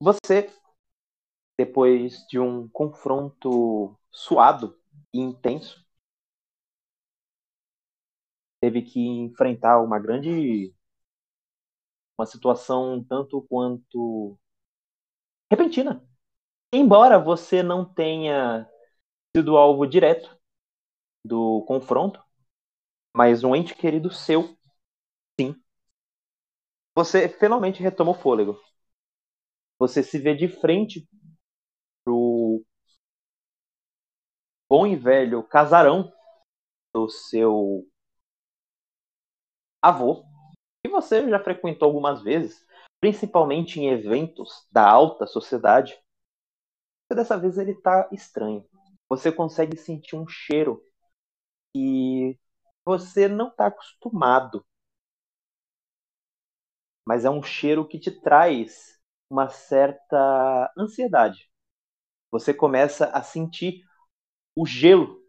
Você, 0.00 0.50
depois 1.56 2.26
de 2.28 2.40
um 2.40 2.68
confronto 2.68 3.96
suado 4.10 4.76
e 5.14 5.20
intenso, 5.20 5.84
teve 8.60 8.80
que 8.82 9.00
enfrentar 9.00 9.80
uma 9.82 9.98
grande 9.98 10.72
uma 12.16 12.24
situação 12.26 13.02
tanto 13.08 13.42
quanto 13.48 14.38
repentina. 15.50 16.02
Embora 16.72 17.18
você 17.18 17.62
não 17.62 17.84
tenha 17.84 18.68
sido 19.36 19.56
alvo 19.56 19.86
direto 19.86 20.36
do 21.24 21.62
confronto, 21.66 22.22
mas 23.16 23.44
um 23.44 23.56
ente 23.56 23.74
querido 23.74 24.12
seu, 24.12 24.56
sim. 25.40 25.56
Você 26.94 27.28
finalmente 27.28 27.82
retoma 27.82 28.12
o 28.12 28.14
fôlego. 28.14 28.56
Você 29.80 30.02
se 30.02 30.18
vê 30.18 30.34
de 30.34 30.46
frente 30.46 31.08
pro 32.04 32.62
bom 34.68 34.86
e 34.86 34.94
velho 34.94 35.42
casarão 35.42 36.12
do 36.92 37.08
seu 37.08 37.88
avô, 39.80 40.22
que 40.84 40.90
você 40.90 41.26
já 41.30 41.42
frequentou 41.42 41.86
algumas 41.86 42.22
vezes, 42.22 42.62
principalmente 43.00 43.80
em 43.80 43.88
eventos 43.88 44.68
da 44.70 44.86
alta 44.86 45.26
sociedade. 45.26 45.98
Dessa 47.10 47.38
vez 47.38 47.56
ele 47.56 47.72
está 47.72 48.06
estranho. 48.12 48.68
Você 49.08 49.32
consegue 49.32 49.78
sentir 49.78 50.14
um 50.14 50.28
cheiro 50.28 50.84
que 51.74 52.38
você 52.84 53.26
não 53.28 53.48
está 53.48 53.68
acostumado. 53.68 54.62
Mas 57.08 57.24
é 57.24 57.30
um 57.30 57.42
cheiro 57.42 57.88
que 57.88 57.98
te 57.98 58.10
traz 58.10 58.99
uma 59.30 59.48
certa 59.48 60.72
ansiedade. 60.76 61.48
Você 62.30 62.52
começa 62.52 63.06
a 63.06 63.22
sentir 63.22 63.84
o 64.54 64.66
gelo 64.66 65.20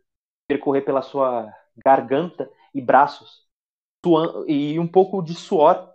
percorrer 0.47 0.81
pela 0.81 1.01
sua 1.01 1.53
garganta 1.85 2.51
e 2.73 2.81
braços 2.81 3.47
e 4.47 4.79
um 4.79 4.87
pouco 4.87 5.21
de 5.21 5.35
suor 5.35 5.93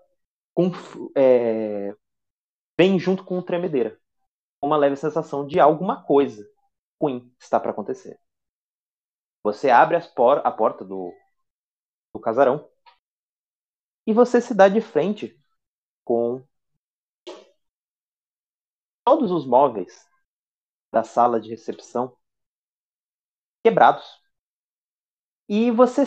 com, 0.55 0.71
é, 1.17 1.95
vem 2.79 2.99
junto 2.99 3.25
com 3.25 3.39
o 3.39 3.43
tremedeira. 3.43 4.01
Uma 4.63 4.77
leve 4.77 4.97
sensação 4.97 5.47
de 5.47 5.61
alguma 5.61 6.03
coisa 6.05 6.49
ruim 7.01 7.35
está 7.39 7.61
para 7.61 7.73
acontecer. 7.73 8.19
Você 9.43 9.71
abre 9.71 10.01
por 10.15 10.39
a 10.45 10.51
porta 10.51 10.85
do, 10.85 11.13
do 12.15 12.21
casarão 12.21 12.69
e 14.07 14.13
você 14.13 14.41
se 14.41 14.55
dá 14.55 14.69
de 14.69 14.81
frente 14.81 15.39
com 16.05 16.43
todos 19.07 19.31
os 19.31 19.47
móveis 19.47 20.05
da 20.93 21.05
sala 21.05 21.41
de 21.41 21.49
recepção 21.49 22.19
quebrados. 23.63 24.05
E 25.49 25.71
você 25.71 26.03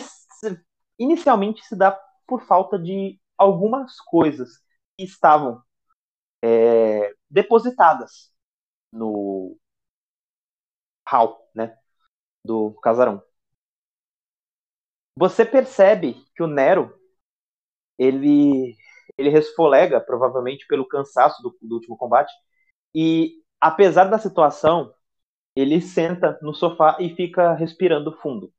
inicialmente 0.98 1.64
se 1.64 1.74
dá 1.74 1.98
por 2.26 2.42
falta 2.42 2.78
de 2.78 3.18
algumas 3.38 3.98
coisas 4.02 4.58
que 4.98 5.04
estavam 5.04 5.62
é, 6.42 7.14
depositadas 7.30 8.30
no 8.92 9.56
hall, 11.08 11.50
né, 11.54 11.74
do 12.44 12.74
casarão. 12.82 13.22
Você 15.16 15.46
percebe 15.46 16.22
que 16.34 16.42
o 16.42 16.46
Nero 16.46 16.94
ele 17.98 18.76
ele 19.18 19.28
resfolega 19.28 20.00
provavelmente 20.00 20.66
pelo 20.66 20.86
cansaço 20.86 21.42
do, 21.42 21.56
do 21.60 21.74
último 21.76 21.96
combate 21.96 22.32
e 22.94 23.34
apesar 23.60 24.04
da 24.04 24.18
situação 24.18 24.92
ele 25.54 25.80
senta 25.80 26.38
no 26.40 26.54
sofá 26.54 26.96
e 27.00 27.14
fica 27.14 27.52
respirando 27.54 28.12
fundo. 28.12 28.52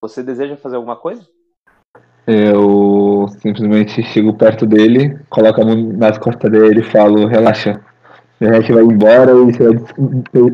Você 0.00 0.22
deseja 0.22 0.56
fazer 0.56 0.76
alguma 0.76 0.96
coisa? 0.96 1.26
Eu 2.26 3.26
simplesmente 3.40 4.02
chego 4.02 4.36
perto 4.36 4.66
dele, 4.66 5.18
coloco 5.28 5.60
a 5.60 5.64
mão 5.64 5.76
nas 5.76 6.16
costas 6.16 6.50
dele 6.50 6.80
e 6.80 6.90
falo, 6.90 7.26
relaxa. 7.26 7.84
A 8.40 8.60
gente 8.60 8.72
vai 8.72 8.82
embora 8.82 9.32
e 9.32 9.52
você 9.52 9.64
vai 9.64 10.50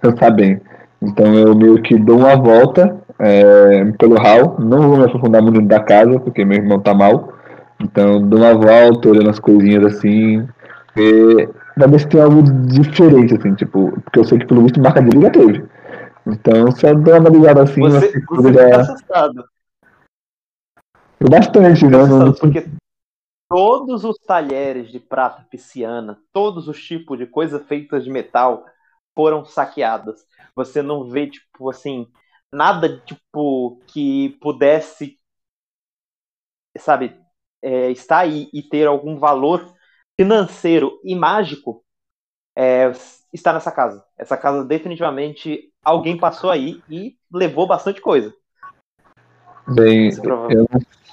descansar 0.00 0.34
bem. 0.34 0.60
Então 1.02 1.34
eu 1.34 1.54
meio 1.54 1.82
que 1.82 1.98
dou 1.98 2.18
uma 2.18 2.36
volta 2.36 3.02
é, 3.18 3.84
pelo 3.98 4.16
hall, 4.16 4.58
não 4.58 4.88
vou 4.88 4.98
me 4.98 5.04
aprofundar 5.04 5.42
muito 5.42 5.60
da 5.62 5.80
casa, 5.80 6.18
porque 6.20 6.44
meu 6.44 6.58
irmão 6.58 6.80
tá 6.80 6.94
mal. 6.94 7.39
Então 7.80 8.28
dou 8.28 8.40
uma 8.40 8.54
volta, 8.54 9.08
olhando 9.08 9.30
as 9.30 9.38
coisinhas 9.38 9.94
assim, 9.94 10.46
e 10.96 11.48
pra 11.74 11.86
ver 11.86 12.00
se 12.00 12.08
tem 12.08 12.20
algo 12.20 12.42
diferente, 12.66 13.34
assim, 13.34 13.54
tipo, 13.54 13.92
porque 14.02 14.18
eu 14.18 14.24
sei 14.24 14.38
que 14.38 14.46
pelo 14.46 14.62
visto 14.62 14.80
marca 14.80 15.02
de 15.02 15.10
liga 15.10 15.32
teve. 15.32 15.66
Então, 16.26 16.70
só 16.72 16.92
dou 16.92 17.18
uma 17.18 17.30
ligada 17.30 17.62
assim. 17.62 17.80
Você, 17.80 18.20
você 18.28 18.52
fica 18.52 18.80
assustado. 18.80 19.44
Bastante, 21.28 21.86
né? 21.86 21.98
Assustado 21.98 22.38
porque 22.38 22.66
todos 23.48 24.04
os 24.04 24.16
talheres 24.18 24.92
de 24.92 25.00
prata 25.00 25.44
pisciana, 25.50 26.18
todos 26.32 26.68
os 26.68 26.80
tipos 26.82 27.18
de 27.18 27.26
coisas 27.26 27.66
feitas 27.66 28.04
de 28.04 28.10
metal 28.10 28.64
foram 29.14 29.44
saqueados. 29.44 30.24
Você 30.54 30.82
não 30.82 31.04
vê, 31.04 31.26
tipo, 31.26 31.68
assim, 31.70 32.06
nada, 32.52 32.98
tipo, 33.00 33.80
que 33.86 34.38
pudesse, 34.40 35.18
sabe, 36.78 37.18
é, 37.62 37.90
estar 37.90 38.20
aí 38.20 38.48
e 38.52 38.62
ter 38.62 38.86
algum 38.86 39.18
valor 39.18 39.72
financeiro 40.18 41.00
e 41.04 41.14
mágico 41.14 41.82
é, 42.56 42.92
está 43.32 43.52
nessa 43.52 43.70
casa. 43.70 44.02
Essa 44.18 44.36
casa 44.36 44.64
definitivamente 44.64 45.70
alguém 45.82 46.16
passou 46.16 46.50
aí 46.50 46.82
e 46.90 47.16
levou 47.32 47.66
bastante 47.66 48.00
coisa. 48.00 48.32
Bem, 49.68 50.10
eu, 50.50 50.66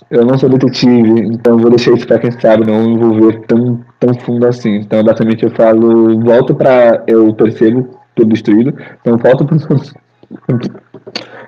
eu 0.09 0.25
não 0.25 0.37
sou 0.37 0.49
detetive, 0.49 1.19
então 1.27 1.57
vou 1.59 1.69
deixar 1.69 1.91
isso 1.93 2.07
para 2.07 2.19
quem 2.19 2.31
sabe 2.31 2.65
não 2.65 2.89
envolver 2.89 3.45
tão, 3.45 3.85
tão 3.99 4.13
fundo 4.15 4.47
assim. 4.47 4.77
Então, 4.77 5.03
basicamente, 5.03 5.43
eu 5.43 5.51
falo, 5.51 6.19
volto 6.21 6.55
para. 6.55 7.03
Eu 7.07 7.33
percebo 7.33 7.99
tudo 8.15 8.29
destruído, 8.29 8.73
então 8.99 9.17
volto 9.17 9.45
para. 9.45 9.57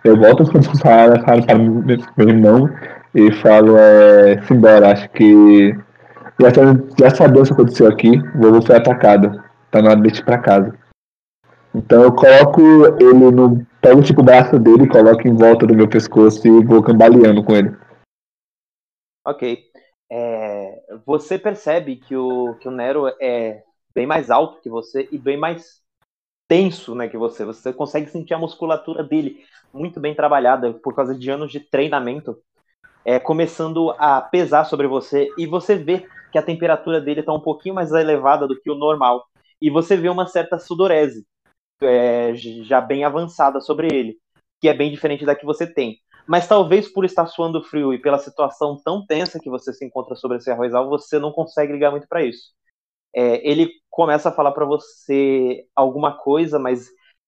Eu 0.04 0.18
volto 0.18 0.44
para, 0.82 1.20
para, 1.24 1.42
para 1.42 1.58
meu 1.58 2.30
irmão 2.30 2.70
e 3.14 3.32
falo, 3.42 3.78
é, 3.78 4.42
simbora, 4.44 4.92
acho 4.92 5.10
que 5.10 5.76
já, 6.40 6.50
já 6.98 7.16
sabemos 7.16 7.50
o 7.50 7.56
que 7.56 7.62
aconteceu 7.62 7.88
aqui, 7.88 8.18
o 8.36 8.40
vovô 8.40 8.62
foi 8.62 8.78
atacado, 8.78 9.44
tá 9.70 9.82
na 9.82 9.92
hora 9.92 10.02
para 10.26 10.38
casa. 10.38 10.80
Então 11.76 12.04
eu 12.04 12.16
coloco 12.16 12.62
ele 13.00 13.32
no. 13.32 13.68
Pego 13.82 14.02
tipo 14.02 14.22
o 14.22 14.26
braço 14.26 14.60
dele, 14.60 14.90
coloco 14.90 15.26
em 15.28 15.34
volta 15.34 15.66
do 15.66 15.76
meu 15.76 15.88
pescoço 15.88 16.46
e 16.46 16.66
vou 16.66 16.84
cambaleando 16.84 17.44
com 17.44 17.56
ele. 17.56 17.76
Ok. 19.26 19.58
É, 20.12 20.82
você 21.06 21.38
percebe 21.38 21.98
que 21.98 22.16
o, 22.16 22.56
que 22.56 22.68
o 22.68 22.72
Nero 22.72 23.08
é 23.22 23.64
bem 23.94 24.06
mais 24.06 24.30
alto 24.30 24.60
que 24.62 24.70
você 24.70 25.08
e 25.12 25.18
bem 25.18 25.38
mais 25.38 25.79
tenso 26.50 26.96
né, 26.96 27.08
que 27.08 27.18
você. 27.18 27.46
Você 27.46 27.72
consegue 27.72 28.10
sentir 28.10 28.34
a 28.34 28.40
musculatura 28.40 29.04
dele 29.04 29.46
muito 29.72 30.00
bem 30.00 30.16
trabalhada 30.16 30.74
por 30.74 30.96
causa 30.96 31.16
de 31.16 31.30
anos 31.30 31.52
de 31.52 31.60
treinamento, 31.60 32.36
é, 33.06 33.20
começando 33.20 33.92
a 33.92 34.20
pesar 34.20 34.66
sobre 34.66 34.88
você. 34.88 35.30
E 35.38 35.46
você 35.46 35.76
vê 35.76 36.06
que 36.32 36.38
a 36.38 36.44
temperatura 36.44 37.00
dele 37.00 37.22
está 37.22 37.32
um 37.32 37.40
pouquinho 37.40 37.76
mais 37.76 37.92
elevada 37.92 38.48
do 38.48 38.60
que 38.60 38.70
o 38.70 38.76
normal. 38.76 39.24
E 39.62 39.70
você 39.70 39.96
vê 39.96 40.10
uma 40.10 40.26
certa 40.26 40.58
sudorese 40.58 41.26
é, 41.82 42.34
já 42.36 42.82
bem 42.82 43.04
avançada 43.04 43.62
sobre 43.62 43.88
ele, 43.88 44.18
que 44.60 44.68
é 44.68 44.74
bem 44.74 44.92
diferente 44.92 45.26
da 45.26 45.36
que 45.36 45.46
você 45.46 45.72
tem. 45.72 45.98
Mas 46.28 46.48
talvez 46.48 46.92
por 46.92 47.06
estar 47.06 47.26
suando 47.28 47.64
frio 47.64 47.94
e 47.94 48.02
pela 48.02 48.18
situação 48.18 48.78
tão 48.84 49.06
tensa 49.06 49.40
que 49.40 49.50
você 49.50 49.74
se 49.74 49.86
encontra 49.86 50.16
sobre 50.16 50.38
esse 50.38 50.50
arrozal, 50.50 50.90
você 50.90 51.20
não 51.20 51.32
consegue 51.32 51.74
ligar 51.74 51.92
muito 51.92 52.08
para 52.08 52.24
isso. 52.24 52.59
É, 53.16 53.48
ele 53.48 53.72
começa 53.90 54.30
a 54.30 54.32
falar 54.32 54.52
para 54.52 54.66
você 54.66 55.66
alguma 55.76 56.18
coisa, 56.18 56.60
mas 56.60 56.88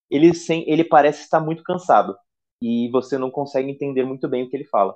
ele, 0.10 0.33
sem, 0.33 0.69
ele 0.69 0.83
parece 0.83 1.24
estar 1.24 1.39
muito 1.39 1.63
cansado 1.63 2.16
e 2.62 2.89
você 2.92 3.18
não 3.18 3.31
consegue 3.31 3.69
entender 3.72 4.04
muito 4.04 4.28
bem 4.30 4.44
o 4.44 4.50
que 4.50 4.56
ele 4.56 4.66
fala. 4.66 4.95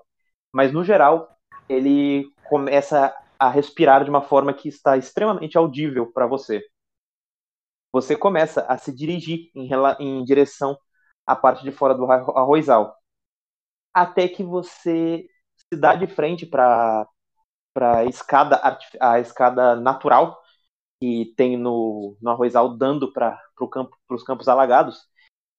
Mas 0.54 0.72
no 0.72 0.84
geral, 0.84 1.30
ele 1.70 2.26
começa 2.50 3.16
a 3.40 3.50
respirar 3.50 4.04
de 4.04 4.10
uma 4.10 4.22
forma 4.22 4.54
que 4.54 4.70
está 4.70 4.98
extremamente 4.98 5.58
audível 5.58 6.12
para 6.14 6.28
você 6.28 6.64
você 7.96 8.14
começa 8.14 8.60
a 8.68 8.78
se 8.78 8.94
dirigir 8.94 9.50
em, 9.56 9.70
em 10.02 10.24
direção 10.26 10.78
à 11.26 11.34
parte 11.34 11.64
de 11.64 11.72
fora 11.72 11.96
do 11.96 12.04
arrozal. 12.12 12.94
Até 13.94 14.28
que 14.28 14.44
você 14.44 15.26
se 15.56 15.80
dá 15.80 15.96
de 15.96 16.06
frente 16.06 16.46
para 16.46 17.08
a 17.80 18.04
escada, 18.06 18.60
a 19.00 19.20
escada 19.22 19.76
natural 19.78 20.38
que 21.00 21.34
tem 21.38 21.58
no, 21.58 22.18
no 22.22 22.30
arrozal 22.32 22.78
dando 22.78 23.12
para 23.12 23.40
pro 23.56 23.70
campo, 23.70 23.96
os 24.10 24.24
campos 24.24 24.48
alagados. 24.48 25.00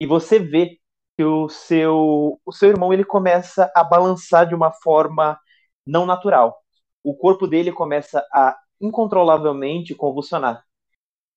E 0.00 0.06
você 0.06 0.38
vê 0.38 0.78
que 1.16 1.24
o 1.24 1.48
seu, 1.48 2.40
o 2.44 2.52
seu 2.52 2.68
irmão 2.70 2.92
ele 2.92 3.04
começa 3.04 3.70
a 3.74 3.82
balançar 3.84 4.46
de 4.48 4.54
uma 4.54 4.72
forma 4.72 5.38
não 5.86 6.06
natural. 6.06 6.56
o 7.04 7.14
corpo 7.16 7.46
dele 7.46 7.72
começa 7.72 8.20
a 8.32 8.56
incontrolavelmente 8.80 9.94
convulsionar. 9.94 10.64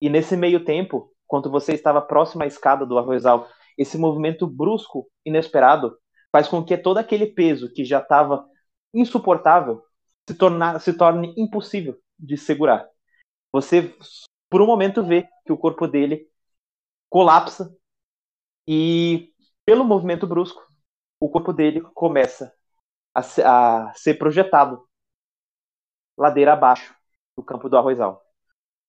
E 0.01 0.09
nesse 0.09 0.35
meio 0.35 0.65
tempo, 0.65 1.11
quando 1.27 1.49
você 1.49 1.73
estava 1.73 2.01
próximo 2.01 2.43
à 2.43 2.47
escada 2.47 2.85
do 2.85 2.97
arrozal, 2.97 3.47
esse 3.77 3.97
movimento 3.97 4.47
brusco, 4.47 5.07
inesperado, 5.25 5.97
faz 6.31 6.47
com 6.47 6.63
que 6.63 6.77
todo 6.77 6.97
aquele 6.97 7.27
peso 7.27 7.71
que 7.71 7.85
já 7.85 7.99
estava 7.99 8.45
insuportável 8.93 9.81
se, 10.27 10.35
tornar, 10.35 10.79
se 10.81 10.93
torne 10.93 11.33
impossível 11.37 11.97
de 12.17 12.37
segurar. 12.37 12.87
Você, 13.51 13.95
por 14.49 14.61
um 14.61 14.65
momento, 14.67 15.03
vê 15.03 15.27
que 15.45 15.51
o 15.51 15.57
corpo 15.57 15.87
dele 15.87 16.29
colapsa 17.09 17.75
e, 18.67 19.33
pelo 19.65 19.83
movimento 19.83 20.27
brusco, 20.27 20.61
o 21.19 21.29
corpo 21.29 21.51
dele 21.51 21.81
começa 21.93 22.53
a, 23.13 23.89
a 23.89 23.93
ser 23.95 24.15
projetado 24.15 24.87
ladeira 26.17 26.53
abaixo 26.53 26.95
do 27.35 27.43
campo 27.43 27.69
do 27.69 27.77
arrozal. 27.77 28.23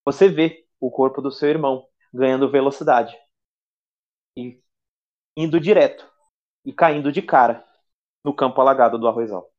Você 0.05 0.29
vê 0.29 0.67
o 0.79 0.91
corpo 0.91 1.23
do 1.23 1.31
seu 1.31 1.49
irmão 1.49 1.87
ganhando 2.13 2.51
velocidade 2.51 3.17
e 4.37 4.63
indo 5.37 5.61
direto 5.61 6.11
e 6.65 6.73
caindo 6.73 7.13
de 7.13 7.23
cara 7.23 7.65
no 8.25 8.35
campo 8.35 8.61
alagado 8.61 8.99
do 8.99 9.09
arrozal. 9.09 9.51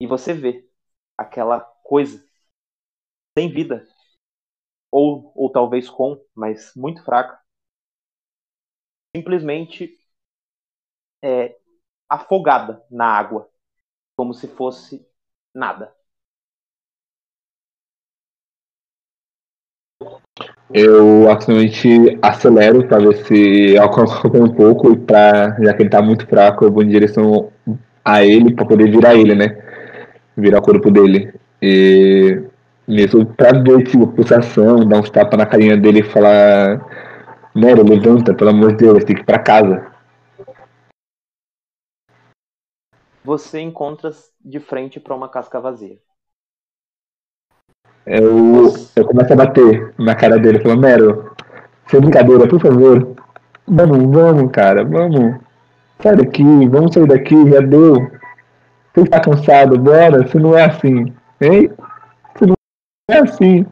E 0.00 0.06
você 0.06 0.32
vê 0.32 0.68
aquela 1.16 1.60
coisa 1.60 2.25
sem 3.36 3.52
vida, 3.52 3.86
ou, 4.90 5.32
ou 5.36 5.50
talvez 5.52 5.88
com, 5.88 6.20
mas 6.34 6.72
muito 6.74 7.04
fraca, 7.04 7.38
simplesmente 9.14 9.98
é, 11.22 11.56
afogada 12.08 12.82
na 12.90 13.06
água, 13.06 13.48
como 14.16 14.34
se 14.34 14.48
fosse 14.48 15.06
nada. 15.54 15.94
Eu 20.72 21.30
atualmente 21.30 22.18
acelero 22.20 22.86
para 22.86 22.98
ver 22.98 23.16
se 23.24 23.78
alcança 23.78 24.26
um 24.26 24.48
pouco 24.52 24.92
e 24.92 24.96
para 24.98 25.56
já 25.62 25.72
que 25.72 25.82
ele 25.82 25.90
tá 25.90 26.02
muito 26.02 26.26
fraco, 26.26 26.64
eu 26.64 26.72
vou 26.72 26.82
em 26.82 26.88
direção 26.88 27.50
a 28.04 28.24
ele 28.24 28.54
para 28.54 28.66
poder 28.66 28.90
virar 28.90 29.14
ele, 29.14 29.34
né? 29.34 29.56
Virar 30.36 30.60
o 30.60 30.62
corpo 30.62 30.90
dele. 30.90 31.34
E 31.62 32.42
mesmo 32.86 33.26
para 33.26 33.58
ver 33.62 33.84
tipo 33.84 34.06
pulsação, 34.08 34.86
dar 34.86 35.00
uns 35.00 35.10
tapas 35.10 35.38
na 35.38 35.46
carinha 35.46 35.76
dele 35.76 36.00
e 36.00 36.10
falar 36.10 36.80
Nero, 37.54 37.82
levanta, 37.82 38.34
pelo 38.34 38.50
amor 38.50 38.72
de 38.72 38.84
Deus, 38.84 39.02
tem 39.02 39.16
que 39.16 39.22
ir 39.22 39.24
para 39.24 39.38
casa. 39.38 39.90
Você 43.24 43.60
encontra 43.60 44.10
de 44.44 44.60
frente 44.60 45.00
para 45.00 45.14
uma 45.14 45.28
casca 45.28 45.58
vazia. 45.58 45.98
Eu, 48.04 48.72
eu 48.94 49.06
começo 49.06 49.32
a 49.32 49.36
bater 49.36 49.94
na 49.98 50.14
cara 50.14 50.38
dele, 50.38 50.60
falando, 50.60 50.80
Mero, 50.82 51.34
sem 51.86 52.00
brincadeira, 52.00 52.46
por 52.46 52.60
favor. 52.60 53.16
Vamos, 53.66 54.14
vamos, 54.14 54.52
cara, 54.52 54.84
vamos. 54.84 55.40
Sai 56.02 56.14
daqui, 56.14 56.44
vamos 56.68 56.92
sair 56.92 57.06
daqui, 57.08 57.50
já 57.50 57.60
deu. 57.60 57.94
Você 58.94 59.00
está 59.00 59.18
cansado, 59.18 59.78
bora, 59.78 60.28
se 60.28 60.38
não 60.38 60.56
é 60.56 60.64
assim. 60.66 61.12
Hein? 61.40 61.72
É 63.08 63.18
assim. 63.18 63.66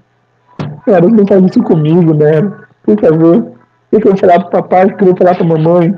Cara, 0.84 1.08
não 1.08 1.26
faz 1.26 1.42
isso 1.44 1.62
comigo, 1.62 2.14
Nero. 2.14 2.66
Por 2.82 3.00
favor. 3.00 3.54
Eu 3.90 4.00
quero 4.00 4.16
falar 4.16 4.40
pro 4.40 4.50
papai, 4.50 4.84
eu 4.84 4.96
quero 4.96 5.16
falar 5.16 5.34
pra 5.34 5.44
mamãe. 5.44 5.94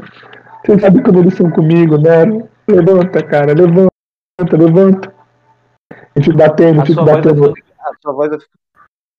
Você 0.64 0.78
sabe 0.78 1.02
como 1.02 1.20
eles 1.20 1.34
são 1.34 1.50
comigo, 1.50 1.98
Nero. 1.98 2.48
Levanta, 2.68 3.22
cara, 3.22 3.52
levanta, 3.52 4.56
levanta. 4.56 5.14
A 5.90 6.20
gente 6.20 6.32
batendo, 6.32 6.80
a 6.80 6.84
gente 6.84 6.96
batendo 6.96 7.54
a 7.86 7.92
sua 8.02 8.12
voz 8.12 8.30
vai, 8.30 8.38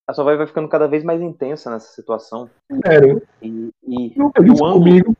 a 0.08 0.14
sua 0.14 0.24
voz 0.24 0.38
vai 0.38 0.48
ficando 0.48 0.68
cada 0.68 0.88
vez 0.88 1.04
mais 1.04 1.22
intensa 1.22 1.70
nessa 1.70 1.94
situação. 1.94 2.50
Sério? 2.86 3.22
E, 3.42 3.72
e, 3.84 4.18
e 4.18 4.22
o 4.22 4.66
ângulo, 4.66 5.16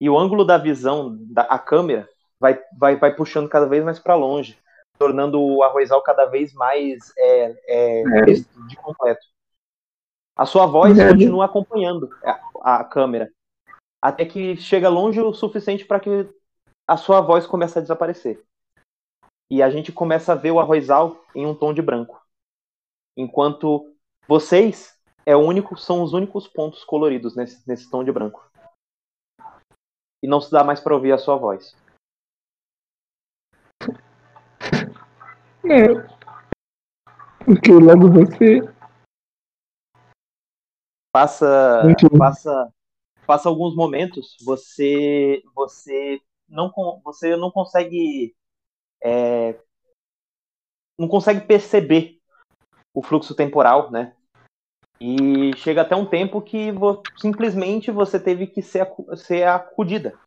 e 0.00 0.10
o 0.10 0.18
ângulo 0.18 0.44
da 0.44 0.58
visão 0.58 1.16
da 1.20 1.42
a 1.42 1.58
câmera 1.58 2.08
vai, 2.38 2.60
vai, 2.78 2.96
vai 2.96 3.14
puxando 3.14 3.48
cada 3.48 3.66
vez 3.66 3.84
mais 3.84 3.98
para 3.98 4.14
longe, 4.14 4.58
tornando 5.02 5.42
o 5.42 5.62
arrozal 5.62 6.00
cada 6.02 6.26
vez 6.26 6.52
mais 6.52 7.12
é, 7.18 7.56
é, 7.66 8.02
é. 8.02 8.24
de 8.68 8.76
completo. 8.76 9.26
A 10.36 10.46
sua 10.46 10.66
voz 10.66 10.98
é. 10.98 11.08
continua 11.08 11.44
acompanhando 11.44 12.08
a, 12.24 12.80
a 12.80 12.84
câmera, 12.84 13.30
até 14.00 14.24
que 14.24 14.56
chega 14.56 14.88
longe 14.88 15.20
o 15.20 15.32
suficiente 15.32 15.84
para 15.84 16.00
que 16.00 16.28
a 16.88 16.96
sua 16.96 17.20
voz 17.20 17.46
comece 17.46 17.78
a 17.78 17.82
desaparecer. 17.82 18.40
E 19.50 19.62
a 19.62 19.68
gente 19.70 19.92
começa 19.92 20.32
a 20.32 20.36
ver 20.36 20.52
o 20.52 20.60
arrozal 20.60 21.22
em 21.34 21.44
um 21.46 21.54
tom 21.54 21.74
de 21.74 21.82
branco 21.82 22.22
enquanto 23.16 23.94
vocês 24.26 24.98
é 25.24 25.36
único, 25.36 25.76
são 25.76 26.02
os 26.02 26.12
únicos 26.12 26.48
pontos 26.48 26.84
coloridos 26.84 27.36
nesse, 27.36 27.66
nesse 27.68 27.90
tom 27.90 28.02
de 28.02 28.12
branco. 28.12 28.48
E 30.22 30.28
não 30.28 30.40
se 30.40 30.50
dá 30.50 30.62
mais 30.64 30.80
para 30.80 30.94
ouvir 30.94 31.12
a 31.12 31.18
sua 31.18 31.36
voz. 31.36 31.76
É. 35.64 36.22
Porque 37.44 37.72
logo 37.72 38.10
você. 38.10 38.60
Passa, 41.12 41.82
passa, 42.18 42.72
passa 43.26 43.48
alguns 43.48 43.76
momentos, 43.76 44.36
você, 44.42 45.42
você 45.54 46.20
não, 46.48 46.72
você 47.04 47.36
não 47.36 47.50
consegue, 47.50 48.34
é, 49.02 49.60
não 50.98 51.06
consegue 51.06 51.46
perceber 51.46 52.18
o 52.94 53.02
fluxo 53.02 53.34
temporal, 53.34 53.90
né? 53.90 54.16
E 55.00 55.54
chega 55.56 55.82
até 55.82 55.96
um 55.96 56.06
tempo 56.06 56.40
que 56.40 56.70
vo 56.70 57.02
simplesmente 57.16 57.90
você 57.90 58.20
teve 58.20 58.46
que 58.46 58.62
ser, 58.62 58.86
ser 59.16 59.46
acudida. 59.48 60.18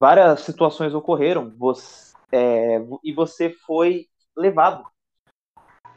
Várias 0.00 0.40
situações 0.40 0.94
ocorreram 0.94 1.54
você, 1.56 2.15
é, 2.32 2.78
e 3.02 3.12
você 3.12 3.50
foi 3.50 4.08
levado 4.36 4.88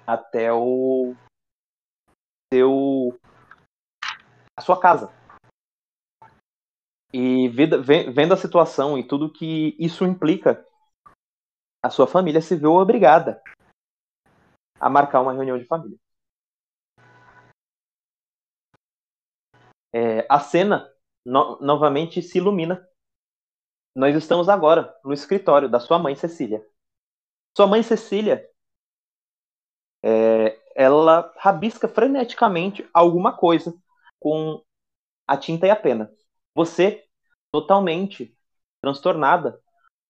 até 0.05 0.51
o 0.51 1.15
seu 2.53 3.19
a 4.57 4.61
sua 4.61 4.79
casa. 4.79 5.09
E 7.13 7.47
vendo 7.47 8.33
a 8.33 8.37
situação 8.37 8.97
e 8.97 9.07
tudo 9.07 9.31
que 9.31 9.75
isso 9.79 10.05
implica, 10.05 10.63
a 11.83 11.89
sua 11.89 12.05
família 12.05 12.41
se 12.41 12.55
viu 12.55 12.73
obrigada 12.73 13.41
a 14.79 14.89
marcar 14.89 15.21
uma 15.21 15.33
reunião 15.33 15.57
de 15.57 15.65
família. 15.65 15.97
É, 19.93 20.25
a 20.29 20.39
cena 20.39 20.91
no, 21.25 21.59
novamente 21.59 22.21
se 22.21 22.37
ilumina. 22.37 22.87
Nós 23.95 24.15
estamos 24.15 24.47
agora 24.47 24.93
no 25.03 25.13
escritório 25.13 25.69
da 25.69 25.79
sua 25.79 25.99
mãe 25.99 26.15
Cecília. 26.15 26.65
Sua 27.55 27.67
mãe 27.67 27.81
Cecília, 27.83 28.47
é, 30.03 30.57
ela 30.75 31.33
rabisca 31.37 31.87
freneticamente 31.87 32.87
alguma 32.93 33.35
coisa 33.35 33.73
com 34.19 34.61
a 35.27 35.37
tinta 35.37 35.67
e 35.67 35.69
a 35.69 35.75
pena. 35.75 36.11
Você, 36.55 37.03
totalmente 37.51 38.35
transtornada, 38.81 39.59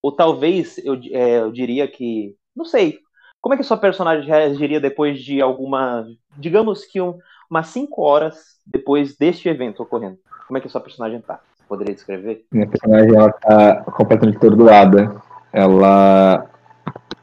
ou 0.02 0.16
talvez 0.16 0.78
eu, 0.80 0.96
é, 1.12 1.40
eu 1.40 1.52
diria 1.52 1.88
que, 1.88 2.38
não 2.56 2.66
sei, 2.66 3.00
como 3.42 3.54
é 3.54 3.58
que 3.58 3.64
sua 3.64 3.78
personagem 3.78 4.28
reagiria 4.28 4.80
depois 4.80 5.24
de 5.24 5.42
alguma, 5.42 6.06
digamos 6.38 6.86
que 6.86 7.02
um, 7.02 7.18
umas 7.50 7.68
5 7.68 8.02
horas 8.02 8.60
depois 8.66 9.18
deste 9.18 9.50
evento 9.50 9.82
ocorrendo? 9.82 10.20
Como 10.48 10.58
é 10.58 10.62
que 10.62 10.70
sua 10.70 10.82
personagem 10.82 11.22
tá? 11.22 11.42
Poderia 11.70 11.94
descrever? 11.94 12.44
Minha 12.52 12.68
personagem 12.68 13.16
ela 13.16 13.32
tá 13.32 13.84
completamente 13.96 14.38
atordoada. 14.38 15.16
Ela 15.54 16.46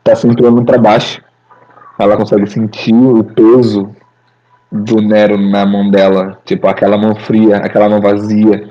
tá 0.02 0.16
sempre 0.16 0.46
olhando 0.46 0.64
para 0.64 0.78
baixo. 0.78 1.20
Ela 1.98 2.16
consegue 2.16 2.46
sentir 2.46 2.94
o 2.94 3.24
peso 3.24 3.90
do 4.70 5.02
Nero 5.02 5.36
na 5.36 5.66
mão 5.66 5.90
dela, 5.90 6.38
tipo 6.44 6.66
aquela 6.66 6.96
mão 6.96 7.14
fria, 7.14 7.58
aquela 7.58 7.88
mão 7.88 8.00
vazia, 8.00 8.70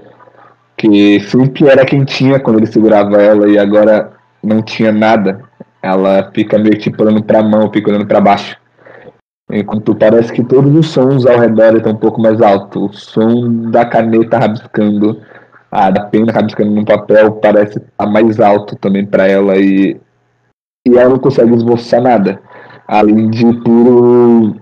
que 0.77 1.19
sempre 1.21 1.67
era 1.67 1.85
quem 1.85 2.05
tinha 2.05 2.39
quando 2.39 2.57
ele 2.57 2.67
segurava 2.67 3.21
ela 3.21 3.47
e 3.47 3.57
agora 3.57 4.13
não 4.43 4.61
tinha 4.61 4.91
nada 4.91 5.45
ela 5.85 6.31
fica 6.33 6.57
meio 6.57 6.77
que 6.79 6.91
olhando 6.99 7.23
para 7.23 7.39
a 7.39 7.43
mão, 7.43 7.71
fica 7.71 7.91
olhando 7.91 8.07
para 8.07 8.19
baixo. 8.19 8.57
Enquanto 9.51 9.93
parece 9.93 10.33
que 10.33 10.43
todos 10.43 10.75
os 10.75 10.87
sons 10.87 11.27
ao 11.27 11.39
redor 11.39 11.75
estão 11.75 11.91
um 11.91 11.97
pouco 11.97 12.19
mais 12.19 12.41
altos. 12.41 12.81
O 12.81 12.93
som 12.93 13.69
da 13.69 13.85
caneta 13.85 14.39
rabiscando, 14.39 15.21
a 15.75 16.05
pena 16.05 16.31
rabiscando 16.31 16.71
no 16.71 16.85
papel 16.85 17.33
parece 17.33 17.79
estar 17.79 17.91
tá 17.97 18.05
mais 18.05 18.39
alto 18.39 18.77
também 18.77 19.05
para 19.05 19.27
ela 19.27 19.57
e, 19.57 19.99
e 20.87 20.97
ela 20.97 21.09
não 21.09 21.19
consegue 21.19 21.53
esboçar 21.53 22.01
nada. 22.01 22.41
Além 22.87 23.29
de 23.29 23.43
puro 23.61 24.55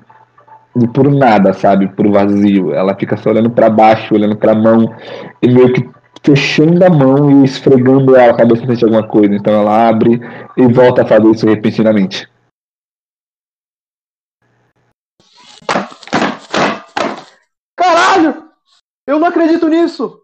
de 0.76 0.88
puro 0.88 1.12
nada, 1.12 1.54
sabe? 1.54 1.88
Puro 1.90 2.12
vazio. 2.12 2.74
Ela 2.74 2.96
fica 2.96 3.16
só 3.16 3.30
olhando 3.30 3.52
para 3.52 3.70
baixo, 3.70 4.16
olhando 4.16 4.36
para 4.36 4.54
a 4.54 4.56
mão 4.56 4.92
e 5.40 5.48
meio 5.48 5.72
que 5.72 5.88
fechando 6.24 6.84
a 6.84 6.90
mão 6.90 7.30
e 7.30 7.46
esfregando 7.46 8.16
a 8.16 8.34
cabeça 8.34 8.66
frente 8.66 8.84
a 8.84 8.88
alguma 8.88 9.08
coisa. 9.08 9.36
Então 9.36 9.54
ela 9.54 9.88
abre 9.88 10.20
e 10.58 10.66
volta 10.68 11.04
a 11.04 11.06
fazer 11.06 11.30
isso 11.30 11.46
repentinamente. 11.46 12.28
Caralho! 17.76 18.50
Eu 19.06 19.20
não 19.20 19.28
acredito 19.28 19.68
nisso! 19.68 20.23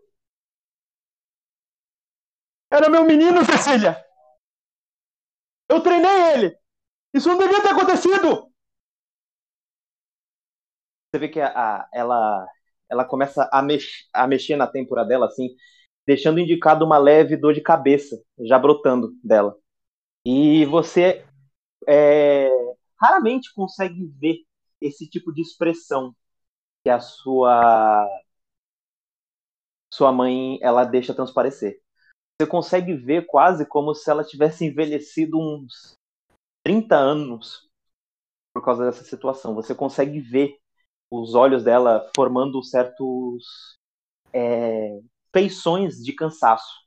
Era 2.78 2.90
meu 2.90 3.04
menino, 3.06 3.46
Cecília! 3.46 4.04
Eu 5.70 5.82
treinei 5.82 6.34
ele! 6.34 6.58
Isso 7.14 7.30
não 7.30 7.38
devia 7.38 7.62
ter 7.62 7.70
acontecido! 7.70 8.52
Você 11.12 11.20
vê 11.20 11.28
que 11.30 11.40
a, 11.42 11.48
a, 11.50 11.90
ela, 11.94 12.48
ela 12.90 13.06
começa 13.06 13.50
a, 13.52 13.62
mex, 13.62 13.86
a 14.14 14.28
mexer 14.28 14.56
na 14.56 14.68
têmpora 14.68 15.06
dela, 15.06 15.26
assim, 15.26 15.50
deixando 16.06 16.40
indicado 16.40 16.86
uma 16.86 16.98
leve 16.98 17.38
dor 17.38 17.54
de 17.54 17.62
cabeça 17.62 18.22
já 18.40 18.60
brotando 18.60 19.14
dela. 19.24 19.56
E 20.26 20.66
você 20.66 21.26
é, 21.88 22.50
raramente 23.02 23.54
consegue 23.56 24.08
ver 24.20 24.38
esse 24.82 25.10
tipo 25.10 25.34
de 25.34 25.42
expressão 25.42 26.16
que 26.84 26.90
a 26.90 27.00
sua 27.02 28.08
sua 29.90 30.12
mãe 30.12 30.58
ela 30.62 30.84
deixa 30.86 31.14
transparecer. 31.14 31.80
Você 32.40 32.48
consegue 32.48 32.94
ver 32.94 33.26
quase 33.26 33.66
como 33.66 33.94
se 33.94 34.10
ela 34.10 34.24
tivesse 34.24 34.66
envelhecido 34.66 35.38
uns 35.38 35.96
30 36.64 36.96
anos 36.96 37.68
por 38.54 38.64
causa 38.64 38.86
dessa 38.86 39.04
situação. 39.04 39.54
Você 39.56 39.76
consegue 39.76 40.22
ver 40.22 40.58
os 41.12 41.36
olhos 41.36 41.66
dela 41.66 42.10
formando 42.16 42.64
certos 42.64 43.78
é, 44.34 45.02
feições 45.34 45.98
de 45.98 46.14
cansaço. 46.14 46.80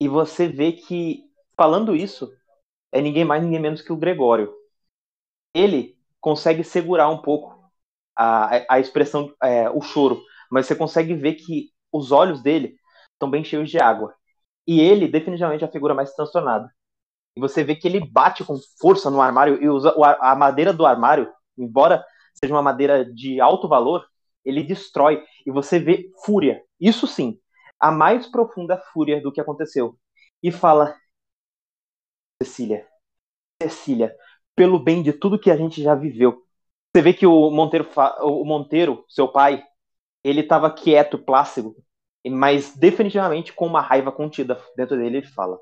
E 0.00 0.06
você 0.06 0.46
vê 0.46 0.70
que, 0.70 1.28
falando 1.56 1.96
isso, 1.96 2.32
é 2.92 3.00
ninguém 3.00 3.24
mais, 3.24 3.42
ninguém 3.42 3.60
menos 3.60 3.82
que 3.82 3.92
o 3.92 3.96
Gregório. 3.96 4.54
Ele 5.52 5.98
consegue 6.20 6.62
segurar 6.62 7.08
um 7.08 7.20
pouco 7.20 7.68
a, 8.16 8.74
a 8.74 8.78
expressão, 8.78 9.34
é, 9.42 9.68
o 9.70 9.80
choro, 9.80 10.22
mas 10.48 10.66
você 10.66 10.76
consegue 10.76 11.14
ver 11.14 11.34
que 11.34 11.72
os 11.92 12.12
olhos 12.12 12.40
dele 12.40 12.76
estão 13.14 13.28
bem 13.28 13.42
cheios 13.42 13.68
de 13.68 13.80
água. 13.80 14.14
E 14.66 14.80
ele, 14.80 15.08
definitivamente, 15.08 15.64
é 15.64 15.66
a 15.66 15.70
figura 15.70 15.94
mais 15.94 16.14
transtornada. 16.14 16.72
E 17.36 17.40
você 17.40 17.64
vê 17.64 17.74
que 17.74 17.88
ele 17.88 18.00
bate 18.10 18.44
com 18.44 18.56
força 18.80 19.10
no 19.10 19.20
armário 19.20 19.62
e 19.62 19.68
usa 19.68 19.94
a 20.20 20.36
madeira 20.36 20.72
do 20.72 20.84
armário, 20.86 21.32
embora 21.56 22.04
seja 22.34 22.54
uma 22.54 22.62
madeira 22.62 23.04
de 23.04 23.40
alto 23.40 23.68
valor, 23.68 24.06
ele 24.44 24.62
destrói. 24.62 25.24
E 25.46 25.50
você 25.50 25.78
vê 25.78 26.10
fúria. 26.24 26.62
Isso 26.80 27.06
sim, 27.06 27.38
a 27.80 27.90
mais 27.90 28.26
profunda 28.26 28.76
fúria 28.92 29.20
do 29.20 29.32
que 29.32 29.40
aconteceu. 29.40 29.98
E 30.42 30.50
fala: 30.50 30.96
Cecília, 32.42 32.86
Cecília, 33.62 34.14
pelo 34.54 34.78
bem 34.78 35.02
de 35.02 35.12
tudo 35.12 35.38
que 35.38 35.50
a 35.50 35.56
gente 35.56 35.82
já 35.82 35.94
viveu. 35.94 36.42
Você 36.94 37.02
vê 37.02 37.14
que 37.14 37.26
o 37.26 37.50
Monteiro, 37.50 37.88
o 38.22 38.44
Monteiro 38.44 39.04
seu 39.08 39.28
pai, 39.28 39.64
ele 40.22 40.40
estava 40.40 40.70
quieto, 40.70 41.18
plácido, 41.18 41.74
mas 42.30 42.76
definitivamente 42.76 43.52
com 43.52 43.66
uma 43.66 43.80
raiva 43.80 44.12
contida 44.12 44.54
dentro 44.76 44.96
dele, 44.96 45.18
ele 45.18 45.26
fala: 45.26 45.60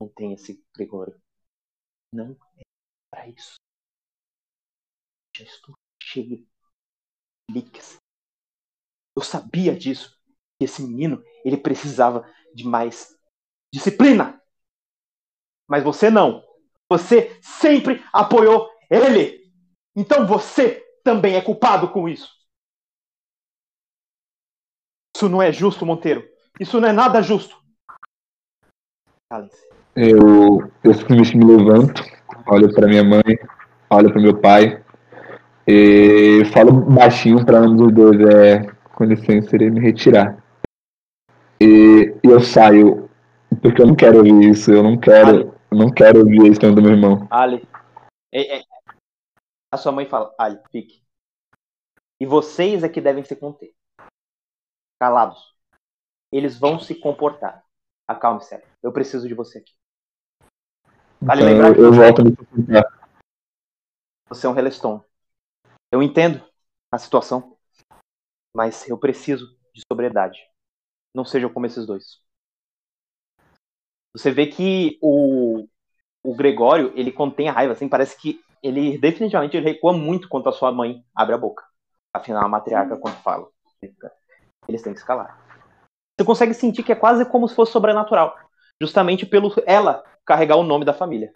Não 0.00 0.08
tem 0.08 0.32
esse 0.32 0.62
Gregório. 0.74 1.20
Não 2.12 2.36
é 2.58 2.62
para 3.10 3.28
isso. 3.28 3.54
Já 5.36 5.44
estou 5.44 5.74
cheio 6.02 6.28
de 6.28 6.48
leaks 7.50 8.00
eu 9.20 9.22
sabia 9.22 9.76
disso. 9.76 10.18
Esse 10.58 10.82
menino, 10.82 11.22
ele 11.44 11.56
precisava 11.56 12.26
de 12.54 12.64
mais 12.64 13.14
disciplina. 13.72 14.40
Mas 15.68 15.84
você 15.84 16.10
não. 16.10 16.42
Você 16.88 17.38
sempre 17.42 18.02
apoiou 18.12 18.68
ele. 18.90 19.52
Então 19.94 20.26
você 20.26 20.82
também 21.04 21.36
é 21.36 21.42
culpado 21.42 21.90
com 21.92 22.08
isso. 22.08 22.30
Isso 25.20 25.28
não 25.28 25.42
é 25.42 25.52
justo, 25.52 25.84
Monteiro. 25.84 26.26
Isso 26.58 26.80
não 26.80 26.88
é 26.88 26.92
nada 26.92 27.20
justo. 27.20 27.62
Eu, 29.94 30.72
eu 30.82 30.94
simplesmente 30.94 31.36
me 31.36 31.44
levanto, 31.44 32.02
olho 32.46 32.72
para 32.74 32.88
minha 32.88 33.04
mãe, 33.04 33.38
olho 33.90 34.10
para 34.10 34.22
meu 34.22 34.40
pai 34.40 34.82
e 35.68 36.42
falo 36.54 36.72
baixinho 36.72 37.44
para 37.44 37.58
ambos 37.58 37.88
os 37.88 37.92
dois. 37.92 38.18
É, 38.18 38.62
com 38.94 39.04
licença, 39.04 39.54
irei 39.56 39.68
me 39.68 39.78
retirar. 39.78 40.42
E, 41.60 42.16
eu 42.22 42.40
saio, 42.40 43.10
porque 43.60 43.82
eu 43.82 43.88
não 43.88 43.94
quero 43.94 44.20
ouvir 44.20 44.52
isso, 44.52 44.72
eu 44.72 44.82
não 44.82 44.96
quero, 44.96 45.54
eu 45.70 45.76
não 45.76 45.90
quero 45.90 46.20
ouvir 46.20 46.46
a 46.46 46.48
história 46.48 46.74
do 46.74 46.80
meu 46.80 46.92
irmão. 46.92 47.28
Ali, 47.30 47.62
é, 48.32 48.56
é, 48.56 48.62
a 49.70 49.76
sua 49.76 49.92
mãe 49.92 50.06
fala, 50.06 50.34
Ali, 50.38 50.58
fique. 50.72 51.02
E 52.18 52.24
vocês 52.24 52.82
é 52.82 52.88
que 52.88 53.02
devem 53.02 53.22
se 53.22 53.36
conter. 53.36 53.78
Calados. 55.00 55.56
Eles 56.30 56.58
vão 56.58 56.78
se 56.78 56.94
comportar. 56.94 57.64
Acalme-se, 58.06 58.62
eu 58.82 58.92
preciso 58.92 59.26
de 59.26 59.34
você 59.34 59.58
aqui. 59.58 59.72
Vale 61.22 61.42
então, 61.42 61.52
lembrar 61.52 61.74
que 61.74 61.80
eu, 61.80 61.92
você, 61.92 61.98
volto 61.98 62.36
comportar. 62.36 63.10
Você 64.28 64.46
é 64.46 64.50
um 64.50 64.52
Relestone. 64.52 65.02
Eu 65.90 66.02
entendo 66.02 66.44
a 66.92 66.98
situação. 66.98 67.56
Mas 68.54 68.88
eu 68.88 68.98
preciso 68.98 69.58
de 69.72 69.82
sobriedade. 69.90 70.38
Não 71.14 71.24
sejam 71.24 71.50
como 71.50 71.66
esses 71.66 71.86
dois. 71.86 72.20
Você 74.12 74.30
vê 74.30 74.48
que 74.48 74.98
o, 75.00 75.66
o 76.22 76.34
Gregório, 76.34 76.92
ele 76.94 77.12
contém 77.12 77.48
a 77.48 77.52
raiva, 77.52 77.72
assim, 77.72 77.88
parece 77.88 78.20
que 78.20 78.42
ele 78.62 78.98
definitivamente 78.98 79.56
ele 79.56 79.72
recua 79.72 79.92
muito 79.92 80.28
quando 80.28 80.48
a 80.48 80.52
sua 80.52 80.70
mãe 80.72 81.04
abre 81.14 81.34
a 81.34 81.38
boca. 81.38 81.64
Afinal, 82.12 82.44
a 82.44 82.48
matriarca, 82.48 82.96
quando 82.96 83.22
fala, 83.22 83.48
eles 84.68 84.82
têm 84.82 84.92
que 84.92 84.98
escalar. 84.98 85.38
Você 86.18 86.24
consegue 86.24 86.54
sentir 86.54 86.82
que 86.82 86.92
é 86.92 86.96
quase 86.96 87.24
como 87.24 87.48
se 87.48 87.54
fosse 87.54 87.72
sobrenatural. 87.72 88.38
Justamente 88.80 89.26
pelo 89.26 89.52
ela 89.66 90.04
carregar 90.24 90.56
o 90.56 90.62
nome 90.62 90.84
da 90.84 90.92
família. 90.92 91.32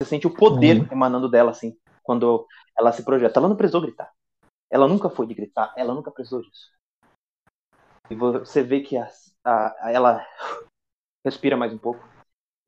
Você 0.00 0.08
sente 0.08 0.26
o 0.26 0.34
poder 0.34 0.80
uhum. 0.80 0.88
emanando 0.90 1.28
dela, 1.28 1.50
assim, 1.50 1.78
quando 2.02 2.46
ela 2.76 2.92
se 2.92 3.04
projeta. 3.04 3.38
Ela 3.38 3.48
não 3.48 3.56
precisou 3.56 3.80
gritar. 3.80 4.12
Ela 4.70 4.88
nunca 4.88 5.10
foi 5.10 5.26
de 5.26 5.34
gritar, 5.34 5.72
ela 5.76 5.94
nunca 5.94 6.10
precisou 6.10 6.42
disso. 6.42 6.72
E 8.10 8.14
você 8.14 8.62
vê 8.62 8.80
que 8.80 8.96
a, 8.96 9.06
a, 9.44 9.86
a, 9.86 9.92
ela 9.92 10.26
respira 11.24 11.56
mais 11.56 11.72
um 11.72 11.78
pouco 11.78 12.02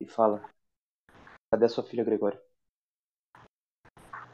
e 0.01 0.07
fala: 0.07 0.45
Cadê 1.51 1.65
a 1.65 1.69
sua 1.69 1.83
filha, 1.83 2.05
Gregório? 2.05 2.41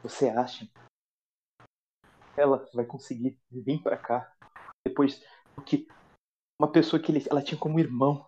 Você 0.03 0.29
acha 0.29 0.65
que 0.65 2.41
ela 2.41 2.67
vai 2.73 2.85
conseguir 2.85 3.39
vir 3.49 3.81
para 3.81 3.97
cá 3.97 4.33
depois 4.85 5.23
que 5.65 5.87
uma 6.59 6.71
pessoa 6.71 7.01
que 7.01 7.11
ele, 7.11 7.25
ela 7.29 7.41
tinha 7.41 7.59
como 7.59 7.79
irmão? 7.79 8.27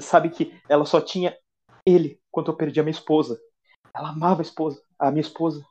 Sabe 0.00 0.30
que 0.30 0.60
ela 0.68 0.84
só 0.84 1.00
tinha 1.00 1.36
ele 1.86 2.20
quando 2.30 2.50
eu 2.50 2.56
perdi 2.56 2.80
a 2.80 2.82
minha 2.82 2.92
esposa. 2.92 3.40
Ela 3.94 4.10
amava 4.10 4.40
a 4.40 4.42
esposa, 4.42 4.82
a 4.98 5.10
minha 5.10 5.20
esposa. 5.20 5.64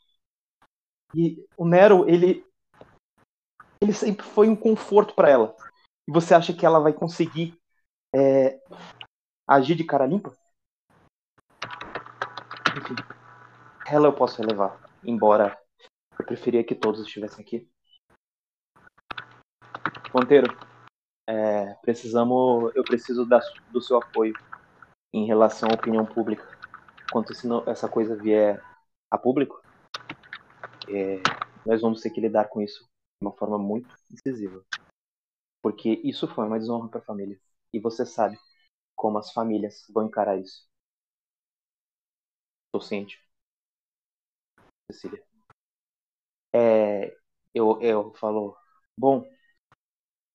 E 1.16 1.46
o 1.58 1.68
Nero, 1.68 2.08
ele 2.08 2.46
ele 3.82 3.94
sempre 3.94 4.24
foi 4.24 4.48
um 4.48 4.56
conforto 4.56 5.16
para 5.16 5.30
ela. 5.30 5.56
E 6.08 6.12
você 6.12 6.36
acha 6.36 6.54
que 6.54 6.66
ela 6.66 6.80
vai 6.80 6.94
conseguir 6.94 7.60
é, 8.14 8.62
agir 9.48 9.76
de 9.76 9.84
cara 9.84 10.06
limpa? 10.06 10.32
Enfim, 12.78 12.96
ela 13.88 14.08
eu 14.08 14.14
posso 14.14 14.40
relevar, 14.40 14.80
embora 15.04 15.60
eu 16.20 16.26
preferia 16.26 16.64
que 16.64 16.76
todos 16.76 17.02
estivessem 17.02 17.44
aqui. 17.44 17.71
Monteiro, 20.14 20.48
é, 21.28 21.74
precisamos, 21.82 22.72
eu 22.76 22.84
preciso 22.84 23.26
da, 23.26 23.40
do 23.72 23.82
seu 23.82 23.98
apoio 23.98 24.34
em 25.14 25.26
relação 25.26 25.70
à 25.70 25.76
opinião 25.76 26.06
pública. 26.06 26.48
Quando 27.12 27.28
essa 27.68 27.90
coisa 27.90 28.16
vier 28.16 28.62
a 29.12 29.18
público, 29.18 29.62
é, 30.90 31.22
nós 31.66 31.82
vamos 31.82 32.02
ter 32.02 32.10
que 32.10 32.22
lidar 32.22 32.46
com 32.50 32.62
isso 32.62 32.88
uma 33.22 33.32
forma 33.34 33.58
muito 33.58 33.94
incisiva. 34.12 34.64
Porque 35.62 36.00
isso 36.04 36.28
foi 36.28 36.46
uma 36.48 36.60
desonra 36.60 36.88
para 36.90 37.00
a 37.00 37.04
família. 37.04 37.40
E 37.74 37.80
você 37.80 38.06
sabe 38.06 38.38
como 38.96 39.18
as 39.20 39.32
famílias 39.34 39.86
vão 39.94 40.08
encarar 40.08 40.38
isso. 40.38 40.68
Estou 42.66 42.82
ciente. 42.82 43.18
Cecília. 44.92 45.24
É, 46.54 47.16
eu, 47.54 47.82
eu 47.82 48.14
falo, 48.16 48.56
bom, 48.98 49.24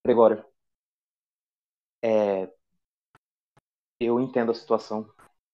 Gregório, 0.07 0.45
é, 2.03 2.49
eu 4.01 4.21
entendo 4.21 4.51
a 4.51 4.55
situação 4.55 5.09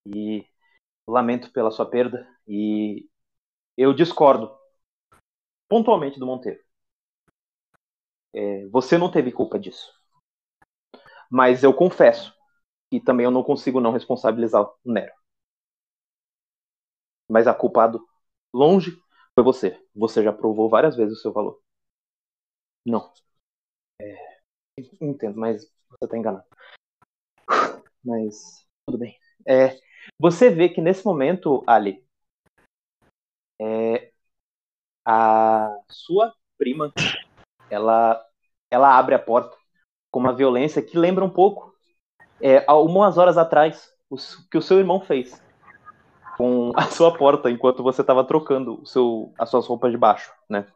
e 0.05 0.45
lamento 1.07 1.51
pela 1.51 1.71
sua 1.71 1.89
perda 1.89 2.27
e 2.47 3.09
eu 3.77 3.93
discordo 3.93 4.51
pontualmente 5.67 6.19
do 6.19 6.25
Monteiro. 6.25 6.61
É, 8.33 8.67
você 8.67 8.97
não 8.97 9.11
teve 9.11 9.31
culpa 9.31 9.59
disso. 9.59 9.91
Mas 11.29 11.63
eu 11.63 11.73
confesso 11.73 12.33
que 12.91 12.99
também 12.99 13.25
eu 13.25 13.31
não 13.31 13.43
consigo 13.43 13.79
não 13.81 13.91
responsabilizar 13.91 14.63
o 14.63 14.75
Nero. 14.85 15.13
Mas 17.29 17.47
a 17.47 17.53
culpado 17.53 18.01
longe 18.53 18.97
foi 19.35 19.43
você. 19.43 19.77
Você 19.95 20.23
já 20.23 20.31
provou 20.31 20.69
várias 20.69 20.95
vezes 20.95 21.17
o 21.17 21.21
seu 21.21 21.33
valor. 21.33 21.59
Não. 22.85 23.11
Entendo, 24.99 25.39
mas 25.39 25.71
você 25.89 26.07
tá 26.07 26.17
enganado. 26.17 26.45
Mas 28.03 28.65
tudo 28.85 28.97
bem. 28.97 29.17
É, 29.47 29.79
você 30.19 30.49
vê 30.49 30.69
que 30.69 30.81
nesse 30.81 31.05
momento, 31.05 31.63
Ali, 31.67 32.03
é, 33.61 34.11
a 35.05 35.69
sua 35.89 36.33
prima, 36.57 36.91
ela, 37.69 38.25
ela 38.69 38.97
abre 38.97 39.15
a 39.15 39.19
porta 39.19 39.55
com 40.11 40.19
uma 40.19 40.33
violência 40.33 40.81
que 40.81 40.97
lembra 40.97 41.23
um 41.23 41.29
pouco, 41.29 41.73
é, 42.41 42.63
algumas 42.67 43.17
horas 43.17 43.37
atrás, 43.37 43.91
o 44.09 44.17
que 44.49 44.57
o 44.57 44.61
seu 44.61 44.79
irmão 44.79 44.99
fez 44.99 45.41
com 46.37 46.71
a 46.75 46.83
sua 46.83 47.15
porta 47.15 47.49
enquanto 47.49 47.83
você 47.83 48.01
estava 48.01 48.23
trocando 48.23 48.81
o 48.81 48.85
seu, 48.85 49.33
as 49.37 49.49
suas 49.49 49.67
roupas 49.67 49.91
de 49.91 49.97
baixo, 49.97 50.31
né? 50.49 50.67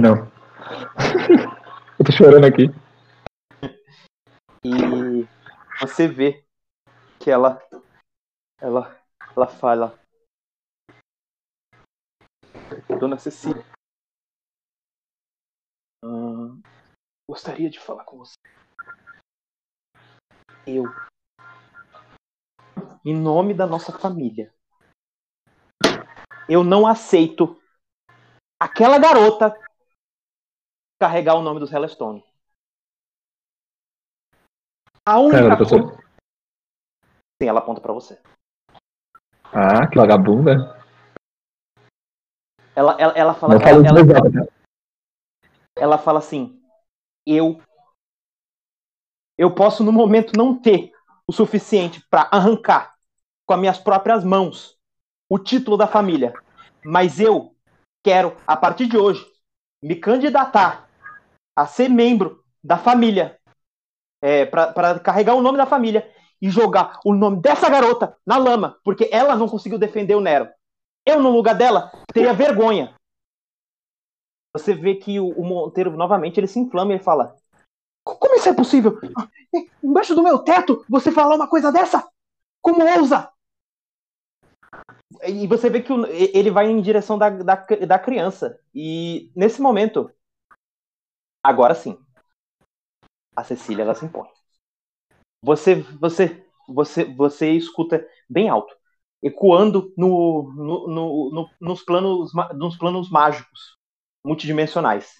Não. 0.00 0.30
Eu 2.00 2.06
tô 2.06 2.12
chorando 2.12 2.46
aqui. 2.46 2.64
E 4.64 5.28
você 5.78 6.08
vê 6.08 6.42
que 7.22 7.30
ela 7.30 7.60
ela 8.58 8.98
ela 9.36 9.46
fala. 9.46 10.00
Dona 12.98 13.18
Cecília. 13.18 13.62
Gostaria 17.28 17.68
de 17.68 17.78
falar 17.78 18.04
com 18.04 18.16
você. 18.16 18.32
Eu. 20.66 20.84
Em 23.04 23.14
nome 23.14 23.52
da 23.52 23.66
nossa 23.66 23.92
família. 23.92 24.50
Eu 26.48 26.64
não 26.64 26.86
aceito 26.86 27.60
aquela 28.58 28.98
garota 28.98 29.54
carregar 31.00 31.34
o 31.34 31.42
nome 31.42 31.58
dos 31.58 31.72
Hellstone 31.72 32.22
a 35.10 35.18
única 35.18 35.42
Cara, 35.42 35.56
coisa... 35.56 35.98
Sim, 37.42 37.48
ela 37.48 37.60
aponta 37.60 37.80
para 37.80 37.92
você. 37.92 38.20
Ah, 39.52 39.88
que 39.88 39.98
vagabunda. 39.98 40.78
Ela, 42.76 42.96
ela, 43.00 43.12
ela 43.14 43.34
fala. 43.34 43.54
Ela, 43.54 43.88
ela, 43.88 44.00
ela, 44.00 44.48
ela 45.76 45.98
fala 45.98 46.18
assim: 46.18 46.62
eu. 47.26 47.60
Eu 49.38 49.54
posso 49.54 49.82
no 49.82 49.90
momento 49.90 50.36
não 50.36 50.60
ter 50.60 50.92
o 51.26 51.32
suficiente 51.32 52.06
para 52.10 52.28
arrancar 52.30 52.94
com 53.46 53.54
as 53.54 53.60
minhas 53.60 53.78
próprias 53.78 54.22
mãos 54.22 54.78
o 55.30 55.38
título 55.38 55.78
da 55.78 55.86
família, 55.86 56.34
mas 56.84 57.18
eu 57.18 57.56
quero 58.04 58.36
a 58.46 58.54
partir 58.54 58.86
de 58.86 58.98
hoje 58.98 59.26
me 59.82 59.96
candidatar 59.96 60.89
a 61.60 61.66
ser 61.66 61.90
membro 61.90 62.42
da 62.64 62.78
família 62.78 63.38
é, 64.22 64.46
para 64.46 64.98
carregar 64.98 65.34
o 65.34 65.42
nome 65.42 65.58
da 65.58 65.66
família 65.66 66.10
e 66.40 66.48
jogar 66.48 66.98
o 67.04 67.12
nome 67.12 67.38
dessa 67.38 67.68
garota 67.68 68.16
na 68.26 68.38
lama, 68.38 68.78
porque 68.82 69.10
ela 69.12 69.36
não 69.36 69.46
conseguiu 69.46 69.78
defender 69.78 70.14
o 70.14 70.22
Nero. 70.22 70.48
Eu, 71.04 71.20
no 71.20 71.30
lugar 71.30 71.54
dela, 71.54 71.92
teria 72.14 72.32
vergonha. 72.32 72.94
Você 74.56 74.74
vê 74.74 74.94
que 74.94 75.20
o, 75.20 75.28
o 75.28 75.44
Monteiro, 75.44 75.90
novamente, 75.90 76.40
ele 76.40 76.46
se 76.46 76.58
inflama 76.58 76.92
e 76.92 76.94
ele 76.94 77.04
fala: 77.04 77.36
Como 78.02 78.36
isso 78.36 78.48
é 78.48 78.54
possível? 78.54 78.98
Embaixo 79.84 80.14
do 80.14 80.22
meu 80.22 80.38
teto, 80.38 80.82
você 80.88 81.12
falar 81.12 81.36
uma 81.36 81.46
coisa 81.46 81.70
dessa? 81.70 82.08
Como 82.62 82.82
ousa? 82.82 83.30
E 85.26 85.46
você 85.46 85.68
vê 85.68 85.82
que 85.82 85.92
ele 85.92 86.50
vai 86.50 86.70
em 86.70 86.80
direção 86.80 87.18
da, 87.18 87.28
da, 87.28 87.54
da 87.54 87.98
criança. 87.98 88.58
E 88.74 89.30
nesse 89.36 89.60
momento, 89.60 90.10
agora 91.42 91.74
sim, 91.74 91.98
a 93.36 93.44
Cecília 93.44 93.82
ela 93.82 93.94
se 93.94 94.04
impõe. 94.04 94.28
Você, 95.42 95.76
você, 95.98 96.46
você, 96.68 97.04
você 97.04 97.50
escuta 97.52 98.06
bem 98.28 98.48
alto, 98.48 98.74
ecoando 99.22 99.92
no, 99.96 100.52
no, 100.54 100.88
no, 100.88 101.30
no 101.30 101.50
nos, 101.60 101.82
planos, 101.82 102.32
nos 102.54 102.76
planos 102.76 103.10
mágicos, 103.10 103.76
multidimensionais. 104.24 105.14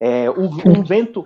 É, 0.00 0.30
um, 0.30 0.78
um 0.78 0.82
vento 0.82 1.24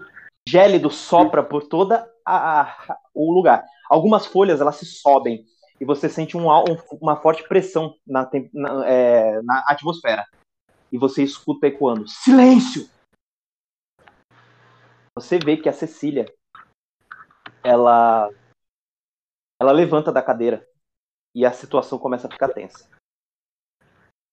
gélido 0.49 0.91
sopra 0.91 1.43
por 1.43 1.69
toda 1.69 2.09
a, 2.25 2.63
a, 2.63 2.99
o 3.15 3.33
lugar. 3.33 3.65
Algumas 3.89 4.27
folhas 4.27 4.61
elas 4.61 4.77
se 4.77 4.87
sobem 4.87 5.45
e 5.81 5.85
você 5.85 6.09
sente 6.09 6.37
um, 6.37 6.49
um, 6.51 6.77
uma 7.01 7.17
forte 7.17 7.47
pressão 7.49 7.95
na, 8.07 8.29
na, 8.53 8.87
é, 8.89 9.41
na 9.43 9.65
atmosfera. 9.67 10.25
E 10.93 10.99
você 10.99 11.23
escuta 11.23 11.67
ecoando: 11.67 12.07
Silêncio! 12.09 12.89
Você 15.21 15.39
vê 15.39 15.57
que 15.57 15.69
a 15.69 15.73
Cecília 15.73 16.27
ela 17.63 18.31
ela 19.61 19.73
levanta 19.73 20.11
da 20.11 20.23
cadeira 20.23 20.67
e 21.35 21.45
a 21.45 21.53
situação 21.53 21.99
começa 21.99 22.27
a 22.27 22.31
ficar 22.31 22.49
tensa. 22.49 22.89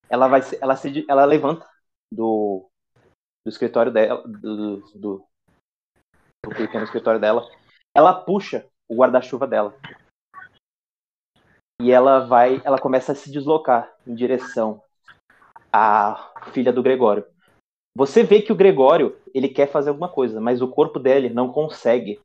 Ela 0.09 0.27
vai 0.27 0.41
ela 0.61 0.75
se 0.77 1.05
ela 1.09 1.25
levanta 1.25 1.69
do, 2.11 2.69
do 3.45 3.49
escritório 3.49 3.91
dela 3.91 4.23
do, 4.25 4.77
do, 4.97 5.27
do 6.45 6.55
pequeno 6.55 6.85
escritório 6.85 7.19
dela. 7.19 7.47
Ela 7.93 8.13
puxa 8.23 8.65
o 8.87 8.95
guarda-chuva 8.95 9.45
dela. 9.45 9.77
E 11.81 11.91
ela 11.91 12.25
vai, 12.25 12.61
ela 12.63 12.79
começa 12.79 13.11
a 13.11 13.15
se 13.15 13.29
deslocar 13.31 13.93
em 14.07 14.15
direção 14.15 14.81
à 15.71 16.33
filha 16.51 16.71
do 16.71 16.81
Gregório. 16.81 17.27
Você 17.97 18.21
vê 18.21 18.43
que 18.43 18.51
o 18.51 18.55
Gregório 18.55 19.19
ele 19.33 19.49
quer 19.49 19.65
fazer 19.65 19.89
alguma 19.89 20.07
coisa, 20.07 20.39
mas 20.39 20.61
o 20.61 20.67
corpo 20.67 20.99
dele 20.99 21.31
não 21.31 21.51
consegue 21.51 22.21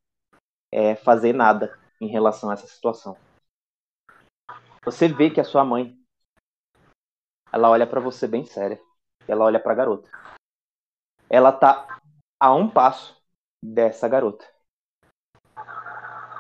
é, 0.71 0.95
fazer 0.95 1.33
nada 1.33 1.75
em 1.99 2.09
relação 2.09 2.51
a 2.51 2.53
essa 2.53 2.67
situação. 2.67 3.17
Você 4.85 5.09
vê 5.09 5.31
que 5.31 5.41
a 5.41 5.45
sua 5.45 5.65
mãe 5.65 5.99
ela 7.51 7.71
olha 7.71 7.87
para 7.87 8.01
você 8.01 8.29
bem 8.29 8.45
séria. 8.45 8.79
Ela 9.27 9.47
olha 9.47 9.59
para 9.59 9.73
a 9.73 9.75
garota. 9.75 10.11
Ela 11.31 11.51
tá 11.51 12.03
a 12.39 12.55
um 12.55 12.69
passo 12.69 13.19
dessa 13.65 14.07
garota. 14.07 14.45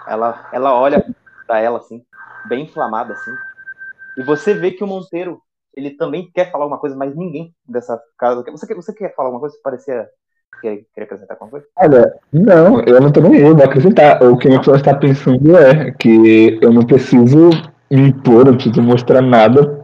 Ela, 0.06 0.50
ela 0.52 0.74
olha 0.74 1.02
para 1.46 1.58
ela 1.58 1.78
assim, 1.78 2.04
bem 2.46 2.64
inflamada 2.64 3.14
assim. 3.14 3.34
E 4.18 4.22
você 4.22 4.52
vê 4.52 4.72
que 4.72 4.84
o 4.84 4.86
Monteiro 4.86 5.42
ele 5.76 5.90
também 5.90 6.30
quer 6.34 6.50
falar 6.50 6.64
alguma 6.64 6.80
coisa, 6.80 6.96
mas 6.96 7.14
ninguém 7.16 7.54
dessa 7.66 8.00
casa. 8.18 8.44
Você 8.50 8.66
quer, 8.66 8.74
você 8.74 8.92
quer 8.92 9.14
falar 9.14 9.28
alguma 9.28 9.40
coisa? 9.40 9.56
Parecia. 9.62 10.08
Quer, 10.60 10.84
quer 10.94 11.02
acrescentar 11.02 11.36
alguma 11.36 11.50
coisa? 11.50 11.66
Olha, 11.76 12.14
não, 12.32 12.80
eu 12.82 13.00
não 13.00 13.10
tô 13.10 13.20
nem 13.20 13.36
eu, 13.36 13.56
vou 13.56 13.64
acrescentar. 13.64 14.22
O 14.22 14.36
que 14.36 14.52
a 14.52 14.58
pessoa 14.58 14.76
está 14.76 14.94
pensando 14.94 15.56
é 15.56 15.90
que 15.92 16.58
eu 16.62 16.72
não 16.72 16.82
preciso 16.82 17.50
me 17.90 18.08
impor, 18.08 18.44
não 18.44 18.54
preciso 18.54 18.82
mostrar 18.82 19.22
nada 19.22 19.82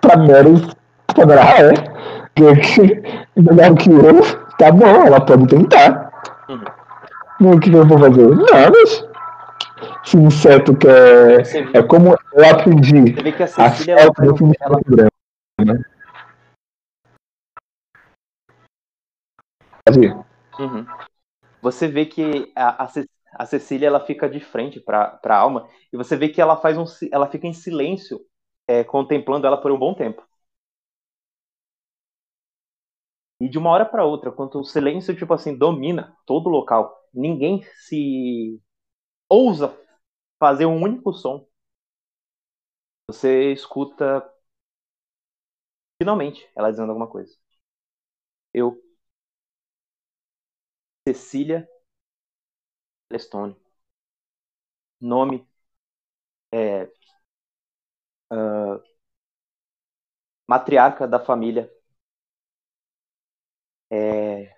pra 0.00 0.16
meros 0.16 0.76
poderá 1.14 1.42
é. 1.58 1.72
Que, 2.34 3.02
melhor 3.40 3.74
que 3.76 3.90
eu, 3.90 4.22
tá 4.58 4.70
bom, 4.70 5.06
ela 5.06 5.20
pode 5.20 5.46
tentar. 5.46 6.12
Uhum. 6.48 7.52
O 7.52 7.60
que 7.60 7.72
eu 7.72 7.86
vou 7.86 7.98
fazer? 7.98 8.28
Nada 8.28 8.86
se 8.86 9.07
o 10.16 10.26
inseto 10.26 10.76
quer. 10.76 11.42
É 11.74 11.82
como 11.82 12.16
eu 12.32 12.44
aprendi. 12.50 13.12
Você 13.14 13.22
vê 13.22 13.32
que 13.32 13.42
a 13.42 13.46
Cecília 13.46 13.96
a 13.96 14.00
ela, 14.00 14.12
ela, 14.60 14.80
ela, 15.58 15.74
né? 15.74 15.84
Uhum. 20.58 20.86
Você 21.62 21.88
vê 21.88 22.06
que 22.06 22.52
a, 22.54 22.84
a, 22.84 22.88
a, 23.34 23.46
Cecília 23.46 23.86
ela 23.86 24.04
fica 24.04 24.28
de 24.28 24.40
frente 24.40 24.80
para 24.80 25.18
a 25.24 25.36
alma 25.36 25.68
e 25.92 25.96
você 25.96 26.16
vê 26.16 26.28
que 26.28 26.40
ela 26.40 26.56
faz 26.56 26.76
um, 26.76 26.84
ela 27.10 27.28
fica 27.28 27.46
em 27.46 27.52
silêncio, 27.52 28.20
é, 28.66 28.84
contemplando 28.84 29.46
ela 29.46 29.60
por 29.60 29.72
um 29.72 29.78
bom 29.78 29.94
tempo. 29.94 30.26
E 33.40 33.48
de 33.48 33.56
uma 33.56 33.70
hora 33.70 33.86
para 33.86 34.04
outra, 34.04 34.32
quando 34.32 34.58
o 34.58 34.64
silêncio 34.64 35.16
tipo 35.16 35.32
assim 35.32 35.56
domina 35.56 36.16
todo 36.26 36.46
o 36.46 36.50
local, 36.50 36.92
ninguém 37.14 37.62
se 37.76 38.60
ousa 39.28 39.76
fazer 40.38 40.66
um 40.66 40.82
único 40.82 41.12
som. 41.12 41.46
Você 43.06 43.52
escuta 43.52 44.24
finalmente 46.00 46.48
ela 46.56 46.70
dizendo 46.70 46.90
alguma 46.90 47.06
coisa. 47.08 47.36
Eu, 48.52 48.82
Cecília 51.06 51.66
Lestone, 53.10 53.54
nome 55.00 55.46
é, 56.52 56.88
uh, 58.30 58.80
matriarca 60.48 61.06
da 61.06 61.20
família, 61.20 61.70
é, 63.90 64.52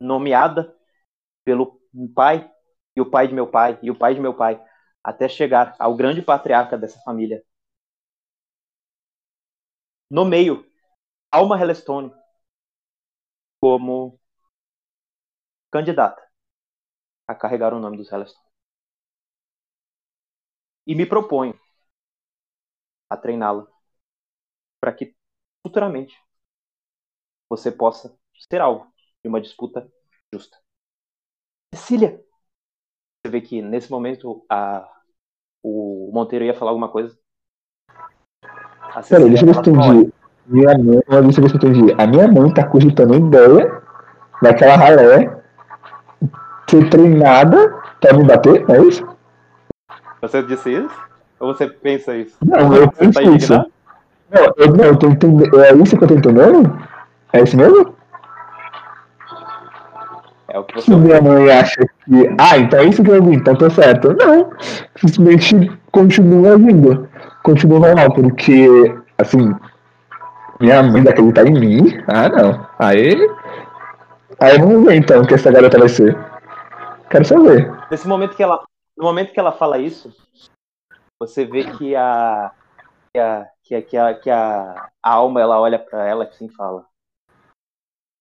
nomeada 0.00 0.74
pelo 1.44 1.80
pai 2.14 2.50
e 2.96 3.02
o 3.02 3.10
pai 3.10 3.28
de 3.28 3.34
meu 3.34 3.46
pai, 3.48 3.78
e 3.82 3.90
o 3.90 3.96
pai 3.98 4.14
de 4.14 4.20
meu 4.20 4.34
pai, 4.34 4.60
até 5.04 5.28
chegar 5.28 5.76
ao 5.78 5.94
grande 5.94 6.22
patriarca 6.22 6.76
dessa 6.78 6.98
família. 7.02 7.44
No 10.10 10.24
meio, 10.24 10.64
Alma 11.30 11.58
Hellstone 11.60 12.12
como 13.60 14.20
candidata 15.70 16.22
a 17.28 17.34
carregar 17.34 17.74
o 17.74 17.80
nome 17.80 17.98
dos 17.98 18.10
Hellstone. 18.10 18.44
E 20.86 20.94
me 20.94 21.06
proponho 21.06 21.54
a 23.08 23.16
treiná-la 23.16 23.66
para 24.80 24.92
que 24.94 25.16
futuramente 25.62 26.14
você 27.48 27.70
possa 27.72 28.16
ser 28.50 28.60
alvo 28.60 28.92
de 29.22 29.28
uma 29.28 29.40
disputa 29.40 29.90
justa. 30.32 30.58
Cecília! 31.74 32.24
Você 33.22 33.30
vê 33.30 33.40
que 33.40 33.62
nesse 33.62 33.90
momento 33.90 34.44
a, 34.50 34.93
o 35.64 36.10
Monteiro 36.12 36.44
ia 36.44 36.54
falar 36.54 36.70
alguma 36.70 36.88
coisa. 36.88 37.16
Peraí, 39.08 39.28
deixa 39.30 39.44
eu 39.44 39.46
ver 39.46 39.54
se 39.54 39.60
entendi. 39.60 40.12
Minha 40.46 40.78
mãe, 40.78 41.02
deixa 41.22 41.40
eu 41.40 41.42
ver 41.42 41.48
se 41.48 41.56
entendi. 41.56 41.94
A 41.96 42.06
minha 42.06 42.28
mãe 42.28 42.52
tá 42.52 42.64
cogitando 42.66 43.14
ideia 43.14 43.82
daquela 44.42 44.76
ralé 44.76 45.42
ser 46.68 46.90
treinada 46.90 47.74
pra 47.98 48.12
me 48.12 48.24
bater, 48.24 48.64
é 48.70 48.82
isso? 48.82 49.08
Você 50.20 50.42
disse 50.42 50.70
isso? 50.70 51.04
Ou 51.40 51.54
você 51.54 51.66
pensa 51.66 52.14
isso? 52.14 52.36
Não, 52.44 52.74
eu 52.74 52.90
penso 52.92 53.12
tá 53.12 53.22
isso. 53.22 53.52
Não, 53.52 54.52
eu, 54.56 54.76
não, 54.76 54.84
eu 54.84 54.96
tô 54.96 55.08
entendendo. 55.08 55.60
É 55.62 55.72
isso 55.74 55.96
que 55.96 56.04
eu 56.04 56.08
tô 56.08 56.14
entendendo? 56.14 56.78
É 57.32 57.42
isso 57.42 57.56
mesmo? 57.56 57.94
É 60.48 60.58
o 60.58 60.64
que 60.64 60.74
você. 60.74 60.90
Se 60.90 60.96
minha 60.96 61.20
mãe 61.20 61.50
acha 61.50 61.84
que. 62.04 62.36
Ah, 62.38 62.58
então 62.58 62.78
é 62.78 62.84
isso 62.84 63.02
que 63.02 63.10
eu 63.10 63.22
vi, 63.22 63.36
então 63.36 63.56
tô 63.56 63.68
certo. 63.70 64.14
Não. 64.14 64.50
Simplesmente 64.96 65.70
continua 65.90 66.54
agindo. 66.54 67.08
Continua 67.42 67.80
normal, 67.80 68.12
porque, 68.14 68.68
assim. 69.18 69.54
Minha 70.60 70.82
mãe 70.82 71.02
vai 71.02 71.12
acreditar 71.12 71.46
em 71.46 71.52
mim. 71.52 72.02
Ah, 72.06 72.28
não. 72.28 72.66
Aí. 72.78 73.14
Aí 74.40 74.58
vamos 74.58 74.84
ver 74.84 74.96
então 74.96 75.22
o 75.22 75.26
que 75.26 75.34
essa 75.34 75.50
garota 75.50 75.78
vai 75.78 75.88
ser. 75.88 76.16
Quero 77.10 77.24
saber. 77.24 77.72
Nesse 77.90 78.06
momento 78.06 78.36
que 78.36 78.42
ela. 78.42 78.62
No 78.96 79.04
momento 79.04 79.32
que 79.32 79.40
ela 79.40 79.50
fala 79.50 79.78
isso, 79.78 80.12
você 81.20 81.44
vê 81.44 81.64
que 81.64 81.96
a. 81.96 82.52
Que 83.12 83.20
a, 83.20 83.46
que 83.62 83.74
a, 83.74 83.82
que 83.82 83.96
a, 83.96 84.14
que 84.14 84.30
a, 84.30 84.90
a 85.02 85.12
alma 85.12 85.40
ela 85.40 85.60
olha 85.60 85.78
para 85.78 86.04
ela 86.06 86.24
assim 86.24 86.46
e 86.46 86.54
fala: 86.54 86.84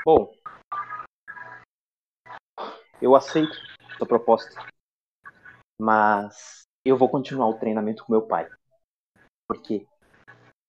Bom, 0.06 0.32
eu 3.02 3.15
aceito 3.15 3.72
a 3.99 4.06
proposta, 4.06 4.65
mas 5.79 6.63
eu 6.86 6.97
vou 6.97 7.10
continuar 7.10 7.47
o 7.47 7.60
treinamento 7.60 8.03
com 8.03 8.12
meu 8.12 8.21
pai, 8.21 8.49
porque 9.47 9.86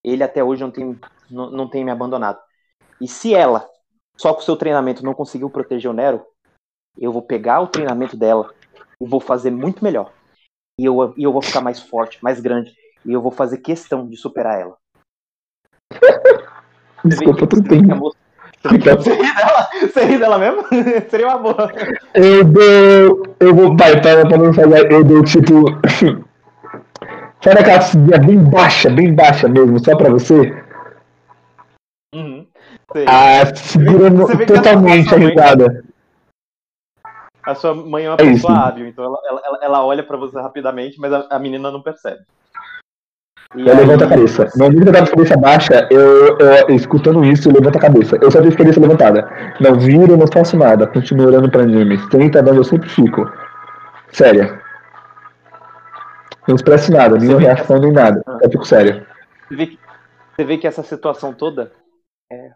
ele 0.03 0.23
até 0.23 0.45
hoje 0.45 0.63
não 0.63 0.71
tem, 0.71 0.99
não, 1.31 1.51
não 1.51 1.69
tem 1.69 1.85
me 1.85 1.91
abandonado. 1.91 2.41
E 3.01 3.09
se 3.09 3.35
ela, 3.35 3.69
só 4.17 4.33
com 4.33 4.41
o 4.41 4.45
seu 4.45 4.57
treinamento, 4.57 5.05
não 5.05 5.15
conseguiu 5.15 5.51
proteger 5.51 5.91
o 5.91 5.95
Nero, 5.95 6.25
eu 6.97 7.13
vou 7.13 7.23
pegar 7.23 7.61
o 7.61 7.69
treinamento 7.69 8.17
dela 8.17 8.55
e 9.01 9.07
vou 9.07 9.21
fazer 9.21 9.51
muito 9.51 9.83
melhor. 9.83 10.13
E 10.79 10.85
eu, 10.85 11.15
e 11.17 11.23
eu 11.23 11.33
vou 11.33 11.43
ficar 11.43 11.61
mais 11.61 11.81
forte, 11.81 12.23
mais 12.23 12.41
grande. 12.41 12.75
E 13.05 13.13
eu 13.13 13.21
vou 13.21 13.31
fazer 13.31 13.59
questão 13.59 14.09
de 14.09 14.17
superar 14.17 14.61
ela. 14.61 14.77
Desculpa, 17.05 17.47
tudo 17.47 17.69
bem. 18.69 18.81
Você 18.97 19.15
ri 19.15 19.35
dela? 19.35 19.69
Você 19.81 20.05
ri 20.05 20.19
dela 20.19 20.39
mesmo? 20.39 20.65
Seria 21.09 21.29
uma 21.29 21.39
boa. 21.39 21.73
Eu 22.15 22.45
dou. 22.45 23.23
Eu 23.41 23.55
vou. 23.55 23.77
Pai, 23.77 24.01
para, 24.01 24.27
para 24.27 24.39
não 24.39 24.53
falar, 24.53 24.91
eu 24.91 25.05
dou 25.05 25.23
tipo. 25.23 25.65
Sabe 27.43 27.61
aquela 27.61 27.81
subida 27.83 28.19
bem 28.19 28.39
baixa, 28.39 28.89
bem 28.89 29.15
baixa 29.15 29.47
mesmo, 29.47 29.79
só 29.79 29.95
pra 29.95 30.09
você? 30.09 30.65
Uhum. 32.15 32.47
Ah, 33.07 33.45
segurando 33.55 34.27
totalmente 34.47 35.15
a 35.15 35.19
risada. 35.19 35.85
A 37.43 37.55
sua 37.55 37.75
mãe 37.75 38.07
é 38.07 38.09
uma 38.09 38.15
é 38.15 38.17
pessoa 38.17 38.33
isso. 38.35 38.49
hábil, 38.49 38.89
então 38.89 39.05
ela, 39.05 39.19
ela, 39.27 39.59
ela 39.61 39.85
olha 39.85 40.03
para 40.03 40.17
você 40.17 40.41
rapidamente, 40.41 40.99
mas 40.99 41.13
a, 41.13 41.27
a 41.29 41.39
menina 41.39 41.71
não 41.71 41.83
percebe. 41.83 42.23
E 43.55 43.67
eu 43.67 43.73
aí... 43.73 43.79
levanto 43.79 44.05
a 44.05 44.09
cabeça. 44.09 44.49
No 44.57 44.65
momento 44.65 44.83
que 44.83 44.89
eu 44.89 44.93
tava 44.93 45.05
de 45.05 45.11
cabeça 45.11 45.37
baixa, 45.37 45.89
eu, 45.91 46.39
eu, 46.39 46.75
escutando 46.75 47.25
isso, 47.25 47.49
eu 47.49 47.55
levanto 47.55 47.77
a 47.77 47.81
cabeça. 47.81 48.19
Eu 48.21 48.31
só 48.31 48.41
tenho 48.41 48.57
cabeça 48.57 48.81
levantada. 48.81 49.29
Não 49.61 49.79
viro, 49.79 50.17
não 50.17 50.27
faço 50.27 50.57
nada. 50.57 50.87
Continuo 50.87 51.27
olhando 51.27 51.51
pra 51.51 51.65
Nime. 51.65 51.99
Tenta 52.09 52.41
onde 52.41 52.57
eu 52.57 52.65
sempre 52.65 52.89
fico. 52.89 53.31
Séria. 54.11 54.61
Não 56.49 56.57
expresso 56.57 56.93
nada, 56.93 57.17
nenhuma 57.17 57.41
reação, 57.41 57.79
nem 57.79 57.93
nada. 57.93 58.23
Ah. 58.27 58.39
Eu 58.43 58.51
fico 58.51 58.65
sério. 58.65 59.07
Você 59.49 59.57
vê, 59.57 59.67
que, 59.67 59.79
você 60.35 60.45
vê 60.45 60.59
que 60.59 60.67
essa 60.67 60.83
situação 60.83 61.33
toda 61.33 61.73
é. 62.31 62.53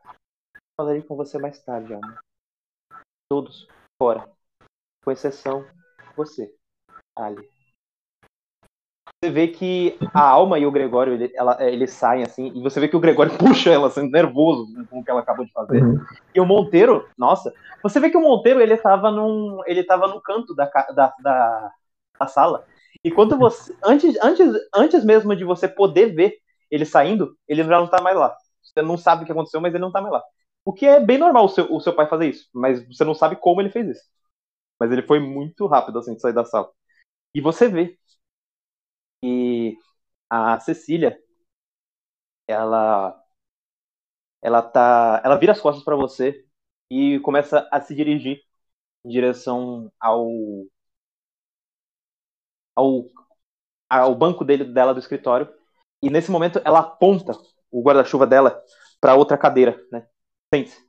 Falarei 0.78 1.02
com 1.02 1.16
você 1.16 1.38
mais 1.38 1.58
tarde, 1.60 1.94
Alma. 1.94 2.18
Todos 3.30 3.66
fora. 4.00 4.28
Com 5.04 5.10
exceção 5.10 5.64
você, 6.16 6.52
Ali 7.16 7.57
você 9.22 9.32
vê 9.32 9.48
que 9.48 9.98
a 10.14 10.20
Alma 10.20 10.60
e 10.60 10.66
o 10.66 10.70
Gregório, 10.70 11.14
ele, 11.14 11.32
ela, 11.34 11.56
eles 11.60 11.90
saem 11.90 12.22
assim, 12.22 12.52
e 12.54 12.62
você 12.62 12.78
vê 12.78 12.86
que 12.86 12.96
o 12.96 13.00
Gregório 13.00 13.34
puxa 13.36 13.70
ela, 13.70 13.90
sendo 13.90 14.12
nervoso 14.12 14.66
com 14.88 15.00
o 15.00 15.04
que 15.04 15.10
ela 15.10 15.20
acabou 15.20 15.44
de 15.44 15.52
fazer. 15.52 15.82
Uhum. 15.82 15.98
E 16.32 16.40
o 16.40 16.46
Monteiro, 16.46 17.08
nossa, 17.18 17.52
você 17.82 17.98
vê 17.98 18.10
que 18.10 18.16
o 18.16 18.22
Monteiro, 18.22 18.60
ele 18.60 18.76
tava 18.76 19.10
num, 19.10 19.60
ele 19.66 19.82
tava 19.82 20.06
no 20.06 20.20
canto 20.20 20.54
da, 20.54 20.66
da, 20.94 21.12
da, 21.20 21.72
da 22.18 22.26
sala, 22.28 22.64
e 23.02 23.10
quando 23.10 23.36
você, 23.36 23.74
antes, 23.84 24.16
antes, 24.22 24.52
antes 24.74 25.04
mesmo 25.04 25.34
de 25.34 25.44
você 25.44 25.66
poder 25.68 26.14
ver 26.14 26.36
ele 26.70 26.84
saindo, 26.84 27.36
ele 27.48 27.64
já 27.64 27.78
não 27.78 27.88
tá 27.88 28.00
mais 28.00 28.16
lá. 28.16 28.36
Você 28.62 28.82
não 28.82 28.96
sabe 28.96 29.22
o 29.22 29.26
que 29.26 29.32
aconteceu, 29.32 29.60
mas 29.60 29.72
ele 29.74 29.82
não 29.82 29.92
tá 29.92 30.00
mais 30.00 30.12
lá. 30.12 30.22
O 30.64 30.72
que 30.72 30.86
é 30.86 31.00
bem 31.00 31.18
normal 31.18 31.46
o 31.46 31.48
seu, 31.48 31.72
o 31.72 31.80
seu 31.80 31.94
pai 31.94 32.08
fazer 32.08 32.28
isso, 32.28 32.48
mas 32.52 32.86
você 32.86 33.04
não 33.04 33.14
sabe 33.14 33.36
como 33.36 33.60
ele 33.60 33.70
fez 33.70 33.88
isso. 33.88 34.02
Mas 34.78 34.92
ele 34.92 35.02
foi 35.02 35.18
muito 35.18 35.66
rápido, 35.66 35.98
assim, 35.98 36.14
de 36.14 36.20
sair 36.20 36.32
da 36.32 36.44
sala. 36.44 36.68
E 37.34 37.40
você 37.40 37.68
vê 37.68 37.97
e 39.22 39.76
a 40.30 40.58
Cecília, 40.60 41.18
ela 42.46 43.14
ela 44.40 44.62
tá, 44.62 45.20
ela 45.24 45.36
vira 45.36 45.52
as 45.52 45.60
costas 45.60 45.84
para 45.84 45.96
você 45.96 46.44
e 46.90 47.18
começa 47.20 47.68
a 47.72 47.80
se 47.80 47.94
dirigir 47.94 48.40
em 49.04 49.10
direção 49.10 49.90
ao 50.00 50.28
ao, 52.76 53.10
ao 53.90 54.14
banco 54.14 54.44
dele 54.44 54.64
dela 54.64 54.94
do 54.94 55.00
escritório. 55.00 55.48
E 56.02 56.08
nesse 56.08 56.30
momento 56.30 56.60
ela 56.64 56.78
aponta 56.80 57.32
o 57.70 57.82
guarda-chuva 57.82 58.26
dela 58.26 58.62
para 59.00 59.16
outra 59.16 59.36
cadeira, 59.36 59.80
né? 59.90 60.06
Sente-se. 60.54 60.88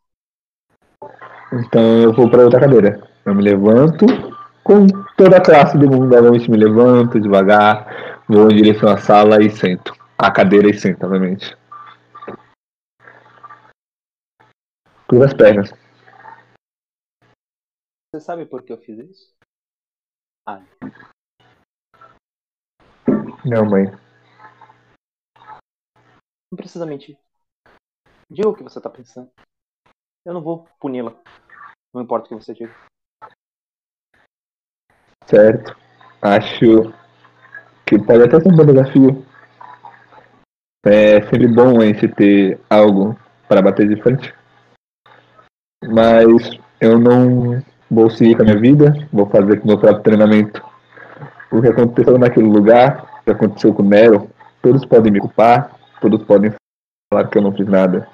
Então 1.51 2.01
eu 2.03 2.13
vou 2.13 2.29
para 2.29 2.43
outra 2.43 2.59
cadeira. 2.59 3.09
Eu 3.25 3.33
me 3.33 3.43
levanto 3.43 4.05
com 4.63 4.85
toda 5.17 5.37
a 5.37 5.41
classe 5.41 5.77
do 5.77 5.89
mundo, 5.89 6.15
me 6.31 6.57
levanto 6.57 7.19
devagar, 7.19 8.18
Vou 8.31 8.51
em 8.51 8.57
direção 8.57 8.89
à 8.89 8.97
sala 8.99 9.43
e 9.43 9.49
sento. 9.49 9.91
A 10.15 10.31
cadeira 10.31 10.69
e 10.69 10.73
sento, 10.79 11.03
obviamente. 11.03 11.57
Cruza 15.07 15.25
as 15.25 15.33
pernas. 15.33 15.71
Você 18.13 18.21
sabe 18.21 18.45
por 18.45 18.61
que 18.61 18.71
eu 18.71 18.77
fiz 18.77 18.99
isso? 18.99 19.35
Ah. 20.47 20.61
Não, 23.43 23.65
mãe. 23.65 23.85
Não 26.51 26.55
precisa 26.55 26.85
mentir. 26.85 27.17
Diga 28.29 28.49
o 28.49 28.55
que 28.55 28.61
você 28.61 28.79
tá 28.79 28.91
pensando. 28.91 29.31
Eu 30.23 30.35
não 30.35 30.43
vou 30.43 30.67
puni-la. 30.79 31.19
Não 31.91 32.03
importa 32.03 32.27
o 32.27 32.29
que 32.29 32.35
você 32.35 32.53
diga. 32.53 32.75
Certo. 35.25 35.75
Acho 36.21 36.93
que 37.89 37.97
pode 37.97 38.23
até 38.23 38.39
ser 38.39 38.47
um 38.47 38.55
bom 38.55 38.65
desafio. 38.65 39.25
É 40.85 41.21
sempre 41.23 41.47
bom 41.47 41.81
a 41.81 41.85
gente 41.85 42.07
ter 42.09 42.59
algo 42.69 43.17
para 43.47 43.63
bater 43.63 43.89
de 43.89 43.99
frente. 43.99 44.31
Mas 45.83 46.59
eu 46.79 46.99
não 46.99 47.63
vou 47.89 48.09
seguir 48.11 48.35
com 48.35 48.43
a 48.43 48.45
minha 48.45 48.59
vida, 48.59 48.93
vou 49.11 49.25
fazer 49.25 49.57
com 49.57 49.63
o 49.63 49.67
meu 49.69 49.79
próprio 49.79 50.03
treinamento. 50.03 50.63
O 51.51 51.59
que 51.61 51.67
aconteceu 51.67 52.19
naquele 52.19 52.45
lugar, 52.45 53.21
o 53.21 53.23
que 53.23 53.31
aconteceu 53.31 53.73
com 53.73 53.81
o 53.81 53.89
Nero, 53.89 54.29
todos 54.61 54.85
podem 54.85 55.11
me 55.11 55.19
culpar, 55.19 55.75
todos 55.99 56.23
podem 56.25 56.53
falar 57.11 57.27
que 57.27 57.39
eu 57.39 57.41
não 57.41 57.53
fiz 57.53 57.67
nada. 57.67 58.07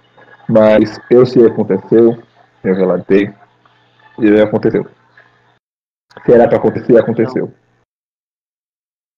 Mas 0.48 0.98
eu 1.10 1.26
sei 1.26 1.44
o 1.44 1.46
que 1.48 1.52
aconteceu, 1.52 2.18
eu 2.64 2.76
relatei, 2.76 3.34
e 4.20 4.40
aconteceu. 4.40 4.88
Se 6.26 6.32
era 6.32 6.48
para 6.48 6.60
acontecer, 6.60 6.98
aconteceu. 6.98 7.52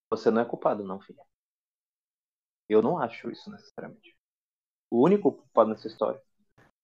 Você 0.10 0.30
não 0.30 0.42
é 0.42 0.46
culpado, 0.46 0.84
não, 0.84 1.00
filha. 1.00 1.24
Eu 2.70 2.82
não 2.82 2.98
acho 2.98 3.30
isso 3.30 3.50
necessariamente. 3.52 4.16
O 4.92 5.04
único 5.04 5.32
culpado 5.34 5.72
nessa 5.72 5.88
história 5.88 6.22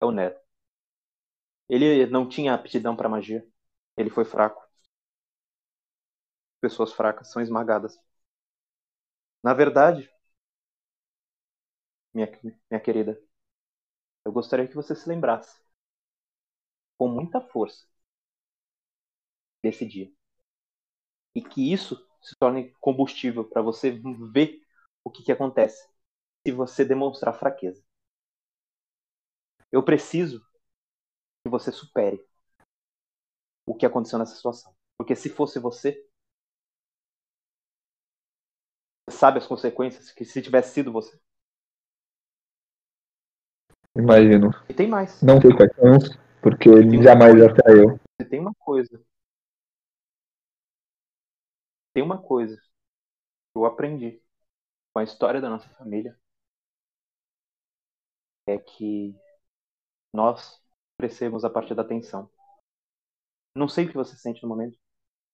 é 0.01 0.05
o 0.05 0.11
Neto. 0.11 0.41
Ele 1.69 2.05
não 2.07 2.27
tinha 2.29 2.53
aptidão 2.53 2.95
para 2.95 3.09
magia. 3.09 3.45
Ele 3.97 4.09
foi 4.09 4.23
fraco. 4.25 4.61
pessoas 6.59 6.91
fracas 6.91 7.27
são 7.31 7.43
esmagadas. 7.43 7.99
Na 9.43 9.53
verdade, 9.53 10.09
minha, 12.13 12.27
minha 12.69 12.79
querida, 12.81 13.19
eu 14.25 14.31
gostaria 14.33 14.67
que 14.67 14.75
você 14.75 14.93
se 14.95 15.07
lembrasse 15.07 15.61
com 16.97 17.07
muita 17.07 17.39
força 17.39 17.85
desse 19.63 19.85
dia. 19.87 20.11
E 21.35 21.41
que 21.43 21.71
isso 21.71 21.95
se 22.23 22.35
torne 22.37 22.73
combustível 22.79 23.43
para 23.43 23.61
você 23.61 23.91
ver 23.91 24.61
o 25.03 25.11
que, 25.11 25.23
que 25.23 25.31
acontece 25.31 25.87
se 26.45 26.51
você 26.51 26.83
demonstrar 26.83 27.33
fraqueza. 27.33 27.83
Eu 29.71 29.83
preciso 29.83 30.45
que 31.43 31.49
você 31.49 31.71
supere 31.71 32.23
o 33.65 33.75
que 33.75 33.85
aconteceu 33.85 34.19
nessa 34.19 34.35
situação. 34.35 34.73
Porque 34.97 35.15
se 35.15 35.29
fosse 35.29 35.59
você, 35.59 36.05
sabe 39.09 39.39
as 39.39 39.47
consequências 39.47 40.11
que 40.11 40.23
se 40.23 40.41
tivesse 40.41 40.73
sido 40.73 40.91
você. 40.91 41.19
Imagino. 43.95 44.49
E 44.69 44.73
tem 44.73 44.87
mais. 44.87 45.21
Não 45.21 45.39
sei 45.39 45.51
quais 45.55 45.71
são, 45.75 46.19
porque 46.41 46.69
ele 46.69 47.01
jamais 47.01 47.33
saiu. 47.63 47.99
E 48.19 48.25
tem 48.25 48.39
uma 48.39 48.53
coisa. 48.55 49.03
Tem 51.93 52.03
uma 52.03 52.21
coisa 52.21 52.57
que 52.57 53.57
eu 53.57 53.65
aprendi 53.65 54.21
com 54.93 54.99
a 54.99 55.03
história 55.03 55.41
da 55.41 55.49
nossa 55.49 55.69
família. 55.71 56.17
É 58.47 58.57
que 58.57 59.15
nós 60.13 60.61
crescemos 60.97 61.45
a 61.45 61.49
partir 61.49 61.75
da 61.75 61.83
tensão. 61.83 62.29
Não 63.55 63.67
sei 63.67 63.85
o 63.85 63.89
que 63.89 63.95
você 63.95 64.15
sente 64.15 64.41
no 64.43 64.49
momento, 64.49 64.77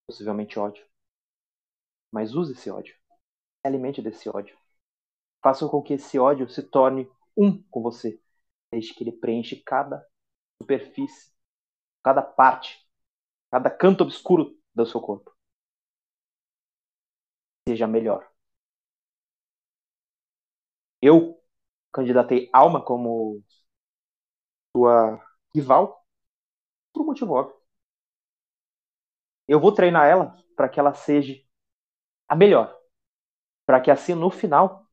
possivelmente 0.06 0.58
ódio. 0.58 0.86
Mas 2.12 2.34
use 2.34 2.52
esse 2.52 2.70
ódio. 2.70 2.94
Alimente 3.64 4.02
desse 4.02 4.28
ódio. 4.28 4.56
Faça 5.42 5.68
com 5.68 5.82
que 5.82 5.94
esse 5.94 6.18
ódio 6.18 6.48
se 6.48 6.62
torne 6.62 7.10
um 7.36 7.62
com 7.64 7.82
você. 7.82 8.20
Desde 8.72 8.94
que 8.94 9.04
ele 9.04 9.12
preenche 9.12 9.56
cada 9.56 10.04
superfície, 10.60 11.32
cada 12.02 12.22
parte, 12.22 12.86
cada 13.50 13.70
canto 13.70 14.04
obscuro 14.04 14.58
do 14.74 14.86
seu 14.86 15.00
corpo. 15.00 15.34
Seja 17.66 17.86
melhor. 17.86 18.28
Eu 21.02 21.38
candidatei 21.92 22.48
Alma 22.54 22.82
como 22.84 23.42
sua 24.76 25.20
rival 25.54 26.04
por 26.92 27.02
um 27.02 27.06
motivo 27.06 27.34
óbvio. 27.34 27.56
Eu 29.46 29.60
vou 29.60 29.72
treinar 29.72 30.06
ela 30.06 30.34
para 30.56 30.68
que 30.68 30.78
ela 30.80 30.94
seja 30.94 31.34
a 32.28 32.36
melhor. 32.36 32.76
Para 33.66 33.80
que 33.80 33.90
assim 33.90 34.14
no 34.14 34.30
final 34.30 34.86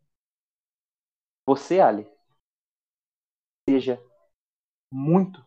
você, 1.46 1.80
Ali, 1.82 2.08
seja 3.70 4.02
muito, 4.92 5.46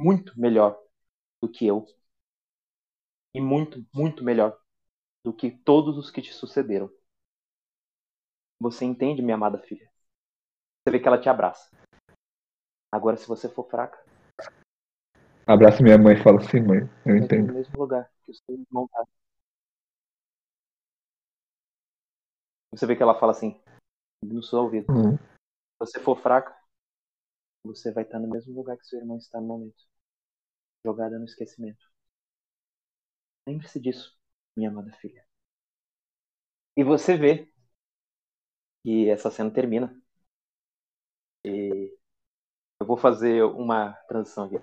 muito 0.00 0.38
melhor 0.40 0.78
do 1.42 1.50
que 1.50 1.66
eu. 1.66 1.86
E 3.34 3.38
muito, 3.40 3.84
muito 3.92 4.24
melhor 4.24 4.58
do 5.24 5.32
que 5.32 5.50
todos 5.50 5.96
os 5.96 6.10
que 6.10 6.20
te 6.20 6.32
sucederam. 6.32 6.92
Você 8.60 8.84
entende, 8.84 9.22
minha 9.22 9.36
amada 9.36 9.58
filha? 9.58 9.90
Você 10.80 10.92
vê 10.92 11.00
que 11.00 11.08
ela 11.08 11.20
te 11.20 11.28
abraça. 11.28 11.74
Agora, 12.92 13.16
se 13.16 13.26
você 13.26 13.48
for 13.48 13.68
fraca. 13.68 14.04
Abraça 15.46 15.82
minha 15.82 15.98
mãe 15.98 16.14
e 16.14 16.22
fala 16.22 16.38
assim, 16.40 16.60
mãe. 16.60 16.80
Eu 17.04 17.16
entendo. 17.16 17.48
No 17.48 17.54
mesmo 17.54 17.78
lugar 17.78 18.10
que 18.22 18.30
o 18.30 18.34
seu 18.34 18.54
irmão 18.54 18.86
tá. 18.88 19.04
Você 22.70 22.86
vê 22.86 22.94
que 22.94 23.02
ela 23.02 23.18
fala 23.18 23.32
assim, 23.32 23.60
no 24.22 24.42
seu 24.42 24.60
ouvido. 24.60 24.92
Uhum. 24.92 25.16
Se 25.16 25.78
você 25.78 26.00
for 26.00 26.20
fraca, 26.20 26.54
você 27.64 27.90
vai 27.92 28.04
estar 28.04 28.18
no 28.18 28.28
mesmo 28.28 28.54
lugar 28.54 28.76
que 28.76 28.86
seu 28.86 28.98
irmão 28.98 29.16
está 29.16 29.40
no 29.40 29.46
momento. 29.46 29.84
Jogada 30.84 31.18
no 31.18 31.24
esquecimento. 31.24 31.90
Lembre-se 33.46 33.80
disso, 33.80 34.18
minha 34.56 34.70
amada 34.70 34.92
filha. 35.00 35.24
E 36.76 36.84
você 36.84 37.16
vê 37.16 37.48
que 38.82 39.08
essa 39.10 39.30
cena 39.30 39.50
termina. 39.50 39.94
E 41.44 41.92
eu 42.80 42.86
vou 42.86 42.96
fazer 42.96 43.44
uma 43.44 43.92
transição 44.08 44.44
aqui. 44.44 44.56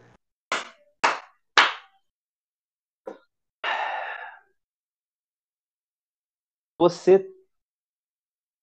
você 6.81 7.31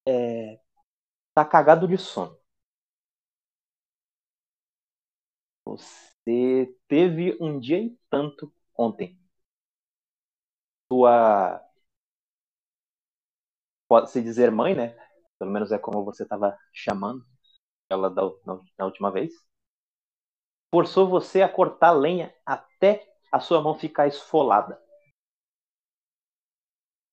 é, 0.06 0.60
tá 1.34 1.44
cagado 1.44 1.88
de 1.88 1.98
sono. 1.98 2.36
Você 5.64 6.74
teve 6.88 7.36
um 7.40 7.60
dia 7.60 7.76
em 7.78 7.96
tanto 8.10 8.52
ontem. 8.76 9.16
Sua 10.88 11.62
pode-se 13.88 14.22
dizer 14.22 14.50
mãe, 14.50 14.74
né? 14.74 14.94
Pelo 15.38 15.50
menos 15.50 15.72
é 15.72 15.78
como 15.78 16.04
você 16.04 16.22
estava 16.24 16.56
chamando 16.72 17.24
ela 17.90 18.10
da, 18.10 18.22
na, 18.46 18.60
na 18.78 18.84
última 18.86 19.10
vez. 19.12 19.32
Forçou 20.74 21.06
você 21.06 21.42
a 21.42 21.48
cortar 21.48 21.90
lenha 21.92 22.32
até 22.46 23.06
a 23.30 23.38
sua 23.38 23.60
mão 23.60 23.74
ficar 23.78 24.06
esfolada 24.08 24.80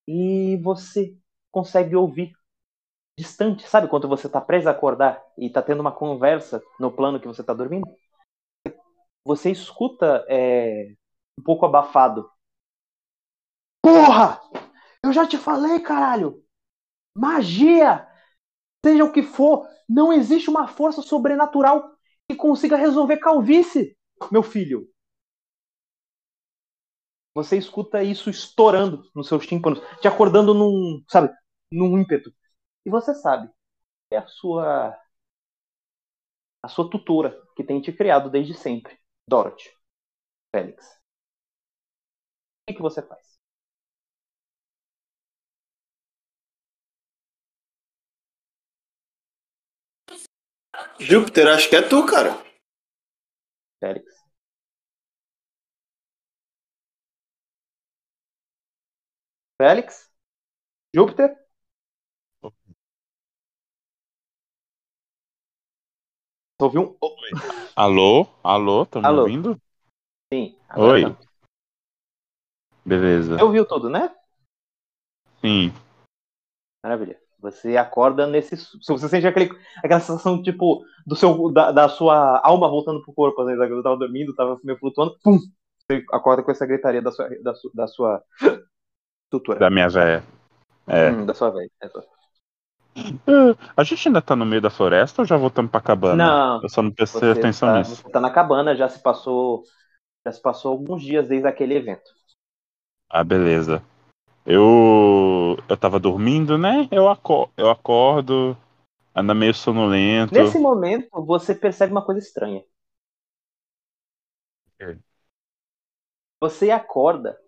e 0.08 0.58
você 0.58 1.16
consegue 1.52 1.96
ouvir 1.96 2.34
distante, 3.20 3.68
sabe 3.68 3.88
quando 3.90 4.08
você 4.08 4.28
está 4.28 4.42
preso 4.42 4.70
a 4.70 4.74
acordar 4.74 5.24
e 5.38 5.48
está 5.48 5.62
tendo 5.62 5.82
uma 5.82 5.92
conversa 5.94 6.64
no 6.80 6.92
plano 6.92 7.20
que 7.20 7.28
você 7.28 7.42
está 7.42 7.54
dormindo? 7.54 7.88
Você 9.24 9.52
escuta 9.52 10.26
é, 10.30 10.94
um 11.40 11.44
pouco 11.44 11.66
abafado. 11.66 12.30
Porra! 13.86 14.42
Eu 15.04 15.14
já 15.14 15.28
te 15.28 15.38
falei, 15.38 15.80
caralho! 15.80 16.44
Magia! 17.16 18.08
Seja 18.84 19.04
o 19.04 19.12
que 19.12 19.22
for, 19.22 19.68
não 19.88 20.12
existe 20.12 20.50
uma 20.50 20.68
força 20.68 21.04
sobrenatural 21.04 21.96
que 22.28 22.36
consiga 22.36 22.78
resolver 22.78 23.18
calvície, 23.18 23.96
meu 24.32 24.42
filho. 24.42 24.90
Você 27.36 27.60
escuta 27.60 28.02
isso 28.02 28.28
estourando 28.28 29.08
nos 29.14 29.28
seus 29.28 29.46
tímpanos, 29.46 29.80
te 30.02 30.08
acordando 30.08 30.56
num, 30.56 31.04
sabe, 31.08 31.32
num 31.72 31.96
ímpeto. 31.96 32.34
E 32.84 32.90
você 32.90 33.14
sabe, 33.14 33.52
é 34.10 34.18
a 34.18 34.26
sua 34.26 34.98
a 36.64 36.68
sua 36.68 36.90
tutora 36.90 37.40
que 37.56 37.64
tem 37.64 37.80
te 37.80 37.94
criado 37.94 38.32
desde 38.32 38.56
sempre, 38.56 39.00
Dorothy, 39.30 39.70
Félix. 40.56 40.84
O 40.88 42.66
que, 42.68 42.74
que 42.74 42.82
você 42.82 43.02
faz? 43.04 43.35
Júpiter, 51.00 51.48
acho 51.48 51.70
que 51.70 51.76
é 51.76 51.82
tu, 51.82 52.06
cara. 52.06 52.32
Félix. 53.80 54.06
Félix? 59.58 60.12
Júpiter? 60.94 61.36
Ouviu 66.62 66.82
um. 66.82 66.98
Oh. 67.02 67.16
Alô? 67.76 68.28
Alô? 68.44 68.86
Tá 68.86 69.02
me 69.02 69.08
Alô? 69.08 69.24
ouvindo? 69.24 69.62
Sim. 70.32 70.58
agora 70.70 70.94
Oi. 70.94 71.14
tá. 71.14 71.26
Beleza. 72.86 73.38
Você 73.38 73.44
ouviu 73.44 73.68
tudo, 73.68 73.90
né? 73.90 74.16
Sim. 75.42 75.72
Maravilha. 76.84 77.25
Você 77.52 77.78
acorda 77.78 78.28
nesse. 78.28 78.58
Se 78.58 78.78
você 78.88 79.08
sente 79.10 79.28
aquele, 79.28 79.50
aquela 79.84 80.00
sensação, 80.00 80.42
tipo, 80.42 80.84
do 81.06 81.16
seu, 81.16 81.52
da, 81.52 81.72
da 81.72 81.90
sua 81.90 82.40
alma 82.44 82.68
voltando 82.70 83.02
pro 83.04 83.14
corpo, 83.14 83.46
vezes, 83.46 83.62
eu 83.70 83.84
tava 83.84 83.98
dormindo, 83.98 84.36
tava 84.36 84.60
meio 84.64 84.78
flutuando, 84.80 85.16
pum! 85.24 85.38
Você 85.80 86.04
acorda 86.12 86.42
com 86.42 86.52
essa 86.52 86.66
gritaria 86.66 87.02
da 87.02 87.12
sua, 87.12 87.30
da, 87.44 87.54
su- 87.54 87.72
da 87.74 87.88
sua 87.88 88.24
tutora. 89.30 89.60
Da 89.60 89.70
minha 89.70 89.88
véia. 89.88 90.24
É. 90.88 91.12
Hum, 91.12 91.26
da 91.26 91.34
sua 91.34 91.52
vez. 91.52 91.70
É 91.82 91.90
só. 91.90 92.02
Ah, 93.28 93.56
A 93.78 93.84
gente 93.84 94.08
ainda 94.08 94.22
tá 94.22 94.36
no 94.36 94.46
meio 94.46 94.62
da 94.62 94.70
floresta 94.70 95.22
ou 95.22 95.26
já 95.26 95.36
voltamos 95.38 95.72
pra 95.72 95.82
cabana? 95.82 96.26
Não. 96.26 96.64
Eu 96.64 96.70
só 96.70 96.82
não 96.82 96.92
prestei 96.92 97.32
atenção 97.32 97.70
tá, 97.70 97.80
nisso. 97.80 98.10
tá 98.10 98.20
na 98.20 98.30
cabana, 98.32 98.76
já 98.76 98.88
se 98.88 99.02
passou. 99.02 99.64
Já 100.26 100.32
se 100.32 100.42
passou 100.42 100.72
alguns 100.72 101.04
dias 101.04 101.28
desde 101.28 101.48
aquele 101.48 101.76
evento. 101.76 102.10
Ah, 103.10 103.24
beleza. 103.24 103.82
Eu. 104.46 105.58
Eu 105.68 105.78
tava 105.78 106.00
dormindo, 106.00 106.58
né? 106.58 106.88
Eu, 106.92 107.10
aco... 107.10 107.52
eu 107.58 107.70
acordo, 107.70 108.56
anda 109.14 109.34
meio 109.34 109.54
sonolento. 109.54 110.34
Nesse 110.34 110.60
momento, 110.60 111.10
você 111.26 111.56
percebe 111.56 111.92
uma 111.92 112.06
coisa 112.06 112.20
estranha. 112.20 112.64
Ok. 114.74 115.00
Você 116.40 116.70
acorda 116.70 117.40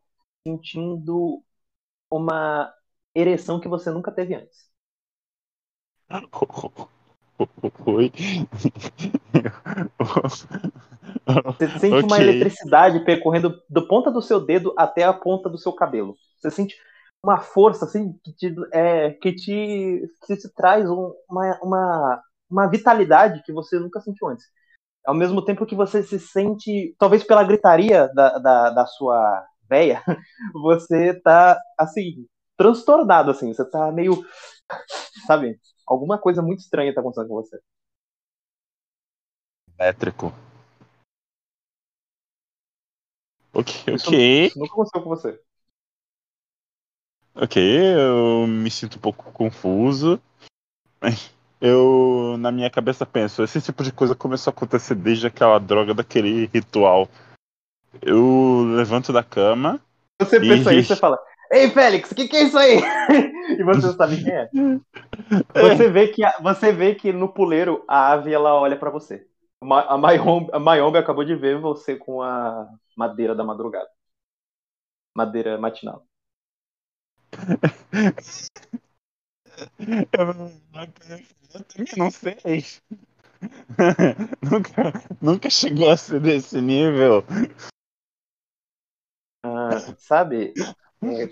sentindo 0.47 1.43
uma 2.09 2.73
ereção 3.13 3.59
que 3.59 3.67
você 3.67 3.91
nunca 3.91 4.11
teve 4.11 4.33
antes. 4.33 4.67
Oi. 7.85 8.11
Você 11.45 11.67
sente 11.79 11.95
okay. 11.95 12.03
uma 12.03 12.19
eletricidade 12.19 13.03
percorrendo 13.03 13.61
do 13.69 13.87
ponta 13.87 14.09
do 14.09 14.21
seu 14.21 14.39
dedo 14.39 14.73
até 14.77 15.03
a 15.03 15.13
ponta 15.13 15.49
do 15.49 15.57
seu 15.57 15.73
cabelo. 15.73 16.15
Você 16.37 16.49
sente 16.49 16.75
uma 17.23 17.39
força 17.39 17.85
assim 17.85 18.13
que 18.23 18.33
te, 18.33 18.55
é, 18.71 19.11
que 19.11 19.33
te, 19.33 20.01
que 20.25 20.37
te 20.37 20.49
traz 20.53 20.89
um, 20.89 21.13
uma, 21.29 21.59
uma, 21.61 22.23
uma 22.49 22.67
vitalidade 22.69 23.43
que 23.43 23.51
você 23.51 23.79
nunca 23.79 23.99
sentiu 24.01 24.27
antes. 24.27 24.45
Ao 25.05 25.13
mesmo 25.13 25.43
tempo 25.43 25.65
que 25.65 25.75
você 25.75 26.03
se 26.03 26.19
sente, 26.19 26.95
talvez 26.99 27.23
pela 27.23 27.43
gritaria 27.43 28.07
da, 28.13 28.37
da, 28.39 28.69
da 28.71 28.85
sua 28.85 29.45
véia, 29.69 30.03
você 30.53 31.13
tá 31.21 31.59
assim, 31.77 32.27
transtornado, 32.57 33.31
assim, 33.31 33.53
você 33.53 33.63
tá 33.69 33.91
meio. 33.91 34.25
Sabe? 35.25 35.59
Alguma 35.87 36.17
coisa 36.17 36.41
muito 36.41 36.59
estranha 36.59 36.93
tá 36.93 37.01
acontecendo 37.01 37.29
com 37.29 37.35
você. 37.35 37.59
Elétrico. 39.79 40.33
Ok, 43.53 43.95
isso, 43.95 44.07
ok. 44.07 44.45
Isso 44.47 44.59
nunca 44.59 44.73
aconteceu 44.73 45.01
com 45.01 45.09
você. 45.09 45.46
Ok, 47.39 47.61
eu 47.61 48.47
me 48.47 48.71
sinto 48.71 48.97
um 48.97 49.01
pouco 49.01 49.31
confuso. 49.31 50.19
Eu, 51.61 52.35
na 52.39 52.51
minha 52.51 52.69
cabeça, 52.69 53.05
penso: 53.05 53.43
esse 53.43 53.61
tipo 53.61 53.83
de 53.83 53.91
coisa 53.91 54.15
começou 54.15 54.49
a 54.49 54.55
acontecer 54.55 54.95
desde 54.95 55.27
aquela 55.27 55.59
droga 55.59 55.93
daquele 55.93 56.47
ritual. 56.47 57.07
Eu 58.01 58.63
levanto 58.75 59.13
da 59.13 59.23
cama. 59.23 59.79
Você 60.19 60.39
pensa 60.39 60.73
e... 60.73 60.79
isso 60.79 60.93
e 60.93 60.95
fala: 60.95 61.19
Ei, 61.51 61.69
Félix, 61.69 62.09
o 62.09 62.15
que, 62.15 62.27
que, 62.27 62.37
é 62.37 62.43
isso 62.43 62.57
aí? 62.57 62.79
e 63.59 63.63
você 63.63 63.93
sabe 63.93 64.23
quem 64.23 64.33
é. 64.33 64.49
Você 65.53 65.89
vê 65.91 66.07
que, 66.07 66.23
você 66.41 66.71
vê 66.71 66.95
que 66.95 67.13
no 67.13 67.31
puleiro 67.31 67.85
a 67.87 68.13
ave 68.13 68.33
ela 68.33 68.55
olha 68.55 68.77
para 68.77 68.89
você. 68.89 69.27
A 69.61 69.97
Mayombe, 69.97 70.49
a 70.51 70.59
Mayombe 70.59 70.97
acabou 70.97 71.23
de 71.23 71.35
ver 71.35 71.59
você 71.59 71.95
com 71.95 72.23
a 72.23 72.67
madeira 72.95 73.35
da 73.35 73.43
madrugada. 73.43 73.89
Madeira 75.15 75.57
matinal. 75.59 76.06
Eu, 80.11 80.33
não 81.97 82.11
sei. 82.11 82.37
nunca, 84.43 84.93
nunca 85.21 85.49
chegou 85.49 85.89
a 85.89 85.97
ser 85.97 86.19
desse 86.19 86.59
nível. 86.61 87.23
Ah, 89.43 89.69
sabe, 89.97 90.53
é, 91.03 91.29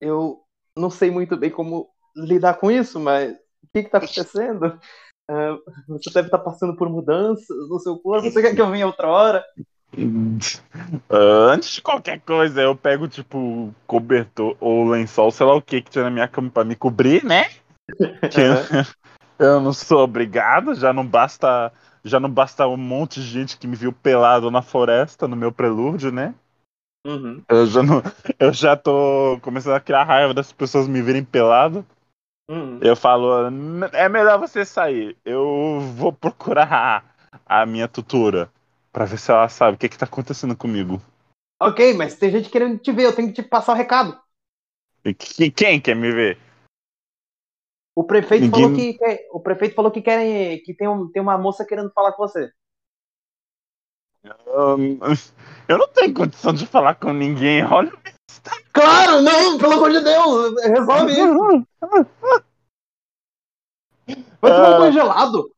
eu 0.00 0.42
não 0.76 0.90
sei 0.90 1.10
muito 1.10 1.36
bem 1.36 1.50
como 1.50 1.88
lidar 2.16 2.54
com 2.54 2.70
isso, 2.70 2.98
mas 2.98 3.32
o 3.32 3.68
que 3.72 3.80
está 3.80 3.98
acontecendo? 3.98 4.80
Uh, 5.30 5.58
você 5.88 6.10
deve 6.10 6.28
estar 6.28 6.38
tá 6.38 6.44
passando 6.44 6.76
por 6.76 6.88
mudanças 6.88 7.68
no 7.68 7.78
seu 7.78 7.98
corpo. 7.98 8.30
Você 8.30 8.42
quer 8.42 8.54
que 8.54 8.60
eu 8.60 8.70
venha 8.70 8.86
outra 8.86 9.08
hora? 9.08 9.44
Uh, 9.96 11.50
antes 11.50 11.70
de 11.70 11.82
qualquer 11.82 12.20
coisa, 12.20 12.60
eu 12.60 12.74
pego, 12.74 13.08
tipo, 13.08 13.74
cobertor 13.86 14.56
ou 14.60 14.88
lençol, 14.88 15.30
sei 15.30 15.46
lá 15.46 15.54
o 15.54 15.62
que 15.62 15.80
que 15.82 15.90
tinha 15.90 16.04
na 16.04 16.10
minha 16.10 16.28
cama 16.28 16.50
pra 16.50 16.64
me 16.64 16.74
cobrir, 16.74 17.24
né? 17.24 17.50
Eu, 19.36 19.60
não 19.60 19.72
sou 19.72 20.04
obrigado, 20.04 20.74
já 20.74 20.92
não 20.92 21.04
basta. 21.04 21.72
Já 22.04 22.20
não 22.20 22.30
basta 22.30 22.68
um 22.68 22.76
monte 22.76 23.20
de 23.20 23.26
gente 23.26 23.56
que 23.58 23.66
me 23.66 23.74
viu 23.74 23.92
pelado 23.92 24.50
na 24.50 24.62
floresta 24.62 25.26
no 25.26 25.34
meu 25.34 25.50
prelúdio, 25.50 26.12
né? 26.12 26.34
Uhum. 27.06 27.42
Eu, 27.48 27.66
já 27.66 27.82
não, 27.82 28.02
eu 28.38 28.52
já 28.52 28.76
tô 28.76 29.38
começando 29.42 29.74
a 29.74 29.80
criar 29.80 30.04
raiva 30.04 30.34
das 30.34 30.52
pessoas 30.52 30.86
me 30.86 31.02
verem 31.02 31.24
pelado. 31.24 31.84
Uhum. 32.48 32.78
Eu 32.82 32.94
falo, 32.94 33.48
é 33.92 34.08
melhor 34.08 34.38
você 34.38 34.64
sair. 34.64 35.16
Eu 35.24 35.80
vou 35.96 36.12
procurar 36.12 37.04
a 37.46 37.64
minha 37.64 37.88
tutora 37.88 38.50
para 38.94 39.04
ver 39.04 39.18
se 39.18 39.28
ela 39.28 39.48
sabe 39.48 39.74
o 39.74 39.78
que, 39.78 39.88
que 39.88 39.98
tá 39.98 40.06
acontecendo 40.06 40.56
comigo. 40.56 41.02
Ok, 41.60 41.94
mas 41.94 42.14
tem 42.16 42.30
gente 42.30 42.48
querendo 42.48 42.78
te 42.78 42.92
ver, 42.92 43.06
eu 43.06 43.14
tenho 43.14 43.26
que 43.28 43.42
te 43.42 43.42
passar 43.42 43.72
o 43.72 43.76
recado. 43.76 44.16
E 45.04 45.12
que, 45.12 45.50
quem 45.50 45.80
quer 45.80 45.96
me 45.96 46.12
ver? 46.12 46.38
O 47.92 48.04
prefeito 48.04 48.44
Ninguém... 48.44 48.62
falou 48.62 48.76
que 48.76 48.94
quer, 48.94 49.28
o 49.32 49.40
prefeito 49.40 49.74
falou 49.74 49.90
que 49.90 50.00
querem 50.00 50.62
que 50.62 50.72
tem, 50.72 50.86
um, 50.86 51.10
tem 51.10 51.20
uma 51.20 51.36
moça 51.36 51.64
querendo 51.64 51.90
falar 51.92 52.12
com 52.12 52.22
você. 52.22 52.52
Eu, 54.22 54.78
eu 55.68 55.78
não 55.78 55.88
tenho 55.88 56.14
condição 56.14 56.52
de 56.52 56.64
falar 56.64 56.94
com 56.94 57.12
ninguém, 57.12 57.64
olha. 57.64 57.92
Claro, 58.72 59.20
não, 59.22 59.58
pelo 59.58 59.72
amor 59.72 59.90
de 59.90 60.00
Deus, 60.00 60.54
resolve 60.62 61.12
isso. 61.12 61.66
Vai 64.40 64.52
tomar 64.52 64.76
um 64.76 64.86
congelado. 64.86 65.54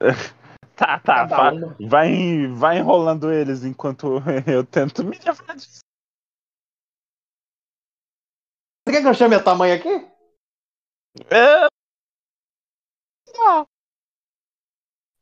Tá, 0.80 0.98
tá. 0.98 1.26
Vai, 1.26 1.58
vai, 1.86 2.46
vai 2.46 2.78
enrolando 2.78 3.30
eles 3.30 3.64
enquanto 3.64 4.22
eu 4.50 4.64
tento 4.64 5.04
me 5.04 5.18
livrar 5.18 5.54
disso. 5.54 5.80
Você 8.88 8.94
quer 8.94 9.02
que 9.02 9.08
eu 9.08 9.14
chame 9.14 9.36
a 9.36 9.54
mãe 9.54 9.72
aqui? 9.72 9.90
É... 11.30 11.66
Ah. 13.46 13.66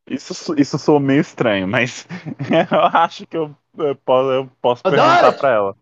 Isso, 0.09 0.55
isso 0.59 0.79
soa 0.79 1.01
meio 1.01 1.21
estranho, 1.21 1.67
mas 1.67 2.07
eu 2.71 2.81
acho 2.81 3.27
que 3.27 3.37
eu, 3.37 3.55
eu 3.77 3.97
posso, 3.97 4.31
eu 4.31 4.47
posso 4.61 4.83
perguntar 4.85 5.33
pra 5.33 5.51
ela. 5.51 5.77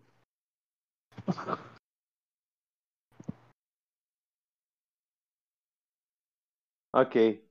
Ok. 6.91 7.46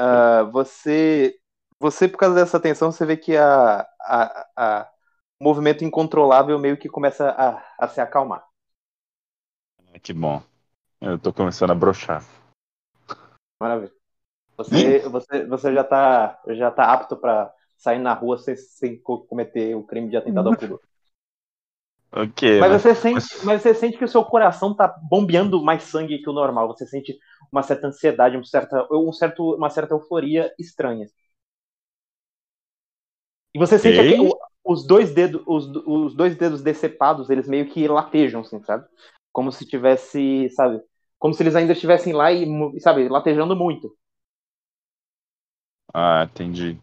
Uh, 0.00 0.50
você, 0.50 1.36
você, 1.78 2.08
por 2.08 2.16
causa 2.16 2.34
dessa 2.34 2.58
tensão, 2.58 2.90
você 2.90 3.04
vê 3.04 3.18
que 3.18 3.36
a, 3.36 3.86
a, 4.00 4.46
a 4.56 4.90
o 5.38 5.44
movimento 5.44 5.84
incontrolável 5.84 6.58
meio 6.58 6.76
que 6.76 6.88
começa 6.88 7.30
a, 7.30 7.62
a 7.78 7.88
se 7.88 8.00
acalmar. 8.00 8.46
Que 10.02 10.12
bom. 10.12 10.42
Eu 11.00 11.18
tô 11.18 11.32
começando 11.32 11.70
a 11.70 11.74
brochar. 11.74 12.22
Maravilha. 13.60 13.92
Você, 14.56 14.98
você, 15.08 15.46
você 15.46 15.74
já 15.74 15.82
tá, 15.82 16.40
já 16.48 16.70
tá 16.70 16.92
apto 16.92 17.16
para 17.16 17.52
sair 17.76 17.98
na 17.98 18.12
rua 18.12 18.36
sem, 18.36 18.54
sem 18.56 19.00
cometer 19.00 19.74
o 19.74 19.82
crime 19.82 20.10
de 20.10 20.16
atentado 20.16 20.50
ao 20.50 20.56
pudor. 20.56 20.80
Ok. 22.12 22.58
Mas, 22.58 22.72
mas, 22.72 22.82
você 22.82 22.94
sente, 22.94 23.44
mas 23.44 23.62
você 23.62 23.74
sente 23.74 23.96
que 23.96 24.04
o 24.04 24.08
seu 24.08 24.24
coração 24.24 24.74
tá 24.74 24.88
bombeando 25.08 25.62
mais 25.62 25.84
sangue 25.84 26.18
que 26.18 26.28
o 26.28 26.32
normal. 26.32 26.66
Você 26.68 26.86
sente 26.86 27.16
uma 27.52 27.62
certa 27.62 27.86
ansiedade, 27.86 28.36
um 28.36 28.44
certa, 28.44 28.86
um 28.92 29.12
certo, 29.12 29.54
uma 29.54 29.70
certa 29.70 29.94
euforia 29.94 30.52
estranha. 30.58 31.06
E 33.54 33.58
você 33.58 33.78
sente 33.78 33.98
aqui, 33.98 34.16
os 34.64 34.86
dois 34.86 35.12
dedos, 35.12 35.42
os, 35.46 35.66
os 35.86 36.14
dois 36.14 36.36
dedos 36.36 36.62
decepados, 36.62 37.30
eles 37.30 37.48
meio 37.48 37.68
que 37.68 37.86
latejam, 37.88 38.40
assim, 38.40 38.62
sabe? 38.62 38.86
Como 39.32 39.50
se 39.50 39.66
tivesse, 39.66 40.48
sabe? 40.50 40.80
Como 41.18 41.34
se 41.34 41.42
eles 41.42 41.54
ainda 41.54 41.72
estivessem 41.72 42.12
lá 42.12 42.32
e, 42.32 42.46
sabe, 42.80 43.08
latejando 43.08 43.54
muito. 43.56 43.94
Ah, 45.92 46.28
entendi. 46.30 46.78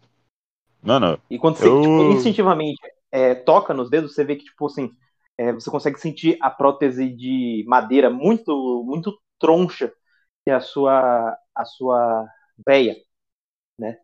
Mano. 0.82 1.18
E 1.30 1.38
quando 1.38 1.56
você 1.56 1.66
eu... 1.66 1.80
tipo, 1.80 2.02
instintivamente 2.12 2.80
é, 3.10 3.34
toca 3.34 3.72
nos 3.72 3.90
dedos, 3.90 4.14
você 4.14 4.24
vê 4.24 4.36
que, 4.36 4.44
tipo 4.44 4.66
assim, 4.66 4.94
é, 5.38 5.52
você 5.52 5.70
consegue 5.70 6.00
sentir 6.00 6.38
a 6.42 6.50
prótese 6.50 7.10
de 7.10 7.64
madeira 7.68 8.10
muito, 8.10 8.84
muito 8.86 9.18
troncha 9.40 9.92
que 10.44 10.50
a 10.50 10.60
sua, 10.60 11.36
a 11.54 11.66
sua 11.66 12.26
veia, 12.66 12.96
né, 13.78 13.98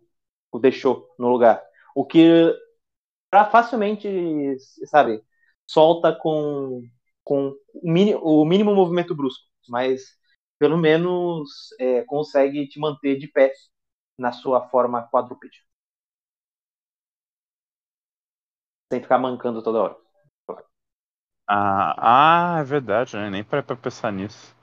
o 0.53 0.59
deixou 0.61 1.09
no 1.19 1.29
lugar. 1.29 1.63
O 1.95 2.05
que 2.07 2.55
facilmente, 3.51 4.09
sabe, 4.87 5.23
solta 5.67 6.15
com, 6.15 6.83
com 7.25 7.55
o, 7.75 7.91
mínimo, 7.93 8.21
o 8.23 8.45
mínimo 8.45 8.75
movimento 8.75 9.15
brusco, 9.15 9.45
mas 9.69 10.03
pelo 10.59 10.77
menos 10.79 11.71
é, 11.81 12.03
consegue 12.05 12.67
te 12.69 12.79
manter 12.79 13.19
de 13.19 13.29
pé 13.29 13.53
na 14.19 14.33
sua 14.33 14.69
forma 14.69 15.09
quadrúpede. 15.11 15.59
Sem 18.91 19.03
ficar 19.03 19.19
mancando 19.19 19.63
toda 19.63 19.83
hora. 19.83 20.04
Ah, 21.47 22.57
ah 22.57 22.61
é 22.61 22.65
verdade, 22.65 23.17
né? 23.17 23.31
Nem 23.31 23.45
para 23.45 23.63
pra 23.63 23.77
pensar 23.77 24.13
nisso. 24.13 24.55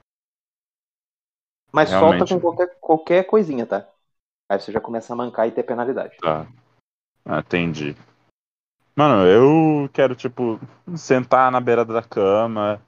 Mas 1.72 1.90
Realmente. 1.90 2.30
solta 2.30 2.36
com 2.36 2.42
qualquer, 2.42 2.80
qualquer 2.80 3.24
coisinha, 3.26 3.66
tá? 3.66 3.88
Aí 4.50 4.60
você 4.60 4.72
já 4.72 4.82
começa 4.82 5.14
a 5.14 5.16
mancar 5.16 5.48
e 5.48 5.52
ter 5.52 5.64
penalidade. 5.64 6.18
Tá. 6.18 6.46
Ah, 7.24 7.40
entendi. 7.40 7.96
Mano, 8.96 9.26
eu 9.26 9.90
quero, 9.94 10.16
tipo, 10.16 10.60
sentar 10.98 11.52
na 11.52 11.62
beira 11.62 11.86
da 11.86 12.04
cama, 12.04 12.82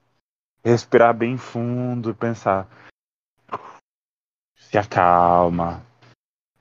respirar 0.63 1.13
bem 1.13 1.37
fundo 1.37 2.09
e 2.09 2.13
pensar. 2.13 2.67
Se 4.55 4.77
acalma. 4.77 5.81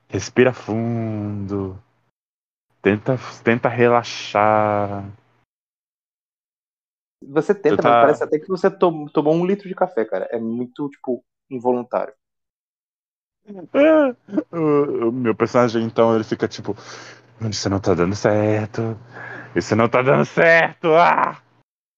Respira 0.07 0.53
fundo. 0.53 1.77
Tenta, 2.81 3.17
tenta 3.43 3.67
relaxar. 3.67 5.03
Você 7.29 7.53
tenta, 7.55 7.81
tá... 7.81 7.89
mas 7.89 8.01
parece 8.01 8.23
até 8.23 8.39
que 8.39 8.47
você 8.47 8.69
tomou 8.69 9.33
um 9.33 9.45
litro 9.45 9.67
de 9.67 9.75
café, 9.75 10.05
cara. 10.05 10.27
É 10.31 10.39
muito, 10.39 10.89
tipo, 10.89 11.23
involuntário. 11.49 12.13
É, 13.73 14.15
o, 14.55 15.09
o, 15.09 15.11
meu 15.11 15.35
personagem, 15.35 15.83
então, 15.83 16.15
ele 16.15 16.23
fica 16.23 16.47
tipo: 16.47 16.75
Isso 17.49 17.69
não 17.69 17.79
tá 17.79 17.93
dando 17.93 18.15
certo. 18.15 18.97
Isso 19.55 19.75
não 19.75 19.89
tá 19.89 20.01
dando 20.01 20.25
certo. 20.25 20.93
Ah! 20.93 21.41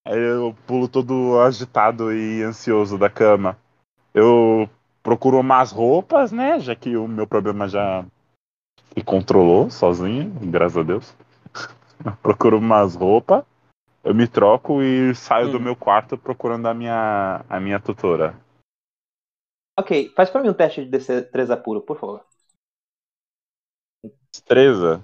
Aí 0.05 0.19
eu 0.19 0.55
pulo 0.67 0.87
todo 0.87 1.39
agitado 1.39 2.13
e 2.13 2.43
ansioso 2.43 2.97
da 2.97 3.09
cama. 3.09 3.57
Eu 4.13 4.69
procuro 5.01 5.39
umas 5.39 5.71
roupas, 5.71 6.31
né? 6.31 6.59
Já 6.59 6.75
que 6.75 6.95
o 6.95 7.07
meu 7.07 7.27
problema 7.27 7.67
já 7.67 8.05
me 8.95 9.03
controlou 9.03 9.69
sozinho, 9.69 10.31
graças 10.43 10.77
a 10.77 10.83
Deus. 10.83 11.15
procuro 12.21 12.57
umas 12.57 12.95
roupas, 12.95 13.43
eu 14.05 14.13
me 14.13 14.27
troco 14.27 14.83
e 14.83 15.15
saio 15.15 15.47
hum. 15.47 15.51
do 15.53 15.59
meu 15.59 15.75
quarto 15.75 16.15
procurando 16.15 16.67
a 16.67 16.73
minha, 16.73 17.43
a 17.49 17.59
minha 17.59 17.79
tutora. 17.79 18.39
Ok, 19.77 20.09
faz 20.15 20.29
pra 20.29 20.41
mim 20.41 20.49
um 20.49 20.53
teste 20.53 20.85
de 20.85 20.91
destreza 20.91 21.57
puro, 21.57 21.81
por 21.81 21.99
favor. 21.99 22.25
Destreza? 24.31 25.01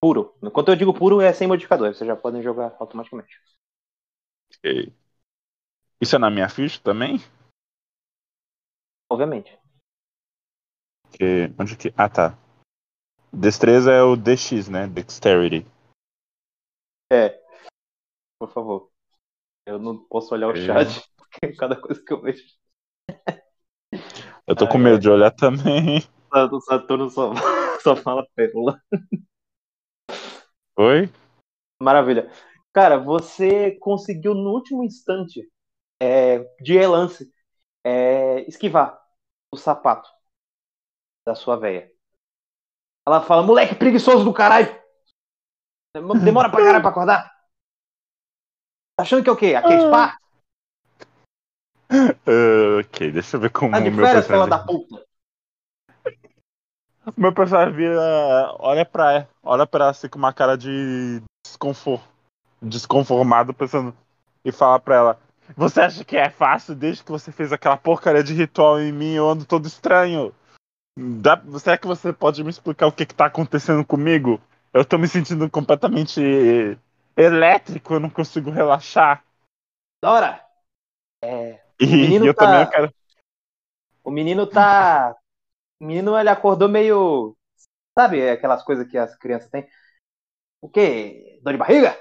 Puro. 0.00 0.34
Enquanto 0.42 0.68
eu 0.68 0.76
digo 0.76 0.94
puro, 0.94 1.20
é 1.20 1.32
sem 1.32 1.48
modificador. 1.48 1.92
Vocês 1.92 2.06
já 2.06 2.16
podem 2.16 2.42
jogar 2.42 2.76
automaticamente. 2.78 3.40
Ok. 4.56 4.92
Isso 6.00 6.14
é 6.14 6.18
na 6.18 6.30
minha 6.30 6.48
ficha 6.48 6.80
também? 6.82 7.18
Obviamente. 9.10 9.58
Que... 11.12 11.52
Onde 11.58 11.76
que. 11.76 11.92
Ah, 11.96 12.08
tá. 12.08 12.38
Destreza 13.32 13.90
é 13.90 14.02
o 14.02 14.16
DX, 14.16 14.68
né? 14.68 14.86
Dexterity. 14.86 15.66
É. 17.12 17.43
Por 18.46 18.52
favor. 18.52 18.90
Eu 19.66 19.78
não 19.78 19.96
posso 19.96 20.34
olhar 20.34 20.48
o 20.48 20.54
chat, 20.54 20.86
porque 21.16 21.56
cada 21.56 21.80
coisa 21.80 22.02
que 22.04 22.12
eu 22.12 22.20
vejo. 22.20 22.44
Eu 24.46 24.54
tô 24.54 24.68
com 24.68 24.76
medo 24.76 24.98
de 24.98 25.08
olhar 25.08 25.30
também. 25.30 26.02
O 26.30 26.60
Saturno 26.60 27.08
só, 27.08 27.32
só 27.82 27.96
fala 27.96 28.26
pérola. 28.34 28.78
Oi? 30.76 31.08
Maravilha. 31.80 32.30
Cara, 32.70 32.98
você 32.98 33.78
conseguiu 33.78 34.34
no 34.34 34.50
último 34.50 34.84
instante 34.84 35.48
é, 36.02 36.40
de 36.60 36.74
relance 36.74 37.32
é, 37.82 38.46
esquivar 38.46 39.00
o 39.50 39.56
sapato 39.56 40.10
da 41.26 41.34
sua 41.34 41.56
véia. 41.56 41.90
Ela 43.06 43.22
fala, 43.22 43.42
moleque 43.42 43.74
preguiçoso 43.74 44.22
do 44.22 44.34
caralho! 44.34 44.68
Demora 46.22 46.50
pra 46.50 46.62
caralho 46.62 46.82
pra 46.82 46.90
acordar? 46.90 47.34
Tá 48.96 49.02
achando 49.02 49.24
que 49.24 49.28
é 49.28 49.32
o 49.32 49.36
quê? 49.36 49.54
Aqui 49.54 49.72
é 49.72 49.80
spa? 49.80 50.18
Uh, 51.90 52.80
ok, 52.80 53.10
deixa 53.10 53.36
eu 53.36 53.40
ver 53.40 53.50
como 53.50 53.72
tá 53.72 53.80
de 53.80 53.88
o 53.88 53.92
meu 53.92 54.06
férias, 54.06 54.26
personagem... 54.26 54.50
da 54.50 54.58
puta. 54.58 55.04
Meu 57.16 57.32
personagem 57.32 57.74
vira, 57.74 58.54
olha 58.58 58.84
pra, 58.84 59.28
olha 59.42 59.66
pra 59.66 59.84
ela 59.84 59.90
assim 59.90 60.08
com 60.08 60.18
uma 60.18 60.32
cara 60.32 60.56
de 60.56 61.20
desconforto, 61.44 62.08
desconformado, 62.62 63.52
pensando 63.52 63.94
e 64.44 64.50
fala 64.50 64.80
pra 64.80 64.94
ela: 64.94 65.20
Você 65.56 65.80
acha 65.80 66.04
que 66.04 66.16
é 66.16 66.30
fácil 66.30 66.74
desde 66.74 67.04
que 67.04 67.10
você 67.10 67.30
fez 67.30 67.52
aquela 67.52 67.76
porcaria 67.76 68.22
de 68.22 68.32
ritual 68.32 68.80
em 68.80 68.92
mim? 68.92 69.12
Eu 69.12 69.28
ando 69.28 69.44
todo 69.44 69.66
estranho. 69.66 70.34
Dá, 70.96 71.42
será 71.58 71.76
que 71.76 71.86
você 71.86 72.12
pode 72.12 72.42
me 72.42 72.50
explicar 72.50 72.86
o 72.86 72.92
que, 72.92 73.04
que 73.04 73.14
tá 73.14 73.26
acontecendo 73.26 73.84
comigo? 73.84 74.40
Eu 74.72 74.84
tô 74.84 74.96
me 74.96 75.08
sentindo 75.08 75.50
completamente 75.50 76.78
elétrico, 77.16 77.94
eu 77.94 78.00
não 78.00 78.10
consigo 78.10 78.50
relaxar. 78.50 79.24
Dora! 80.02 80.44
É, 81.22 81.60
e 81.80 82.14
eu 82.14 82.34
tá... 82.34 82.46
também 82.46 82.70
quero. 82.70 82.94
O 84.02 84.10
menino 84.10 84.46
tá. 84.46 85.16
O 85.80 85.86
menino 85.86 86.18
ele 86.18 86.28
acordou 86.28 86.68
meio. 86.68 87.36
Sabe 87.98 88.28
aquelas 88.28 88.62
coisas 88.62 88.86
que 88.86 88.98
as 88.98 89.16
crianças 89.16 89.50
têm? 89.50 89.66
O 90.60 90.68
quê? 90.68 91.40
Dor 91.42 91.52
de 91.52 91.58
barriga? 91.58 91.98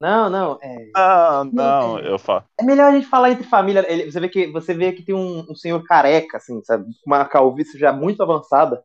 Não, 0.00 0.28
não. 0.28 0.58
É... 0.62 0.90
Não, 0.94 1.44
não, 1.44 1.98
é, 1.98 2.10
eu 2.10 2.18
falo. 2.18 2.44
É 2.60 2.62
melhor 2.62 2.90
a 2.90 2.94
gente 2.94 3.06
falar 3.06 3.30
entre 3.30 3.44
família. 3.44 3.84
Ele, 3.90 4.10
você 4.10 4.20
vê 4.20 4.28
que 4.28 4.52
você 4.52 4.74
vê 4.74 4.92
que 4.92 5.02
tem 5.02 5.14
um, 5.14 5.50
um 5.50 5.54
senhor 5.54 5.82
careca, 5.84 6.36
assim, 6.36 6.62
sabe? 6.62 6.84
Com 7.02 7.10
uma 7.10 7.24
calvície 7.24 7.78
já 7.78 7.92
muito 7.92 8.22
avançada. 8.22 8.84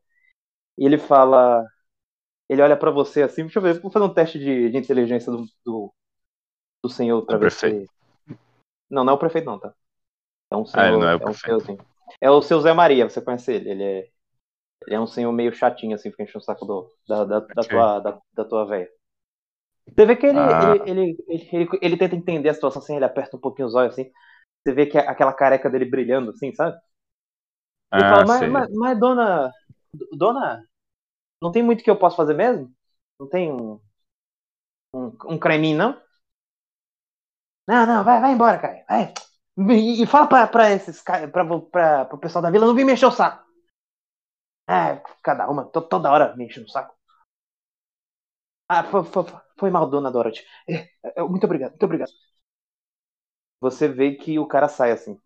E 0.78 0.86
ele 0.86 0.98
fala. 0.98 1.66
Ele 2.52 2.62
olha 2.62 2.76
para 2.76 2.92
você 2.92 3.22
assim. 3.22 3.44
Deixa 3.44 3.60
eu 3.60 3.64
ver, 3.64 3.80
vou 3.80 3.90
fazer 3.90 4.04
um 4.04 4.14
teste 4.14 4.38
de, 4.38 4.70
de 4.70 4.78
inteligência 4.78 5.32
do, 5.32 5.46
do, 5.66 5.94
do 6.84 6.90
senhor 6.90 7.26
pra 7.26 7.38
é 7.38 7.40
ver 7.40 7.50
se. 7.50 7.90
Não, 8.90 9.06
não 9.06 9.14
é 9.14 9.16
o 9.16 9.18
prefeito, 9.18 9.46
não, 9.46 9.58
tá? 9.58 9.74
É 10.52 10.58
um 10.58 10.66
senhor. 10.66 10.86
Ah, 10.86 10.92
não 10.92 11.08
é 11.08 11.16
o 11.16 11.20
prefeito. 11.22 11.50
É, 11.50 11.56
um 11.56 11.60
senhor, 11.62 11.80
assim. 11.80 11.88
é 12.20 12.30
o 12.30 12.42
seu 12.42 12.60
Zé 12.60 12.74
Maria, 12.74 13.10
você 13.10 13.22
conhece 13.22 13.54
ele. 13.54 13.70
Ele 13.70 13.84
é, 13.84 14.10
ele 14.86 14.96
é 14.98 15.00
um 15.00 15.08
senhor 15.08 15.32
meio 15.32 15.54
chatinho, 15.54 15.96
assim, 15.96 16.12
fica 16.12 16.24
enchendo 16.24 16.40
o 16.40 16.42
saco 16.42 16.66
do, 16.66 16.92
da, 17.08 17.24
da, 17.24 17.38
okay. 17.38 17.56
da, 17.56 17.64
tua, 17.64 18.00
da, 18.00 18.22
da 18.34 18.44
tua 18.44 18.66
véia. 18.66 18.90
Você 19.88 20.06
vê 20.06 20.16
que 20.18 20.26
ele, 20.26 20.38
ah. 20.38 20.76
ele, 20.86 21.16
ele, 21.30 21.48
ele, 21.54 21.70
ele, 21.82 21.98
tenta 21.98 22.18
entender 22.18 22.50
a 22.50 22.54
situação 22.54 22.82
assim, 22.82 22.98
ele 22.98 23.06
aperta 23.06 23.38
um 23.38 23.40
pouquinho 23.40 23.70
os 23.70 23.76
olhos 23.76 23.94
assim. 23.94 24.12
Você 24.62 24.74
vê 24.74 24.86
que 24.88 24.98
aquela 24.98 25.32
careca 25.32 25.70
dele 25.70 25.86
brilhando 25.86 26.32
assim, 26.32 26.54
sabe? 26.54 26.76
Ele 27.94 28.04
ah, 28.04 28.10
fala, 28.10 28.26
mas, 28.26 28.50
mas, 28.50 28.76
mas, 28.76 29.00
dona. 29.00 29.50
Dona. 30.12 30.66
Não 31.42 31.52
tem 31.52 31.62
muito 31.64 31.84
que 31.84 31.90
eu 31.90 31.98
possa 32.00 32.16
fazer 32.18 32.34
mesmo? 32.34 32.72
Não 33.20 33.28
tem 33.30 33.52
um. 33.52 33.80
Um, 34.94 35.12
um 35.26 35.38
creminho, 35.40 35.78
não? 35.78 36.02
Não, 37.68 37.86
não, 37.86 38.04
vai, 38.04 38.20
vai 38.22 38.32
embora, 38.34 38.58
cara. 38.60 38.84
Vai. 38.90 39.14
E, 40.02 40.06
fala 40.08 40.28
pra, 40.28 40.48
pra 40.48 40.72
esses 40.72 41.02
pra, 41.02 41.28
pra, 41.72 42.06
pro 42.06 42.18
pessoal 42.18 42.42
da 42.42 42.50
vila 42.52 42.66
não 42.66 42.76
vir 42.76 42.86
mexer 42.86 43.06
o 43.06 43.12
saco. 43.12 43.44
É, 44.68 45.02
cada 45.28 45.48
uma, 45.52 45.66
toda 45.66 46.12
hora 46.12 46.36
me 46.36 46.46
enchendo 46.46 46.66
o 46.68 46.70
saco. 46.72 46.96
Ah, 48.68 48.84
foi, 48.90 49.04
foi, 49.04 49.24
foi 49.60 49.70
mal, 49.70 49.90
dona 49.90 50.12
Dorothy. 50.12 50.44
É, 50.70 50.90
é, 51.18 51.24
muito 51.24 51.44
obrigado, 51.46 51.72
muito 51.72 51.84
obrigado. 51.86 52.12
Você 53.62 53.88
vê 53.88 54.14
que 54.16 54.38
o 54.38 54.46
cara 54.46 54.68
sai 54.68 54.92
assim. 54.92 55.18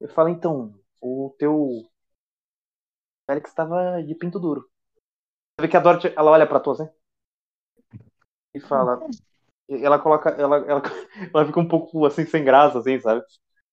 Eu 0.00 0.08
falo, 0.08 0.28
então, 0.28 0.74
o 1.00 1.34
teu. 1.38 1.88
Félix 3.28 3.50
estava 3.50 4.02
de 4.02 4.14
pinto 4.14 4.40
duro. 4.40 4.62
Você 5.54 5.66
vê 5.66 5.68
que 5.68 5.76
a 5.76 5.80
Dorothy, 5.80 6.14
ela 6.16 6.30
olha 6.30 6.46
pra 6.46 6.60
tu 6.60 6.70
assim 6.70 6.88
e 8.54 8.60
fala. 8.60 9.00
Ela 9.68 9.98
coloca. 9.98 10.30
Ela, 10.30 10.56
ela, 10.66 10.82
ela 11.34 11.46
fica 11.46 11.60
um 11.60 11.68
pouco 11.68 12.04
assim, 12.06 12.24
sem 12.26 12.44
graça, 12.44 12.78
assim, 12.78 12.98
sabe? 13.00 13.22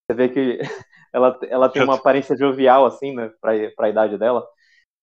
Você 0.07 0.13
vê 0.15 0.29
que 0.29 0.59
ela, 1.13 1.39
ela 1.49 1.69
tem 1.69 1.83
uma 1.83 1.95
aparência 1.95 2.37
jovial, 2.37 2.85
assim, 2.85 3.13
né, 3.15 3.31
pra, 3.41 3.53
pra 3.75 3.89
idade 3.89 4.17
dela. 4.17 4.45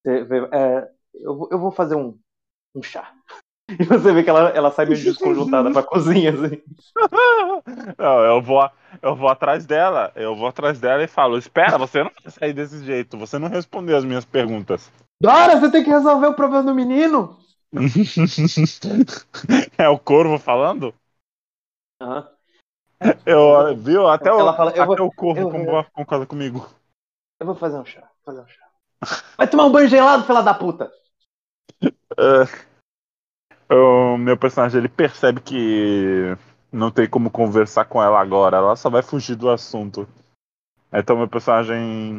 Você 0.02 0.24
vê, 0.24 0.38
é, 0.52 0.88
eu, 1.14 1.48
eu 1.50 1.58
vou 1.58 1.72
fazer 1.72 1.96
um, 1.96 2.18
um 2.74 2.82
chá. 2.82 3.12
E 3.78 3.84
você 3.84 4.12
vê 4.12 4.22
que 4.22 4.30
ela, 4.30 4.50
ela 4.50 4.70
sai 4.70 4.86
meio 4.86 5.02
desconjuntada 5.02 5.70
pra 5.70 5.82
cozinha, 5.82 6.32
assim. 6.32 6.62
Não, 7.98 8.24
eu 8.24 8.42
vou, 8.42 8.68
eu 9.00 9.16
vou 9.16 9.28
atrás 9.28 9.66
dela, 9.66 10.12
eu 10.14 10.34
vou 10.34 10.46
atrás 10.46 10.80
dela 10.80 11.02
e 11.02 11.08
falo, 11.08 11.38
espera, 11.38 11.78
você 11.78 12.02
não 12.02 12.10
vai 12.22 12.32
sair 12.32 12.52
desse 12.52 12.84
jeito, 12.84 13.16
você 13.16 13.38
não 13.38 13.48
respondeu 13.48 13.96
as 13.96 14.04
minhas 14.04 14.24
perguntas. 14.24 14.92
Dora, 15.20 15.58
você 15.58 15.70
tem 15.70 15.84
que 15.84 15.90
resolver 15.90 16.26
o 16.26 16.34
problema 16.34 16.64
do 16.64 16.74
menino! 16.74 17.38
é 19.78 19.88
o 19.88 19.98
corvo 19.98 20.38
falando? 20.38 20.94
Uhum. 22.02 22.24
Eu, 23.26 23.76
viu? 23.76 24.08
Até, 24.08 24.32
o, 24.32 24.38
fala, 24.54 24.70
até 24.70 24.84
vou, 24.84 25.06
o 25.06 25.12
corvo 25.12 25.50
concorda 25.92 26.26
comigo. 26.26 26.68
Eu 27.40 27.46
vou 27.46 27.54
fazer 27.54 27.78
um 27.78 27.84
chá, 27.84 28.08
fazer 28.24 28.40
um 28.40 28.46
chá. 28.46 28.62
Vai 29.36 29.48
tomar 29.48 29.64
um 29.64 29.72
banho 29.72 29.88
gelado, 29.88 30.24
fila 30.24 30.42
da 30.42 30.54
puta! 30.54 30.92
Uh, 31.82 32.46
o 33.70 34.16
meu 34.16 34.36
personagem 34.36 34.78
ele 34.78 34.88
percebe 34.88 35.40
que 35.40 36.36
não 36.72 36.90
tem 36.90 37.08
como 37.08 37.30
conversar 37.30 37.84
com 37.84 38.02
ela 38.02 38.20
agora, 38.20 38.56
ela 38.56 38.76
só 38.76 38.88
vai 38.88 39.02
fugir 39.02 39.36
do 39.36 39.50
assunto. 39.50 40.08
Então 40.92 41.16
meu 41.16 41.28
personagem 41.28 42.16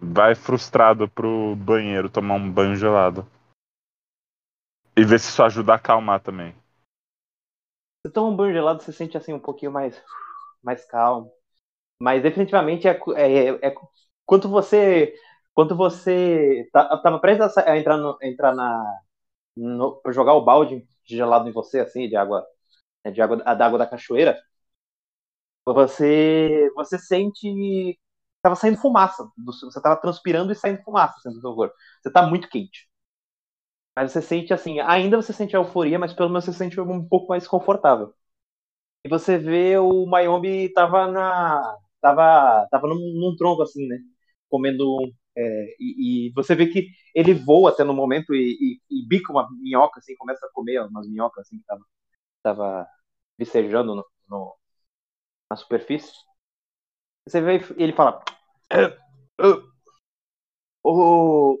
vai 0.00 0.34
frustrado 0.34 1.08
pro 1.08 1.56
banheiro 1.56 2.08
tomar 2.08 2.34
um 2.34 2.50
banho 2.50 2.76
gelado. 2.76 3.26
E 4.96 5.04
ver 5.04 5.20
se 5.20 5.28
isso 5.28 5.42
ajuda 5.42 5.72
a 5.72 5.76
acalmar 5.76 6.20
também. 6.20 6.54
Você 8.02 8.12
toma 8.12 8.28
um 8.28 8.36
banho 8.36 8.52
gelado, 8.52 8.82
você 8.82 8.92
sente 8.92 9.16
assim 9.16 9.32
um 9.32 9.40
pouquinho 9.40 9.72
mais, 9.72 10.02
mais 10.62 10.84
calmo. 10.86 11.30
Mas 12.00 12.22
definitivamente 12.22 12.86
é, 12.88 12.98
é, 13.16 13.68
é 13.68 13.74
quanto 14.24 14.48
você 14.48 15.14
quando 15.56 15.74
você 15.74 16.68
tá, 16.70 16.98
tava 16.98 17.18
prestes 17.18 17.56
a 17.56 17.78
entrar, 17.78 17.96
no, 17.96 18.18
entrar 18.20 18.54
na 18.54 19.00
no, 19.56 20.00
jogar 20.10 20.34
o 20.34 20.44
balde 20.44 20.86
de 21.06 21.16
gelado 21.16 21.48
em 21.48 21.52
você 21.52 21.80
assim 21.80 22.08
de 22.08 22.16
água 22.16 22.44
né, 23.04 23.12
de 23.12 23.22
água 23.22 23.38
da 23.38 23.66
água 23.66 23.78
da 23.78 23.86
cachoeira 23.86 24.38
você 25.64 26.70
você 26.74 26.98
sente 26.98 27.98
tava 28.42 28.54
saindo 28.56 28.78
fumaça 28.78 29.28
você 29.44 29.80
tava 29.80 30.00
transpirando 30.00 30.52
e 30.52 30.54
saindo 30.54 30.82
fumaça 30.82 31.14
assim, 31.18 31.40
corpo 31.40 31.74
você 32.02 32.10
tá 32.12 32.22
muito 32.26 32.48
quente 32.48 32.88
Mas 33.94 34.12
você 34.12 34.20
sente 34.22 34.52
assim, 34.52 34.78
ainda 34.80 35.16
você 35.16 35.32
sente 35.32 35.56
a 35.56 35.58
euforia, 35.60 35.98
mas 35.98 36.12
pelo 36.12 36.28
menos 36.28 36.44
você 36.44 36.52
se 36.52 36.58
sente 36.58 36.80
um 36.80 37.06
pouco 37.08 37.28
mais 37.28 37.48
confortável. 37.48 38.12
E 39.04 39.08
você 39.08 39.38
vê 39.38 39.78
o 39.78 40.06
Mayombe 40.06 40.72
tava 40.74 41.08
na. 41.10 41.76
tava, 42.00 42.66
tava 42.70 42.88
num, 42.88 42.96
num 43.20 43.36
tronco 43.36 43.62
assim, 43.62 43.86
né? 43.88 43.98
Comendo. 44.50 44.84
É, 45.38 45.76
e, 45.78 46.28
e, 46.28 46.32
você 46.32 46.54
vê 46.54 46.66
que 46.66 46.88
ele 47.14 47.34
voa 47.34 47.70
até 47.70 47.84
no 47.84 47.92
momento 47.92 48.34
e, 48.34 48.80
e, 48.90 49.00
e, 49.02 49.06
bica 49.06 49.30
uma 49.30 49.46
minhoca, 49.60 50.00
assim, 50.00 50.16
começa 50.16 50.46
a 50.46 50.50
comer 50.52 50.80
umas 50.80 51.06
minhocas 51.06 51.46
assim 51.46 51.58
que 51.58 51.66
tava, 51.66 51.84
tava 52.42 52.88
vicejando 53.38 53.94
no, 53.94 54.06
no 54.28 54.56
na 55.50 55.56
superfície. 55.56 56.12
Você 57.26 57.40
vê 57.40 57.60
ele 57.76 57.92
fala. 57.92 58.24
Ô, 60.82 61.58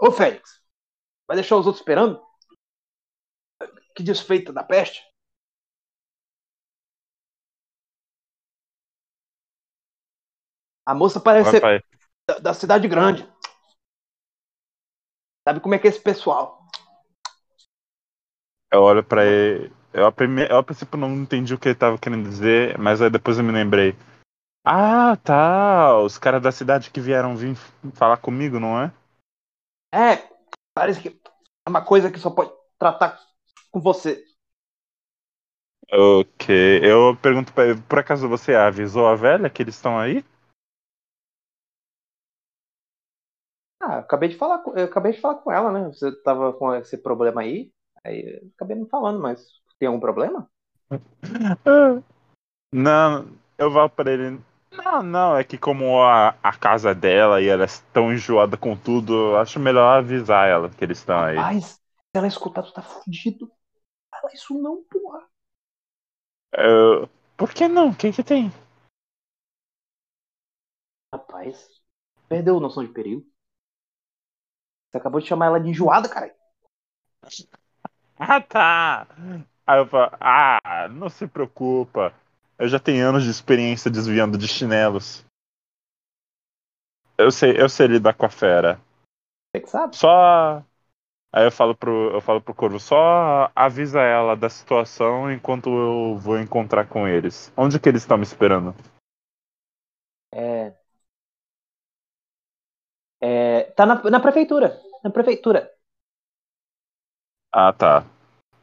ô 0.00 0.10
Félix, 0.10 0.62
vai 1.28 1.36
deixar 1.36 1.56
os 1.56 1.66
outros 1.66 1.82
esperando? 1.82 2.20
Que 3.94 4.02
desfeita 4.02 4.52
da 4.52 4.64
peste. 4.64 5.02
A 10.86 10.94
moça 10.94 11.20
parece 11.20 11.50
ser 11.50 11.84
da, 12.26 12.38
da, 12.38 12.54
cidade 12.54 12.88
grande. 12.88 13.28
Sabe 15.46 15.60
como 15.60 15.74
é 15.74 15.78
que 15.78 15.86
é 15.86 15.90
esse 15.90 16.00
pessoal? 16.00 16.66
Eu 18.72 18.82
olho 18.82 19.04
para 19.04 19.24
ele. 19.24 19.72
Eu 19.92 20.06
a, 20.06 20.12
primeir, 20.12 20.50
eu 20.50 20.58
a 20.58 20.62
princípio 20.62 20.98
não 20.98 21.14
entendi 21.14 21.54
o 21.54 21.58
que 21.58 21.68
ele 21.68 21.74
tava 21.76 21.98
querendo 21.98 22.28
dizer, 22.28 22.76
mas 22.78 23.00
aí 23.00 23.08
depois 23.08 23.38
eu 23.38 23.44
me 23.44 23.52
lembrei. 23.52 23.94
Ah, 24.66 25.16
tá. 25.22 25.98
Os 25.98 26.18
caras 26.18 26.42
da 26.42 26.50
cidade 26.50 26.90
que 26.90 27.00
vieram 27.00 27.36
vir 27.36 27.54
falar 27.92 28.16
comigo, 28.16 28.58
não 28.58 28.80
é? 28.80 28.92
É, 29.94 30.28
parece 30.74 31.00
que 31.00 31.08
é 31.08 31.70
uma 31.70 31.84
coisa 31.84 32.10
que 32.10 32.18
só 32.18 32.30
pode 32.30 32.50
tratar 32.78 33.20
com 33.70 33.80
você. 33.80 34.24
Ok. 35.92 36.80
Eu 36.82 37.16
pergunto 37.22 37.52
pra 37.52 37.66
ele, 37.66 37.80
por 37.82 37.98
acaso 37.98 38.28
você 38.28 38.54
avisou 38.54 39.06
a 39.06 39.14
velha 39.14 39.50
que 39.50 39.62
eles 39.62 39.76
estão 39.76 39.98
aí? 39.98 40.24
Ah, 43.94 43.98
acabei 43.98 44.28
de 44.28 44.36
falar, 44.36 44.60
eu 44.74 44.86
acabei 44.86 45.12
de 45.12 45.20
falar 45.20 45.36
com 45.36 45.52
ela, 45.52 45.70
né? 45.70 45.86
Você 45.86 46.10
tava 46.22 46.52
com 46.52 46.74
esse 46.74 46.98
problema 46.98 47.42
aí, 47.42 47.70
aí 48.04 48.40
eu 48.42 48.50
acabei 48.56 48.76
me 48.76 48.88
falando, 48.88 49.20
mas 49.20 49.46
tem 49.78 49.86
algum 49.86 50.00
problema? 50.00 50.50
Não, 52.72 53.28
eu 53.56 53.70
vou 53.70 53.88
para 53.88 54.12
ele. 54.12 54.40
Não, 54.72 55.00
não, 55.00 55.36
é 55.36 55.44
que 55.44 55.56
como 55.56 56.02
a, 56.02 56.34
a 56.42 56.52
casa 56.52 56.92
dela 56.92 57.40
e 57.40 57.46
ela 57.46 57.64
é 57.64 57.68
tão 57.92 58.12
enjoada 58.12 58.56
com 58.56 58.76
tudo, 58.76 59.14
eu 59.14 59.38
acho 59.38 59.60
melhor 59.60 59.98
avisar 59.98 60.48
ela 60.48 60.68
que 60.68 60.82
eles 60.82 60.98
estão 60.98 61.20
aí. 61.20 61.36
Mas 61.36 61.64
se 61.74 61.80
ela 62.14 62.26
escutar, 62.26 62.64
tu 62.64 62.72
tá 62.72 62.82
fudido. 62.82 63.48
Fala 64.10 64.32
isso 64.34 64.60
não, 64.60 64.82
porra. 64.90 65.20
Uh, 66.56 67.08
por 67.36 67.52
que 67.52 67.68
não? 67.68 67.90
O 67.90 67.96
que 67.96 68.10
que 68.10 68.24
tem? 68.24 68.50
Rapaz, 71.14 71.68
perdeu 72.28 72.58
noção 72.58 72.84
de 72.84 72.92
perigo. 72.92 73.24
Você 74.94 74.98
acabou 74.98 75.20
de 75.20 75.26
chamar 75.26 75.46
ela 75.46 75.60
de 75.60 75.68
enjoada, 75.68 76.08
cara. 76.08 76.32
Ah, 78.16 78.40
tá. 78.40 79.08
Aí 79.66 79.80
eu 79.80 79.86
falo, 79.88 80.16
ah, 80.20 80.88
não 80.88 81.08
se 81.08 81.26
preocupa. 81.26 82.14
Eu 82.56 82.68
já 82.68 82.78
tenho 82.78 83.04
anos 83.04 83.24
de 83.24 83.30
experiência 83.30 83.90
desviando 83.90 84.38
de 84.38 84.46
chinelos. 84.46 85.26
Eu 87.18 87.32
sei, 87.32 87.60
eu 87.60 87.68
sei 87.68 87.88
lidar 87.88 88.14
com 88.14 88.24
a 88.24 88.28
fera. 88.28 88.80
Você 89.50 89.62
que 89.62 89.68
sabe? 89.68 89.96
Só. 89.96 90.62
Aí 91.32 91.44
eu 91.44 91.50
falo 91.50 91.74
pro, 91.74 92.12
eu 92.12 92.20
falo 92.20 92.40
pro 92.40 92.54
Corvo, 92.54 92.78
só 92.78 93.50
avisa 93.52 94.00
ela 94.00 94.36
da 94.36 94.48
situação 94.48 95.28
enquanto 95.32 95.70
eu 95.70 96.16
vou 96.18 96.38
encontrar 96.38 96.86
com 96.86 97.08
eles. 97.08 97.52
Onde 97.56 97.80
que 97.80 97.88
eles 97.88 98.02
estão 98.02 98.16
me 98.16 98.22
esperando? 98.22 98.72
É. 100.32 100.83
É, 103.26 103.72
tá 103.76 103.84
na, 103.86 103.96
na 104.14 104.20
prefeitura. 104.20 104.68
Na 105.02 105.10
prefeitura. 105.10 105.60
Ah, 107.52 107.72
tá. 107.72 108.04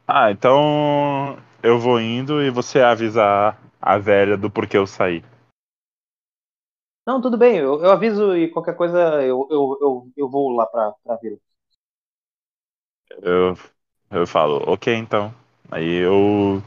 Ah, 0.06 0.30
então 0.30 1.38
eu 1.62 1.78
vou 1.78 2.00
indo 2.00 2.42
e 2.42 2.50
você 2.50 2.80
avisa 2.80 3.56
a 3.80 3.98
velha 3.98 4.36
do 4.36 4.50
porquê 4.50 4.78
eu 4.78 4.86
saí. 4.86 5.24
Não, 7.06 7.20
tudo 7.20 7.36
bem, 7.36 7.56
eu, 7.58 7.82
eu 7.82 7.90
aviso 7.90 8.36
e 8.36 8.48
qualquer 8.50 8.76
coisa 8.76 8.98
eu, 9.22 9.46
eu, 9.50 9.78
eu, 9.80 10.12
eu 10.16 10.30
vou 10.30 10.50
lá 10.54 10.66
pra, 10.66 10.92
pra 11.04 11.16
vila. 11.16 11.36
Eu, 13.22 13.56
eu 14.10 14.26
falo, 14.26 14.62
ok 14.66 14.94
então. 14.94 15.34
Aí 15.70 15.94
eu 15.96 16.62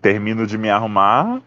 termino 0.00 0.46
de 0.46 0.58
me 0.58 0.70
arrumar, 0.70 1.42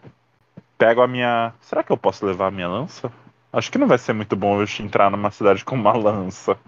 pego 0.78 1.02
a 1.02 1.08
minha. 1.08 1.54
Será 1.60 1.82
que 1.84 1.92
eu 1.92 1.98
posso 1.98 2.26
levar 2.26 2.48
a 2.48 2.50
minha 2.50 2.68
lança? 2.68 3.12
Acho 3.52 3.70
que 3.70 3.78
não 3.78 3.88
vai 3.88 3.98
ser 3.98 4.12
muito 4.12 4.36
bom 4.36 4.60
eu 4.60 4.66
entrar 4.80 5.10
numa 5.10 5.30
cidade 5.30 5.64
com 5.64 5.74
uma 5.74 5.92
lança. 5.92 6.58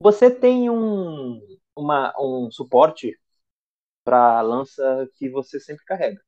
Você 0.00 0.28
tem 0.30 0.68
um, 0.68 1.40
uma, 1.76 2.12
um 2.18 2.50
suporte 2.50 3.16
para 4.04 4.40
lança 4.40 5.08
que 5.16 5.28
você 5.28 5.60
sempre 5.60 5.84
carrega. 5.84 6.20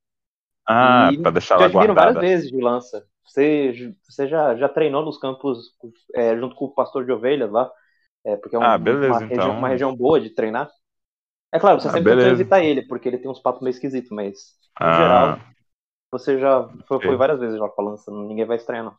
Ah, 0.66 1.10
para 1.20 1.32
deixar 1.32 1.56
ela 1.56 1.68
guardada. 1.68 2.12
várias 2.12 2.20
vezes 2.20 2.50
de 2.50 2.60
lança. 2.60 3.04
Você, 3.26 3.94
você 4.08 4.28
já, 4.28 4.54
já 4.54 4.68
treinou 4.68 5.04
nos 5.04 5.18
campos 5.18 5.74
é, 6.14 6.36
junto 6.36 6.54
com 6.54 6.66
o 6.66 6.74
pastor 6.74 7.04
de 7.04 7.12
ovelhas 7.12 7.50
lá? 7.50 7.70
É, 8.24 8.36
porque 8.36 8.54
é 8.54 8.58
um, 8.58 8.62
ah, 8.62 8.78
beleza, 8.78 9.18
uma, 9.18 9.24
então. 9.24 9.36
região, 9.36 9.58
uma 9.58 9.68
região 9.68 9.96
boa 9.96 10.20
de 10.20 10.30
treinar. 10.30 10.70
É 11.52 11.58
claro, 11.58 11.80
você 11.80 11.88
ah, 11.88 11.92
sempre 11.92 12.14
tem 12.14 12.24
que 12.24 12.30
evitar 12.30 12.64
ele, 12.64 12.82
porque 12.82 13.08
ele 13.08 13.18
tem 13.18 13.30
uns 13.30 13.40
papos 13.40 13.60
meio 13.60 13.72
esquisitos, 13.72 14.10
mas 14.10 14.56
em 14.80 14.84
ah, 14.84 14.92
geral, 14.92 15.38
você 16.10 16.38
já 16.38 16.68
foi, 16.86 17.00
foi, 17.00 17.16
várias 17.16 17.40
vezes 17.40 17.58
já 17.58 17.68
com 17.68 17.82
a 17.82 17.84
lança, 17.90 18.10
ninguém 18.10 18.44
vai 18.44 18.56
estranhar, 18.56 18.84
não. 18.84 18.96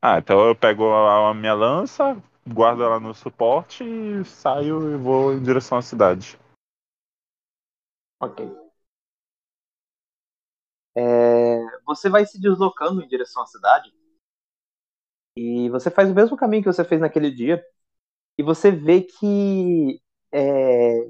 Ah, 0.00 0.18
então 0.18 0.46
eu 0.46 0.54
pego 0.54 0.84
a, 0.92 1.30
a 1.30 1.34
minha 1.34 1.54
lança, 1.54 2.16
guardo 2.46 2.82
ela 2.82 3.00
no 3.00 3.14
suporte 3.14 3.82
e 3.84 4.24
saio 4.24 4.94
e 4.94 4.96
vou 4.96 5.32
em 5.32 5.42
direção 5.42 5.78
à 5.78 5.82
cidade. 5.82 6.38
Ok. 8.20 8.40
É, 10.96 11.58
você 11.84 12.08
vai 12.08 12.24
se 12.24 12.40
deslocando 12.40 13.02
em 13.02 13.08
direção 13.08 13.42
à 13.42 13.46
cidade 13.46 13.90
e 15.36 15.68
você 15.70 15.90
faz 15.90 16.10
o 16.10 16.14
mesmo 16.14 16.36
caminho 16.36 16.62
que 16.62 16.72
você 16.72 16.84
fez 16.84 17.00
naquele 17.00 17.30
dia 17.30 17.62
e 18.38 18.42
você 18.42 18.70
vê 18.72 19.02
que 19.02 20.00
é, 20.32 21.00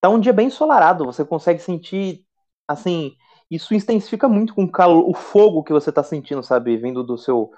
tá 0.00 0.08
um 0.08 0.20
dia 0.20 0.32
bem 0.32 0.48
ensolarado. 0.48 1.04
Você 1.04 1.24
consegue 1.24 1.60
sentir 1.60 2.24
assim 2.68 3.16
isso 3.50 3.74
intensifica 3.74 4.28
muito 4.28 4.54
com 4.54 4.64
o 4.64 4.70
calor, 4.70 5.08
o 5.08 5.14
fogo 5.14 5.62
que 5.62 5.72
você 5.72 5.92
tá 5.92 6.02
sentindo, 6.02 6.42
sabe, 6.42 6.76
vindo 6.76 7.02
do 7.02 7.16
seu 7.18 7.50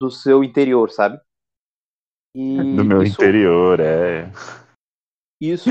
do 0.00 0.10
seu 0.10 0.44
interior, 0.44 0.90
sabe? 0.90 1.18
E 2.34 2.56
do 2.76 2.84
meu 2.84 3.02
isso, 3.02 3.20
interior, 3.20 3.80
é. 3.80 4.30
Isso 5.40 5.70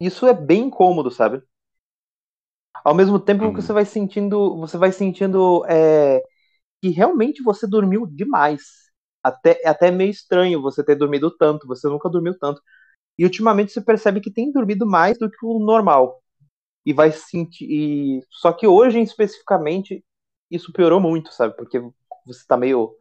isso 0.00 0.26
é 0.26 0.34
bem 0.34 0.64
incômodo, 0.64 1.10
sabe? 1.10 1.42
Ao 2.84 2.94
mesmo 2.94 3.18
tempo 3.18 3.50
que 3.52 3.62
você 3.62 3.72
vai 3.72 3.84
sentindo, 3.84 4.56
você 4.58 4.76
vai 4.78 4.92
sentindo 4.92 5.64
é, 5.66 6.22
que 6.82 6.90
realmente 6.90 7.42
você 7.42 7.66
dormiu 7.66 8.06
demais. 8.06 8.62
Até, 9.22 9.60
é 9.62 9.68
até 9.68 9.90
meio 9.90 10.10
estranho 10.10 10.62
você 10.62 10.84
ter 10.84 10.94
dormido 10.94 11.30
tanto, 11.36 11.66
você 11.66 11.88
nunca 11.88 12.08
dormiu 12.08 12.38
tanto. 12.38 12.62
E 13.18 13.24
ultimamente 13.24 13.72
você 13.72 13.80
percebe 13.80 14.20
que 14.20 14.32
tem 14.32 14.52
dormido 14.52 14.86
mais 14.86 15.18
do 15.18 15.30
que 15.30 15.44
o 15.44 15.58
normal. 15.58 16.22
E 16.86 16.94
vai 16.94 17.12
sentir. 17.12 17.66
E... 17.70 18.22
Só 18.30 18.52
que 18.52 18.68
hoje, 18.68 19.00
especificamente, 19.00 20.04
isso 20.50 20.72
piorou 20.72 21.00
muito, 21.00 21.32
sabe? 21.34 21.56
Porque 21.56 21.80
você 22.26 22.46
tá 22.48 22.56
meio. 22.56 22.96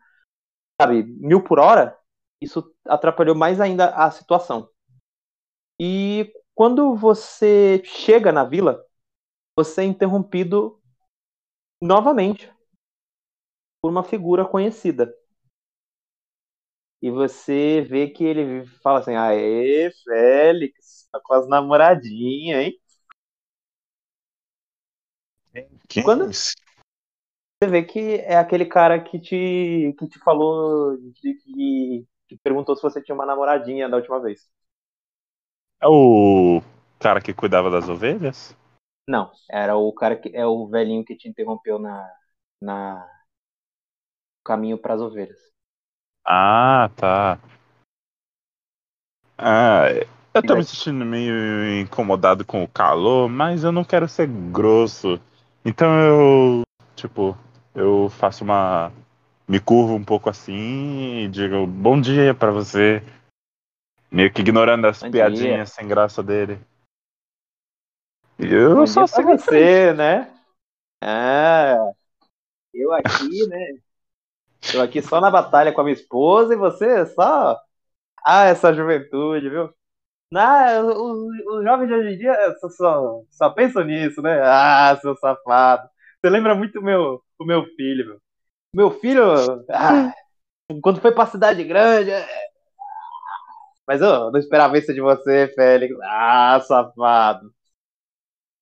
Sabe, 0.82 1.04
mil 1.04 1.44
por 1.44 1.60
hora, 1.60 1.98
isso 2.42 2.64
atrapalhou 2.88 3.36
mais 3.36 3.62
ainda 3.62 3.90
a 3.96 4.12
situação. 4.12 4.70
E 5.80 6.32
quando 6.54 6.96
você 6.96 7.82
chega 7.86 8.32
na 8.32 8.44
vila, 8.44 8.84
você 9.58 9.82
é 9.82 9.86
interrompido 9.86 10.82
novamente 11.82 12.52
por 13.82 13.90
uma 13.90 14.04
figura 14.04 14.44
conhecida. 14.46 15.14
E 17.02 17.12
você 17.12 17.82
vê 17.90 18.10
que 18.10 18.24
ele 18.24 18.66
fala 18.82 19.00
assim: 19.00 19.16
Aê, 19.16 19.92
Félix, 20.04 21.08
tá 21.12 21.20
com 21.24 21.34
as 21.36 21.48
namoradinhas, 21.48 22.66
hein? 22.66 22.80
Quem? 25.88 26.06
Quando 26.06 26.26
você 27.62 27.70
vê 27.70 27.84
que 27.84 28.00
é 28.18 28.38
aquele 28.38 28.66
cara 28.66 29.02
que 29.04 29.20
te, 29.20 29.94
que 29.98 30.08
te 30.08 30.20
falou, 30.20 30.98
que, 31.16 31.34
que 32.28 32.38
perguntou 32.44 32.76
se 32.76 32.82
você 32.84 33.02
tinha 33.02 33.16
uma 33.16 33.26
namoradinha 33.26 33.90
da 33.90 33.98
última 33.98 34.22
vez. 34.22 34.42
É 35.82 35.88
o 35.88 36.62
cara 37.00 37.22
que 37.22 37.34
cuidava 37.34 37.70
das 37.72 37.88
ovelhas? 37.88 38.54
Não, 39.08 39.32
era 39.50 39.76
o 39.78 39.92
cara 39.94 40.16
que 40.20 40.30
é 40.36 40.46
o 40.46 40.68
velhinho 40.68 41.06
que 41.06 41.16
te 41.16 41.28
interrompeu 41.30 41.78
na 41.80 42.12
na 42.62 43.08
caminho 44.46 44.78
para 44.78 44.94
as 44.94 45.02
ovelhas. 45.02 45.40
Ah, 46.24 46.90
tá. 46.96 47.40
Ah, 49.38 49.86
Eu 50.34 50.44
tô 50.44 50.56
me 50.56 50.64
sentindo 50.64 51.06
meio 51.06 51.80
incomodado 51.82 52.44
com 52.46 52.64
o 52.64 52.68
calor, 52.68 53.30
mas 53.30 53.64
eu 53.64 53.72
não 53.72 53.84
quero 53.84 54.08
ser 54.08 54.28
grosso. 54.28 55.20
Então 55.66 56.00
eu, 56.00 56.62
tipo, 56.96 57.36
eu 57.74 58.08
faço 58.12 58.44
uma. 58.44 58.94
Me 59.48 59.60
curvo 59.60 59.96
um 59.96 60.04
pouco 60.04 60.30
assim 60.30 61.24
e 61.24 61.28
digo 61.28 61.66
bom 61.66 62.00
dia 62.00 62.36
para 62.36 62.52
você. 62.52 63.02
Meio 64.12 64.32
que 64.32 64.42
ignorando 64.42 64.86
as 64.86 65.02
bom 65.02 65.10
piadinhas 65.10 65.70
dia. 65.70 65.76
sem 65.76 65.88
graça 65.88 66.22
dele. 66.22 66.60
Eu 68.38 68.76
bom 68.76 68.88
só 68.88 69.08
sei 69.08 69.26
você, 69.26 69.92
né? 69.94 70.32
Ah, 71.02 71.76
eu 72.72 72.94
aqui, 72.94 73.48
né? 73.48 73.80
Eu 74.72 74.82
aqui 74.82 75.02
só 75.02 75.20
na 75.20 75.32
batalha 75.32 75.72
com 75.72 75.82
a 75.82 75.84
minha 75.84 75.94
esposa 75.96 76.54
e 76.54 76.58
você 76.58 77.08
só. 77.08 77.60
Ah, 78.24 78.46
essa 78.46 78.74
juventude, 78.74 79.50
viu? 79.50 79.74
Não, 80.32 80.88
os, 80.88 81.64
jovens 81.64 81.88
de 81.88 81.94
hoje 81.94 82.16
em 82.16 82.18
dia 82.18 82.56
só, 82.60 82.70
só, 82.70 83.22
só 83.30 83.50
pensam 83.52 83.84
nisso, 83.84 84.22
né? 84.22 84.42
Ah, 84.44 84.98
seu 85.02 85.16
safado. 85.16 85.88
Você 86.20 86.30
lembra 86.30 86.56
muito 86.56 86.80
o 86.80 86.84
meu, 86.84 87.22
o 87.40 87.46
meu 87.46 87.66
filho, 87.76 88.06
meu. 88.08 88.22
Meu 88.74 88.92
filho, 89.00 89.24
ah, 89.70 90.14
quando 90.82 91.00
foi 91.00 91.14
pra 91.14 91.26
cidade 91.28 91.64
grande. 91.64 92.12
É... 92.12 92.28
Mas 93.88 94.02
eu 94.02 94.32
não 94.32 94.40
esperava 94.40 94.78
isso 94.78 94.94
de 94.94 95.00
você, 95.00 95.48
Félix. 95.56 95.96
Ah, 96.04 96.60
safado. 96.62 97.54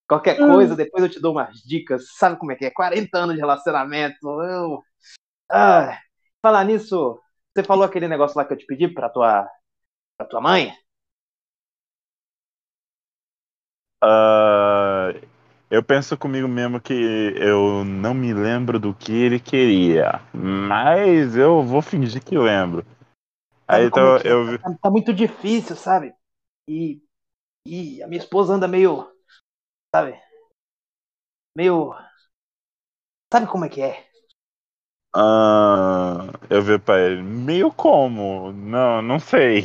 Qualquer 0.08 0.40
hum. 0.42 0.48
coisa, 0.54 0.76
depois 0.76 1.04
eu 1.04 1.10
te 1.10 1.20
dou 1.20 1.32
umas 1.32 1.60
dicas. 1.64 2.06
Sabe 2.18 2.38
como 2.38 2.52
é 2.52 2.56
que 2.56 2.66
é? 2.66 2.72
40 2.72 3.18
anos 3.18 3.36
de 3.36 3.42
relacionamento. 3.42 4.28
Eu... 4.44 4.84
Ah, 5.50 5.98
falar 6.42 6.66
nisso, 6.66 7.20
você 7.56 7.64
falou 7.64 7.86
aquele 7.86 8.08
negócio 8.08 8.38
lá 8.38 8.46
que 8.46 8.54
eu 8.54 8.58
te 8.58 8.66
pedi 8.66 8.88
pra 8.88 9.10
tua, 9.10 9.48
pra 10.18 10.28
tua 10.28 10.42
mãe? 10.42 10.74
Uh, 14.04 15.16
eu 15.72 15.82
penso 15.82 16.18
comigo 16.18 16.48
mesmo 16.48 16.82
que 16.82 16.94
eu 16.94 17.86
não 17.86 18.14
me 18.14 18.34
lembro 18.34 18.78
do 18.78 18.94
que 18.94 19.14
ele 19.14 19.40
queria, 19.40 20.22
mas 20.34 21.38
eu 21.38 21.64
vou 21.64 21.82
fingir 21.82 22.22
que 22.22 22.38
lembro. 22.38 22.86
Aí 23.66 23.86
então 23.86 24.18
é? 24.18 24.28
eu 24.28 24.60
tá, 24.60 24.76
tá, 24.82 24.92
muito 24.92 25.14
difícil, 25.14 25.76
sabe? 25.78 26.14
E, 26.68 27.02
e 27.66 28.04
a 28.04 28.08
minha 28.08 28.22
esposa 28.22 28.54
anda 28.54 28.68
meio, 28.68 29.10
sabe? 29.96 30.22
Meio, 31.56 31.96
sabe 33.34 33.48
como 33.48 33.64
é 33.64 33.70
que 33.70 33.82
é? 33.82 34.06
Ah, 35.16 36.28
eu 36.50 36.62
vi 36.62 36.78
pra 36.78 37.00
ele, 37.00 37.22
meio 37.22 37.72
como? 37.72 38.52
Não, 38.52 39.02
não 39.02 39.20
sei. 39.20 39.64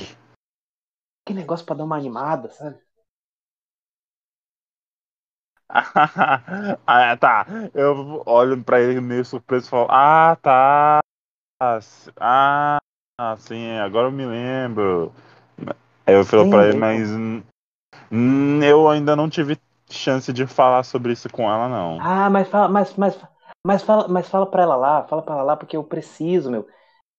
Que 1.26 1.34
negócio 1.34 1.66
pra 1.66 1.74
dar 1.74 1.84
uma 1.84 1.96
animada, 1.96 2.50
sabe? 2.50 2.87
ah, 6.86 7.16
tá. 7.18 7.46
Eu 7.74 8.22
olho 8.26 8.62
pra 8.62 8.80
ele 8.80 9.00
meio 9.00 9.24
surpreso 9.24 9.66
e 9.66 9.70
falo: 9.70 9.86
Ah, 9.90 10.36
tá. 10.42 11.00
Ah, 12.20 12.78
sim, 13.38 13.70
agora 13.78 14.08
eu 14.08 14.12
me 14.12 14.24
lembro. 14.26 15.12
Aí 16.06 16.14
eu 16.14 16.24
falo 16.24 16.46
pra 16.48 16.68
ele, 16.68 16.78
mas 16.78 17.10
eu 18.62 18.88
ainda 18.88 19.16
não 19.16 19.28
tive 19.28 19.56
chance 19.90 20.32
de 20.32 20.46
falar 20.46 20.82
sobre 20.84 21.12
isso 21.12 21.28
com 21.30 21.44
ela, 21.50 21.68
não. 21.68 22.00
Ah, 22.00 22.30
mas 22.30 22.48
fala, 22.48 22.68
mas, 22.68 22.94
mas, 22.96 23.18
mas 23.66 23.82
fala, 23.82 24.08
mas 24.08 24.28
fala 24.28 24.50
pra 24.50 24.62
ela 24.62 24.76
lá, 24.76 25.06
fala 25.08 25.22
pra 25.22 25.34
ela 25.34 25.42
lá, 25.42 25.56
porque 25.56 25.76
eu 25.76 25.84
preciso, 25.84 26.50
meu. 26.50 26.66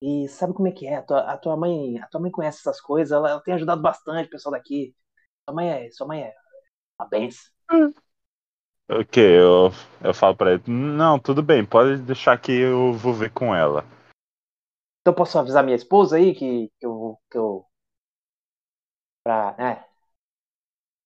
E 0.02 0.28
sabe 0.30 0.54
como 0.54 0.68
é 0.68 0.72
que 0.72 0.88
é? 0.88 0.98
A 0.98 1.04
tua, 1.04 1.20
a 1.22 1.38
tua 1.38 1.58
mãe, 1.58 2.00
a 2.00 2.08
tua 2.08 2.22
mãe 2.22 2.32
conhece 2.32 2.60
essas 2.60 2.82
coisas, 2.82 3.12
ela, 3.14 3.30
ela 3.32 3.42
tem 3.44 3.54
ajudado 3.56 3.82
bastante 3.82 4.28
o 4.28 4.32
pessoal 4.32 4.54
daqui. 4.54 4.96
Sua 5.50 5.56
mãe 5.56 5.70
é, 5.72 5.92
sua 5.92 6.08
mãe 6.08 6.24
é 6.24 6.36
uma 7.00 7.08
benção. 7.10 7.52
Hum. 7.72 7.94
Ok, 8.92 9.24
eu, 9.24 9.70
eu 10.04 10.14
falo 10.16 10.36
pra 10.36 10.54
ele, 10.54 10.64
não, 10.66 11.20
tudo 11.20 11.44
bem, 11.44 11.64
pode 11.64 12.02
deixar 12.02 12.42
que 12.42 12.52
eu 12.52 12.92
vou 12.92 13.14
ver 13.14 13.32
com 13.32 13.54
ela. 13.54 13.86
Então 15.02 15.14
posso 15.14 15.38
avisar 15.38 15.64
minha 15.64 15.76
esposa 15.76 16.18
aí 16.18 16.34
que, 16.34 16.72
que 16.80 16.86
eu. 16.88 17.20
Que 17.30 17.38
eu 17.38 17.68
pra, 19.24 19.56
né? 19.58 19.86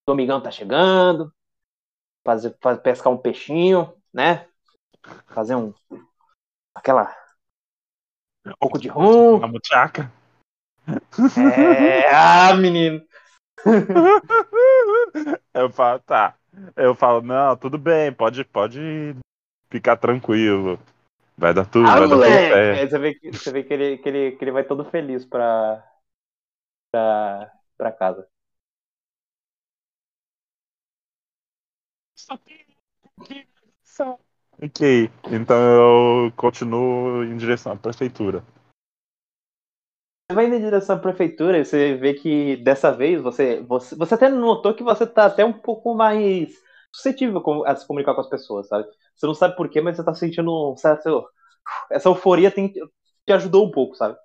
Domingão 0.08 0.42
tá 0.42 0.50
chegando. 0.50 1.34
Fazer, 2.26 2.56
fazer, 2.62 2.82
pescar 2.82 3.12
um 3.12 3.18
peixinho, 3.18 3.94
né? 4.14 4.48
Fazer 5.28 5.56
um. 5.56 5.74
Aquela. 6.74 7.14
Um 8.48 8.54
pouco 8.62 8.80
de 8.80 8.88
rum. 8.88 9.36
Uma 9.36 9.48
muchaca. 9.50 10.10
É, 11.38 12.10
ah, 12.14 12.54
menino. 12.56 13.06
eu 15.54 15.70
falo, 15.70 16.00
tá. 16.00 16.38
Eu 16.76 16.94
falo, 16.96 17.22
não, 17.22 17.56
tudo 17.58 17.78
bem, 17.78 18.12
pode, 18.14 18.44
pode 18.46 19.16
ficar 19.70 19.98
tranquilo. 19.98 20.80
Vai 21.38 21.54
dar 21.54 21.66
tudo, 21.66 21.88
ah, 21.88 22.00
vai 22.00 22.08
moleque. 22.08 22.32
dar 22.32 22.38
tudo 22.38 22.54
certo. 22.54 22.90
Você 22.92 23.00
vê, 23.00 23.14
que, 23.16 23.32
você 23.32 23.52
vê 23.52 23.64
que, 23.64 23.74
ele, 23.74 23.98
que, 23.98 24.10
ele, 24.10 24.32
que 24.34 24.44
ele 24.44 24.52
vai 24.52 24.64
todo 24.64 24.86
feliz 24.86 25.26
pra, 25.26 25.84
pra, 26.92 27.52
pra 27.78 27.92
casa. 27.92 28.28
Ok, 34.62 35.10
então 35.32 35.58
eu 36.26 36.32
continuo 36.36 37.24
em 37.24 37.36
direção 37.36 37.72
à 37.74 37.76
prefeitura. 37.76 38.44
Vai 40.34 40.48
indo 40.48 40.56
em 40.56 40.62
direção 40.62 40.96
à 40.96 41.00
prefeitura 41.00 41.58
e 41.58 41.66
você 41.66 41.96
vê 41.96 42.14
que 42.14 42.58
dessa 42.58 42.92
vez 42.92 43.22
você, 43.22 43.62
você, 43.62 43.96
você 43.96 44.14
até 44.16 44.30
notou 44.30 44.74
que 44.74 44.84
você 44.84 45.06
tá 45.08 45.26
até 45.26 45.46
um 45.46 45.54
pouco 45.54 45.96
mais 45.96 46.54
suscetível 46.92 47.42
a 47.66 47.76
se 47.76 47.88
comunicar 47.88 48.14
com 48.16 48.22
as 48.22 48.30
pessoas, 48.30 48.68
sabe? 48.68 48.88
Você 49.16 49.26
não 49.28 49.34
sabe 49.34 49.56
porquê, 49.56 49.82
mas 49.82 49.98
você 49.98 50.04
tá 50.04 50.14
sentindo 50.14 50.74
um 50.74 50.78
certo. 50.78 51.26
Essa 51.92 52.10
euforia 52.10 52.52
tem, 52.52 52.72
te 52.72 53.34
ajudou 53.34 53.66
um 53.68 53.72
pouco, 53.72 53.96
sabe? 53.96 54.18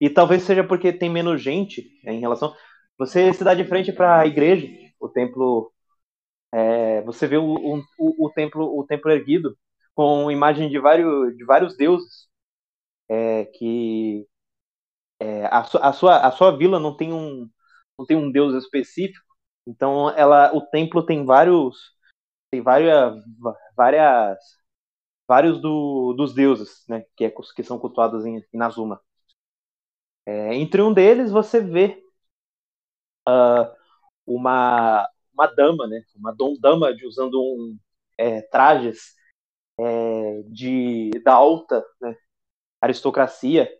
E 0.00 0.10
talvez 0.10 0.42
seja 0.44 0.64
porque 0.64 0.92
tem 0.92 1.10
menos 1.10 1.42
gente 1.42 1.82
né, 2.04 2.12
em 2.14 2.20
relação. 2.20 2.54
Você 2.98 3.32
se 3.32 3.44
dá 3.44 3.54
de 3.54 3.64
frente 3.64 3.92
para 3.92 4.20
a 4.20 4.26
igreja, 4.26 4.68
o 5.00 5.08
templo. 5.08 5.72
É, 6.52 7.02
você 7.02 7.26
vê 7.26 7.36
o, 7.36 7.54
o, 7.98 8.26
o, 8.26 8.30
templo, 8.30 8.78
o 8.78 8.84
templo 8.86 9.10
erguido 9.10 9.56
com 9.94 10.30
imagem 10.30 10.68
de 10.70 10.78
vários, 10.78 11.36
de 11.36 11.44
vários 11.44 11.76
deuses 11.76 12.28
é, 13.08 13.44
que 13.46 14.26
é, 15.20 15.46
a, 15.46 15.60
a, 15.60 15.92
sua, 15.92 16.18
a 16.26 16.30
sua 16.32 16.56
vila 16.56 16.78
não 16.80 16.96
tem 16.96 17.12
um 17.12 17.48
não 17.98 18.06
tem 18.06 18.16
um 18.16 18.30
deus 18.30 18.54
específico, 18.54 19.26
então 19.66 20.10
ela 20.10 20.54
o 20.54 20.60
templo 20.60 21.04
tem 21.04 21.24
vários 21.24 21.76
tem 22.50 22.62
várias 22.62 23.16
várias 23.76 24.38
vários 25.28 25.60
do, 25.60 26.14
dos 26.14 26.34
deuses, 26.34 26.84
né, 26.88 27.04
que, 27.16 27.24
é, 27.26 27.30
que 27.56 27.62
são 27.62 27.78
cultuados 27.78 28.26
em 28.26 28.44
Inazuma. 28.52 29.00
É, 30.26 30.54
entre 30.54 30.82
um 30.82 30.92
deles 30.92 31.30
você 31.30 31.60
vê 31.60 32.02
uh, 33.28 33.72
uma 34.26 35.08
uma 35.32 35.46
dama, 35.46 35.86
né, 35.86 36.02
uma 36.16 36.34
dama 36.60 36.94
de, 36.94 37.06
usando 37.06 37.40
um 37.40 37.78
é, 38.18 38.42
trajes 38.42 39.14
é, 39.78 40.42
de 40.48 41.10
da 41.24 41.34
alta 41.34 41.84
né, 42.00 42.16
aristocracia 42.80 43.70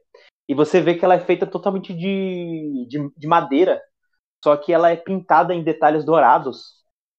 e 0.49 0.55
você 0.55 0.81
vê 0.81 0.95
que 0.95 1.05
ela 1.05 1.15
é 1.15 1.21
feita 1.21 1.47
totalmente 1.47 1.95
de, 1.95 2.87
de, 2.89 3.11
de 3.17 3.27
madeira, 3.27 3.81
só 4.43 4.57
que 4.57 4.73
ela 4.73 4.91
é 4.91 4.97
pintada 4.97 5.55
em 5.55 5.63
detalhes 5.65 6.05
dourados. 6.05 6.79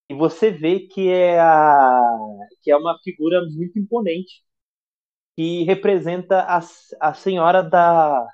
E 0.10 0.16
você 0.16 0.52
vê 0.52 0.82
que 0.82 1.10
é, 1.10 1.40
a, 1.40 2.02
que 2.64 2.72
é 2.72 2.78
uma 2.78 2.98
figura 3.04 3.42
muito 3.52 3.78
imponente, 3.80 4.44
que 5.36 5.64
representa 5.64 6.42
a, 6.42 6.60
a 7.02 7.14
senhora 7.14 7.64
da 7.64 8.28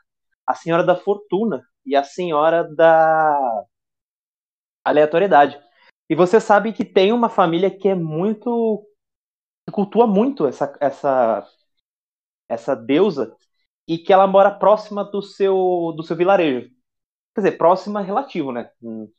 a 0.48 0.54
senhora 0.56 0.84
da 0.84 0.96
fortuna 0.96 1.64
e 1.86 1.96
a 1.96 2.04
senhora 2.04 2.64
da 2.76 3.66
aleatoriedade. 4.84 5.60
E 6.10 6.16
você 6.16 6.40
sabe 6.40 6.74
que 6.74 6.86
tem 6.86 7.12
uma 7.12 7.30
família 7.30 7.70
que 7.76 7.88
é 7.90 7.96
muito 7.96 8.88
que 9.68 9.74
cultua 9.74 10.08
muito 10.08 10.48
essa 10.48 10.76
essa 10.80 11.48
essa 12.48 12.76
deusa 12.76 13.36
e 13.88 13.98
que 13.98 14.14
ela 14.14 14.28
mora 14.28 14.52
próxima 14.52 15.04
do 15.04 15.22
seu 15.22 15.94
do 15.96 16.04
seu 16.04 16.16
vilarejo. 16.16 16.70
Quer 17.36 17.42
dizer, 17.42 17.58
próxima 17.58 18.02
relativo, 18.02 18.52
né? 18.52 18.72
Em, 18.82 19.12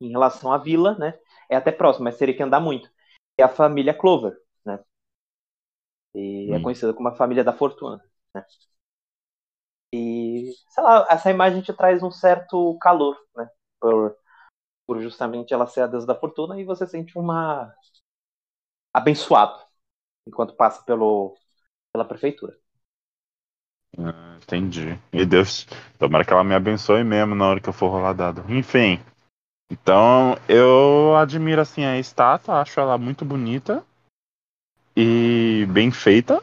em 0.00 0.10
relação 0.10 0.52
à 0.52 0.58
vila, 0.58 0.96
né? 0.98 1.18
É 1.50 1.56
até 1.56 1.72
próximo, 1.72 2.04
mas 2.04 2.18
teria 2.18 2.36
que 2.36 2.42
andar 2.42 2.60
muito. 2.60 2.90
É 3.38 3.42
a 3.44 3.48
família 3.48 3.94
Clover, 3.94 4.36
né? 4.64 4.78
E 6.14 6.50
é 6.52 6.52
hum. 6.52 6.56
é 6.56 6.60
conhecida 6.62 6.94
como 6.94 7.08
a 7.08 7.14
família 7.16 7.44
da 7.44 7.52
fortuna, 7.52 8.02
né? 8.34 8.44
E, 9.92 10.52
sei 10.68 10.82
lá, 10.84 11.06
essa 11.10 11.30
imagem 11.30 11.62
te 11.62 11.72
traz 11.72 12.02
um 12.02 12.10
certo 12.10 12.78
calor, 12.80 13.16
né? 13.36 13.48
Por, 13.80 14.16
por 14.86 15.00
justamente 15.02 15.54
ela 15.54 15.66
ser 15.66 15.82
a 15.82 15.86
deusa 15.86 16.06
da 16.06 16.14
fortuna 16.14 16.60
e 16.60 16.64
você 16.64 16.86
sente 16.86 17.18
uma 17.18 17.74
abençoado 18.92 19.58
enquanto 20.26 20.54
passa 20.56 20.82
pelo 20.84 21.36
pela 21.92 22.04
prefeitura. 22.06 22.59
Ah, 23.98 24.36
entendi. 24.42 24.98
E 25.12 25.24
Deus, 25.24 25.66
tomara 25.98 26.24
que 26.24 26.32
ela 26.32 26.44
me 26.44 26.54
abençoe 26.54 27.04
mesmo 27.04 27.34
na 27.34 27.46
hora 27.46 27.60
que 27.60 27.68
eu 27.68 27.72
for 27.72 27.88
rolar 27.88 28.12
dado. 28.12 28.44
Enfim. 28.48 29.00
Então, 29.70 30.36
eu 30.48 31.16
admiro 31.16 31.60
assim 31.60 31.84
a 31.84 31.98
estátua, 31.98 32.60
acho 32.60 32.80
ela 32.80 32.98
muito 32.98 33.24
bonita 33.24 33.84
e 34.96 35.64
bem 35.70 35.90
feita. 35.90 36.42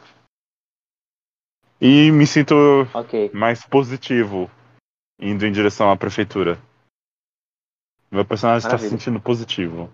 E 1.80 2.10
me 2.10 2.26
sinto 2.26 2.54
Ok. 2.94 3.30
mais 3.32 3.64
positivo 3.64 4.50
indo 5.20 5.46
em 5.46 5.52
direção 5.52 5.90
à 5.90 5.96
prefeitura. 5.96 6.58
Meu 8.10 8.24
personagem 8.24 8.66
está 8.66 8.78
se 8.78 8.88
sentindo 8.88 9.20
positivo. 9.20 9.92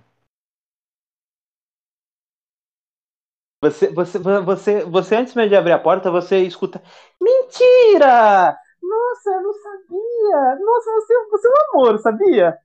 Você, 3.65 3.89
você, 3.93 4.19
você, 4.19 4.85
você, 4.85 5.17
antes 5.17 5.35
mesmo 5.35 5.49
de 5.51 5.57
abrir 5.57 5.73
a 5.73 5.79
porta, 5.79 6.11
você 6.11 6.39
escuta. 6.41 6.83
Mentira! 7.21 8.57
Nossa, 8.83 9.31
eu 9.31 9.43
não 9.43 9.53
sabia! 9.55 10.57
Nossa, 10.65 10.91
você, 10.93 11.15
você 11.31 11.49
é 11.49 11.51
um 11.51 11.81
amor, 11.81 11.99
sabia? 12.01 12.59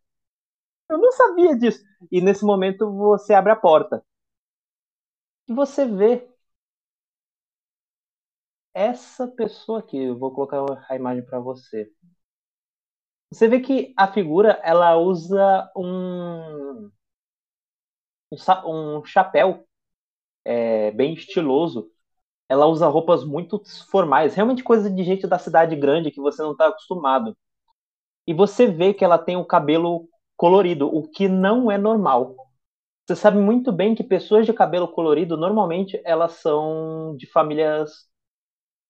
Eu 0.89 0.97
não 0.99 1.11
sabia 1.11 1.57
disso. 1.57 1.83
E 2.11 2.21
nesse 2.21 2.45
momento 2.45 2.91
você 2.95 3.33
abre 3.33 3.51
a 3.53 3.55
porta. 3.55 4.03
E 5.49 5.53
você 5.53 5.85
vê 5.85 6.29
essa 8.73 9.27
pessoa 9.27 9.77
aqui. 9.79 9.97
Eu 9.97 10.17
vou 10.17 10.31
colocar 10.33 10.63
a 10.89 10.95
imagem 10.95 11.23
para 11.23 11.39
você. 11.39 11.91
Você 13.31 13.47
vê 13.47 13.59
que 13.59 13.93
a 13.97 14.07
figura 14.11 14.59
ela 14.63 14.97
usa 14.97 15.71
um 15.75 16.91
um, 18.31 18.97
um 18.99 19.05
chapéu 19.05 19.65
é, 20.45 20.91
bem 20.91 21.13
estiloso. 21.13 21.89
Ela 22.49 22.67
usa 22.67 22.87
roupas 22.87 23.23
muito 23.25 23.61
formais, 23.91 24.35
realmente 24.35 24.63
coisa 24.63 24.89
de 24.89 25.03
gente 25.03 25.27
da 25.27 25.39
cidade 25.39 25.75
grande 25.75 26.11
que 26.11 26.21
você 26.21 26.41
não 26.43 26.53
está 26.53 26.67
acostumado. 26.67 27.37
E 28.27 28.33
você 28.33 28.67
vê 28.67 28.93
que 28.93 29.03
ela 29.03 29.17
tem 29.17 29.37
o 29.37 29.45
cabelo 29.45 30.07
colorido, 30.37 30.87
o 30.87 31.07
que 31.09 31.27
não 31.27 31.71
é 31.71 31.77
normal. 31.77 32.35
Você 33.07 33.15
sabe 33.15 33.39
muito 33.39 33.71
bem 33.71 33.95
que 33.95 34.03
pessoas 34.03 34.45
de 34.45 34.53
cabelo 34.53 34.87
colorido, 34.87 35.37
normalmente, 35.37 36.01
elas 36.05 36.33
são 36.33 37.15
de 37.17 37.27
famílias 37.27 37.91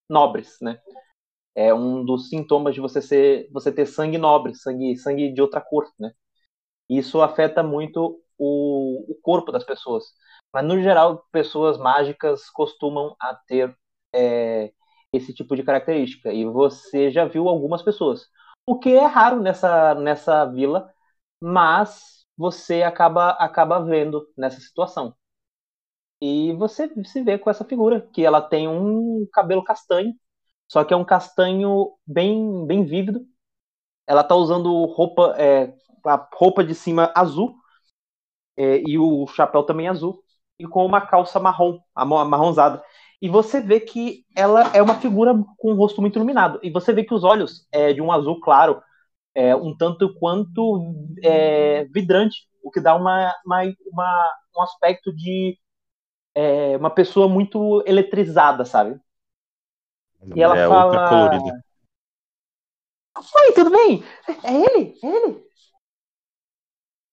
nobres, 0.09 0.57
né? 0.61 0.79
É 1.55 1.73
um 1.73 2.05
dos 2.05 2.29
sintomas 2.29 2.75
de 2.75 2.81
você 2.81 3.01
ser, 3.01 3.49
você 3.51 3.71
ter 3.71 3.85
sangue 3.85 4.17
nobre, 4.17 4.55
sangue, 4.55 4.97
sangue 4.97 5.33
de 5.33 5.41
outra 5.41 5.61
cor, 5.61 5.85
né? 5.99 6.11
Isso 6.89 7.21
afeta 7.21 7.63
muito 7.63 8.21
o, 8.37 9.11
o 9.11 9.15
corpo 9.21 9.51
das 9.51 9.63
pessoas. 9.65 10.05
Mas, 10.53 10.65
no 10.65 10.81
geral, 10.81 11.25
pessoas 11.31 11.77
mágicas 11.77 12.49
costumam 12.49 13.15
a 13.19 13.35
ter 13.35 13.75
é, 14.13 14.71
esse 15.13 15.33
tipo 15.33 15.55
de 15.55 15.63
característica. 15.63 16.33
E 16.33 16.45
você 16.45 17.11
já 17.11 17.25
viu 17.25 17.47
algumas 17.47 17.81
pessoas. 17.83 18.27
O 18.65 18.79
que 18.79 18.91
é 18.91 19.05
raro 19.05 19.41
nessa, 19.41 19.95
nessa 19.95 20.45
vila, 20.45 20.91
mas 21.41 22.25
você 22.37 22.83
acaba, 22.83 23.31
acaba 23.31 23.79
vendo 23.83 24.27
nessa 24.37 24.59
situação. 24.61 25.15
E 26.21 26.53
você 26.53 26.89
se 27.05 27.23
vê 27.23 27.37
com 27.37 27.49
essa 27.49 27.63
figura, 27.63 28.01
que 28.13 28.25
ela 28.25 28.41
tem 28.41 28.67
um 28.67 29.25
cabelo 29.31 29.63
castanho, 29.63 30.13
só 30.67 30.83
que 30.83 30.93
é 30.93 30.97
um 30.97 31.05
castanho 31.05 31.93
bem, 32.05 32.65
bem 32.67 32.83
vívido. 32.83 33.25
Ela 34.07 34.23
tá 34.23 34.35
usando 34.35 34.85
roupa, 34.85 35.35
é, 35.37 35.73
a 36.05 36.29
roupa 36.35 36.63
de 36.63 36.75
cima 36.75 37.11
azul, 37.15 37.55
é, 38.57 38.81
e 38.85 38.97
o 38.97 39.27
chapéu 39.27 39.63
também 39.63 39.87
azul, 39.87 40.23
e 40.59 40.67
com 40.67 40.85
uma 40.85 41.01
calça 41.01 41.39
marrom, 41.39 41.79
amarronzada. 41.95 42.83
E 43.21 43.29
você 43.29 43.61
vê 43.61 43.79
que 43.79 44.25
ela 44.35 44.71
é 44.73 44.81
uma 44.81 44.95
figura 44.95 45.33
com 45.57 45.71
o 45.71 45.75
rosto 45.75 46.01
muito 46.01 46.17
iluminado. 46.17 46.59
E 46.61 46.69
você 46.69 46.93
vê 46.93 47.03
que 47.03 47.13
os 47.13 47.23
olhos 47.23 47.67
é 47.71 47.93
de 47.93 48.01
um 48.01 48.11
azul 48.11 48.39
claro, 48.41 48.81
é, 49.33 49.55
um 49.55 49.75
tanto 49.75 50.13
quanto 50.15 51.05
é, 51.23 51.85
vidrante, 51.85 52.47
o 52.63 52.69
que 52.69 52.79
dá 52.79 52.95
uma, 52.95 53.33
uma, 53.45 53.63
uma 53.91 54.33
um 54.57 54.61
aspecto 54.61 55.15
de 55.15 55.57
é, 56.35 56.77
uma 56.77 56.89
pessoa 56.89 57.27
muito 57.27 57.83
eletrizada, 57.85 58.65
sabe? 58.65 58.99
E 60.35 60.41
ela 60.41 60.57
é 60.57 60.67
fala. 60.67 61.09
colorida. 61.09 61.63
Oi, 63.17 63.51
tudo 63.53 63.69
bem? 63.69 64.03
É 64.43 64.53
ele? 64.53 64.95
É 65.03 65.07
ele? 65.07 65.48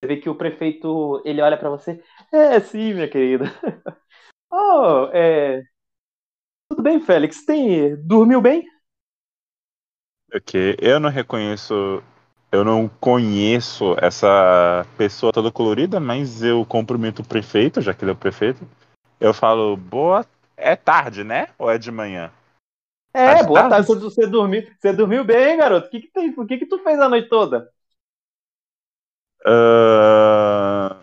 Você 0.01 0.07
vê 0.09 0.17
que 0.19 0.29
o 0.29 0.35
prefeito 0.37 1.23
ele 1.25 1.41
olha 1.43 1.57
para 1.59 1.71
você. 1.71 2.03
É, 2.33 2.61
sim, 2.61 2.95
minha 2.95 3.09
querida. 3.09 3.45
Oh, 4.51 5.11
é. 5.13 5.63
Tudo 6.69 6.83
bem, 6.83 7.01
Félix? 7.01 7.45
Tem... 7.45 7.97
Dormiu 8.07 8.41
bem? 8.41 8.65
Ok, 10.35 10.77
eu 10.81 10.99
não 11.01 11.11
reconheço. 11.11 12.03
Eu 12.53 12.65
não 12.65 12.89
conheço 12.89 13.97
essa 14.01 14.87
pessoa 14.97 15.33
toda 15.33 15.51
colorida, 15.51 15.99
mas 16.01 16.43
eu 16.43 16.65
cumprimento 16.65 17.21
o 17.21 17.27
prefeito, 17.27 17.81
já 17.81 17.93
que 17.93 18.05
ele 18.05 18.13
é 18.13 18.15
o 18.15 18.17
prefeito. 18.17 18.67
Eu 19.21 19.35
falo, 19.35 19.77
boa. 19.77 20.25
É 20.57 20.77
tarde, 20.77 21.25
né? 21.25 21.49
Ou 21.59 21.71
é 21.71 21.79
de 21.79 21.91
manhã? 21.93 22.33
É, 23.13 23.35
Tá 23.35 23.35
de 23.35 23.47
boa 23.47 23.65
tarde? 23.65 23.69
tarde. 23.69 23.87
Você, 23.87 23.95
você 23.99 24.27
dormiu, 24.27 24.63
você 24.79 24.93
dormiu 24.93 25.25
bem, 25.25 25.57
garoto? 25.57 25.87
O 25.89 25.91
que, 25.91 26.01
que 26.03 26.09
tem? 26.13 26.31
O 26.37 26.47
que, 26.47 26.59
que 26.59 26.67
tu 26.67 26.79
fez 26.83 26.99
a 27.01 27.09
noite 27.09 27.29
toda? 27.29 27.69
Ah, 29.47 31.01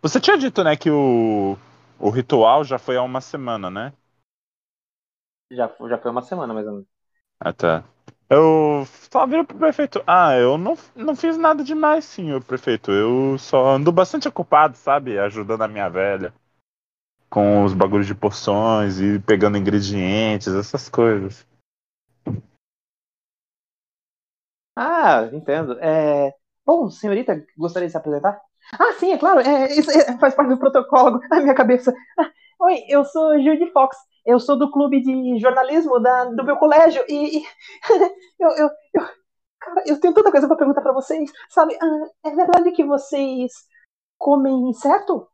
Você 0.00 0.20
tinha 0.20 0.38
dito, 0.38 0.62
né, 0.62 0.76
que 0.76 0.88
o... 0.88 1.56
o 1.98 2.08
ritual 2.10 2.62
já 2.62 2.78
foi 2.78 2.96
há 2.96 3.02
uma 3.02 3.20
semana, 3.20 3.68
né? 3.70 3.92
Já, 5.50 5.74
já 5.88 5.98
foi 5.98 6.10
uma 6.10 6.22
semana, 6.22 6.52
mais 6.54 6.66
ou 6.66 6.72
menos. 6.74 6.88
Ah, 7.40 7.52
tá. 7.52 7.84
Eu 8.28 8.86
só 9.12 9.26
viro 9.26 9.44
pro 9.44 9.56
prefeito. 9.58 10.02
Ah, 10.06 10.34
eu 10.36 10.56
não, 10.58 10.76
não 10.96 11.14
fiz 11.14 11.36
nada 11.36 11.62
demais, 11.62 12.04
senhor 12.04 12.42
prefeito. 12.42 12.90
Eu 12.90 13.36
só 13.38 13.66
ando 13.74 13.92
bastante 13.92 14.26
ocupado, 14.28 14.76
sabe? 14.76 15.18
Ajudando 15.18 15.62
a 15.62 15.68
minha 15.68 15.88
velha. 15.88 16.32
Com 17.30 17.64
os 17.64 17.74
bagulhos 17.74 18.06
de 18.06 18.14
porções 18.14 19.00
e 19.00 19.18
pegando 19.20 19.58
ingredientes, 19.58 20.48
essas 20.54 20.88
coisas. 20.88 21.46
Ah, 24.76 25.28
entendo. 25.32 25.78
É... 25.80 26.32
Bom, 26.64 26.90
senhorita, 26.90 27.44
gostaria 27.56 27.88
de 27.88 27.92
se 27.92 27.96
apresentar? 27.98 28.40
Ah, 28.72 28.92
sim, 28.94 29.12
é 29.12 29.18
claro. 29.18 29.40
É, 29.40 29.72
isso 29.78 29.90
é- 29.90 30.18
faz 30.18 30.34
parte 30.34 30.48
do 30.50 30.58
protocolo. 30.58 31.20
A 31.30 31.40
minha 31.40 31.54
cabeça. 31.54 31.94
Ah, 32.18 32.30
oi, 32.60 32.84
eu 32.88 33.04
sou 33.04 33.40
Judy 33.42 33.70
Fox. 33.72 33.96
Eu 34.24 34.40
sou 34.40 34.58
do 34.58 34.70
clube 34.70 35.02
de 35.02 35.38
jornalismo 35.38 36.00
da, 36.00 36.24
do 36.26 36.44
meu 36.44 36.56
colégio 36.56 37.04
e, 37.08 37.38
e 37.40 37.44
eu, 38.40 38.48
eu, 38.56 38.70
eu, 38.94 39.02
cara, 39.60 39.84
eu 39.86 40.00
tenho 40.00 40.14
tanta 40.14 40.30
coisa 40.32 40.48
para 40.48 40.56
perguntar 40.56 40.82
para 40.82 40.92
vocês. 40.94 41.30
Sabe, 41.50 41.76
ah, 41.82 42.28
é 42.30 42.30
verdade 42.36 42.72
que 42.72 42.84
vocês 42.84 43.52
comem 44.18 44.70
inseto? 44.70 45.28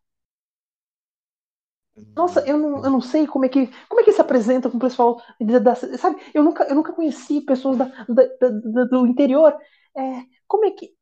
Nossa, 2.17 2.41
eu 2.47 2.57
não, 2.59 2.85
eu 2.85 2.91
não 2.91 3.01
sei 3.01 3.27
como 3.27 3.45
é 3.45 3.49
que 3.49 3.67
como 3.89 4.01
é 4.01 4.05
que 4.05 4.13
se 4.13 4.21
apresenta 4.21 4.71
com 4.71 4.77
o 4.77 4.81
pessoal 4.81 5.21
da, 5.63 5.75
sabe? 5.75 6.21
Eu 6.35 6.43
nunca 6.43 6.65
eu 6.65 6.75
nunca 6.75 6.93
conheci 6.93 7.41
pessoas 7.43 7.77
da- 7.79 7.87
da- 8.09 8.29
da- 8.41 8.85
do 8.85 9.07
interior. 9.07 9.57
É, 9.97 10.23
como 10.51 10.65
é 10.65 10.73
que 10.73 10.93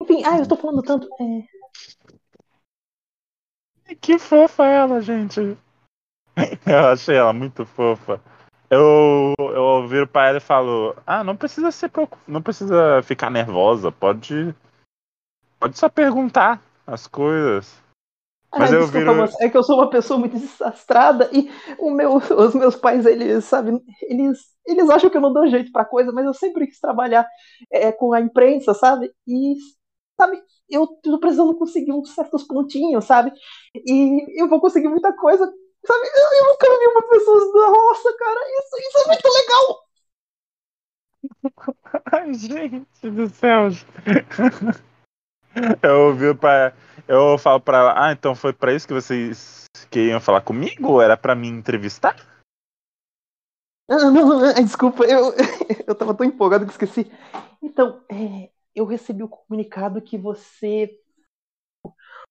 enfim, 0.00 0.22
ah, 0.24 0.38
eu 0.38 0.48
tô 0.48 0.56
falando 0.56 0.82
tanto. 0.82 1.08
é, 3.86 3.94
Que 3.94 4.18
fofa 4.18 4.64
ela, 4.66 5.00
gente. 5.00 5.56
Eu 6.66 6.88
achei 6.88 7.16
ela 7.16 7.32
muito 7.32 7.64
fofa. 7.64 8.20
Eu, 8.68 9.34
eu 9.38 9.86
viro 9.86 10.06
pra 10.06 10.28
ela 10.28 10.38
e 10.38 10.40
falo: 10.40 10.96
Ah, 11.06 11.22
não 11.22 11.36
precisa 11.36 11.70
se 11.70 11.88
preocup... 11.88 12.20
não 12.26 12.42
precisa 12.42 13.02
ficar 13.02 13.30
nervosa. 13.30 13.92
Pode, 13.92 14.54
pode 15.60 15.78
só 15.78 15.88
perguntar 15.88 16.60
as 16.86 17.06
coisas. 17.06 17.80
Mas 18.58 18.72
ah, 18.72 18.76
eu 18.76 18.86
viro. 18.86 19.14
moça, 19.14 19.36
é 19.40 19.48
que 19.48 19.56
eu 19.56 19.62
sou 19.62 19.76
uma 19.76 19.90
pessoa 19.90 20.18
muito 20.18 20.38
desastrada 20.38 21.28
e 21.32 21.50
o 21.78 21.90
meu, 21.90 22.16
os 22.16 22.54
meus 22.54 22.76
pais, 22.76 23.04
eles, 23.04 23.44
sabe, 23.44 23.72
eles, 24.02 24.38
eles 24.66 24.88
acham 24.88 25.10
que 25.10 25.16
eu 25.16 25.20
não 25.20 25.32
dou 25.32 25.46
jeito 25.46 25.72
pra 25.72 25.84
coisa, 25.84 26.12
mas 26.12 26.24
eu 26.24 26.34
sempre 26.34 26.66
quis 26.66 26.78
trabalhar 26.78 27.26
é, 27.70 27.90
com 27.92 28.12
a 28.12 28.20
imprensa, 28.20 28.72
sabe? 28.74 29.10
E, 29.26 29.54
sabe, 30.16 30.40
eu 30.70 30.86
tô 31.02 31.18
precisando 31.18 31.56
conseguir 31.56 31.92
uns 31.92 32.14
certos 32.14 32.44
pontinhos, 32.44 33.04
sabe? 33.04 33.32
E 33.74 34.40
eu 34.40 34.48
vou 34.48 34.60
conseguir 34.60 34.88
muita 34.88 35.12
coisa, 35.14 35.44
sabe? 35.44 36.06
Eu, 36.06 36.38
eu 36.38 36.52
nunca 36.52 36.66
vi 36.78 36.86
uma 36.86 37.08
pessoa, 37.08 37.70
nossa, 37.70 38.16
cara, 38.16 38.40
isso, 38.58 38.88
isso 38.88 38.98
é 38.98 39.06
muito 39.08 39.28
legal! 39.28 39.84
Ai, 42.12 42.34
gente 42.34 43.10
do 43.10 43.28
céu. 43.28 43.68
Eu 45.82 46.14
viro 46.14 46.36
pra. 46.36 46.74
Eu 47.06 47.38
falo 47.38 47.60
pra 47.60 47.78
ela: 47.78 48.06
Ah, 48.06 48.12
então 48.12 48.34
foi 48.34 48.52
pra 48.52 48.72
isso 48.72 48.86
que 48.86 48.94
vocês 48.94 49.64
queriam 49.90 50.20
falar 50.20 50.40
comigo? 50.40 51.00
Era 51.00 51.16
pra 51.16 51.34
me 51.34 51.48
entrevistar? 51.48 52.16
Ah, 53.88 54.10
não, 54.10 54.40
não, 54.40 54.54
desculpa, 54.54 55.04
eu, 55.04 55.34
eu 55.86 55.94
tava 55.94 56.14
tão 56.14 56.26
empolgado 56.26 56.64
que 56.64 56.72
esqueci. 56.72 57.10
Então, 57.62 58.02
é, 58.10 58.50
eu 58.74 58.86
recebi 58.86 59.22
o 59.22 59.28
comunicado 59.28 60.00
que 60.00 60.16
você. 60.16 60.90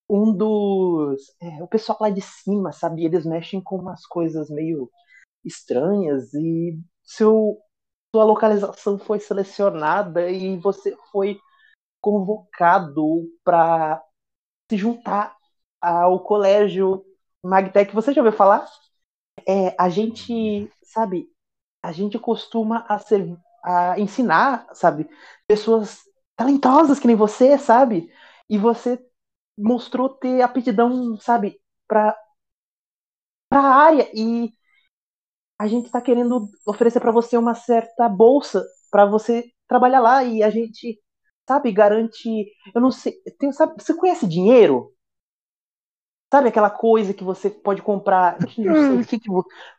Um 0.09 0.33
dos. 0.35 1.33
é, 1.41 1.63
o 1.63 1.67
pessoal 1.67 1.97
lá 2.01 2.09
de 2.09 2.21
cima, 2.21 2.71
sabe? 2.71 3.05
Eles 3.05 3.25
mexem 3.25 3.61
com 3.61 3.77
umas 3.77 4.05
coisas 4.05 4.49
meio 4.49 4.89
estranhas 5.45 6.33
e 6.33 6.79
seu, 7.03 7.57
sua 8.13 8.23
localização 8.23 8.97
foi 8.97 9.19
selecionada 9.19 10.29
e 10.29 10.57
você 10.57 10.95
foi 11.11 11.39
convocado 12.03 13.23
para 13.45 14.03
se 14.69 14.77
juntar 14.77 15.35
ao 15.81 16.19
colégio 16.21 17.05
Magtech. 17.43 17.93
Você 17.95 18.13
já 18.13 18.21
ouviu 18.21 18.37
falar? 18.37 18.67
É, 19.47 19.75
a 19.79 19.89
gente, 19.89 20.69
sabe, 20.83 21.29
a 21.83 21.91
gente 21.93 22.19
costuma 22.19 22.85
a, 22.89 22.99
ser, 22.99 23.37
a 23.63 23.99
ensinar, 23.99 24.67
sabe, 24.73 25.09
pessoas 25.47 26.01
talentosas 26.35 26.99
que 26.99 27.07
nem 27.07 27.15
você, 27.15 27.57
sabe? 27.57 28.11
E 28.49 28.57
você 28.57 28.99
mostrou 29.57 30.09
ter 30.09 30.41
aptidão, 30.41 31.17
sabe, 31.19 31.59
para 31.87 32.17
a 33.51 33.57
área 33.59 34.09
e 34.13 34.53
a 35.59 35.67
gente 35.67 35.85
está 35.85 36.01
querendo 36.01 36.49
oferecer 36.65 36.99
para 36.99 37.11
você 37.11 37.37
uma 37.37 37.55
certa 37.55 38.09
bolsa 38.09 38.65
para 38.91 39.05
você 39.05 39.45
trabalhar 39.67 39.99
lá 40.01 40.23
e 40.23 40.43
a 40.43 40.49
gente, 40.49 40.99
sabe, 41.47 41.71
garante, 41.71 42.45
eu 42.73 42.81
não 42.81 42.91
sei, 42.91 43.13
tem, 43.37 43.51
sabe, 43.51 43.73
você 43.77 43.93
conhece 43.93 44.27
dinheiro? 44.27 44.93
Sabe 46.33 46.49
aquela 46.49 46.69
coisa 46.69 47.13
que 47.13 47.23
você 47.23 47.49
pode 47.49 47.83
comprar? 47.83 48.37
o 48.41 49.05
que, 49.05 49.19
que, 49.19 49.29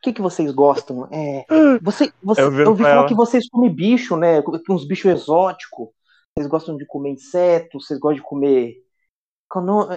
que, 0.02 0.12
que 0.12 0.22
vocês 0.22 0.52
gostam? 0.52 1.08
É, 1.10 1.44
você, 1.82 2.12
você, 2.22 2.42
eu, 2.42 2.60
eu 2.60 2.68
ouvi 2.68 2.84
falar 2.84 3.06
que 3.06 3.14
vocês 3.14 3.48
comem 3.48 3.74
bicho, 3.74 4.16
né? 4.16 4.40
Uns 4.70 4.86
bichos 4.86 5.10
exóticos. 5.10 5.88
Vocês 6.36 6.48
gostam 6.48 6.76
de 6.76 6.86
comer 6.86 7.10
insetos, 7.10 7.86
vocês 7.86 7.98
gostam 7.98 8.16
de 8.16 8.22
comer. 8.22 8.76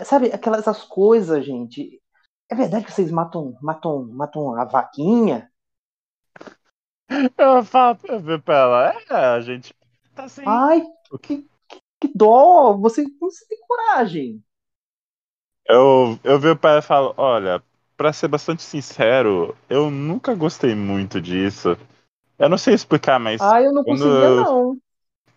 Sabe, 0.05 0.31
aquelas 0.31 0.83
coisas, 0.83 1.45
gente. 1.45 2.01
É 2.49 2.55
verdade 2.55 2.85
que 2.85 2.91
vocês 2.91 3.11
matam, 3.11 3.55
matam, 3.61 4.07
matam 4.07 4.55
a 4.55 4.65
vaquinha? 4.65 5.51
Eu 7.37 7.63
falo, 7.63 7.97
pra 8.43 8.55
ela, 8.55 8.93
é, 9.09 9.25
a 9.35 9.39
gente 9.41 9.75
tá 10.13 10.23
assim. 10.25 10.41
Ai, 10.45 10.83
que, 11.21 11.43
que, 11.43 11.49
que 11.99 12.09
dó! 12.13 12.77
Você, 12.77 13.03
você 13.19 13.45
tem 13.47 13.59
coragem. 13.67 14.43
Eu, 15.67 16.17
eu 16.23 16.39
vi 16.39 16.49
o 16.49 16.55
pai 16.55 16.79
e 16.79 16.81
falo, 16.81 17.13
olha, 17.17 17.61
para 17.97 18.13
ser 18.13 18.27
bastante 18.27 18.61
sincero, 18.61 19.55
eu 19.69 19.91
nunca 19.91 20.33
gostei 20.35 20.73
muito 20.75 21.19
disso. 21.19 21.77
Eu 22.39 22.47
não 22.47 22.57
sei 22.57 22.73
explicar, 22.73 23.19
mas. 23.19 23.41
Ah, 23.41 23.61
eu 23.61 23.73
não 23.73 23.83
conseguia, 23.83 24.29
não. 24.29 24.77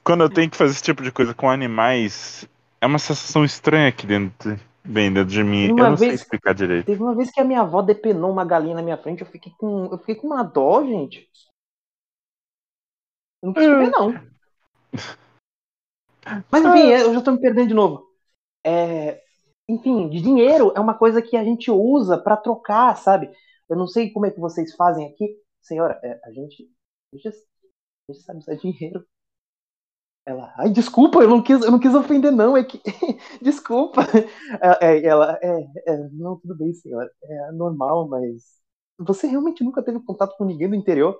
Quando 0.04 0.22
eu 0.22 0.30
tenho 0.30 0.50
que 0.50 0.56
fazer 0.56 0.72
esse 0.72 0.82
tipo 0.82 1.02
de 1.02 1.10
coisa 1.10 1.34
com 1.34 1.50
animais, 1.50 2.48
é 2.80 2.86
uma 2.86 2.98
sensação 2.98 3.44
estranha 3.44 3.88
aqui 3.88 4.06
dentro, 4.06 4.58
bem 4.84 5.12
dentro 5.12 5.30
de 5.30 5.42
mim. 5.42 5.72
Uma 5.72 5.80
eu 5.80 5.90
não 5.90 5.96
vez, 5.96 6.10
sei 6.12 6.14
explicar 6.14 6.54
direito. 6.54 6.86
Teve 6.86 7.02
uma 7.02 7.14
vez 7.14 7.30
que 7.30 7.40
a 7.40 7.44
minha 7.44 7.62
avó 7.62 7.82
depenou 7.82 8.30
uma 8.30 8.44
galinha 8.44 8.74
na 8.74 8.82
minha 8.82 8.98
frente, 8.98 9.22
eu 9.22 9.26
fiquei 9.26 9.52
com. 9.58 9.86
Eu 9.86 9.98
fiquei 9.98 10.14
com 10.14 10.26
uma 10.28 10.42
dó, 10.42 10.84
gente. 10.84 11.28
Eu 13.42 13.48
não 13.48 13.54
quis 13.54 13.66
comer, 13.66 13.86
é. 13.86 13.90
não. 13.90 14.20
Mas 16.50 16.64
enfim, 16.64 16.92
ah. 16.92 17.00
eu 17.00 17.14
já 17.14 17.22
tô 17.22 17.32
me 17.32 17.40
perdendo 17.40 17.68
de 17.68 17.74
novo. 17.74 18.06
É, 18.64 19.22
enfim, 19.68 20.08
de 20.08 20.20
dinheiro 20.20 20.72
é 20.76 20.80
uma 20.80 20.94
coisa 20.94 21.22
que 21.22 21.36
a 21.36 21.44
gente 21.44 21.70
usa 21.70 22.18
para 22.18 22.36
trocar, 22.36 22.96
sabe? 22.96 23.30
Eu 23.68 23.76
não 23.76 23.86
sei 23.86 24.10
como 24.10 24.26
é 24.26 24.30
que 24.30 24.40
vocês 24.40 24.74
fazem 24.74 25.06
aqui. 25.06 25.36
Senhora, 25.62 25.98
é, 26.02 26.20
a 26.24 26.32
gente. 26.32 26.68
A 27.12 27.16
gente, 27.16 27.28
a 27.28 28.12
gente 28.12 28.24
sabe 28.24 28.38
usar 28.40 28.54
dinheiro. 28.56 29.06
Ela, 30.26 30.52
ai, 30.58 30.70
desculpa, 30.70 31.20
eu 31.22 31.28
não 31.28 31.42
quis, 31.42 31.62
eu 31.62 31.70
não 31.70 31.78
quis 31.78 31.94
ofender, 31.94 32.30
não, 32.30 32.56
é 32.56 32.64
que. 32.64 32.80
desculpa. 33.40 34.02
É, 34.60 34.86
é, 34.86 35.06
ela, 35.06 35.38
é, 35.42 35.60
é, 35.86 36.08
não, 36.12 36.38
tudo 36.38 36.56
bem, 36.56 36.72
senhora. 36.74 37.10
É 37.22 37.52
normal, 37.52 38.08
mas. 38.08 38.60
Você 38.98 39.26
realmente 39.26 39.64
nunca 39.64 39.82
teve 39.82 40.00
contato 40.00 40.36
com 40.36 40.44
ninguém 40.44 40.68
do 40.68 40.74
interior? 40.76 41.18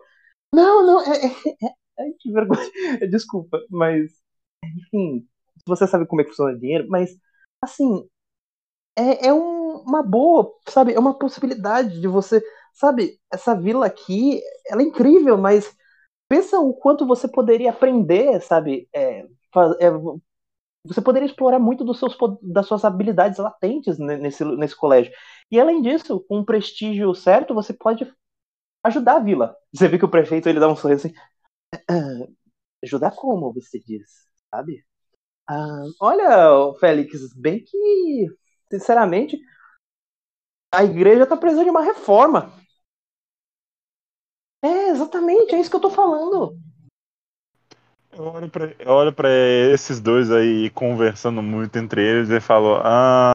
Não, 0.53 0.87
não, 0.87 1.01
é. 1.03 1.27
é, 1.27 1.29
é, 1.29 2.09
é 2.09 2.13
que 2.19 2.33
vergonha. 2.33 2.71
Desculpa, 3.11 3.59
mas. 3.71 4.20
Enfim, 4.65 5.27
você 5.67 5.87
sabe 5.87 6.07
como 6.07 6.21
é 6.21 6.25
que 6.25 6.31
funciona 6.31 6.53
o 6.57 6.59
dinheiro, 6.61 6.87
mas. 6.89 7.17
Assim, 7.63 8.09
é, 8.97 9.29
é 9.29 9.35
um, 9.35 9.79
uma 9.83 10.03
boa, 10.03 10.53
sabe? 10.69 10.95
É 10.95 10.99
uma 11.01 11.19
possibilidade 11.19 12.01
de 12.01 12.09
você, 12.09 12.43
sabe? 12.75 13.21
Essa 13.33 13.55
vila 13.55 13.87
aqui, 13.87 14.41
ela 14.67 14.83
é 14.83 14.85
incrível, 14.87 15.39
mas 15.39 15.75
pensa 16.29 16.61
o 16.61 16.75
quanto 16.75 17.07
você 17.07 17.29
poderia 17.29 17.71
aprender, 17.71 18.41
sabe? 18.43 18.89
É, 18.95 19.21
é, 19.81 19.91
você 20.85 21.01
poderia 21.03 21.27
explorar 21.27 21.59
muito 21.59 21.85
dos 21.85 21.99
seus, 21.99 22.17
das 22.43 22.67
suas 22.67 22.85
habilidades 22.85 23.39
latentes 23.39 23.99
nesse, 23.99 24.45
nesse 24.45 24.77
colégio. 24.77 25.13
E 25.51 25.61
além 25.61 25.83
disso, 25.83 26.21
com 26.29 26.39
um 26.41 26.45
prestígio 26.45 27.15
certo, 27.15 27.55
você 27.55 27.73
pode 27.75 28.11
ajudar 28.85 29.17
a 29.17 29.21
vila. 29.21 29.57
Você 29.75 29.89
vê 29.89 29.99
que 29.99 30.05
o 30.07 30.11
prefeito 30.11 30.49
ele 30.49 30.61
dá 30.61 30.69
um 30.69 30.77
sorriso 30.77 31.09
assim. 31.09 31.17
Ah, 31.91 32.29
ajudar 32.85 33.13
como, 33.13 33.53
você 33.55 33.81
diz, 33.81 34.29
sabe? 34.51 34.85
Ah, 35.49 35.85
olha, 36.01 36.75
Félix, 36.79 37.35
bem 37.35 37.63
que 37.65 38.27
sinceramente, 38.71 39.39
a 40.73 40.85
igreja 40.85 41.25
está 41.25 41.37
precisando 41.37 41.65
de 41.65 41.71
uma 41.71 41.83
reforma. 41.83 42.53
É, 44.63 44.91
exatamente, 44.91 45.55
é 45.55 45.61
isso 45.61 45.71
que 45.71 45.77
eu 45.77 45.81
tô 45.81 45.91
falando. 45.91 46.57
Eu 48.13 48.93
olho 48.93 49.13
para 49.13 49.31
esses 49.73 50.01
dois 50.01 50.31
aí 50.31 50.69
conversando 50.71 51.43
muito 51.43 51.79
entre 51.79 52.03
eles 52.03 52.29
e 52.29 52.41
falo: 52.41 52.77
Ah, 52.83 53.33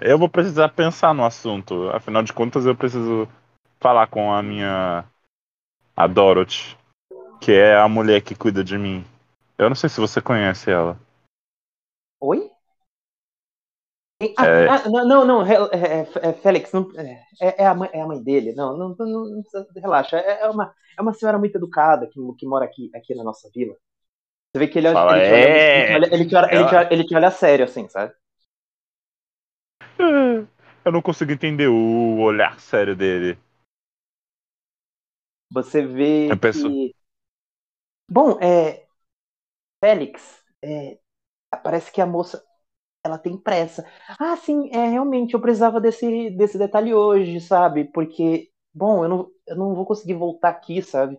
eu 0.00 0.18
vou 0.18 0.28
precisar 0.28 0.70
pensar 0.70 1.14
no 1.14 1.24
assunto. 1.24 1.88
Afinal 1.90 2.22
de 2.22 2.32
contas, 2.32 2.66
eu 2.66 2.74
preciso 2.74 3.28
falar 3.78 4.06
com 4.08 4.32
a 4.32 4.42
minha. 4.42 5.04
A 5.96 6.08
Dorothy, 6.08 6.76
que 7.40 7.52
é 7.52 7.76
a 7.76 7.88
mulher 7.88 8.20
que 8.20 8.34
cuida 8.34 8.64
de 8.64 8.76
mim. 8.76 9.04
Eu 9.56 9.68
não 9.68 9.76
sei 9.76 9.88
se 9.88 10.00
você 10.00 10.20
conhece 10.20 10.70
ela. 10.70 10.98
Oi? 12.20 12.50
Ah, 14.38 14.46
é... 14.46 14.68
ah, 14.68 14.88
não, 14.88 15.24
não, 15.24 15.42
é, 15.44 15.54
é, 15.54 16.28
é 16.28 16.32
Félix, 16.32 16.72
não, 16.72 16.88
é, 16.96 17.62
é, 17.62 17.66
a 17.66 17.74
mãe, 17.74 17.90
é 17.92 18.00
a 18.00 18.06
mãe 18.06 18.22
dele. 18.22 18.52
Não, 18.54 18.76
não, 18.76 18.94
não, 18.98 19.06
não 19.06 19.42
relaxa. 19.76 20.16
É, 20.16 20.48
uma, 20.48 20.74
é 20.98 21.02
uma 21.02 21.12
senhora 21.12 21.38
muito 21.38 21.56
educada 21.56 22.06
que, 22.06 22.20
que 22.38 22.46
mora 22.46 22.64
aqui, 22.64 22.90
aqui 22.94 23.14
na 23.14 23.24
nossa 23.24 23.50
vila. 23.54 23.74
Você 24.52 24.58
vê 24.58 24.68
que 24.68 24.78
ele, 24.78 24.92
Fala, 24.92 25.18
ele, 25.18 25.94
olha, 25.94 26.14
ele, 26.14 26.26
te 26.26 26.36
olha, 26.36 26.54
ele, 26.54 26.68
te 26.68 26.74
olha, 26.74 26.88
ele 26.92 27.04
te 27.04 27.14
olha 27.14 27.30
sério, 27.30 27.64
assim, 27.64 27.88
sabe? 27.88 28.14
Eu 30.84 30.92
não 30.92 31.02
consigo 31.02 31.32
entender 31.32 31.68
o 31.68 32.20
olhar 32.20 32.60
sério 32.60 32.94
dele. 32.94 33.38
Você 35.50 35.84
vê 35.84 36.28
que. 36.52 36.94
Bom, 38.08 38.38
é. 38.40 38.83
Félix, 39.84 40.42
é, 40.62 40.98
parece 41.62 41.92
que 41.92 42.00
a 42.00 42.06
moça 42.06 42.42
ela 43.04 43.18
tem 43.18 43.36
pressa. 43.36 43.86
Ah, 44.18 44.34
sim, 44.36 44.70
é 44.72 44.88
realmente 44.88 45.34
eu 45.34 45.40
precisava 45.42 45.78
desse, 45.78 46.30
desse 46.30 46.56
detalhe 46.58 46.94
hoje, 46.94 47.38
sabe? 47.40 47.84
Porque, 47.92 48.50
bom, 48.72 49.04
eu 49.04 49.10
não, 49.10 49.30
eu 49.46 49.56
não 49.56 49.74
vou 49.74 49.84
conseguir 49.84 50.14
voltar 50.14 50.48
aqui, 50.50 50.82
sabe? 50.82 51.18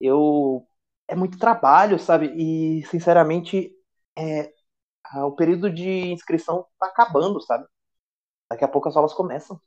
Eu 0.00 0.66
é 1.08 1.14
muito 1.14 1.38
trabalho, 1.38 1.98
sabe? 1.98 2.32
E 2.36 2.84
sinceramente, 2.86 3.72
é, 4.18 4.52
o 5.24 5.32
período 5.32 5.70
de 5.70 5.88
inscrição 6.12 6.66
tá 6.80 6.86
acabando, 6.86 7.40
sabe? 7.42 7.66
Daqui 8.50 8.64
a 8.64 8.68
pouco 8.68 8.88
as 8.88 8.96
aulas 8.96 9.14
começam. 9.14 9.60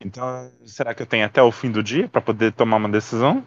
Então, 0.00 0.52
será 0.64 0.94
que 0.94 1.02
eu 1.02 1.06
tenho 1.06 1.26
até 1.26 1.42
o 1.42 1.50
fim 1.50 1.70
do 1.70 1.82
dia 1.82 2.08
para 2.08 2.20
poder 2.20 2.52
tomar 2.52 2.76
uma 2.76 2.88
decisão? 2.88 3.44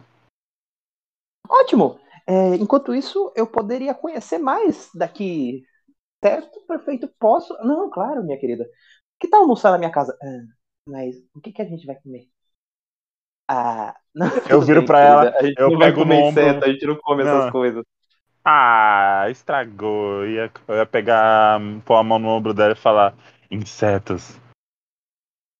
Ótimo! 1.50 1.98
É, 2.26 2.54
enquanto 2.54 2.94
isso, 2.94 3.32
eu 3.34 3.44
poderia 3.44 3.92
conhecer 3.92 4.38
mais 4.38 4.88
daqui. 4.94 5.64
Certo, 6.22 6.60
perfeito, 6.66 7.10
posso? 7.18 7.52
Não, 7.64 7.90
claro, 7.90 8.22
minha 8.22 8.38
querida. 8.38 8.64
Que 9.18 9.26
tal 9.26 9.40
almoçar 9.40 9.72
na 9.72 9.78
minha 9.78 9.90
casa? 9.90 10.16
Ah, 10.22 10.42
mas 10.86 11.16
o 11.34 11.40
que, 11.40 11.52
que 11.52 11.60
a 11.60 11.64
gente 11.64 11.84
vai 11.84 11.96
comer? 11.96 12.28
Ah, 13.48 13.96
não, 14.14 14.28
eu 14.48 14.60
viro 14.60 14.84
pra 14.84 15.00
ela, 15.00 15.34
eu 15.58 15.76
pego 15.76 16.04
no 16.04 16.14
ombro. 16.14 16.42
Inseto, 16.42 16.64
a 16.64 16.68
gente 16.68 16.86
não 16.86 16.96
come 16.96 17.24
não. 17.24 17.38
essas 17.38 17.50
coisas. 17.50 17.84
Ah, 18.44 19.26
estragou. 19.28 20.24
Eu 20.24 20.30
ia, 20.30 20.52
eu 20.68 20.76
ia 20.76 20.86
pegar, 20.86 21.60
pôr 21.84 21.96
a 21.96 22.02
mão 22.02 22.18
no 22.18 22.28
ombro 22.28 22.54
dela 22.54 22.72
e 22.72 22.76
falar: 22.76 23.14
insetos. 23.50 24.38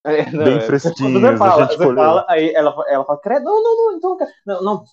É, 0.05 0.31
não, 0.31 0.45
Bem 0.45 0.57
é, 0.57 0.61
fresquinhos. 0.61 1.21
Você 1.21 1.37
fala, 1.37 1.65
a 1.65 1.67
gente 1.67 1.77
você 1.77 1.95
fala, 1.95 2.27
aí 2.29 2.55
ela, 2.55 2.75
ela 2.89 3.05
fala: 3.05 3.21
não, 3.41 3.63
não, 3.63 3.77
não, 3.77 3.97
então, 3.97 4.17
não, 4.47 4.63
não, 4.63 4.85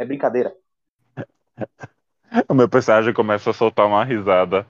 é 0.00 0.04
brincadeira. 0.06 0.56
O 2.48 2.54
meu 2.54 2.68
personagem 2.68 3.12
começa 3.12 3.50
a 3.50 3.52
soltar 3.52 3.86
uma 3.86 4.02
risada. 4.02 4.66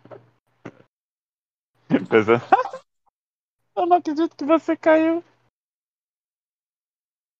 Eu 3.76 3.86
não 3.86 3.96
acredito 3.98 4.36
que 4.36 4.44
você 4.44 4.76
caiu. 4.76 5.22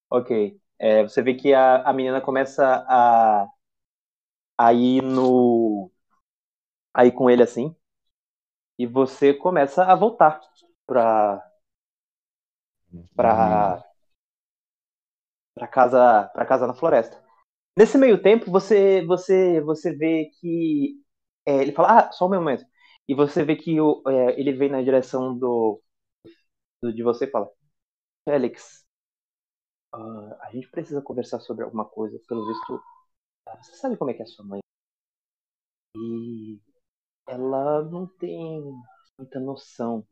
Ok. 0.08 0.56
É, 0.78 1.02
você 1.02 1.20
vê 1.20 1.34
que 1.34 1.52
a, 1.52 1.82
a 1.82 1.92
menina 1.92 2.20
começa 2.20 2.64
a, 2.88 3.48
a 4.56 4.72
ir 4.72 5.02
no. 5.02 5.90
a 6.94 7.04
ir 7.04 7.12
com 7.12 7.28
ele 7.28 7.42
assim. 7.42 7.74
E 8.78 8.86
você 8.86 9.34
começa 9.34 9.84
a 9.84 9.96
voltar 9.96 10.40
pra. 10.86 11.44
pra. 13.16 13.84
pra 15.54 15.66
casa. 15.66 16.30
pra 16.32 16.46
casa 16.46 16.66
na 16.68 16.74
floresta. 16.74 17.29
Nesse 17.76 17.96
meio 17.98 18.20
tempo, 18.22 18.50
você 18.50 19.04
você 19.06 19.60
você 19.62 19.92
vê 19.94 20.26
que 20.40 21.00
é, 21.46 21.62
ele 21.62 21.72
fala, 21.72 22.00
ah, 22.08 22.12
só 22.12 22.26
um 22.26 22.30
momento. 22.30 22.64
E 23.08 23.14
você 23.14 23.44
vê 23.44 23.56
que 23.56 23.80
o, 23.80 24.02
é, 24.08 24.38
ele 24.40 24.52
vem 24.52 24.70
na 24.70 24.82
direção 24.82 25.36
do, 25.36 25.80
do 26.82 26.92
de 26.92 27.02
você 27.02 27.24
e 27.26 27.30
fala, 27.30 27.50
Félix, 28.24 28.84
uh, 29.94 30.34
a 30.42 30.50
gente 30.52 30.68
precisa 30.70 31.02
conversar 31.02 31.40
sobre 31.40 31.64
alguma 31.64 31.84
coisa. 31.84 32.18
Pelo 32.28 32.46
visto, 32.46 32.74
uh, 32.76 33.56
você 33.62 33.74
sabe 33.76 33.96
como 33.96 34.10
é 34.10 34.14
que 34.14 34.22
é 34.22 34.24
a 34.24 34.28
sua 34.28 34.44
mãe? 34.44 34.60
E 35.96 36.60
ela 37.28 37.82
não 37.84 38.06
tem 38.06 38.62
muita 39.18 39.40
noção 39.40 40.06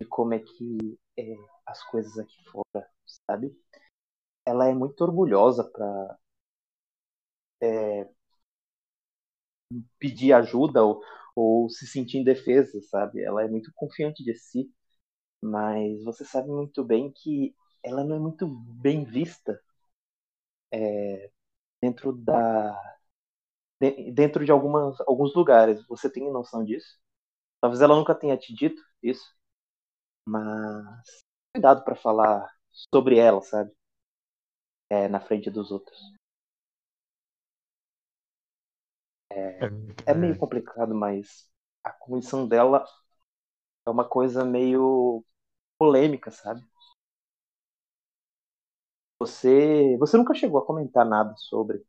de 0.00 0.06
como 0.08 0.34
é 0.34 0.40
que 0.40 0.98
é, 1.18 1.34
as 1.66 1.82
coisas 1.90 2.18
aqui 2.18 2.36
fora, 2.50 2.88
sabe? 3.28 3.56
Ela 4.46 4.68
é 4.68 4.74
muito 4.74 5.00
orgulhosa 5.02 5.64
para 5.64 6.18
é, 7.64 8.08
pedir 9.98 10.32
ajuda 10.32 10.82
ou, 10.84 11.00
ou 11.34 11.68
se 11.70 11.86
sentir 11.86 12.18
indefesa, 12.18 12.80
sabe? 12.90 13.22
Ela 13.22 13.44
é 13.44 13.48
muito 13.48 13.72
confiante 13.74 14.22
de 14.24 14.34
si, 14.36 14.70
mas 15.42 16.02
você 16.04 16.24
sabe 16.26 16.48
muito 16.50 16.84
bem 16.84 17.12
que 17.12 17.54
ela 17.84 18.04
não 18.04 18.16
é 18.16 18.20
muito 18.20 18.46
bem 18.48 19.04
vista 19.04 19.60
é, 20.72 21.30
dentro 21.82 22.12
da 22.12 22.76
dentro 24.12 24.44
de 24.44 24.50
algumas 24.52 25.00
alguns 25.02 25.34
lugares. 25.34 25.84
Você 25.88 26.10
tem 26.10 26.30
noção 26.32 26.64
disso? 26.64 26.98
Talvez 27.60 27.82
ela 27.82 27.96
nunca 27.96 28.14
tenha 28.14 28.36
te 28.38 28.54
dito 28.54 28.82
isso, 29.02 29.24
mas 30.26 31.24
cuidado 31.54 31.84
para 31.84 31.96
falar 31.96 32.48
sobre 32.72 33.18
ela, 33.18 33.42
sabe? 33.42 33.72
É, 34.90 35.08
na 35.08 35.20
frente 35.20 35.50
dos 35.50 35.70
outros. 35.70 35.98
É, 39.34 39.68
é 40.06 40.14
meio 40.14 40.36
complicado, 40.38 40.94
mas 40.94 41.48
a 41.82 41.90
comissão 41.90 42.46
dela 42.46 42.84
é 43.86 43.90
uma 43.90 44.08
coisa 44.08 44.44
meio 44.44 45.24
polêmica, 45.78 46.30
sabe? 46.30 46.62
Você, 49.18 49.96
você 49.98 50.16
nunca 50.16 50.34
chegou 50.34 50.60
a 50.60 50.66
comentar 50.66 51.04
nada 51.04 51.34
sobre 51.36 51.84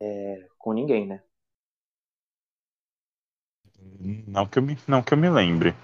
é, 0.00 0.48
com 0.58 0.72
ninguém, 0.72 1.06
né? 1.06 1.22
Não 4.26 4.46
que 4.46 4.58
eu 4.58 4.62
me, 4.62 4.78
não 4.88 5.02
que 5.02 5.14
eu 5.14 5.18
me 5.18 5.30
lembre. 5.30 5.74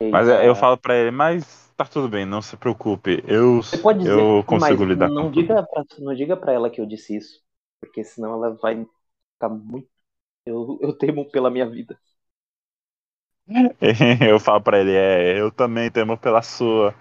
Eita. 0.00 0.12
Mas 0.12 0.28
eu 0.28 0.54
falo 0.54 0.76
para 0.76 0.96
ele, 0.96 1.10
mas 1.10 1.65
tá 1.76 1.84
tudo 1.84 2.08
bem, 2.08 2.24
não 2.24 2.40
se 2.40 2.56
preocupe. 2.56 3.22
Eu, 3.26 3.56
Você 3.62 3.78
pode 3.78 3.98
dizer, 4.00 4.18
eu 4.18 4.42
consigo 4.44 4.84
lidar 4.84 5.08
não 5.10 5.30
diga 5.30 5.62
pra, 5.66 5.84
Não 5.98 6.14
diga 6.14 6.36
para 6.36 6.52
ela 6.52 6.70
que 6.70 6.80
eu 6.80 6.86
disse 6.86 7.16
isso, 7.16 7.42
porque 7.80 8.02
senão 8.02 8.34
ela 8.34 8.54
vai 8.54 8.86
ficar 9.34 9.48
muito. 9.48 9.88
Eu, 10.46 10.78
eu 10.80 10.96
temo 10.96 11.28
pela 11.30 11.50
minha 11.50 11.68
vida. 11.68 11.98
eu 14.28 14.40
falo 14.40 14.60
para 14.60 14.80
ele, 14.80 14.92
é, 14.92 15.40
eu 15.40 15.50
também 15.52 15.90
temo 15.90 16.18
pela 16.18 16.42
sua. 16.42 16.94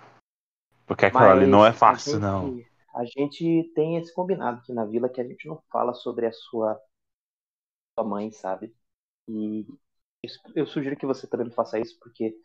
Porque 0.86 1.06
aquilo 1.06 1.26
ali 1.26 1.48
não 1.48 1.66
é 1.66 1.74
fácil, 1.74 2.14
gente, 2.14 2.22
não. 2.22 2.64
A 2.96 3.04
gente 3.06 3.72
tem 3.76 3.98
esse 3.98 4.14
combinado 4.14 4.60
aqui 4.60 4.72
na 4.72 4.86
vila 4.86 5.10
que 5.10 5.20
a 5.20 5.24
gente 5.28 5.48
não 5.48 5.62
fala 5.72 5.94
sobre 5.94 6.28
a 6.28 6.32
sua, 6.32 6.80
sua 7.98 8.08
mãe, 8.08 8.32
sabe? 8.32 8.74
E 9.28 9.66
eu 10.56 10.66
sugiro 10.66 10.96
que 10.96 11.06
você 11.06 11.28
também 11.28 11.48
não 11.48 11.54
faça 11.54 11.80
isso, 11.80 11.98
porque 12.00 12.36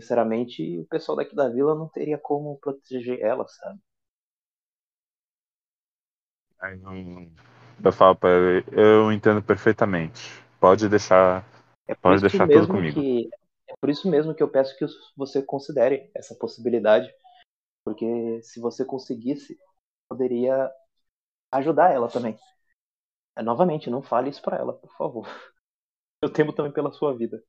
sinceramente, 0.00 0.78
o 0.78 0.86
pessoal 0.86 1.16
daqui 1.16 1.34
da 1.34 1.48
vila 1.48 1.74
não 1.74 1.88
teria 1.88 2.18
como 2.18 2.58
proteger 2.58 3.20
ela, 3.20 3.46
sabe? 3.46 3.80
Eu 7.82 7.92
falo 7.92 8.16
pra 8.16 8.30
ele, 8.30 8.64
eu 8.72 9.12
entendo 9.12 9.42
perfeitamente. 9.42 10.42
Pode 10.60 10.88
deixar, 10.88 11.44
é 11.86 11.94
pode 11.94 12.20
deixar 12.20 12.48
tudo 12.48 12.66
comigo. 12.66 13.00
Que, 13.00 13.30
é 13.68 13.74
por 13.80 13.88
isso 13.88 14.10
mesmo 14.10 14.34
que 14.34 14.42
eu 14.42 14.48
peço 14.48 14.76
que 14.76 14.84
você 15.16 15.40
considere 15.40 16.10
essa 16.14 16.34
possibilidade, 16.34 17.08
porque 17.84 18.40
se 18.42 18.60
você 18.60 18.84
conseguisse, 18.84 19.56
poderia 20.08 20.70
ajudar 21.52 21.92
ela 21.92 22.08
também. 22.08 22.36
É, 23.36 23.42
novamente, 23.42 23.88
não 23.88 24.02
fale 24.02 24.30
isso 24.30 24.42
para 24.42 24.56
ela, 24.56 24.72
por 24.72 24.92
favor. 24.96 25.28
Eu 26.20 26.32
temo 26.32 26.52
também 26.52 26.72
pela 26.72 26.90
sua 26.90 27.16
vida. 27.16 27.40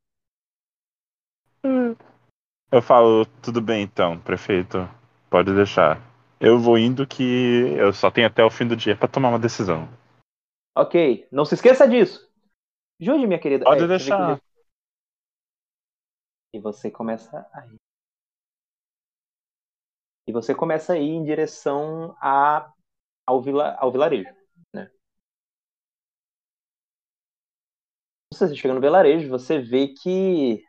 Eu 2.72 2.84
falo, 2.84 3.26
tudo 3.41 3.59
bem 3.59 3.82
então, 3.82 4.20
prefeito, 4.20 4.78
pode 5.28 5.55
deixar. 5.55 5.99
Eu 6.39 6.59
vou 6.59 6.78
indo 6.78 7.07
que 7.07 7.74
eu 7.76 7.91
só 7.91 8.11
tenho 8.11 8.28
até 8.28 8.43
o 8.43 8.49
fim 8.49 8.67
do 8.67 8.76
dia 8.76 8.95
para 8.95 9.07
tomar 9.07 9.30
uma 9.30 9.39
decisão. 9.39 9.89
Ok, 10.78 11.28
não 11.32 11.45
se 11.45 11.55
esqueça 11.55 11.88
disso. 11.88 12.32
Jude, 12.99 13.26
minha 13.26 13.39
querida. 13.39 13.65
Pode 13.65 13.84
é, 13.84 13.88
deixar. 13.88 14.39
E 16.53 16.59
você 16.59 16.91
começa 16.91 17.49
a 17.51 17.65
ir. 17.65 17.76
E 20.28 20.32
você 20.32 20.53
começa 20.53 20.93
a 20.93 20.97
ir 20.97 21.09
em 21.09 21.24
direção 21.24 22.15
a, 22.22 22.72
ao, 23.26 23.41
vila, 23.41 23.76
ao 23.80 23.91
vilarejo. 23.91 24.30
Né? 24.72 24.91
Você 28.32 28.55
chega 28.55 28.76
no 28.76 28.80
vilarejo, 28.80 29.28
você 29.28 29.59
vê 29.59 29.88
que 29.88 30.63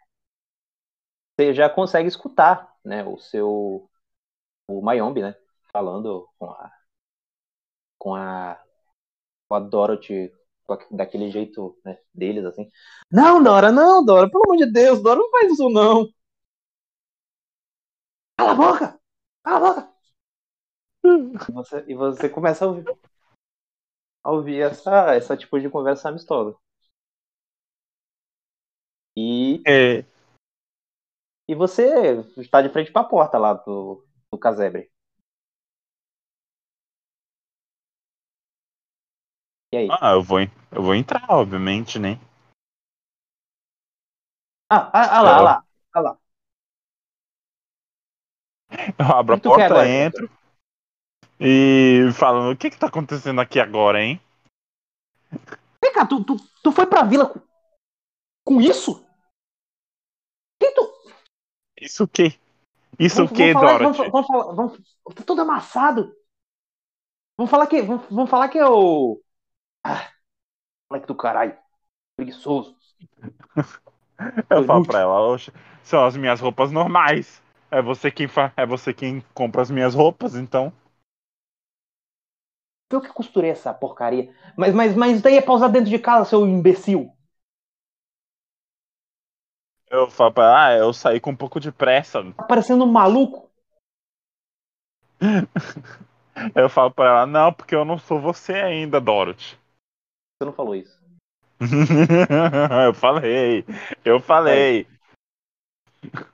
você 1.40 1.54
já 1.54 1.70
consegue 1.70 2.06
escutar, 2.08 2.70
né, 2.84 3.02
o 3.04 3.18
seu 3.18 3.88
o 4.68 4.82
Mayombe, 4.82 5.22
né, 5.22 5.34
falando 5.72 6.28
com 6.38 6.50
a 6.50 6.72
com 7.98 8.14
a 8.14 8.60
com 9.48 9.54
a 9.54 9.60
Dorothy 9.60 10.32
daquele 10.90 11.30
jeito 11.30 11.76
né, 11.84 11.98
deles 12.14 12.44
assim. 12.44 12.70
Não, 13.10 13.42
Dora, 13.42 13.72
não, 13.72 14.04
Dora, 14.04 14.30
pelo 14.30 14.44
amor 14.44 14.56
de 14.58 14.70
Deus, 14.70 15.02
Dora, 15.02 15.18
não 15.18 15.30
faz 15.30 15.52
isso 15.52 15.68
não. 15.70 16.08
Cala 18.36 18.52
a 18.52 18.54
boca! 18.54 19.00
Cala 19.42 19.56
a 19.56 19.60
boca! 19.60 19.90
E 21.02 21.52
você, 21.52 21.84
e 21.88 21.94
você 21.94 22.28
começa 22.28 22.64
a 22.64 22.68
ouvir, 22.68 22.84
a 24.22 24.30
ouvir 24.30 24.60
essa, 24.60 25.14
essa 25.14 25.36
tipo 25.36 25.58
de 25.58 25.70
conversa 25.70 26.08
amistosa. 26.10 26.54
E 29.16 29.62
é. 29.66 30.04
E 31.50 31.54
você 31.56 32.24
está 32.36 32.62
de 32.62 32.68
frente 32.68 32.92
para 32.92 33.02
a 33.02 33.08
porta 33.08 33.36
lá 33.36 33.54
do, 33.54 34.06
do 34.32 34.38
casebre. 34.38 34.88
E 39.72 39.76
aí? 39.76 39.88
Ah, 39.90 40.12
eu 40.12 40.22
vou, 40.22 40.38
eu 40.38 40.80
vou 40.80 40.94
entrar, 40.94 41.26
obviamente, 41.28 41.98
né? 41.98 42.20
Ah, 44.70 44.92
ah, 44.92 45.18
ah 45.18 45.22
lá, 45.22 45.34
ah 45.34 45.40
lá, 45.40 45.64
ah 45.92 46.00
lá. 46.00 46.18
Eu 48.96 49.06
abro 49.06 49.34
a 49.34 49.38
porta, 49.40 49.88
entro 49.88 50.30
e 51.40 52.12
falo, 52.14 52.52
o 52.52 52.56
que 52.56 52.70
que 52.70 52.78
tá 52.78 52.86
acontecendo 52.86 53.40
aqui 53.40 53.58
agora, 53.58 54.00
hein? 54.00 54.20
Vem 55.82 55.92
cá, 55.92 56.06
tu, 56.06 56.22
tu, 56.22 56.36
tu 56.62 56.70
foi 56.70 56.86
pra 56.86 57.02
vila 57.02 57.26
com, 57.26 57.40
com 58.44 58.60
isso? 58.60 59.04
Isso 61.80 62.04
o 62.04 62.08
quê? 62.08 62.34
Isso 62.98 63.24
o 63.24 63.28
quê, 63.28 63.54
Dorothy? 63.54 63.84
Vamos, 63.84 64.10
vamos 64.12 64.26
falar, 64.26 64.52
vamos, 64.54 64.78
tá 65.14 65.22
todo 65.24 65.40
amassado. 65.40 66.14
Vamos 67.36 67.50
falar 67.50 67.66
que, 67.66 67.82
vamos, 67.82 68.06
vamos 68.10 68.30
falar 68.30 68.48
que 68.48 68.58
é 68.58 68.66
o... 68.68 69.20
Ah, 69.84 70.10
moleque 70.90 71.06
do 71.08 71.16
caralho. 71.16 71.56
Preguiçoso. 72.16 72.76
Eu 74.50 74.64
falo 74.64 74.84
pra 74.86 75.00
ela, 75.00 75.38
são 75.82 76.04
as 76.04 76.16
minhas 76.16 76.40
roupas 76.40 76.70
normais. 76.70 77.42
É 77.70 77.80
você 77.80 78.10
quem 78.10 78.28
fa... 78.28 78.52
é 78.56 78.66
você 78.66 78.92
quem 78.92 79.24
compra 79.32 79.62
as 79.62 79.70
minhas 79.70 79.94
roupas, 79.94 80.34
então. 80.34 80.72
Eu 82.90 83.00
que 83.00 83.08
costurei 83.12 83.50
essa 83.50 83.72
porcaria. 83.72 84.34
Mas, 84.56 84.74
mas, 84.74 84.94
mas 84.96 85.22
daí 85.22 85.36
é 85.36 85.40
pra 85.40 85.54
usar 85.54 85.68
dentro 85.68 85.88
de 85.90 85.98
casa, 85.98 86.28
seu 86.28 86.46
imbecil. 86.46 87.12
Eu 89.90 90.08
falo 90.08 90.32
pra 90.32 90.66
ah, 90.66 90.76
eu 90.76 90.92
saí 90.92 91.18
com 91.18 91.32
um 91.32 91.36
pouco 91.36 91.58
de 91.58 91.72
pressa. 91.72 92.22
Tá 92.32 92.44
parecendo 92.44 92.84
um 92.84 92.90
maluco? 92.90 93.50
eu 96.54 96.68
falo 96.68 96.92
pra 96.92 97.06
ela, 97.06 97.26
não, 97.26 97.52
porque 97.52 97.74
eu 97.74 97.84
não 97.84 97.98
sou 97.98 98.20
você 98.20 98.52
ainda, 98.52 99.00
Dorothy. 99.00 99.58
Você 100.38 100.46
não 100.46 100.52
falou 100.52 100.76
isso. 100.76 101.00
eu 102.86 102.94
falei, 102.94 103.64
eu 104.04 104.20
falei. 104.20 104.86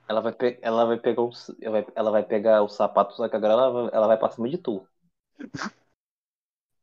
Ela 0.07 0.21
vai, 0.21 0.31
pe 0.31 0.59
ela 0.61 0.85
vai 0.85 0.97
pegar 0.97 1.23
os, 1.23 1.51
ela 1.95 2.11
vai 2.11 2.23
pegar 2.23 2.63
os 2.63 2.73
sapatos, 2.73 3.17
só 3.17 3.27
que 3.27 3.35
agora 3.35 3.53
ela 3.53 3.69
vai, 3.71 3.89
ela 3.91 4.07
vai 4.07 4.17
pra 4.17 4.29
cima 4.29 4.47
de 4.47 4.57
tu. 4.59 4.87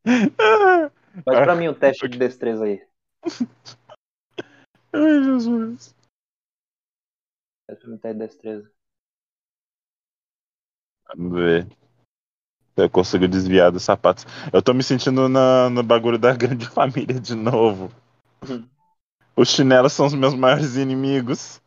Faz 1.24 1.38
pra 1.38 1.54
mim 1.54 1.68
o 1.68 1.70
um 1.70 1.74
teste 1.74 2.08
de 2.08 2.18
destreza 2.18 2.64
aí. 2.64 2.84
Ai, 4.92 5.24
Jesus. 5.24 5.94
Quero 7.66 7.78
experimentar 7.78 8.12
de 8.12 8.18
destreza. 8.18 8.70
Vamos 11.08 11.32
ver. 11.32 11.66
Eu 12.76 12.90
consigo 12.90 13.28
desviar 13.28 13.70
dos 13.70 13.84
sapatos. 13.84 14.26
Eu 14.52 14.62
tô 14.62 14.74
me 14.74 14.82
sentindo 14.82 15.28
na, 15.28 15.70
no 15.70 15.82
bagulho 15.82 16.18
da 16.18 16.34
grande 16.36 16.66
família 16.68 17.18
de 17.20 17.34
novo. 17.34 17.90
Uhum. 18.48 18.68
Os 19.36 19.48
chinelos 19.48 19.92
são 19.92 20.06
os 20.06 20.14
meus 20.14 20.34
maiores 20.34 20.76
inimigos. 20.76 21.60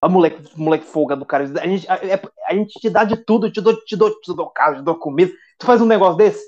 A 0.00 0.08
moleque, 0.08 0.58
moleque 0.58 0.84
folga 0.84 1.14
do 1.14 1.26
cara. 1.26 1.44
A 1.44 1.66
gente, 1.66 1.88
a, 1.88 1.94
é, 1.96 2.20
a, 2.48 2.54
gente 2.54 2.80
te 2.80 2.90
dá 2.90 3.04
de 3.04 3.16
tudo, 3.16 3.50
te 3.50 3.60
dou, 3.60 3.76
te 3.84 3.96
dou, 3.96 4.20
te 4.20 4.34
dou 4.34 4.50
casa, 4.50 4.76
te 4.78 4.82
dou 4.82 4.98
comida. 4.98 5.32
Tu 5.58 5.66
faz 5.66 5.80
um 5.80 5.86
negócio 5.86 6.16
desse? 6.16 6.42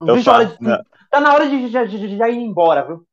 Eu 0.00 0.22
faço, 0.22 0.58
de, 0.58 0.62
né? 0.62 0.82
Tá 1.10 1.20
na 1.20 1.32
hora 1.32 1.48
de, 1.48 1.68
de 1.68 2.16
já 2.16 2.28
ir 2.28 2.36
embora, 2.36 2.84
viu? 2.86 3.06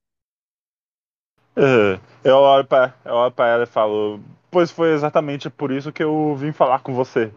Uh, 1.58 2.00
eu 2.24 2.38
olho 2.38 2.66
pra, 2.66 2.94
eu 3.04 3.14
olho 3.14 3.32
pra 3.32 3.48
ela 3.48 3.64
e 3.64 3.68
falo, 3.68 4.20
pois 4.50 4.72
foi 4.72 4.94
exatamente 4.94 5.50
por 5.50 5.72
isso 5.72 5.92
que 5.92 6.04
eu 6.04 6.36
vim 6.36 6.52
falar 6.52 6.80
com 6.80 6.94
você. 6.94 7.32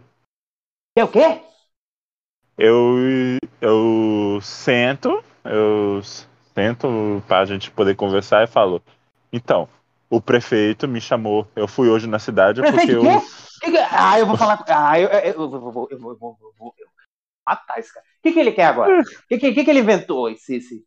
Que 0.97 1.03
o 1.03 1.09
quê? 1.09 1.43
Eu, 2.57 2.97
eu 3.61 4.39
sento, 4.41 5.23
eu 5.45 6.01
sento 6.55 7.23
pra 7.27 7.45
gente 7.45 7.71
poder 7.71 7.97
conversar 7.97 8.45
e 8.45 8.47
falo, 8.47 8.81
então, 9.33 9.69
o 10.09 10.21
prefeito 10.21 10.87
me 10.87 11.01
chamou, 11.01 11.49
eu 11.57 11.67
fui 11.67 11.89
hoje 11.89 12.07
na 12.07 12.21
cidade 12.21 12.61
prefeito 12.61 13.01
porque 13.01 13.07
eu... 13.07 13.23
Ah, 13.91 14.19
eu 14.19 14.27
vou 14.27 14.37
falar. 14.37 14.63
Ah, 14.69 15.01
eu, 15.01 15.09
eu, 15.09 15.49
vou, 15.49 15.55
eu, 15.55 15.73
vou, 15.73 15.89
eu, 15.91 15.99
vou, 15.99 16.39
eu 16.41 16.53
vou 16.59 16.75
matar 17.47 17.79
esse 17.79 17.93
cara. 17.93 18.05
O 18.05 18.23
que, 18.23 18.33
que 18.33 18.41
ele 18.41 18.53
quer 18.53 18.67
agora? 18.67 19.01
O 19.01 19.05
que, 19.29 19.39
que, 19.39 19.65
que, 19.65 19.71
ele 19.71 19.81
inventou, 19.81 20.29
esse, 20.29 20.57
esse, 20.57 20.85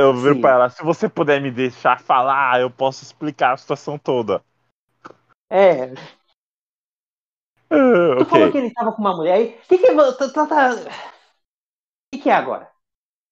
eu 0.00 0.14
viro 0.14 0.34
Sim. 0.36 0.40
pra 0.40 0.50
ela, 0.50 0.70
se 0.70 0.82
você 0.82 1.08
puder 1.08 1.40
me 1.40 1.50
deixar 1.50 2.00
falar, 2.00 2.60
eu 2.60 2.70
posso 2.70 3.02
explicar 3.02 3.52
a 3.52 3.56
situação 3.56 3.98
toda. 3.98 4.42
É. 5.48 5.92
Uh, 7.72 8.16
tu 8.16 8.22
okay. 8.22 8.24
falou 8.26 8.52
que 8.52 8.58
ele 8.58 8.66
estava 8.66 8.92
com 8.92 9.00
uma 9.00 9.16
mulher 9.16 9.34
aí. 9.34 9.58
O 9.64 9.68
que, 9.68 9.78
que, 9.78 9.94
tá, 10.46 10.70
que, 12.12 12.20
que 12.20 12.30
é 12.30 12.34
agora? 12.34 12.70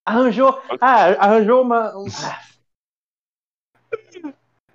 Arranjou. 0.07 0.63
Ah, 0.81 1.07
arranjou 1.25 1.63
uma. 1.63 1.97
Um... 1.97 2.07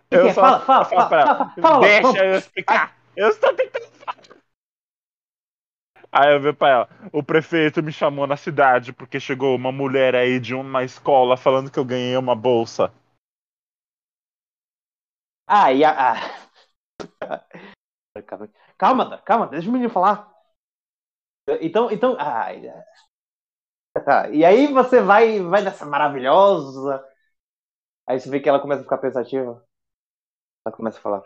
Que 0.09 0.17
eu 0.17 0.23
que 0.23 0.29
é? 0.29 0.33
Fala, 0.33 0.59
fala, 0.59 0.85
fala, 0.85 1.09
fala, 1.09 1.53
fala, 1.59 1.79
Deixa 1.79 2.25
eu 2.25 2.37
explicar. 2.37 2.95
Eu 3.15 3.29
estou 3.29 3.53
tentando 3.55 3.87
Aí 6.15 6.31
eu 6.31 6.39
vi 6.39 6.53
pra 6.53 6.69
ela, 6.69 6.89
o 7.11 7.23
prefeito 7.23 7.81
me 7.81 7.91
chamou 7.91 8.27
na 8.27 8.37
cidade 8.37 8.93
porque 8.93 9.19
chegou 9.19 9.55
uma 9.55 9.71
mulher 9.71 10.13
aí 10.13 10.39
de 10.39 10.53
uma 10.53 10.83
escola 10.83 11.35
falando 11.35 11.71
que 11.71 11.79
eu 11.79 11.83
ganhei 11.83 12.15
uma 12.15 12.35
bolsa. 12.35 12.93
Ah, 15.47 15.71
e 15.73 15.83
a. 15.83 16.13
Calma, 18.77 19.21
calma, 19.25 19.47
deixa 19.47 19.69
o 19.69 19.71
menino 19.71 19.89
falar. 19.89 20.31
Então, 21.61 21.89
então. 21.91 22.15
Ah, 22.19 22.53
e 24.31 24.43
aí 24.45 24.67
você 24.71 25.01
vai, 25.01 25.39
vai 25.41 25.63
dessa 25.63 25.85
maravilhosa. 25.85 27.03
Aí 28.07 28.19
você 28.19 28.29
vê 28.29 28.39
que 28.39 28.49
ela 28.49 28.59
começa 28.59 28.81
a 28.81 28.83
ficar 28.83 28.97
pensativa. 28.97 29.65
Ela 30.65 30.75
começa 30.75 30.99
a 30.99 31.01
falar. 31.01 31.23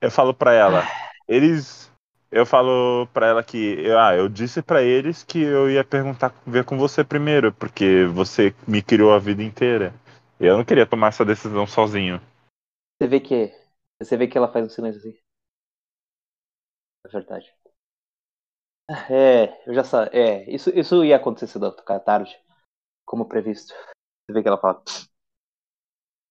Eu 0.00 0.10
falo 0.10 0.34
pra 0.34 0.52
ela, 0.52 0.82
eles 1.26 1.90
eu 2.30 2.44
falo 2.44 3.06
para 3.12 3.26
ela 3.26 3.42
que 3.42 3.90
ah, 3.90 4.14
eu 4.14 4.28
disse 4.28 4.62
para 4.62 4.82
eles 4.82 5.22
que 5.22 5.40
eu 5.40 5.70
ia 5.70 5.84
perguntar 5.84 6.34
ver 6.46 6.64
com 6.64 6.76
você 6.76 7.04
primeiro, 7.04 7.52
porque 7.52 8.04
você 8.06 8.54
me 8.66 8.82
criou 8.82 9.12
a 9.12 9.18
vida 9.18 9.42
inteira. 9.42 9.94
Eu 10.38 10.56
não 10.56 10.64
queria 10.64 10.86
tomar 10.86 11.08
essa 11.08 11.24
decisão 11.24 11.66
sozinho. 11.66 12.20
Você 13.00 13.08
vê 13.08 13.20
que 13.20 13.52
você 14.00 14.16
vê 14.16 14.26
que 14.26 14.36
ela 14.36 14.52
faz 14.52 14.66
um 14.66 14.70
silêncio 14.70 15.00
assim. 15.00 15.18
É 17.06 17.08
verdade. 17.08 17.54
É, 19.10 19.68
eu 19.68 19.74
já 19.74 19.82
sabia. 19.82 20.10
É, 20.12 20.50
isso, 20.50 20.70
isso 20.70 21.04
ia 21.04 21.16
acontecer 21.16 21.46
cedo 21.46 21.66
à 21.66 22.00
tarde, 22.00 22.38
como 23.04 23.28
previsto. 23.28 23.72
Você 23.72 24.32
vê 24.32 24.42
que 24.42 24.48
ela 24.48 24.60
fala. 24.60 24.82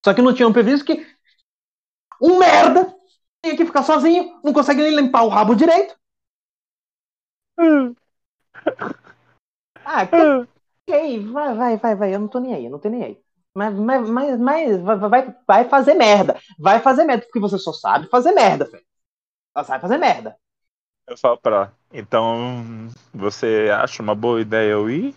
Só 0.06 0.14
que 0.14 0.22
não 0.22 0.34
tinham 0.34 0.54
previsto 0.54 0.86
que 0.86 1.06
um 2.22 2.38
merda 2.38 2.95
tem 3.46 3.56
que 3.56 3.66
ficar 3.66 3.84
sozinho, 3.84 4.39
não 4.43 4.54
consegue 4.54 4.82
nem 4.82 4.96
limpar 4.96 5.24
o 5.24 5.30
rabo 5.30 5.56
direito. 5.56 5.96
Hum. 7.58 7.96
Ah, 9.84 10.06
que, 10.06 10.48
que 10.88 10.93
aí, 10.93 11.20
vai, 11.20 11.56
vai, 11.56 11.78
vai, 11.78 11.96
vai, 11.96 12.16
eu 12.16 12.20
não 12.20 12.28
tô 12.28 12.39
nem 12.39 12.54
aí, 12.54 12.66
eu 12.66 12.72
não 12.72 12.80
tô 12.80 12.89
nem 12.89 13.04
aí. 13.04 13.22
Mas, 13.54 13.74
mas, 13.74 14.10
mas, 14.10 14.39
mas 14.39 14.82
vai, 14.82 15.36
vai 15.48 15.70
fazer 15.70 15.93
merda. 15.93 16.38
Vai 16.60 16.82
fazer 16.82 17.06
merda, 17.06 17.24
porque 17.26 17.39
você 17.39 17.58
só 17.58 17.72
sabe 17.72 18.10
fazer 18.10 18.34
merda, 18.34 18.66
velho. 18.66 18.84
Só 19.58 19.64
sabe 19.64 19.82
fazer 19.82 19.98
merda. 19.98 20.38
Eu 21.08 21.18
falo 21.18 21.38
pra 21.38 21.72
então 21.93 22.89
você 23.14 23.70
acha 23.72 24.02
uma 24.02 24.16
boa 24.16 24.41
ideia 24.41 24.72
eu 24.72 24.89
ir? 24.89 25.16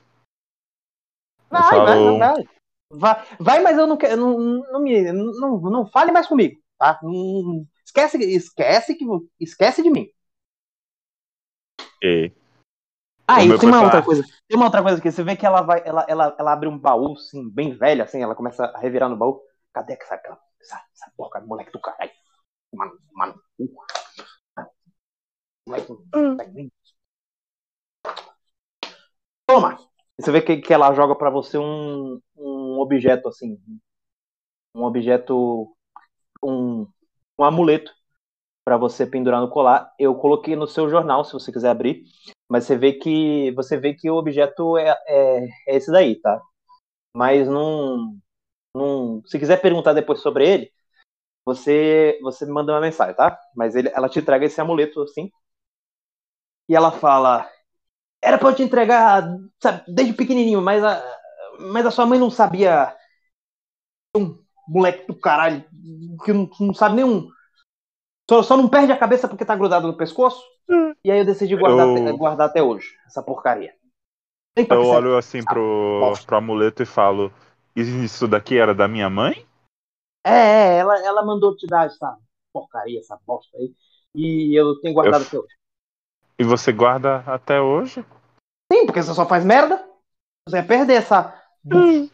Vai, 1.50 1.62
eu 1.62 1.86
falo... 1.86 2.18
vai, 2.18 2.18
vai, 2.18 2.48
vai. 2.90 3.26
Vai, 3.40 3.60
mas 3.60 3.78
eu 3.78 3.86
não 3.86 3.96
quero. 3.96 4.16
Não, 4.16 4.38
não, 4.38 4.80
me, 4.80 5.12
não, 5.12 5.60
não 5.60 5.86
fale 5.86 6.12
mais 6.12 6.26
comigo, 6.26 6.60
tá? 6.78 7.00
Não, 7.02 7.66
Esquece, 7.88 8.18
esquece 8.18 8.94
que 8.94 9.04
esquece 9.40 9.82
de 9.82 9.90
mim. 9.90 10.12
E... 12.02 12.30
Ah, 13.26 13.42
e 13.42 13.58
tem 13.58 13.68
uma 13.68 13.82
outra 13.82 14.02
coisa. 14.02 14.22
Tem 14.46 14.56
uma 14.56 14.66
outra 14.66 14.82
coisa 14.82 15.00
que 15.00 15.10
você 15.10 15.22
vê 15.22 15.34
que 15.34 15.46
ela 15.46 15.62
vai, 15.62 15.82
ela, 15.86 16.04
ela, 16.06 16.36
ela 16.38 16.52
abre 16.52 16.68
um 16.68 16.78
baú, 16.78 17.14
assim, 17.14 17.48
bem 17.48 17.74
velho, 17.74 18.02
assim, 18.02 18.22
ela 18.22 18.34
começa 18.34 18.66
a 18.66 18.78
revirar 18.78 19.08
no 19.08 19.16
baú. 19.16 19.42
Cadê 19.72 19.94
essa, 19.94 20.16
aquela, 20.16 20.38
essa, 20.60 20.84
essa 20.92 21.10
porca, 21.16 21.40
moleque 21.40 21.72
do 21.72 21.80
caralho? 21.80 22.10
Mano, 22.74 22.98
mano. 23.12 23.42
Moleque, 25.66 25.92
hum. 26.14 26.70
Toma! 29.46 29.78
Você 30.18 30.30
vê 30.30 30.42
que, 30.42 30.58
que 30.58 30.74
ela 30.74 30.92
joga 30.92 31.14
para 31.14 31.30
você 31.30 31.56
um, 31.56 32.20
um 32.36 32.78
objeto 32.80 33.28
assim, 33.28 33.58
um 34.74 34.82
objeto, 34.82 35.74
um, 36.42 36.86
um 37.38 37.44
amuleto 37.44 37.92
para 38.64 38.76
você 38.76 39.06
pendurar 39.06 39.40
no 39.40 39.50
colar. 39.50 39.92
Eu 39.98 40.14
coloquei 40.14 40.56
no 40.56 40.66
seu 40.66 40.88
jornal, 40.90 41.24
se 41.24 41.32
você 41.32 41.52
quiser 41.52 41.70
abrir, 41.70 42.04
mas 42.48 42.64
você 42.64 42.76
vê 42.76 42.92
que 42.94 43.52
você 43.52 43.76
vê 43.78 43.94
que 43.94 44.10
o 44.10 44.16
objeto 44.16 44.76
é, 44.78 44.90
é, 45.08 45.48
é 45.68 45.76
esse 45.76 45.90
daí, 45.90 46.16
tá? 46.20 46.40
Mas 47.14 47.48
não, 47.48 48.16
não, 48.74 49.22
se 49.26 49.38
quiser 49.38 49.60
perguntar 49.62 49.92
depois 49.94 50.20
sobre 50.20 50.48
ele, 50.48 50.72
você 51.44 52.18
você 52.22 52.46
me 52.46 52.52
manda 52.52 52.72
uma 52.72 52.80
mensagem, 52.80 53.14
tá? 53.16 53.38
Mas 53.56 53.74
ele, 53.76 53.90
ela 53.90 54.08
te 54.08 54.18
entrega 54.20 54.46
esse 54.46 54.60
amuleto 54.60 55.02
assim. 55.02 55.30
E 56.68 56.74
ela 56.76 56.90
fala: 56.92 57.48
"Era 58.22 58.38
para 58.38 58.50
eu 58.50 58.56
te 58.56 58.62
entregar, 58.64 59.24
sabe, 59.62 59.84
desde 59.88 60.14
pequenininho, 60.14 60.62
mas 60.62 60.84
a 60.84 61.02
mas 61.60 61.86
a 61.86 61.90
sua 61.90 62.06
mãe 62.06 62.18
não 62.18 62.30
sabia 62.30 62.94
um 64.16 64.38
moleque 64.68 65.06
do 65.06 65.18
caralho, 65.18 65.64
que 66.24 66.32
não, 66.32 66.48
não 66.60 66.74
sabe 66.74 66.96
nenhum. 66.96 67.28
Só, 68.28 68.42
só, 68.42 68.56
não 68.56 68.68
perde 68.68 68.92
a 68.92 68.98
cabeça 68.98 69.26
porque 69.26 69.44
tá 69.44 69.56
grudado 69.56 69.86
no 69.86 69.96
pescoço. 69.96 70.42
Hum. 70.68 70.94
E 71.02 71.10
aí 71.10 71.18
eu 71.18 71.24
decidi 71.24 71.56
guardar, 71.56 71.86
eu... 71.88 72.16
guardar 72.16 72.48
até 72.48 72.62
hoje, 72.62 72.96
essa 73.06 73.22
porcaria. 73.22 73.74
Eu 74.56 74.86
olho 74.86 75.16
assim 75.16 75.42
pro, 75.44 76.12
pro 76.26 76.36
amuleto 76.36 76.82
e 76.82 76.86
falo: 76.86 77.32
Isso 77.76 78.26
daqui 78.26 78.58
era 78.58 78.74
da 78.74 78.88
minha 78.88 79.08
mãe? 79.08 79.46
É, 80.26 80.30
é, 80.30 80.78
ela, 80.78 80.98
ela 81.04 81.24
mandou 81.24 81.56
te 81.56 81.66
dar 81.66 81.86
essa 81.86 82.18
porcaria, 82.52 82.98
essa 82.98 83.18
bosta 83.24 83.56
aí. 83.56 83.72
E 84.14 84.58
eu 84.58 84.80
tenho 84.80 84.94
guardado 84.94 85.22
eu... 85.22 85.26
até 85.26 85.38
hoje. 85.38 85.58
E 86.38 86.44
você 86.44 86.72
guarda 86.72 87.18
até 87.26 87.60
hoje? 87.60 88.04
Sim, 88.72 88.84
porque 88.84 89.02
você 89.02 89.14
só 89.14 89.26
faz 89.26 89.44
merda. 89.44 89.76
Você 90.46 90.56
vai 90.56 90.66
perder 90.66 90.94
essa. 90.94 91.34
Hum. 91.64 92.08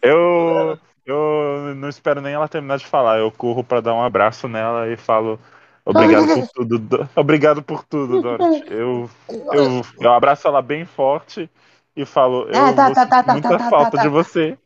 Eu, 0.00 0.78
eu 1.04 1.74
não 1.76 1.88
espero 1.88 2.20
nem 2.20 2.34
ela 2.34 2.48
terminar 2.48 2.78
de 2.78 2.86
falar. 2.86 3.18
Eu 3.18 3.30
corro 3.30 3.62
para 3.62 3.80
dar 3.80 3.94
um 3.94 4.02
abraço 4.02 4.48
nela 4.48 4.88
e 4.88 4.96
falo 4.96 5.38
obrigado 5.84 6.26
por 6.26 6.48
tudo. 6.48 6.78
Do... 6.78 7.08
Obrigado 7.16 7.62
por 7.62 7.84
tudo, 7.84 8.22
Dorothy. 8.22 8.64
Eu, 8.72 9.10
eu, 9.28 9.82
eu 10.00 10.12
abraço 10.12 10.48
ela 10.48 10.62
bem 10.62 10.84
forte 10.84 11.50
e 11.96 12.04
falo, 12.04 12.48
eu 12.48 12.60
ah, 12.60 12.72
tá, 12.72 12.90
tá, 12.92 13.06
tá, 13.06 13.22
tá, 13.22 13.32
muita 13.32 13.50
tá, 13.50 13.58
tá, 13.58 13.70
falta 13.70 13.98
de 13.98 14.08
você. 14.08 14.58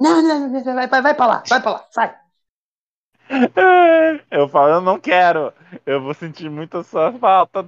Não, 0.00 0.22
não, 0.22 0.48
não, 0.48 0.74
vai, 0.74 0.86
vai, 0.86 1.02
vai 1.02 1.14
pra 1.14 1.26
lá, 1.26 1.42
vai 1.46 1.60
pra 1.60 1.72
lá, 1.72 1.86
sai. 1.90 2.16
Eu 4.30 4.48
falo, 4.48 4.74
eu 4.74 4.80
não 4.80 4.98
quero. 4.98 5.52
Eu 5.86 6.02
vou 6.02 6.14
sentir 6.14 6.50
muita 6.50 6.82
sua 6.82 7.12
falta. 7.12 7.64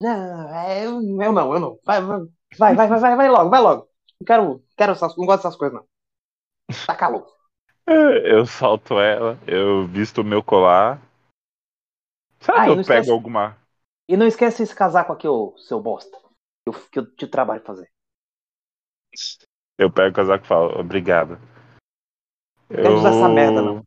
Não, 0.00 0.54
é, 0.54 0.84
eu, 0.84 1.00
eu 1.20 1.32
não, 1.32 1.52
eu 1.54 1.60
não. 1.60 1.78
Vai, 1.84 2.00
vai, 2.00 2.20
vai, 2.58 2.74
vai, 2.74 3.00
vai, 3.00 3.16
vai 3.16 3.28
logo, 3.28 3.50
vai 3.50 3.60
logo. 3.60 3.88
Não 4.20 4.26
quero, 4.26 4.64
quero 4.76 4.92
essas, 4.92 5.16
não 5.16 5.26
gosto 5.26 5.42
dessas 5.42 5.56
coisas, 5.56 5.76
não. 5.76 5.86
Tá 6.86 6.94
calor. 6.94 7.26
Eu 8.24 8.46
solto 8.46 8.98
ela, 8.98 9.38
eu 9.46 9.86
visto 9.86 10.22
o 10.22 10.24
meu 10.24 10.42
colar. 10.42 11.00
Será 12.40 12.62
ah, 12.62 12.64
que 12.64 12.70
eu 12.70 12.74
pego 12.76 12.80
esquece... 12.80 13.10
alguma? 13.10 13.56
E 14.08 14.16
não 14.16 14.26
esquece 14.26 14.62
esse 14.62 14.74
casaco 14.74 15.12
aqui, 15.12 15.28
ô, 15.28 15.56
seu 15.58 15.80
bosta. 15.80 16.18
Que 16.18 16.68
eu, 16.68 16.72
que 16.90 16.98
eu 16.98 17.16
te 17.16 17.26
trabalho 17.26 17.62
fazer. 17.62 17.90
Eu 19.78 19.92
pego 19.92 20.10
o 20.10 20.14
casaco 20.14 20.44
e 20.44 20.48
falo, 20.48 20.78
obrigado. 20.78 21.38
Não 22.70 22.92
eu... 22.92 22.94
usar 22.96 23.10
essa 23.10 23.28
merda, 23.28 23.62
não. 23.62 23.86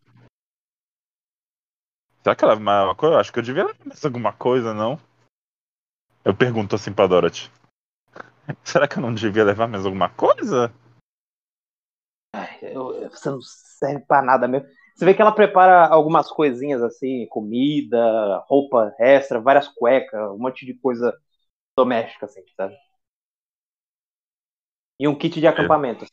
Será 2.23 2.35
que 2.35 2.43
ela 2.43 2.53
leva 2.53 2.85
uma 2.85 2.95
coisa? 2.95 3.15
Eu 3.15 3.19
acho 3.19 3.31
que 3.31 3.39
eu 3.39 3.43
devia 3.43 3.65
levar 3.65 3.85
mais 3.85 4.05
alguma 4.05 4.33
coisa, 4.33 4.73
não? 4.73 4.99
Eu 6.25 6.35
pergunto 6.35 6.75
assim 6.75 6.91
pra 6.91 7.07
Dorothy. 7.07 7.49
Será 8.63 8.87
que 8.87 8.97
eu 8.97 9.01
não 9.01 9.13
devia 9.13 9.43
levar 9.43 9.67
mais 9.67 9.85
alguma 9.85 10.09
coisa? 10.09 10.73
Eu- 12.61 13.09
você 13.09 13.29
não 13.29 13.39
serve 13.41 14.03
pra 14.05 14.21
nada 14.21 14.47
mesmo. 14.47 14.67
Você 14.95 15.05
vê 15.05 15.13
que 15.13 15.21
ela 15.21 15.31
prepara 15.31 15.87
algumas 15.87 16.29
coisinhas 16.29 16.81
assim, 16.81 17.27
comida, 17.27 18.43
roupa 18.47 18.95
extra, 18.99 19.39
várias 19.39 19.67
cuecas, 19.67 20.19
um 20.31 20.39
monte 20.39 20.65
de 20.65 20.73
coisa 20.73 21.15
doméstica, 21.77 22.25
assim, 22.25 22.41
sabe? 22.55 22.75
E 24.99 25.07
um 25.07 25.15
kit 25.15 25.39
de 25.39 25.45
acampamento. 25.45 26.05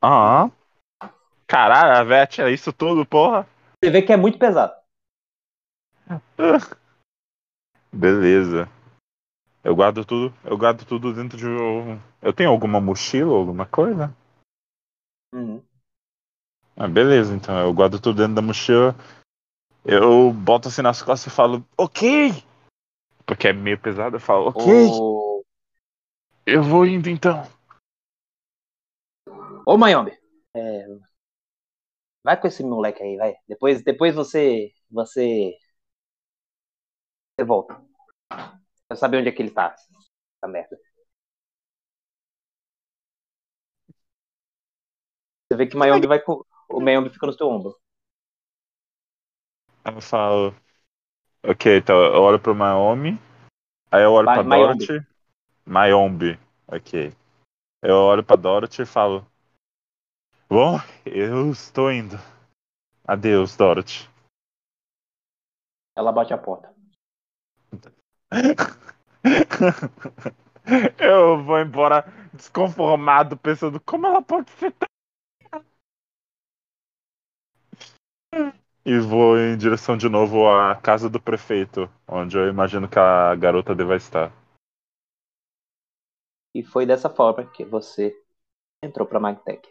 Ah. 0.00 0.50
Caralho, 1.46 1.96
a 1.96 2.02
Vete 2.02 2.42
é 2.42 2.50
isso 2.50 2.72
tudo, 2.72 3.06
porra? 3.06 3.46
Você 3.82 3.90
vê 3.90 4.02
que 4.02 4.12
é 4.12 4.16
muito 4.16 4.38
pesado. 4.38 4.74
Beleza. 7.92 8.68
Eu 9.62 9.76
guardo 9.76 10.04
tudo. 10.04 10.34
Eu 10.44 10.58
guardo 10.58 10.84
tudo 10.84 11.12
dentro 11.12 11.38
de 11.38 11.46
um. 11.46 12.00
Eu 12.20 12.32
tenho 12.32 12.50
alguma 12.50 12.80
mochila, 12.80 13.32
alguma 13.36 13.64
coisa? 13.64 14.12
Uhum. 15.32 15.62
Ah, 16.76 16.88
beleza, 16.88 17.34
então 17.34 17.58
eu 17.58 17.72
guardo 17.72 18.00
tudo 18.00 18.18
dentro 18.18 18.34
da 18.34 18.42
mochila. 18.42 18.94
Eu 19.84 20.32
boto 20.32 20.68
assim 20.68 20.82
nas 20.82 21.02
costas 21.02 21.32
e 21.32 21.34
falo, 21.34 21.64
ok! 21.76 22.32
Porque 23.26 23.48
é 23.48 23.52
meio 23.52 23.78
pesado, 23.78 24.16
eu 24.16 24.20
falo, 24.20 24.48
ok, 24.48 24.64
Ô, 24.64 25.44
eu 26.46 26.62
vou 26.62 26.86
indo 26.86 27.08
então. 27.08 27.42
Ô 29.66 29.76
Mayombe, 29.76 30.12
é, 30.54 30.86
vai 32.22 32.40
com 32.40 32.46
esse 32.46 32.62
moleque 32.62 33.02
aí, 33.02 33.16
vai. 33.16 33.34
Depois, 33.48 33.82
depois 33.82 34.14
você, 34.14 34.72
você, 34.90 35.56
você 37.36 37.44
volta. 37.44 37.80
Eu 38.88 38.96
saber 38.96 39.18
onde 39.18 39.28
é 39.28 39.32
que 39.32 39.42
ele 39.42 39.50
tá. 39.50 39.74
Essa 40.36 40.50
merda. 40.50 40.76
Você 45.52 45.56
vê 45.56 45.66
que 45.66 45.76
o 45.76 45.78
Mayombe 45.78 46.06
vai 46.06 46.18
com, 46.18 46.42
o 46.70 46.80
Mayombe 46.80 47.10
fica 47.10 47.26
no 47.26 47.32
seu 47.34 47.46
ombro. 47.46 47.78
Aí 49.84 49.94
eu 49.94 50.00
falo, 50.00 50.54
ok, 51.42 51.76
então 51.76 51.94
eu 51.94 52.22
olho 52.22 52.40
pro 52.40 52.54
Mayomi, 52.54 53.20
aí 53.90 54.02
eu 54.02 54.12
olho 54.12 54.24
Ma- 54.24 54.32
pra 54.32 54.44
Mayombe. 54.44 54.86
Dorothy. 54.86 55.06
Mayombe, 55.66 56.40
ok. 56.66 57.14
Eu 57.82 57.96
olho 57.96 58.24
pra 58.24 58.34
Dorothy 58.34 58.80
e 58.80 58.86
falo, 58.86 59.26
bom, 60.48 60.80
eu 61.04 61.50
estou 61.50 61.92
indo. 61.92 62.16
Adeus, 63.06 63.54
Dorothy. 63.54 64.08
Ela 65.94 66.12
bate 66.12 66.32
a 66.32 66.38
porta. 66.38 66.74
Eu 70.98 71.44
vou 71.44 71.60
embora 71.60 72.06
desconformado, 72.32 73.36
pensando 73.36 73.78
como 73.80 74.06
ela 74.06 74.22
pode 74.22 74.50
ser 74.52 74.72
tão. 74.72 74.88
E 78.84 78.98
vou 78.98 79.38
em 79.38 79.56
direção 79.56 79.96
de 79.96 80.08
novo 80.08 80.48
à 80.48 80.74
casa 80.74 81.08
do 81.08 81.20
prefeito, 81.20 81.88
onde 82.08 82.36
eu 82.36 82.48
imagino 82.48 82.88
que 82.88 82.98
a 82.98 83.34
garota 83.36 83.74
deva 83.74 83.94
estar. 83.94 84.32
E 86.54 86.64
foi 86.64 86.84
dessa 86.84 87.08
forma 87.08 87.46
que 87.46 87.64
você 87.64 88.12
entrou 88.82 89.06
pra 89.06 89.20
Magtech. 89.20 89.62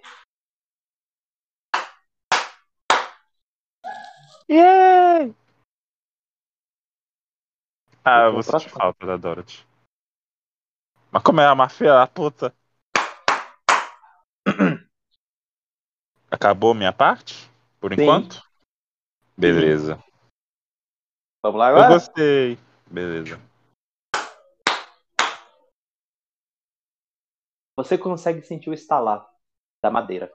Yay! 4.50 5.36
Ah, 8.04 8.26
eu 8.26 8.34
vou 8.34 8.44
sentir 8.44 8.70
falta 8.70 9.06
da 9.06 9.18
Dorothy. 9.18 9.66
Mas 11.12 11.22
como 11.22 11.42
é 11.42 11.46
a 11.46 11.54
máfia, 11.54 12.02
a 12.02 12.08
puta. 12.08 12.56
Acabou 16.32 16.74
minha 16.74 16.94
parte? 16.94 17.52
Por 17.80 17.94
Sim. 17.94 18.02
enquanto? 18.02 18.51
Beleza. 19.42 19.98
Vamos 21.42 21.58
lá 21.58 21.72
Eu 21.72 21.78
agora? 21.78 21.94
gostei. 21.96 22.60
Beleza. 22.86 23.42
Você 27.76 27.98
consegue 27.98 28.44
sentir 28.44 28.70
o 28.70 28.74
estalar 28.74 29.28
da 29.82 29.90
madeira. 29.90 30.32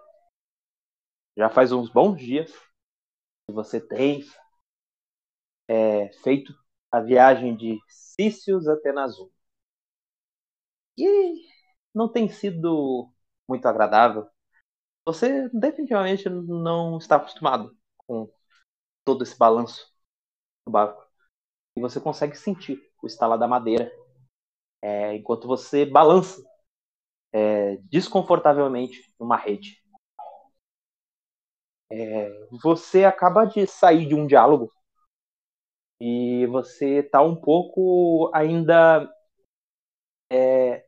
Já 1.36 1.48
faz 1.48 1.70
uns 1.70 1.88
bons 1.88 2.16
dias 2.18 2.50
que 3.46 3.52
você 3.52 3.80
tem 3.80 4.24
é, 5.68 6.12
feito 6.24 6.52
a 6.90 7.00
viagem 7.00 7.56
de 7.56 7.78
Cícios 7.88 8.66
até 8.66 8.90
Nazum. 8.90 9.30
E 10.98 11.46
não 11.94 12.10
tem 12.10 12.28
sido 12.28 13.08
muito 13.48 13.66
agradável. 13.66 14.28
Você 15.04 15.48
definitivamente 15.50 16.28
não 16.28 16.98
está 16.98 17.14
acostumado 17.14 17.72
com 17.98 18.28
todo 19.06 19.22
esse 19.22 19.38
balanço 19.38 19.90
do 20.66 20.72
barco. 20.72 21.02
E 21.76 21.80
você 21.80 22.00
consegue 22.00 22.36
sentir 22.36 22.82
o 23.02 23.06
estalar 23.06 23.38
da 23.38 23.48
madeira 23.48 23.90
é, 24.82 25.14
enquanto 25.14 25.46
você 25.48 25.86
balança 25.86 26.44
é, 27.32 27.76
desconfortavelmente 27.84 29.02
numa 29.18 29.36
rede. 29.36 29.80
É, 31.90 32.48
você 32.62 33.04
acaba 33.04 33.44
de 33.44 33.66
sair 33.66 34.06
de 34.06 34.14
um 34.14 34.26
diálogo 34.26 34.72
e 36.00 36.46
você 36.46 36.98
está 37.00 37.22
um 37.22 37.34
pouco 37.36 38.30
ainda 38.34 39.08
é, 40.30 40.86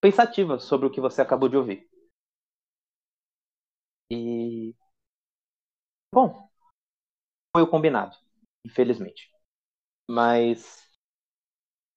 pensativa 0.00 0.58
sobre 0.58 0.86
o 0.86 0.90
que 0.90 1.00
você 1.00 1.22
acabou 1.22 1.48
de 1.48 1.56
ouvir. 1.56 1.88
E 4.10 4.74
bom, 6.10 6.43
foi 7.54 7.62
o 7.62 7.68
combinado, 7.68 8.16
infelizmente. 8.64 9.30
Mas 10.08 10.82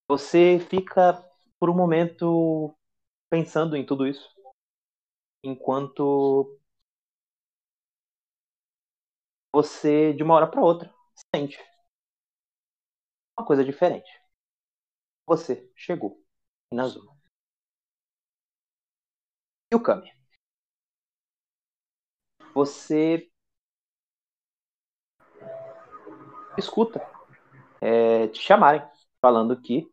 você 0.07 0.59
fica 0.69 1.13
por 1.59 1.69
um 1.69 1.75
momento 1.75 2.73
pensando 3.29 3.75
em 3.77 3.85
tudo 3.85 4.07
isso, 4.07 4.29
enquanto 5.43 6.59
você, 9.51 10.13
de 10.13 10.23
uma 10.23 10.35
hora 10.35 10.47
para 10.47 10.61
outra, 10.61 10.93
sente 11.35 11.57
uma 13.37 13.45
coisa 13.45 13.63
diferente. 13.63 14.09
Você 15.27 15.69
chegou 15.75 16.19
em 16.71 16.75
Nazuma. 16.75 17.15
E 19.71 19.75
o 19.77 19.81
Kami? 19.85 20.09
Você 22.53 23.29
escuta 26.57 27.01
é, 27.81 28.27
te 28.27 28.41
chamarem, 28.41 28.81
falando 29.21 29.59
que 29.59 29.89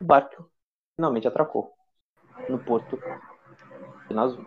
o 0.00 0.04
barco 0.04 0.48
finalmente 0.96 1.26
atracou 1.26 1.72
no 2.48 2.58
porto 2.58 2.98
de 4.08 4.14
Nazuma. 4.14 4.46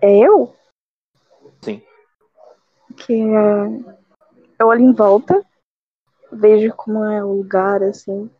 É 0.00 0.16
eu? 0.16 0.54
Sim. 1.62 1.82
Que 2.96 3.14
é... 3.14 3.94
eu 4.58 4.66
olho 4.66 4.80
em 4.80 4.92
volta, 4.92 5.44
vejo 6.32 6.72
como 6.74 7.04
é 7.04 7.22
o 7.24 7.32
lugar, 7.32 7.82
assim. 7.82 8.30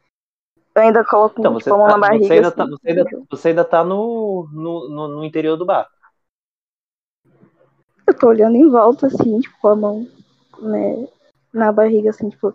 Eu 0.74 0.82
ainda 0.82 1.04
coloco 1.04 1.40
Então, 1.40 1.58
tipo, 1.58 1.64
você, 1.64 1.70
a 1.70 1.76
mão 1.76 1.88
tá, 1.88 1.92
na 1.94 1.98
barriga. 1.98 2.26
você, 2.26 2.32
ainda 2.34 2.48
assim, 2.48 2.56
tá, 2.56 2.66
você, 2.66 2.88
ainda, 2.88 3.04
você 3.28 3.48
ainda 3.48 3.64
tá 3.64 3.84
no, 3.84 4.48
no, 4.52 4.88
no, 4.88 5.08
no 5.08 5.24
interior 5.24 5.56
do 5.56 5.66
bar. 5.66 5.88
Eu 8.08 8.18
tô 8.18 8.28
olhando 8.28 8.56
em 8.56 8.66
volta, 8.70 9.06
assim, 9.06 9.38
tipo, 9.38 9.54
com 9.60 9.68
a 9.68 9.76
mão 9.76 10.08
né, 10.60 11.06
na 11.52 11.70
barriga, 11.70 12.08
assim, 12.08 12.30
tipo, 12.30 12.54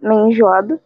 meio 0.00 0.26
enjoada. 0.26 0.82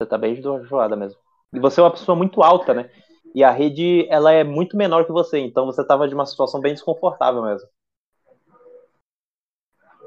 Você 0.00 0.08
tá 0.08 0.16
bem 0.16 0.32
enjoada 0.32 0.96
mesmo. 0.96 1.20
E 1.52 1.60
você 1.60 1.80
é 1.80 1.82
uma 1.82 1.90
pessoa 1.90 2.16
muito 2.16 2.42
alta, 2.42 2.72
né? 2.72 2.90
E 3.34 3.44
a 3.44 3.50
rede, 3.50 4.08
ela 4.08 4.32
é 4.32 4.42
muito 4.42 4.74
menor 4.74 5.04
que 5.04 5.12
você, 5.12 5.38
então 5.38 5.66
você 5.66 5.86
tava 5.86 6.08
de 6.08 6.14
uma 6.14 6.24
situação 6.24 6.58
bem 6.58 6.72
desconfortável 6.72 7.42
mesmo. 7.42 7.68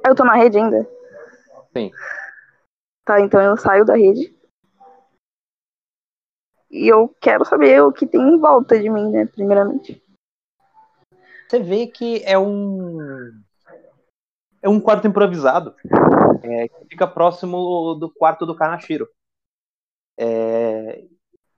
Eu 0.04 0.16
tô 0.16 0.26
na 0.26 0.34
rede 0.34 0.58
ainda? 0.58 0.90
Sim. 1.72 1.92
Tá, 3.06 3.22
então 3.22 3.40
eu 3.40 3.58
saio 3.58 3.86
da 3.86 3.96
rede. 3.96 4.36
E 6.72 6.88
eu 6.88 7.16
quero 7.22 7.46
saber 7.46 7.84
o 7.84 7.92
que 7.92 8.08
tem 8.08 8.20
em 8.20 8.40
volta 8.40 8.80
de 8.80 8.90
mim, 8.90 9.12
né, 9.12 9.28
primeiramente. 9.28 10.02
Você 11.50 11.60
vê 11.60 11.88
que 11.88 12.22
é 12.24 12.38
um. 12.38 13.42
É 14.62 14.70
um 14.70 14.80
quarto 14.80 15.08
improvisado. 15.08 15.76
é, 16.44 16.68
que 16.68 16.86
fica 16.90 17.08
próximo 17.08 17.96
do 17.96 18.10
quarto 18.10 18.46
do 18.46 18.56
Kanashiro. 18.56 19.10
É, 20.18 21.08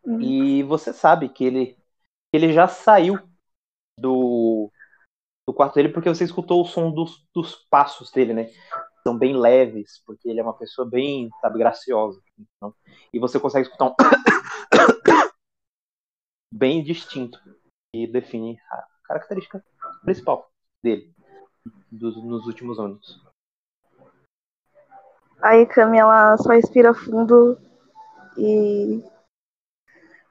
Hum. 0.05 0.19
e 0.19 0.63
você 0.63 0.91
sabe 0.93 1.29
que 1.29 1.43
ele, 1.43 1.77
ele 2.33 2.51
já 2.53 2.67
saiu 2.67 3.19
do, 3.99 4.71
do 5.47 5.53
quarto 5.53 5.75
dele 5.75 5.89
porque 5.89 6.09
você 6.09 6.23
escutou 6.23 6.61
o 6.61 6.65
som 6.65 6.91
dos, 6.91 7.23
dos 7.33 7.55
passos 7.69 8.11
dele, 8.11 8.33
né? 8.33 8.49
são 9.03 9.17
bem 9.17 9.35
leves, 9.35 10.01
porque 10.05 10.29
ele 10.29 10.39
é 10.39 10.43
uma 10.43 10.57
pessoa 10.57 10.87
bem, 10.87 11.29
sabe, 11.41 11.57
graciosa. 11.57 12.21
Então, 12.37 12.73
e 13.11 13.19
você 13.19 13.39
consegue 13.39 13.67
escutar 13.67 13.85
um 13.85 13.95
bem 16.53 16.83
distinto 16.83 17.39
e 17.95 18.05
define 18.05 18.59
a 18.69 18.87
característica 19.03 19.63
principal 20.03 20.49
dele 20.83 21.13
dos, 21.91 22.15
nos 22.23 22.45
últimos 22.45 22.79
anos. 22.79 23.21
Aí 25.41 25.65
Cami 25.65 25.97
ela 25.97 26.37
só 26.37 26.49
respira 26.49 26.93
fundo 26.93 27.57
e 28.37 29.03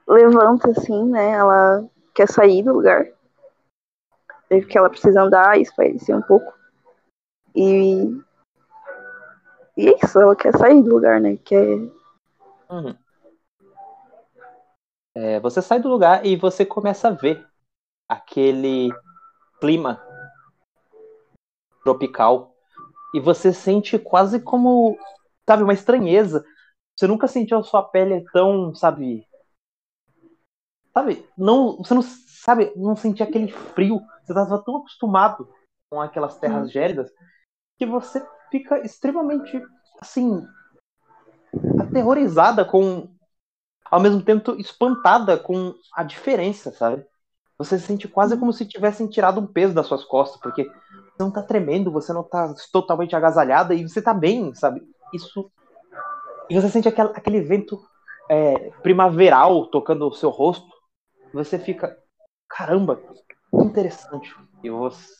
levanta 0.07 0.71
assim, 0.71 1.05
né? 1.09 1.31
Ela 1.31 1.89
quer 2.13 2.27
sair 2.27 2.63
do 2.63 2.73
lugar. 2.73 3.07
Que 4.69 4.77
ela 4.77 4.89
precisa 4.89 5.21
andar, 5.21 5.59
espairecer 5.59 6.15
um 6.15 6.21
pouco. 6.21 6.53
E. 7.55 8.21
E 9.77 9.87
é 9.87 9.95
isso, 10.03 10.19
ela 10.19 10.35
quer 10.35 10.51
sair 10.57 10.81
do 10.83 10.89
lugar, 10.89 11.21
né? 11.21 11.37
Quer. 11.37 11.77
Uhum. 12.69 12.95
É, 15.15 15.39
você 15.41 15.61
sai 15.61 15.79
do 15.79 15.89
lugar 15.89 16.25
e 16.25 16.35
você 16.37 16.65
começa 16.65 17.09
a 17.09 17.11
ver 17.11 17.45
aquele 18.09 18.89
clima 19.61 20.01
tropical 21.83 22.53
e 23.13 23.19
você 23.19 23.53
sente 23.53 23.97
quase 23.99 24.41
como, 24.41 24.97
sabe, 25.47 25.63
uma 25.63 25.73
estranheza. 25.73 26.43
Você 26.95 27.07
nunca 27.07 27.27
sentiu 27.27 27.59
a 27.59 27.63
sua 27.63 27.83
pele 27.83 28.25
tão, 28.33 28.73
sabe, 28.73 29.25
sabe, 30.93 31.25
não, 31.37 31.77
você 31.77 31.93
não 31.93 32.01
sabe, 32.01 32.73
não 32.75 32.95
sentia 32.95 33.25
aquele 33.25 33.49
frio. 33.49 34.01
Você 34.23 34.31
estava 34.31 34.61
tão 34.63 34.77
acostumado 34.77 35.47
com 35.89 36.01
aquelas 36.01 36.37
terras 36.39 36.67
hum. 36.67 36.71
gélidas 36.71 37.11
que 37.77 37.85
você 37.85 38.25
fica 38.49 38.79
extremamente, 38.79 39.61
assim, 39.99 40.45
aterrorizada 41.79 42.63
com, 42.63 43.09
ao 43.85 43.99
mesmo 43.99 44.21
tempo 44.21 44.51
espantada 44.53 45.37
com 45.37 45.73
a 45.93 46.03
diferença, 46.03 46.71
sabe? 46.71 47.05
Você 47.63 47.77
se 47.77 47.85
sente 47.85 48.07
quase 48.07 48.35
como 48.37 48.51
se 48.51 48.65
tivessem 48.65 49.07
tirado 49.07 49.39
um 49.39 49.45
peso 49.45 49.71
das 49.71 49.85
suas 49.85 50.03
costas, 50.03 50.41
porque 50.41 50.63
você 50.63 51.19
não 51.19 51.29
tá 51.29 51.43
tremendo, 51.43 51.91
você 51.91 52.11
não 52.11 52.23
tá 52.23 52.51
totalmente 52.71 53.15
agasalhada 53.15 53.75
e 53.75 53.87
você 53.87 54.01
tá 54.01 54.15
bem, 54.15 54.51
sabe? 54.55 54.81
Isso. 55.13 55.51
E 56.49 56.59
você 56.59 56.69
sente 56.69 56.87
aquele, 56.87 57.09
aquele 57.09 57.41
vento 57.41 57.79
é, 58.27 58.71
primaveral 58.81 59.67
tocando 59.67 60.07
o 60.07 60.13
seu 60.13 60.31
rosto. 60.31 60.67
Você 61.33 61.59
fica, 61.59 61.95
caramba, 62.49 62.95
que 62.95 63.57
interessante. 63.57 64.35
E 64.63 64.69
você, 64.71 65.13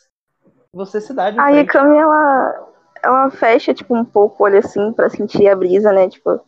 você 0.73 0.99
se 0.99 1.13
dá 1.13 1.29
de 1.29 1.39
Aí 1.39 1.59
a 1.59 1.65
Cami, 1.67 1.95
ela, 1.95 2.69
ela 3.03 3.29
fecha, 3.29 3.71
tipo, 3.71 3.95
um 3.95 4.03
pouco 4.03 4.41
o 4.41 4.45
olho 4.47 4.57
assim 4.57 4.91
pra 4.93 5.09
sentir 5.11 5.47
a 5.47 5.55
brisa, 5.55 5.91
né? 5.91 6.09
Tipo, 6.09 6.41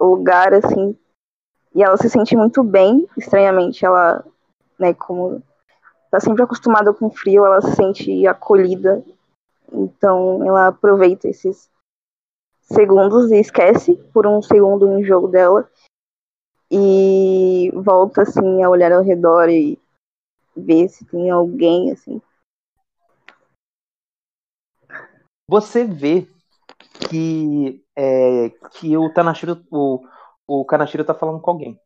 o 0.00 0.04
lugar, 0.06 0.54
assim. 0.54 0.96
E 1.74 1.82
ela 1.82 1.98
se 1.98 2.08
sente 2.08 2.34
muito 2.34 2.64
bem, 2.64 3.06
estranhamente. 3.18 3.84
Ela, 3.84 4.24
né, 4.78 4.94
como 4.94 5.42
tá 6.10 6.20
sempre 6.20 6.42
acostumada 6.42 6.92
com 6.92 7.10
frio, 7.10 7.44
ela 7.44 7.60
se 7.60 7.74
sente 7.74 8.26
acolhida. 8.26 9.04
Então 9.72 10.46
ela 10.46 10.68
aproveita 10.68 11.28
esses 11.28 11.68
segundos 12.62 13.30
e 13.30 13.36
esquece 13.36 13.96
por 14.12 14.26
um 14.26 14.40
segundo 14.40 14.88
o 14.88 15.04
jogo 15.04 15.28
dela 15.28 15.68
e 16.70 17.70
volta 17.74 18.22
assim 18.22 18.62
a 18.62 18.70
olhar 18.70 18.92
ao 18.92 19.02
redor 19.02 19.48
e 19.48 19.78
ver 20.56 20.88
se 20.88 21.04
tem 21.04 21.30
alguém 21.30 21.92
assim. 21.92 22.20
Você 25.48 25.84
vê 25.84 26.26
que 27.08 27.84
é, 27.94 28.50
que 28.72 28.96
o 28.96 29.12
Tanashiro, 29.12 29.64
o, 29.70 30.04
o 30.46 30.64
Kanashiro 30.64 31.04
tá 31.04 31.14
falando 31.14 31.40
com 31.40 31.50
alguém 31.50 31.80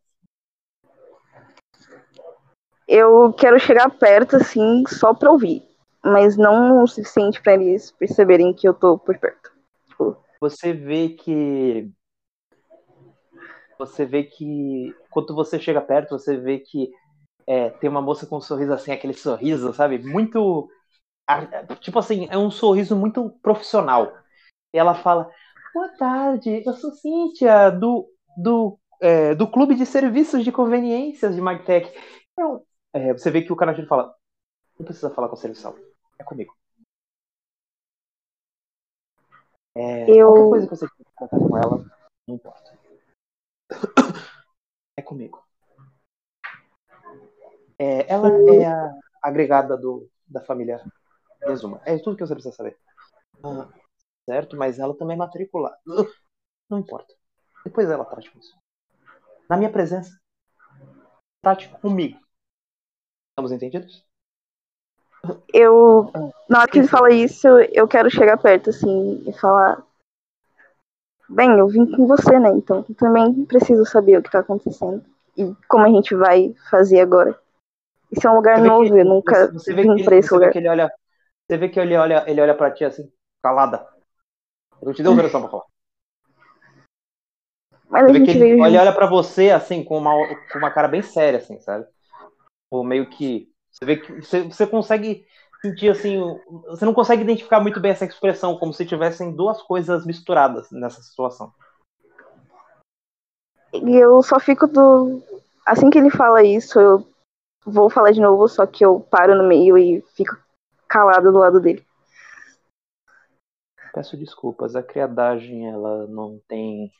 eu 2.91 3.31
quero 3.31 3.57
chegar 3.57 3.89
perto, 3.89 4.35
assim, 4.35 4.83
só 4.87 5.13
pra 5.13 5.31
ouvir. 5.31 5.63
Mas 6.03 6.35
não 6.35 6.83
o 6.83 6.87
suficiente 6.87 7.41
para 7.41 7.53
eles 7.53 7.91
perceberem 7.91 8.53
que 8.53 8.67
eu 8.67 8.73
tô 8.73 8.97
por 8.97 9.17
perto. 9.17 9.51
Tipo... 9.87 10.17
Você 10.41 10.73
vê 10.73 11.09
que. 11.09 11.89
Você 13.79 14.05
vê 14.05 14.23
que. 14.23 14.93
Quando 15.09 15.33
você 15.33 15.57
chega 15.57 15.79
perto, 15.79 16.17
você 16.17 16.35
vê 16.35 16.59
que 16.59 16.91
é, 17.47 17.69
tem 17.69 17.89
uma 17.89 18.01
moça 18.01 18.25
com 18.25 18.37
um 18.37 18.41
sorriso 18.41 18.73
assim, 18.73 18.91
aquele 18.91 19.13
sorriso, 19.13 19.73
sabe? 19.73 19.97
Muito. 19.99 20.69
Tipo 21.79 21.99
assim, 21.99 22.27
é 22.29 22.37
um 22.37 22.51
sorriso 22.51 22.95
muito 22.95 23.29
profissional. 23.41 24.11
E 24.73 24.77
ela 24.77 24.95
fala: 24.95 25.29
Boa 25.73 25.87
tarde, 25.97 26.61
eu 26.65 26.73
sou 26.73 26.91
Cíntia, 26.91 27.69
do, 27.69 28.05
do, 28.35 28.77
é, 28.99 29.33
do 29.33 29.47
Clube 29.47 29.75
de 29.75 29.85
Serviços 29.85 30.43
de 30.43 30.51
Conveniências 30.51 31.33
de 31.33 31.41
Magtech. 31.41 31.89
Eu, 32.37 32.65
é, 32.93 33.13
você 33.13 33.31
vê 33.31 33.41
que 33.41 33.51
o 33.51 33.55
Kanashiro 33.55 33.87
fala: 33.87 34.15
Não 34.77 34.85
precisa 34.85 35.09
falar 35.09 35.27
com 35.27 35.35
a 35.35 35.37
seleção, 35.37 35.75
é 36.17 36.23
comigo. 36.23 36.55
É, 39.75 40.09
eu... 40.09 40.27
Qualquer 40.27 40.49
coisa 40.49 40.67
que 40.67 40.75
você 40.75 40.89
quiser 40.89 41.11
tratar 41.17 41.37
com 41.37 41.57
ela, 41.57 41.85
não 42.27 42.35
importa. 42.35 42.79
É 44.97 45.01
comigo. 45.01 45.41
É, 47.79 48.11
ela 48.11 48.27
é 48.27 48.65
a 48.65 48.93
agregada 49.23 49.77
do, 49.77 50.11
da 50.27 50.41
família 50.43 50.83
Rezuma. 51.41 51.81
É 51.85 51.97
tudo 51.97 52.17
que 52.17 52.25
você 52.25 52.33
precisa 52.33 52.53
saber. 52.53 52.77
Ah, 53.43 53.67
certo, 54.29 54.55
mas 54.55 54.79
ela 54.79 54.95
também 54.95 55.15
é 55.15 55.17
matriculada. 55.17 55.79
Não 56.69 56.77
importa. 56.77 57.13
Depois 57.63 57.89
ela 57.89 58.05
trate 58.05 58.29
com 58.31 58.39
isso. 58.39 58.55
Na 59.49 59.57
minha 59.57 59.71
presença, 59.71 60.15
trate 61.41 61.69
comigo. 61.79 62.19
Estamos 63.31 63.51
entendidos? 63.51 64.05
Eu, 65.53 66.11
na 66.49 66.59
hora 66.59 66.71
que 66.71 66.79
ele 66.79 66.87
fala 66.87 67.11
isso, 67.11 67.47
eu 67.71 67.87
quero 67.87 68.09
chegar 68.09 68.37
perto, 68.37 68.71
assim, 68.71 69.23
e 69.27 69.33
falar. 69.33 69.83
Bem, 71.29 71.57
eu 71.57 71.67
vim 71.67 71.89
com 71.91 72.07
você, 72.07 72.37
né? 72.39 72.49
Então 72.49 72.83
também 72.97 73.45
preciso 73.45 73.85
saber 73.85 74.17
o 74.17 74.23
que 74.23 74.31
tá 74.31 74.39
acontecendo. 74.39 75.03
E 75.37 75.53
como 75.67 75.85
a 75.85 75.89
gente 75.89 76.13
vai 76.13 76.53
fazer 76.69 76.99
agora. 76.99 77.39
Isso 78.11 78.27
é 78.27 78.31
um 78.31 78.35
lugar 78.35 78.59
novo, 78.59 78.93
que, 78.93 78.99
eu 78.99 79.05
nunca 79.05 79.47
você, 79.47 79.73
você 79.73 79.73
vim 79.73 80.03
pra 80.03 80.17
esse 80.17 80.33
lugar. 80.33 80.53
ele 80.53 80.67
olha, 80.67 80.91
você 81.47 81.57
vê 81.57 81.69
que 81.69 81.79
ele 81.79 81.95
olha, 81.95 82.25
ele 82.27 82.41
olha 82.41 82.55
pra 82.55 82.71
ti 82.71 82.83
assim, 82.83 83.09
calada. 83.41 83.87
Eu 84.81 84.93
te 84.93 85.01
dei 85.01 85.09
autorização 85.09 85.41
pra 85.41 85.49
falar. 85.49 85.65
Mas 87.89 88.03
você 88.03 88.11
a 88.11 88.13
gente 88.13 88.37
veio 88.37 88.65
ele 88.65 88.77
olha 88.77 88.93
pra 88.93 89.05
você 89.05 89.51
assim, 89.51 89.83
com 89.83 89.97
uma, 89.97 90.11
com 90.51 90.57
uma 90.57 90.71
cara 90.71 90.89
bem 90.89 91.01
séria, 91.01 91.39
assim, 91.39 91.59
sabe? 91.59 91.87
Ou 92.71 92.83
meio 92.83 93.09
que. 93.09 93.51
Você 93.69 93.85
vê 93.85 93.97
que 93.97 94.13
você, 94.21 94.43
você 94.43 94.65
consegue 94.65 95.25
sentir 95.61 95.89
assim. 95.89 96.17
Você 96.67 96.85
não 96.85 96.93
consegue 96.93 97.21
identificar 97.21 97.59
muito 97.59 97.79
bem 97.79 97.91
essa 97.91 98.05
expressão, 98.05 98.57
como 98.57 98.73
se 98.73 98.85
tivessem 98.85 99.35
duas 99.35 99.61
coisas 99.61 100.05
misturadas 100.05 100.71
nessa 100.71 101.01
situação. 101.01 101.53
E 103.73 103.95
eu 103.95 104.23
só 104.23 104.39
fico 104.39 104.65
do. 104.67 105.21
Assim 105.65 105.89
que 105.89 105.97
ele 105.97 106.09
fala 106.09 106.43
isso, 106.43 106.79
eu 106.79 107.07
vou 107.65 107.89
falar 107.89 108.11
de 108.11 108.21
novo, 108.21 108.47
só 108.47 108.65
que 108.65 108.83
eu 108.83 108.99
paro 108.99 109.35
no 109.35 109.47
meio 109.47 109.77
e 109.77 110.01
fico 110.15 110.35
calado 110.87 111.31
do 111.31 111.37
lado 111.37 111.59
dele. 111.59 111.85
Peço 113.93 114.17
desculpas, 114.17 114.75
a 114.75 114.81
criadagem 114.81 115.69
ela 115.69 116.07
não 116.07 116.39
tem. 116.47 116.91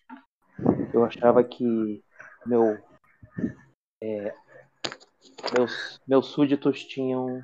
Eu 0.94 1.06
achava 1.06 1.44
que 1.44 2.04
meu 2.46 2.78
é, 4.02 4.34
meus, 5.56 6.02
meus 6.08 6.28
súditos 6.28 6.84
tinham 6.84 7.44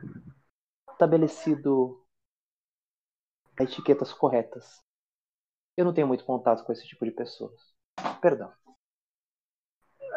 estabelecido 0.92 2.04
as 3.58 3.68
etiquetas 3.68 4.14
corretas. 4.14 4.82
Eu 5.76 5.86
não 5.86 5.94
tenho 5.94 6.08
muito 6.08 6.26
contato 6.26 6.64
com 6.64 6.72
esse 6.72 6.88
tipo 6.88 7.06
de 7.06 7.12
pessoas. 7.12 7.76
Perdão. 8.22 8.52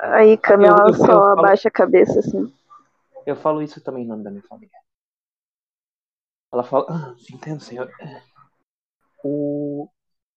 Aí 0.03 0.37
Camila 0.39 0.93
só 0.95 1.13
eu 1.13 1.25
abaixa 1.25 1.69
a 1.69 1.73
cabeça 1.73 2.21
assim. 2.21 2.53
Eu 3.27 3.37
falo 3.37 3.63
isso 3.63 3.83
também 3.83 4.05
em 4.05 4.07
nome 4.07 4.25
da 4.25 4.31
minha 4.31 4.43
família. 4.43 4.79
Ela 6.53 6.65
fala, 6.65 6.87
ah, 6.89 7.15
entendo, 7.33 7.61
senhor. 7.61 7.91
O, 9.23 9.89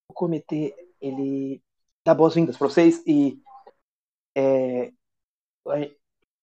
o 0.09 0.13
comitê, 0.13 0.75
ele 0.99 1.63
dá 2.05 2.13
boas-vindas 2.13 2.57
para 2.57 2.67
vocês 2.67 3.01
e 3.07 3.41
é, 4.35 4.91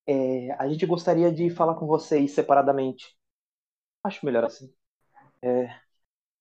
é, 0.06 0.52
a 0.52 0.68
gente 0.68 0.86
gostaria 0.86 1.32
de 1.32 1.50
falar 1.50 1.74
com 1.74 1.86
vocês 1.86 2.32
separadamente. 2.32 3.16
Acho 4.04 4.24
melhor 4.24 4.44
assim. 4.44 4.72
É, 5.42 5.68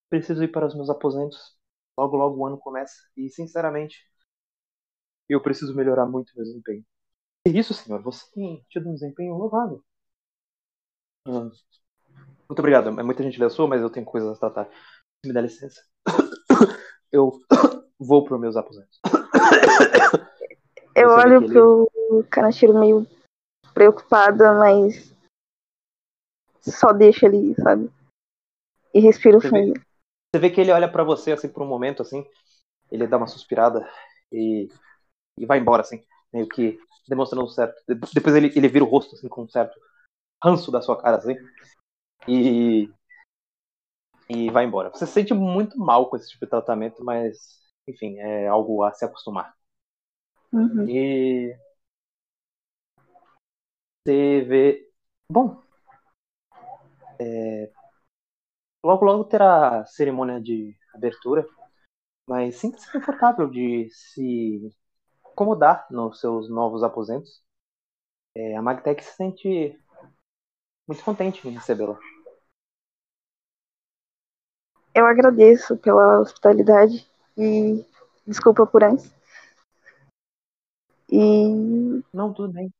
preciso 0.09 0.43
ir 0.43 0.49
para 0.49 0.65
os 0.65 0.75
meus 0.75 0.89
aposentos. 0.89 1.57
Logo, 1.97 2.17
logo 2.17 2.37
o 2.37 2.45
ano 2.45 2.57
começa. 2.57 2.95
E, 3.15 3.29
sinceramente, 3.29 3.97
eu 5.27 5.41
preciso 5.41 5.75
melhorar 5.75 6.05
muito 6.05 6.33
meu 6.35 6.45
desempenho. 6.45 6.85
É 7.45 7.49
isso, 7.49 7.73
senhor. 7.73 8.01
Você 8.03 8.25
tem 8.33 8.65
tido 8.69 8.89
um 8.89 8.93
desempenho 8.93 9.35
louvável. 9.35 9.83
Hum. 11.27 11.51
Muito 12.49 12.59
obrigado. 12.59 12.99
É 12.99 13.03
muita 13.03 13.23
gentileza 13.23 13.53
sua, 13.53 13.67
mas 13.67 13.81
eu 13.81 13.89
tenho 13.89 14.05
coisas 14.05 14.35
a 14.35 14.39
tratar. 14.39 14.69
Me 15.25 15.33
dá 15.33 15.41
licença. 15.41 15.81
eu 17.11 17.31
vou 17.99 18.23
para 18.23 18.35
os 18.35 18.41
meus 18.41 18.55
aposentos. 18.55 18.99
Eu 20.95 21.09
olho 21.11 21.37
ele... 21.37 21.47
pro 21.47 21.89
Kanashiro 22.29 22.77
meio 22.77 23.07
preocupada, 23.79 24.53
mas 24.55 25.15
só 26.61 26.91
deixa 26.91 27.27
ele, 27.27 27.55
sabe? 27.55 27.89
E 28.93 28.99
respira 28.99 29.39
fundo. 29.39 29.73
Vê, 29.73 29.81
você 30.35 30.39
vê 30.41 30.49
que 30.49 30.59
ele 30.59 30.73
olha 30.73 30.91
para 30.91 31.01
você 31.01 31.31
assim 31.31 31.47
por 31.47 31.63
um 31.63 31.67
momento 31.67 32.01
assim, 32.01 32.27
ele 32.91 33.07
dá 33.07 33.15
uma 33.15 33.27
suspirada 33.27 33.89
e, 34.29 34.67
e 35.37 35.45
vai 35.45 35.59
embora 35.59 35.81
assim, 35.81 36.03
meio 36.33 36.45
que 36.49 36.77
demonstrando 37.07 37.45
um 37.45 37.47
certo. 37.47 37.81
Depois 38.13 38.35
ele, 38.35 38.51
ele 38.53 38.67
vira 38.67 38.83
o 38.83 38.87
rosto 38.87 39.15
assim 39.15 39.29
com 39.29 39.43
um 39.43 39.49
certo 39.49 39.79
ranço 40.43 40.69
da 40.71 40.81
sua 40.81 41.01
cara 41.01 41.15
assim. 41.15 41.35
E 42.27 42.91
e 44.29 44.51
vai 44.51 44.65
embora. 44.65 44.89
Você 44.89 45.07
se 45.07 45.13
sente 45.13 45.33
muito 45.33 45.79
mal 45.79 46.09
com 46.09 46.17
esse 46.17 46.29
tipo 46.29 46.45
de 46.45 46.49
tratamento, 46.49 47.01
mas 47.03 47.57
enfim, 47.87 48.19
é 48.19 48.47
algo 48.47 48.83
a 48.83 48.91
se 48.91 49.05
acostumar. 49.05 49.55
Uhum. 50.51 50.87
E 50.87 51.57
você 54.09 54.41
vê. 54.41 54.91
Bom, 55.31 55.61
é... 57.19 57.71
logo 58.83 59.05
logo 59.05 59.23
terá 59.25 59.85
cerimônia 59.85 60.41
de 60.41 60.75
abertura, 60.93 61.47
mas 62.27 62.55
sinta-se 62.55 62.91
confortável 62.91 63.47
de 63.47 63.87
se 63.91 64.75
acomodar 65.25 65.85
nos 65.91 66.19
seus 66.19 66.49
novos 66.49 66.81
aposentos. 66.83 67.43
É, 68.35 68.55
a 68.55 68.61
Magtech 68.61 69.03
se 69.03 69.15
sente 69.15 69.79
muito 70.87 71.03
contente 71.03 71.47
em 71.47 71.51
recebê-la. 71.51 71.99
Eu 74.93 75.05
agradeço 75.05 75.77
pela 75.77 76.19
hospitalidade 76.19 77.07
e 77.37 77.85
desculpa 78.25 78.65
por 78.65 78.83
antes. 78.83 79.13
E. 81.11 82.03
Não, 82.11 82.33
tudo 82.33 82.53
bem. 82.53 82.71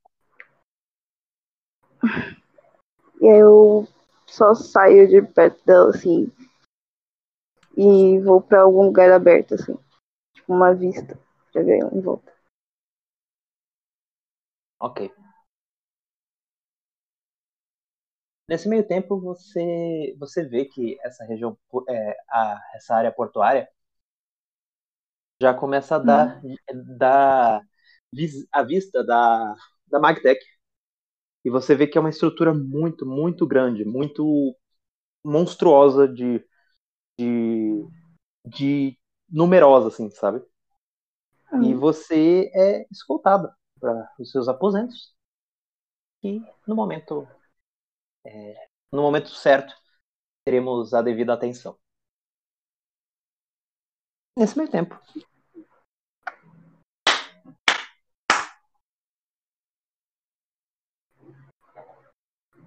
E 3.20 3.28
aí 3.28 3.38
eu 3.38 3.86
só 4.26 4.54
saio 4.54 5.06
de 5.08 5.22
perto 5.22 5.64
dela, 5.64 5.90
assim. 5.90 6.30
E 7.76 8.18
vou 8.20 8.40
pra 8.40 8.62
algum 8.62 8.84
lugar 8.84 9.12
aberto, 9.12 9.54
assim. 9.54 9.76
Tipo, 10.34 10.52
uma 10.54 10.74
vista 10.74 11.18
pra 11.52 11.62
ver 11.62 11.78
em 11.92 12.00
volta. 12.00 12.32
Ok. 14.78 15.00
Nesse 18.48 18.68
meio 18.68 18.86
tempo, 18.86 19.20
você, 19.20 20.14
você 20.18 20.44
vê 20.44 20.64
que 20.64 20.98
essa 21.02 21.24
região, 21.24 21.56
é, 21.88 22.16
a, 22.28 22.60
essa 22.74 22.94
área 22.96 23.12
portuária, 23.12 23.68
já 25.40 25.54
começa 25.54 25.96
a 25.96 25.98
dar, 25.98 26.40
hum. 26.44 26.54
dar 26.98 27.62
a 28.52 28.62
vista 28.62 29.04
da, 29.04 29.54
da 29.88 29.98
Magtech. 30.00 30.40
E 31.44 31.50
você 31.50 31.74
vê 31.74 31.86
que 31.86 31.96
é 31.96 32.00
uma 32.00 32.10
estrutura 32.10 32.52
muito, 32.54 33.06
muito 33.06 33.46
grande, 33.46 33.84
muito 33.84 34.56
monstruosa 35.24 36.08
de, 36.08 36.44
de, 37.18 37.86
de 38.46 38.98
numerosa, 39.28 39.88
assim, 39.88 40.10
sabe? 40.10 40.42
Hum. 41.52 41.62
E 41.64 41.74
você 41.74 42.50
é 42.54 42.86
escoltada 42.90 43.54
para 43.80 44.12
os 44.18 44.30
seus 44.30 44.48
aposentos. 44.48 45.14
E 46.22 46.42
no 46.66 46.74
momento 46.74 47.26
é, 48.24 48.68
no 48.92 49.02
momento 49.02 49.30
certo, 49.30 49.74
teremos 50.44 50.94
a 50.94 51.02
devida 51.02 51.34
atenção. 51.34 51.78
Nesse 54.36 54.56
meio 54.56 54.70
tempo. 54.70 54.98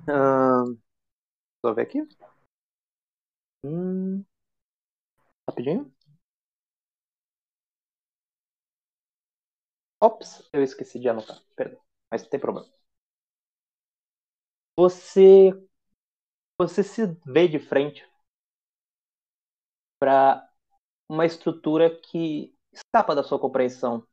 Hum, 0.07 0.77
vou 1.63 1.75
ver 1.75 1.83
aqui. 1.83 1.99
Hum, 3.63 4.25
rapidinho. 5.47 5.91
Ops, 9.99 10.47
eu 10.53 10.61
esqueci 10.63 10.99
de 10.99 11.09
anotar. 11.09 11.41
Perdão. 11.55 11.79
Mas 12.11 12.21
não 12.23 12.29
tem 12.29 12.39
problema 12.39 12.69
você 14.75 15.53
você 16.57 16.83
se 16.83 17.05
vê 17.27 17.47
de 17.47 17.59
frente 17.59 18.03
para 19.99 20.47
uma 21.09 21.25
estrutura 21.25 21.89
que 22.01 22.55
escapa 22.73 23.15
da 23.15 23.23
sua 23.23 23.39
compreensão 23.39 24.07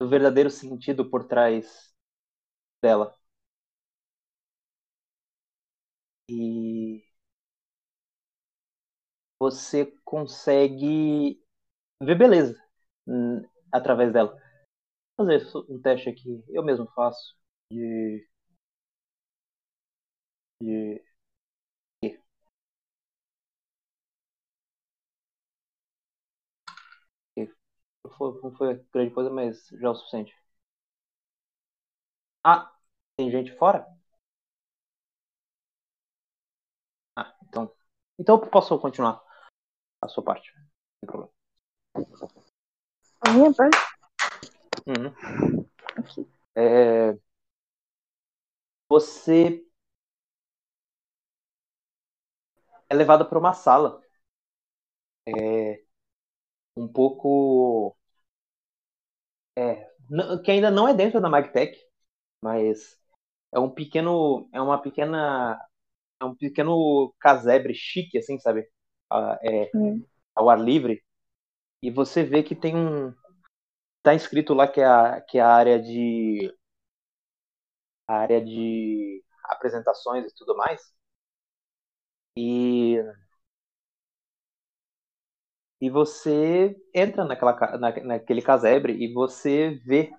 do 0.00 0.08
verdadeiro 0.08 0.50
sentido 0.50 1.08
por 1.10 1.24
trás 1.26 1.94
dela. 2.82 3.14
E 6.28 7.02
você 9.38 9.86
consegue 10.04 11.40
ver 12.02 12.16
beleza 12.18 12.56
hum, 13.08 13.42
através 13.72 14.12
dela. 14.12 14.36
Vou 15.18 15.26
fazer 15.28 15.46
um 15.70 15.80
teste 15.80 16.10
aqui, 16.10 16.44
eu 16.50 16.64
mesmo 16.64 16.86
faço, 16.94 17.36
de 17.72 18.26
de 20.60 21.00
não 28.42 28.52
foi, 28.56 28.82
grande 28.92 29.12
coisa, 29.14 29.30
mas 29.30 29.68
já 29.80 29.88
é 29.88 29.90
o 29.90 29.94
suficiente. 29.94 30.34
Ah, 32.42 32.72
tem 33.16 33.30
gente 33.30 33.52
fora? 33.58 33.86
Ah, 37.14 37.34
então. 38.18 38.36
Eu 38.36 38.46
posso 38.50 38.78
continuar 38.78 39.22
a 40.02 40.08
sua 40.08 40.24
parte. 40.24 40.52
Sem 40.52 41.06
problema. 41.06 41.30
A 43.20 43.30
minha 43.32 43.52
parte? 43.52 43.76
Uhum. 44.86 45.66
É... 46.54 47.16
Você 48.88 49.64
é 52.88 52.94
levada 52.94 53.24
para 53.24 53.38
uma 53.38 53.52
sala. 53.52 54.00
É, 55.26 55.82
um 56.76 56.88
pouco. 56.88 57.96
É, 59.56 59.88
que 60.44 60.50
ainda 60.50 60.70
não 60.70 60.86
é 60.88 60.94
dentro 60.94 61.20
da 61.20 61.28
Magtech, 61.28 61.78
mas 62.42 62.98
é 63.52 63.60
um 63.60 63.70
pequeno. 63.70 64.48
É 64.52 64.60
uma 64.60 64.80
pequena. 64.80 65.60
É 66.20 66.24
um 66.24 66.34
pequeno 66.34 67.14
casebre 67.20 67.74
chique, 67.74 68.18
assim, 68.18 68.38
sabe? 68.38 68.68
É, 69.42 69.70
hum. 69.74 70.04
Ao 70.34 70.48
ar 70.48 70.60
livre. 70.60 71.02
E 71.82 71.90
você 71.90 72.24
vê 72.24 72.42
que 72.42 72.54
tem 72.54 72.76
um. 72.76 73.14
Tá 74.02 74.14
escrito 74.14 74.54
lá 74.54 74.68
que 74.68 74.80
é 74.80 74.86
a, 74.86 75.20
que 75.20 75.38
é 75.38 75.42
a 75.42 75.48
área 75.48 75.80
de. 75.80 76.52
A 78.08 78.14
área 78.18 78.44
de 78.44 79.22
apresentações 79.44 80.24
e 80.26 80.34
tudo 80.34 80.56
mais. 80.56 80.80
E 82.36 83.02
e 85.80 85.90
você 85.90 86.74
entra 86.94 87.24
naquela, 87.24 87.54
na, 87.78 87.92
naquele 88.02 88.42
casebre 88.42 88.92
e 88.94 89.12
você 89.12 89.80
vê 89.84 90.10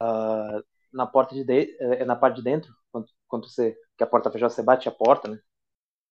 uh, 0.00 0.64
na 0.92 1.06
porta 1.06 1.34
de, 1.34 1.44
de 1.44 1.76
eh, 1.80 2.04
na 2.04 2.16
parte 2.16 2.36
de 2.36 2.42
dentro 2.42 2.74
quando, 2.96 3.06
quando 3.28 3.48
você 3.48 3.76
que 3.96 4.04
a 4.04 4.06
porta 4.06 4.30
fechou 4.30 4.48
você 4.48 4.62
bate 4.62 4.88
a 4.88 4.92
porta 4.92 5.28
né 5.28 5.38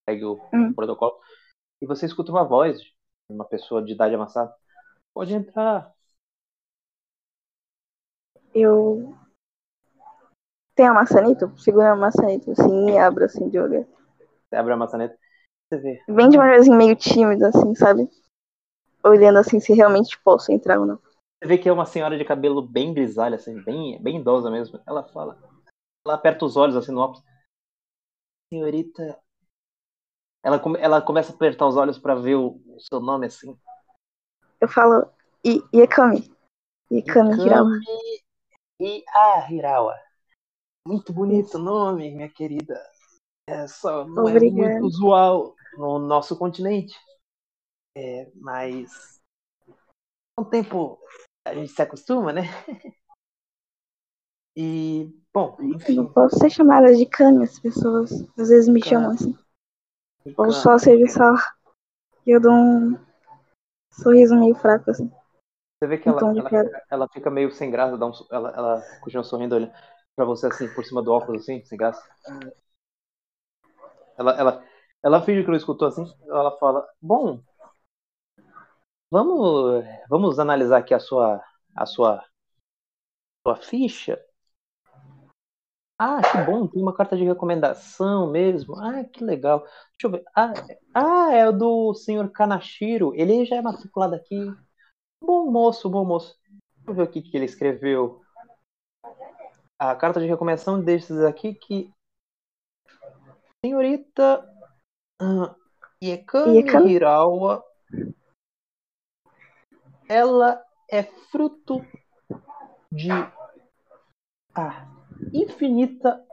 segue 0.08 0.26
o 0.26 0.40
hum. 0.54 0.74
protocolo 0.74 1.20
e 1.82 1.86
você 1.86 2.06
escuta 2.06 2.32
uma 2.32 2.44
voz 2.44 2.80
de 2.80 2.94
uma 3.30 3.46
pessoa 3.46 3.84
de 3.84 3.94
idade 3.94 4.16
avançada 4.16 4.54
pode 5.14 5.34
entrar 5.34 5.94
eu 8.54 9.16
tem 10.76 10.88
a 10.88 10.94
maçaneta 10.94 11.52
segura 11.58 11.92
a 11.92 11.96
maçaneta 11.96 12.52
assim 12.52 12.92
e 12.92 12.98
abro 12.98 13.26
assim 13.26 13.50
de 13.50 13.60
olho 13.60 13.88
você 14.56 14.56
abre 14.56 14.74
a 14.74 14.78
maçaneta, 14.78 15.18
você 15.68 15.78
vê. 15.80 16.02
Bem 16.08 16.30
devagarzinho, 16.30 16.78
meio 16.78 16.96
tímido, 16.96 17.46
assim, 17.46 17.76
sabe? 17.76 18.08
Olhando 19.04 19.40
assim 19.40 19.60
se 19.60 19.74
realmente 19.74 20.18
posso 20.24 20.52
entrar 20.52 20.80
ou 20.80 20.86
não. 20.86 20.96
Você 20.96 21.48
vê 21.48 21.58
que 21.58 21.68
é 21.68 21.74
uma 21.74 21.86
senhora 21.86 22.18
de 22.18 22.24
cabelo 22.24 22.62
bem 22.62 22.94
grisalho, 22.94 23.36
assim, 23.36 23.62
bem, 23.64 24.02
bem 24.02 24.20
idosa 24.20 24.50
mesmo. 24.50 24.80
Ela 24.88 25.04
fala. 25.04 25.38
Ela 26.06 26.16
aperta 26.16 26.46
os 26.46 26.56
olhos 26.56 26.76
assim 26.76 26.92
no 26.92 27.02
óculos. 27.02 27.24
Senhorita. 28.54 29.20
Ela, 30.44 30.62
ela 30.80 31.02
começa 31.02 31.32
a 31.32 31.36
apertar 31.36 31.68
os 31.68 31.76
olhos 31.76 31.98
para 31.98 32.14
ver 32.14 32.36
o, 32.36 32.62
o, 32.68 32.80
seu 32.80 33.00
nome 33.00 33.26
assim. 33.26 33.58
Eu 34.62 34.68
falo. 34.68 35.12
I, 35.44 35.62
Iekami. 35.74 36.32
Iekami 36.92 37.34
Hirawa. 37.42 37.72
E 38.80 39.04
ah, 39.10 39.52
Hirawa. 39.52 40.00
Muito 40.88 41.12
bonito 41.12 41.56
o 41.56 41.62
nome, 41.62 42.14
minha 42.14 42.30
querida. 42.30 42.80
É 43.48 43.68
só, 43.68 44.06
não 44.06 44.26
Obrigada. 44.26 44.70
é 44.70 44.74
muito 44.74 44.86
usual 44.86 45.56
no 45.78 45.98
nosso 45.98 46.38
continente. 46.38 46.96
É, 47.98 48.30
mas 48.36 49.20
com 50.36 50.44
o 50.44 50.50
tempo 50.50 51.00
a 51.48 51.56
gente 51.56 51.72
se 51.72 51.82
acostuma, 51.82 52.32
né? 52.32 52.42
E, 54.58 55.12
bom, 55.36 55.58
enfim. 55.60 55.98
Eu 55.98 56.10
posso 56.10 56.40
ser 56.40 56.50
chamada 56.50 56.96
de 56.96 57.06
Kami, 57.06 57.44
as 57.44 57.60
pessoas 57.60 58.26
às 58.40 58.48
vezes 58.48 58.70
me 58.70 58.82
chamam 58.82 59.12
assim. 59.12 59.38
Ou 60.38 60.52
só 60.54 60.78
serviçal. 60.78 61.36
E 62.26 62.32
eu 62.32 62.40
dou 62.40 62.54
um 62.54 62.98
sorriso 63.92 64.34
meio 64.36 64.56
fraco, 64.56 64.90
assim. 64.90 65.12
Você 65.78 65.88
vê 65.88 65.98
que 65.98 66.08
ela, 66.08 66.22
ela, 66.22 66.34
fica, 66.34 66.86
ela, 66.90 67.08
fica, 67.10 67.30
meio 67.30 67.52
sem 67.52 67.70
graça, 67.70 67.98
dá 67.98 68.08
um, 68.08 68.12
ela, 68.32 68.50
ela 68.56 68.82
continua 69.02 69.26
sorrindo 69.26 69.56
olhando 69.56 69.74
pra 70.16 70.24
você 70.24 70.48
assim, 70.48 70.74
por 70.74 70.86
cima 70.86 71.04
do 71.04 71.12
óculos, 71.12 71.42
assim, 71.42 71.64
sem 71.66 71.78
graça. 71.78 72.02
Ela, 74.18 74.40
ela, 74.40 74.66
ela 75.04 75.22
finge 75.22 75.44
que 75.44 75.50
não 75.50 75.58
escutou 75.58 75.90
assim, 75.90 76.06
ela 76.28 76.58
fala, 76.58 76.88
bom, 77.02 77.44
vamos, 79.12 79.84
vamos 80.10 80.40
analisar 80.40 80.78
aqui 80.78 80.94
a 80.94 81.00
sua, 81.00 81.44
a 81.76 81.86
sua, 81.86 82.26
sua 83.46 83.58
ficha. 83.58 84.25
Ah, 85.98 86.22
que 86.22 86.38
bom, 86.46 86.68
tem 86.68 86.82
uma 86.82 86.94
carta 86.94 87.16
de 87.16 87.24
recomendação 87.24 88.30
mesmo. 88.30 88.76
Ah, 88.76 89.06
que 89.06 89.24
legal. 89.24 89.62
Deixa 89.62 90.04
eu 90.04 90.12
ver. 90.12 90.24
Ah, 90.36 90.54
ah 90.94 91.32
é 91.32 91.48
o 91.48 91.54
do 91.54 91.94
senhor 91.94 92.30
Kanashiro. 92.32 93.14
Ele 93.16 93.46
já 93.46 93.56
é 93.56 93.62
matriculado 93.62 94.14
aqui. 94.14 94.36
Bom 95.22 95.50
moço, 95.50 95.90
bom 95.90 96.04
moço. 96.04 96.38
Deixa 96.50 96.92
eu 96.92 96.94
ver 96.94 97.04
o 97.04 97.08
que, 97.08 97.22
que 97.22 97.38
ele 97.38 97.46
escreveu. 97.46 98.22
A 99.80 99.96
carta 99.96 100.20
de 100.20 100.28
recomendação 100.28 100.82
desses 100.82 101.22
aqui 101.22 101.54
que. 101.54 101.90
Senhorita 103.66 104.46
uh, 105.22 105.56
Hirawa. 106.86 107.64
Ela 110.10 110.62
é 110.92 111.04
fruto 111.04 111.82
de. 112.92 113.10
Ah, 114.54 114.95
infinita 115.34 116.26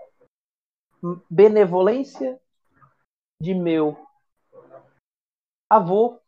benevolência 1.30 2.40
de 3.40 3.54
meu 3.54 3.96
avô, 5.68 6.20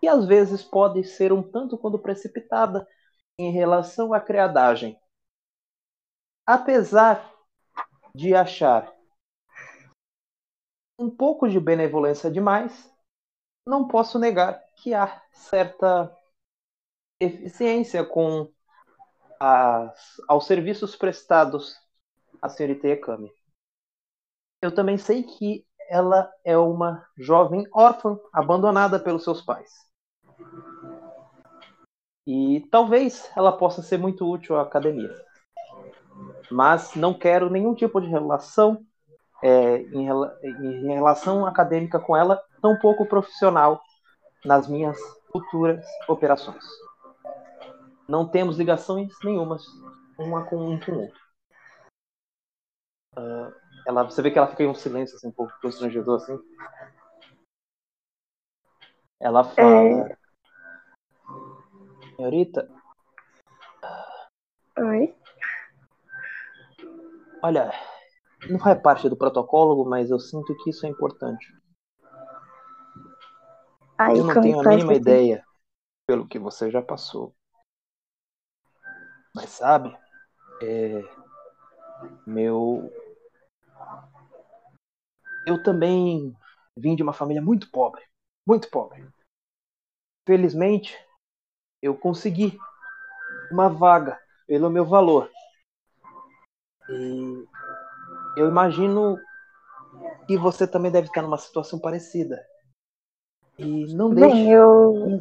que 0.00 0.08
às 0.08 0.26
vezes 0.26 0.62
pode 0.62 1.04
ser 1.04 1.32
um 1.32 1.42
tanto 1.42 1.78
quando 1.78 1.98
precipitada 1.98 2.88
em 3.38 3.52
relação 3.52 4.12
à 4.12 4.20
criadagem. 4.20 4.98
Apesar 6.46 7.32
de 8.14 8.34
achar 8.34 8.92
um 10.98 11.10
pouco 11.10 11.48
de 11.48 11.60
benevolência 11.60 12.30
demais, 12.30 12.90
não 13.66 13.86
posso 13.86 14.18
negar 14.18 14.64
que 14.76 14.94
há 14.94 15.22
certa 15.30 16.16
eficiência 17.20 18.04
com 18.04 18.50
as, 19.38 20.20
aos 20.28 20.46
serviços 20.46 20.96
prestados 20.96 21.76
a 22.40 22.48
senhorita 22.48 22.88
Ekami. 22.88 23.30
Eu 24.62 24.74
também 24.74 24.98
sei 24.98 25.22
que 25.22 25.66
ela 25.88 26.30
é 26.44 26.56
uma 26.56 27.06
jovem 27.16 27.66
órfã 27.72 28.18
abandonada 28.32 28.98
pelos 28.98 29.22
seus 29.22 29.40
pais. 29.42 29.70
E 32.26 32.66
talvez 32.70 33.30
ela 33.36 33.56
possa 33.56 33.82
ser 33.82 33.98
muito 33.98 34.28
útil 34.28 34.56
à 34.56 34.62
academia. 34.62 35.14
Mas 36.50 36.94
não 36.94 37.14
quero 37.14 37.50
nenhum 37.50 37.74
tipo 37.74 38.00
de 38.00 38.08
relação 38.08 38.84
é, 39.42 39.78
em, 39.78 40.08
em 40.08 40.92
relação 40.92 41.46
acadêmica 41.46 42.00
com 42.00 42.16
ela, 42.16 42.42
tão 42.60 42.76
pouco 42.78 43.06
profissional 43.06 43.80
nas 44.44 44.66
minhas 44.66 44.98
futuras 45.30 45.84
operações. 46.08 46.64
Não 48.08 48.26
temos 48.26 48.56
ligações 48.56 49.12
nenhumas 49.22 49.62
uma 50.18 50.44
com 50.44 50.56
um 50.56 50.78
com 50.80 50.92
o 50.92 51.00
outro. 51.02 51.25
Uh, 53.16 53.52
ela, 53.86 54.02
você 54.02 54.20
vê 54.20 54.30
que 54.30 54.38
ela 54.38 54.48
fica 54.48 54.62
em 54.62 54.68
um 54.68 54.74
silêncio 54.74 55.16
assim, 55.16 55.28
um 55.28 55.32
pouco 55.32 55.52
constrangedor 55.60 56.16
assim. 56.16 56.38
Ela 59.20 59.44
fala. 59.44 60.10
É... 60.10 60.18
Senhorita. 62.16 62.68
Oi. 64.78 65.14
Olha, 67.42 67.72
não 68.50 68.58
faz 68.58 68.80
parte 68.82 69.08
do 69.08 69.16
protocolo, 69.16 69.88
mas 69.88 70.10
eu 70.10 70.18
sinto 70.18 70.56
que 70.58 70.70
isso 70.70 70.84
é 70.86 70.88
importante. 70.88 71.54
eu 74.14 74.24
não 74.24 74.40
tenho 74.40 74.60
a 74.60 74.64
mínima 74.64 74.94
ideia 74.94 75.44
pelo 76.06 76.26
que 76.26 76.38
você 76.38 76.70
já 76.70 76.82
passou. 76.82 77.34
Mas 79.34 79.50
sabe, 79.50 79.96
é, 80.62 81.02
meu 82.26 82.90
eu 85.46 85.62
também 85.62 86.36
vim 86.76 86.96
de 86.96 87.02
uma 87.02 87.12
família 87.12 87.40
muito 87.40 87.70
pobre, 87.70 88.02
muito 88.46 88.68
pobre. 88.68 89.06
Felizmente, 90.26 90.98
eu 91.80 91.96
consegui 91.96 92.58
uma 93.50 93.68
vaga 93.68 94.20
pelo 94.46 94.68
meu 94.68 94.84
valor. 94.84 95.30
E 96.90 97.46
eu 98.36 98.48
imagino 98.48 99.16
que 100.26 100.36
você 100.36 100.66
também 100.66 100.90
deve 100.90 101.06
estar 101.06 101.22
numa 101.22 101.38
situação 101.38 101.78
parecida. 101.78 102.44
E 103.56 103.94
não 103.94 104.12
deixe. 104.12 104.34
Bem, 104.34 104.52
eu. 104.52 105.20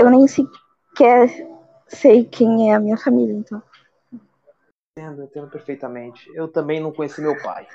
Eu 0.00 0.10
nem 0.10 0.26
sequer 0.26 1.28
sei 1.88 2.24
quem 2.24 2.70
é 2.70 2.74
a 2.74 2.80
minha 2.80 2.96
família, 2.96 3.34
então. 3.34 3.62
Entendo, 4.96 5.24
entendo 5.24 5.50
perfeitamente. 5.50 6.30
Eu 6.34 6.48
também 6.48 6.80
não 6.80 6.92
conheci 6.92 7.20
meu 7.20 7.40
pai. 7.42 7.68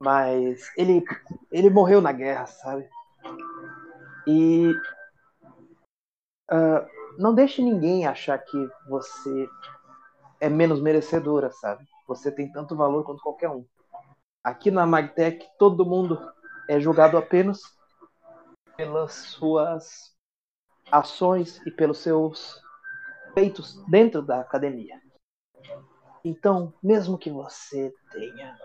Mas 0.00 0.70
ele, 0.76 1.04
ele 1.50 1.70
morreu 1.70 2.00
na 2.00 2.12
guerra, 2.12 2.46
sabe? 2.46 2.88
E 4.26 4.72
uh, 6.50 6.86
não 7.18 7.34
deixe 7.34 7.60
ninguém 7.60 8.06
achar 8.06 8.38
que 8.38 8.70
você 8.88 9.48
é 10.40 10.48
menos 10.48 10.80
merecedora, 10.80 11.50
sabe? 11.50 11.84
Você 12.06 12.30
tem 12.30 12.50
tanto 12.52 12.76
valor 12.76 13.04
quanto 13.04 13.22
qualquer 13.22 13.50
um. 13.50 13.66
Aqui 14.44 14.70
na 14.70 14.86
Magtech, 14.86 15.44
todo 15.58 15.84
mundo 15.84 16.18
é 16.68 16.78
julgado 16.78 17.18
apenas 17.18 17.60
pelas 18.76 19.12
suas 19.12 20.16
ações 20.92 21.60
e 21.66 21.70
pelos 21.70 21.98
seus 21.98 22.62
feitos 23.34 23.82
dentro 23.88 24.22
da 24.22 24.40
academia. 24.40 25.00
Então, 26.24 26.72
mesmo 26.82 27.18
que 27.18 27.30
você 27.30 27.92
tenha 28.12 28.56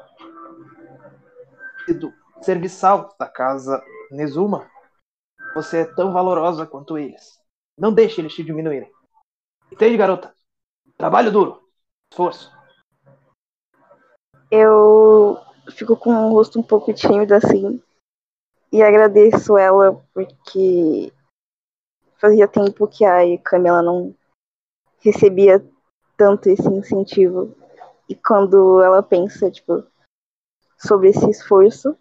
serviçal 2.41 3.15
da 3.19 3.27
casa 3.27 3.83
Nezuma, 4.11 4.69
você 5.55 5.79
é 5.79 5.85
tão 5.85 6.11
valorosa 6.11 6.65
quanto 6.65 6.97
eles. 6.97 7.39
Não 7.77 7.93
deixe 7.93 8.21
eles 8.21 8.33
te 8.33 8.43
diminuírem. 8.43 8.91
Entende, 9.71 9.97
garota? 9.97 10.33
Trabalho 10.97 11.31
duro. 11.31 11.63
Esforço. 12.11 12.51
Eu 14.51 15.39
fico 15.71 15.97
com 15.97 16.11
o 16.11 16.33
rosto 16.33 16.59
um 16.59 16.63
pouco 16.63 16.93
tímido 16.93 17.33
assim. 17.33 17.81
E 18.71 18.81
agradeço 18.81 19.57
ela 19.57 20.03
porque 20.13 21.11
fazia 22.17 22.47
tempo 22.47 22.87
que 22.87 23.03
a 23.03 23.19
Camila 23.43 23.81
não 23.81 24.15
recebia 24.99 25.63
tanto 26.15 26.49
esse 26.49 26.67
incentivo. 26.67 27.55
E 28.07 28.15
quando 28.15 28.81
ela 28.81 29.01
pensa, 29.01 29.49
tipo, 29.49 29.83
sobre 30.85 31.09
esse 31.09 31.29
esforço, 31.29 31.97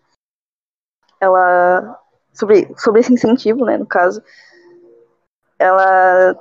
ela 1.20 1.98
sobre, 2.32 2.74
sobre 2.76 3.00
esse 3.00 3.12
incentivo, 3.12 3.64
né, 3.64 3.76
no 3.76 3.86
caso, 3.86 4.22
ela 5.58 6.34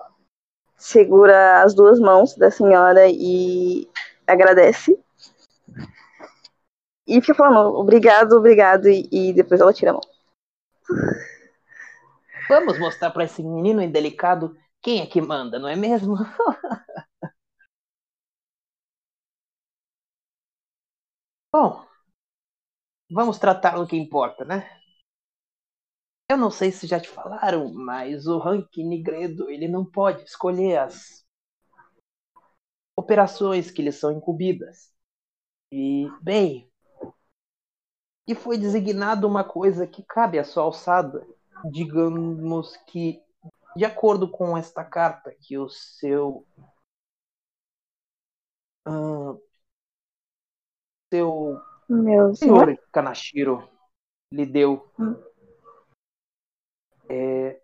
segura 0.78 1.62
as 1.62 1.76
duas 1.76 2.00
mãos 2.00 2.36
da 2.36 2.50
senhora 2.50 3.08
e 3.08 3.88
agradece. 4.26 4.98
E 7.08 7.22
fica 7.22 7.36
falando 7.36 7.76
obrigado, 7.76 8.34
obrigado, 8.34 8.88
e, 8.88 9.08
e 9.12 9.34
depois 9.34 9.60
ela 9.62 9.74
tira 9.74 9.92
a 9.92 9.94
mão. 9.94 10.02
Vamos 12.50 12.80
mostrar 12.80 13.12
para 13.12 13.24
esse 13.24 13.44
menino 13.44 13.82
indelicado 13.82 14.58
quem 14.82 15.02
é 15.02 15.06
que 15.06 15.22
manda, 15.22 15.60
não 15.60 15.68
é 15.70 15.76
mesmo? 15.76 16.16
Bom, 21.54 21.86
vamos 23.12 23.38
tratar 23.38 23.78
o 23.80 23.88
que 23.88 23.96
importa, 23.96 24.46
né? 24.46 24.80
Eu 26.30 26.38
não 26.38 26.50
sei 26.50 26.72
se 26.72 26.88
já 26.88 27.00
te 27.00 27.10
falaram, 27.10 27.74
mas 27.74 28.26
o 28.26 28.38
Rank 28.38 28.78
Nigredo 28.78 29.50
ele 29.50 29.68
não 29.68 29.86
pode 29.86 30.24
escolher 30.24 30.78
as 30.78 31.26
operações 32.96 33.70
que 33.70 33.82
lhe 33.82 33.92
são 33.92 34.12
incumbidas. 34.12 34.94
E, 35.72 36.08
bem, 36.22 36.72
e 38.28 38.34
foi 38.34 38.58
designado 38.58 39.28
uma 39.28 39.44
coisa 39.44 39.86
que 39.86 40.04
cabe 40.04 40.40
à 40.40 40.44
sua 40.44 40.64
alçada 40.64 41.26
digamos 41.70 42.76
que, 42.88 43.22
de 43.76 43.86
acordo 43.86 44.30
com 44.30 44.58
esta 44.58 44.84
carta 44.84 45.34
que 45.42 45.58
o 45.58 45.70
seu. 45.70 46.46
Uh, 48.88 49.40
seu 51.14 51.62
Meu 51.92 52.34
senhor. 52.34 52.80
Kanashiro 52.90 53.70
lhe 54.32 54.46
deu. 54.46 54.90
Hum. 54.98 55.22
É, 57.10 57.62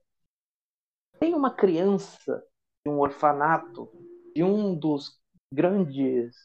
tem 1.17 1.33
uma 1.33 1.49
criança 1.49 2.45
de 2.85 2.91
um 2.91 2.99
orfanato 2.99 3.89
de 4.35 4.43
um 4.43 4.77
dos 4.77 5.17
grandes 5.49 6.35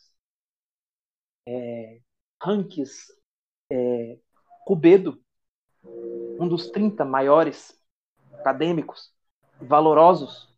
é, 1.49 2.01
ranks 2.41 3.09
é, 3.69 4.17
Cubedo, 4.65 5.21
um 5.83 6.47
dos 6.47 6.71
30 6.71 7.05
maiores 7.05 7.77
acadêmicos 8.33 9.13
valorosos 9.61 10.57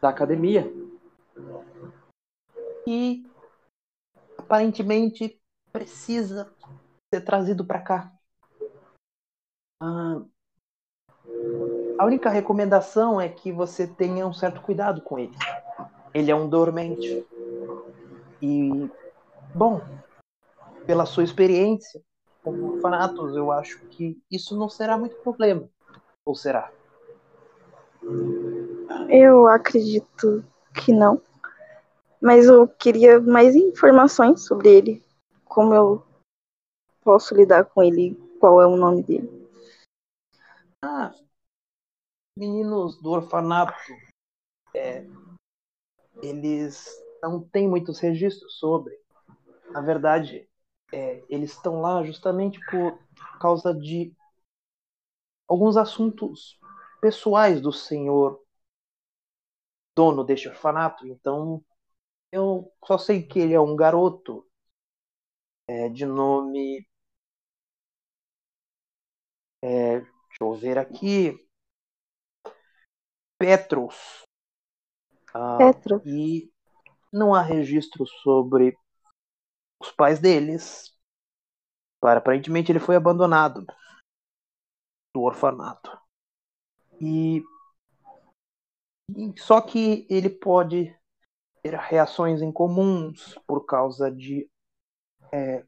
da 0.00 0.08
academia. 0.08 0.64
E 2.86 3.26
aparentemente 4.38 5.38
precisa 5.72 6.52
ser 7.12 7.20
trazido 7.22 7.64
para 7.64 7.80
cá. 7.80 8.12
Ah, 9.80 10.22
a 11.98 12.04
única 12.04 12.30
recomendação 12.30 13.20
é 13.20 13.28
que 13.28 13.50
você 13.50 13.86
tenha 13.86 14.26
um 14.26 14.32
certo 14.32 14.60
cuidado 14.60 15.02
com 15.02 15.18
ele. 15.18 15.36
Ele 16.14 16.30
é 16.30 16.34
um 16.34 16.48
dormente. 16.48 17.26
E, 18.40 18.88
bom, 19.54 19.80
pela 20.86 21.04
sua 21.04 21.24
experiência 21.24 22.00
com 22.42 22.52
orfanatos, 22.62 23.34
eu 23.36 23.50
acho 23.50 23.80
que 23.90 24.16
isso 24.30 24.56
não 24.56 24.68
será 24.68 24.96
muito 24.96 25.16
problema. 25.16 25.68
Ou 26.24 26.36
será? 26.36 26.70
Eu 29.08 29.48
acredito 29.48 30.44
que 30.74 30.92
não. 30.92 31.20
Mas 32.20 32.46
eu 32.46 32.68
queria 32.68 33.20
mais 33.20 33.56
informações 33.56 34.46
sobre 34.46 34.68
ele. 34.68 35.07
Como 35.48 35.74
eu 35.74 36.06
posso 37.02 37.34
lidar 37.34 37.64
com 37.64 37.82
ele? 37.82 38.14
Qual 38.38 38.60
é 38.60 38.66
o 38.66 38.76
nome 38.76 39.02
dele? 39.02 39.48
Ah, 40.82 41.12
meninos 42.36 43.00
do 43.02 43.10
orfanato, 43.10 43.74
é, 44.74 45.04
eles 46.22 46.86
não 47.20 47.42
têm 47.42 47.68
muitos 47.68 47.98
registros 47.98 48.58
sobre. 48.58 48.96
Na 49.70 49.80
verdade, 49.80 50.48
é, 50.92 51.24
eles 51.28 51.52
estão 51.52 51.80
lá 51.80 52.04
justamente 52.04 52.60
por 52.70 52.98
causa 53.40 53.74
de 53.74 54.14
alguns 55.48 55.76
assuntos 55.76 56.60
pessoais 57.00 57.60
do 57.60 57.72
senhor 57.72 58.40
dono 59.96 60.22
deste 60.22 60.48
orfanato. 60.48 61.06
Então, 61.06 61.64
eu 62.30 62.72
só 62.86 62.96
sei 62.96 63.22
que 63.22 63.40
ele 63.40 63.54
é 63.54 63.60
um 63.60 63.74
garoto 63.74 64.47
é, 65.68 65.88
de 65.90 66.06
nome. 66.06 66.88
É, 69.62 70.00
deixa 70.00 70.40
eu 70.40 70.54
ver 70.54 70.78
aqui. 70.78 71.46
Petros. 73.38 74.24
Ah, 75.34 75.58
Petro. 75.58 76.00
E 76.06 76.50
não 77.12 77.34
há 77.34 77.42
registro 77.42 78.06
sobre 78.06 78.76
os 79.80 79.92
pais 79.92 80.18
deles. 80.18 80.92
Para, 82.00 82.18
aparentemente 82.18 82.72
ele 82.72 82.80
foi 82.80 82.96
abandonado 82.96 83.66
do 85.14 85.22
orfanato. 85.22 85.90
E 87.00 87.42
só 89.36 89.60
que 89.60 90.06
ele 90.08 90.30
pode 90.30 90.96
ter 91.62 91.74
reações 91.74 92.40
incomuns 92.40 93.34
por 93.46 93.64
causa 93.66 94.10
de 94.10 94.48
é, 95.32 95.64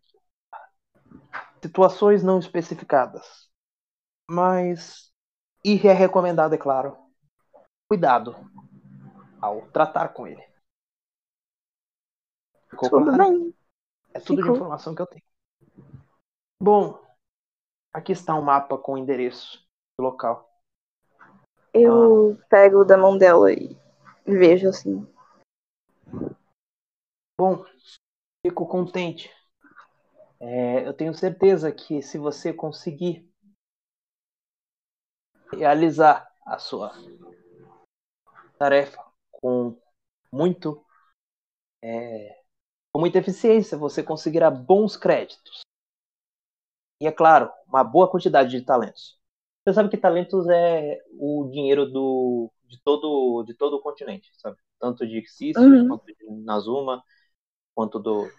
situações 1.62 2.22
não 2.22 2.38
especificadas. 2.38 3.48
Mas 4.28 5.12
e 5.64 5.76
é 5.86 5.92
recomendado, 5.92 6.54
é 6.54 6.58
claro, 6.58 6.96
cuidado 7.88 8.34
ao 9.40 9.62
tratar 9.70 10.08
com 10.10 10.26
ele. 10.26 10.42
Ficou 12.70 12.88
Tudo 12.88 13.16
bem. 13.16 13.54
É 14.12 14.20
tudo 14.20 14.36
de 14.36 14.42
Ficou. 14.42 14.56
informação 14.56 14.94
que 14.94 15.02
eu 15.02 15.06
tenho. 15.06 15.24
Bom, 16.60 17.00
aqui 17.92 18.12
está 18.12 18.34
um 18.34 18.42
mapa 18.42 18.78
com 18.78 18.92
o 18.94 18.98
endereço 18.98 19.66
do 19.98 20.04
local. 20.04 20.48
Eu 21.72 22.38
pego 22.48 22.84
da 22.84 22.96
mão 22.96 23.16
dela 23.16 23.52
e 23.52 23.76
vejo 24.26 24.68
assim. 24.68 25.06
Bom, 27.38 27.64
fico 28.44 28.66
contente. 28.66 29.30
É, 30.40 30.86
eu 30.86 30.94
tenho 30.94 31.12
certeza 31.12 31.70
que 31.70 32.00
se 32.00 32.16
você 32.16 32.52
conseguir 32.52 33.28
realizar 35.52 36.30
a 36.46 36.58
sua 36.58 36.92
tarefa 38.58 39.04
com 39.30 39.76
muito 40.32 40.84
é, 41.82 42.40
com 42.92 43.00
muita 43.00 43.18
eficiência, 43.18 43.76
você 43.78 44.02
conseguirá 44.02 44.50
bons 44.50 44.96
créditos. 44.96 45.60
E 47.00 47.06
é 47.06 47.12
claro, 47.12 47.50
uma 47.66 47.82
boa 47.84 48.10
quantidade 48.10 48.50
de 48.50 48.62
talentos. 48.62 49.18
Você 49.64 49.74
sabe 49.74 49.88
que 49.88 49.96
talentos 49.96 50.48
é 50.48 50.98
o 51.18 51.48
dinheiro 51.50 51.86
do, 51.86 52.50
de, 52.66 52.80
todo, 52.82 53.42
de 53.44 53.54
todo 53.54 53.74
o 53.76 53.80
continente, 53.80 54.30
sabe? 54.38 54.58
Tanto 54.78 55.06
de 55.06 55.22
Xissus, 55.26 55.62
Uhum. 55.62 55.88
quanto 55.88 56.06
de 56.06 56.16
Nazuma, 56.44 57.02
quanto 57.74 57.98
do, 57.98 58.30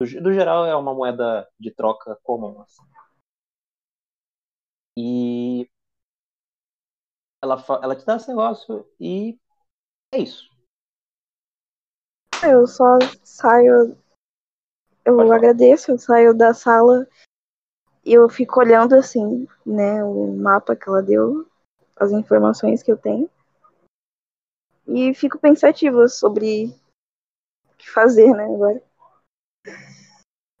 do. 0.00 0.22
Do 0.22 0.32
geral, 0.32 0.66
é 0.66 0.74
uma 0.74 0.94
moeda 0.94 1.48
de 1.58 1.70
troca 1.70 2.18
comum. 2.22 2.60
Assim. 2.60 2.82
E. 4.96 5.70
Ela, 7.42 7.62
ela 7.82 7.96
te 7.96 8.06
dá 8.06 8.16
esse 8.16 8.28
negócio 8.28 8.88
e. 8.98 9.38
É 10.12 10.18
isso. 10.18 10.48
Eu 12.42 12.66
só 12.66 12.98
saio. 13.22 13.96
Eu 15.04 15.16
Pode 15.16 15.28
falar. 15.28 15.36
agradeço, 15.36 15.90
eu 15.90 15.98
saio 15.98 16.34
da 16.34 16.54
sala 16.54 17.06
e 18.04 18.12
eu 18.12 18.28
fico 18.28 18.60
olhando 18.60 18.94
assim, 18.94 19.46
né, 19.64 20.04
o 20.04 20.36
mapa 20.36 20.76
que 20.76 20.88
ela 20.88 21.02
deu, 21.02 21.46
as 21.96 22.12
informações 22.12 22.82
que 22.82 22.92
eu 22.92 22.96
tenho. 22.96 23.30
E 24.86 25.14
fico 25.14 25.38
pensativa 25.38 26.06
sobre 26.08 26.66
o 26.66 27.76
que 27.78 27.90
fazer, 27.90 28.34
né, 28.34 28.44
agora. 28.44 28.82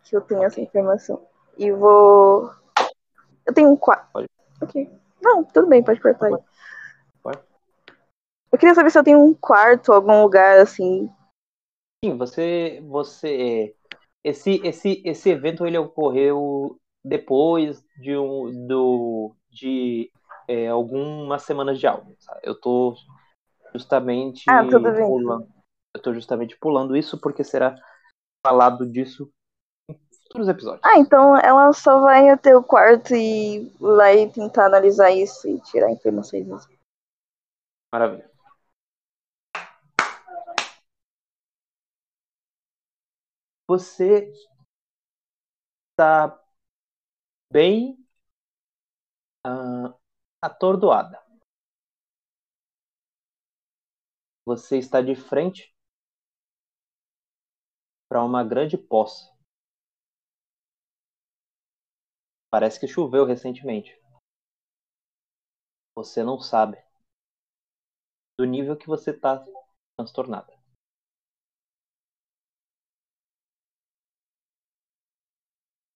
Que 0.04 0.16
eu 0.16 0.20
tenho 0.20 0.42
essa 0.42 0.60
Ok. 0.60 0.64
informação. 0.64 1.26
E 1.56 1.70
vou. 1.70 2.50
Eu 3.46 3.54
tenho 3.54 3.70
um 3.70 3.76
quarto. 3.76 4.10
Pode. 4.12 4.28
Ok. 4.62 4.90
Não, 5.22 5.44
tudo 5.44 5.66
bem, 5.66 5.82
pode 5.82 6.00
cortar 6.00 6.26
aí. 6.26 6.36
Pode. 7.22 7.38
Eu 8.52 8.58
queria 8.58 8.74
saber 8.74 8.90
se 8.90 8.98
eu 8.98 9.04
tenho 9.04 9.20
um 9.20 9.34
quarto, 9.34 9.92
algum 9.92 10.22
lugar 10.22 10.58
assim. 10.58 11.10
Sim, 12.04 12.16
você, 12.16 12.80
você, 12.86 13.74
esse, 14.22 14.60
esse, 14.64 15.02
esse 15.04 15.30
evento 15.30 15.66
ele 15.66 15.78
ocorreu 15.78 16.78
depois 17.02 17.84
de 17.98 18.16
um, 18.16 18.66
do, 18.66 19.34
de 19.50 20.10
é, 20.46 20.68
algumas 20.68 21.42
semanas 21.42 21.78
de 21.78 21.86
aula. 21.86 22.06
sabe? 22.18 22.40
Eu 22.44 22.60
tô 22.60 22.94
justamente 23.74 24.44
Ah, 24.50 24.64
pulando, 24.64 25.48
eu 25.94 26.02
tô 26.02 26.14
justamente 26.14 26.56
pulando 26.58 26.96
isso 26.96 27.18
porque 27.20 27.42
será 27.42 27.74
falado 28.44 28.86
disso 28.86 29.32
em 29.88 29.94
futuros 29.94 30.48
episódios. 30.48 30.82
Ah, 30.84 30.98
então 30.98 31.36
ela 31.38 31.72
só 31.72 32.00
vai 32.00 32.28
até 32.28 32.54
o 32.54 32.62
quarto 32.62 33.14
e 33.14 33.70
vai 33.80 34.30
tentar 34.30 34.66
analisar 34.66 35.10
isso 35.10 35.48
e 35.48 35.58
tirar 35.62 35.90
informações. 35.90 36.46
Maravilha. 37.90 38.30
Você 43.66 44.30
está 45.92 46.38
bem 47.50 47.96
ah, 49.42 49.94
atordoada. 50.42 51.18
Você 54.44 54.76
está 54.76 55.00
de 55.00 55.14
frente 55.14 55.73
para 58.08 58.22
uma 58.24 58.44
grande 58.44 58.78
poça. 58.78 59.32
Parece 62.50 62.78
que 62.78 62.86
choveu 62.86 63.24
recentemente. 63.26 64.00
Você 65.96 66.22
não 66.22 66.38
sabe 66.38 66.78
do 68.38 68.44
nível 68.44 68.76
que 68.76 68.86
você 68.86 69.10
está 69.10 69.44
transtornada. 69.96 70.52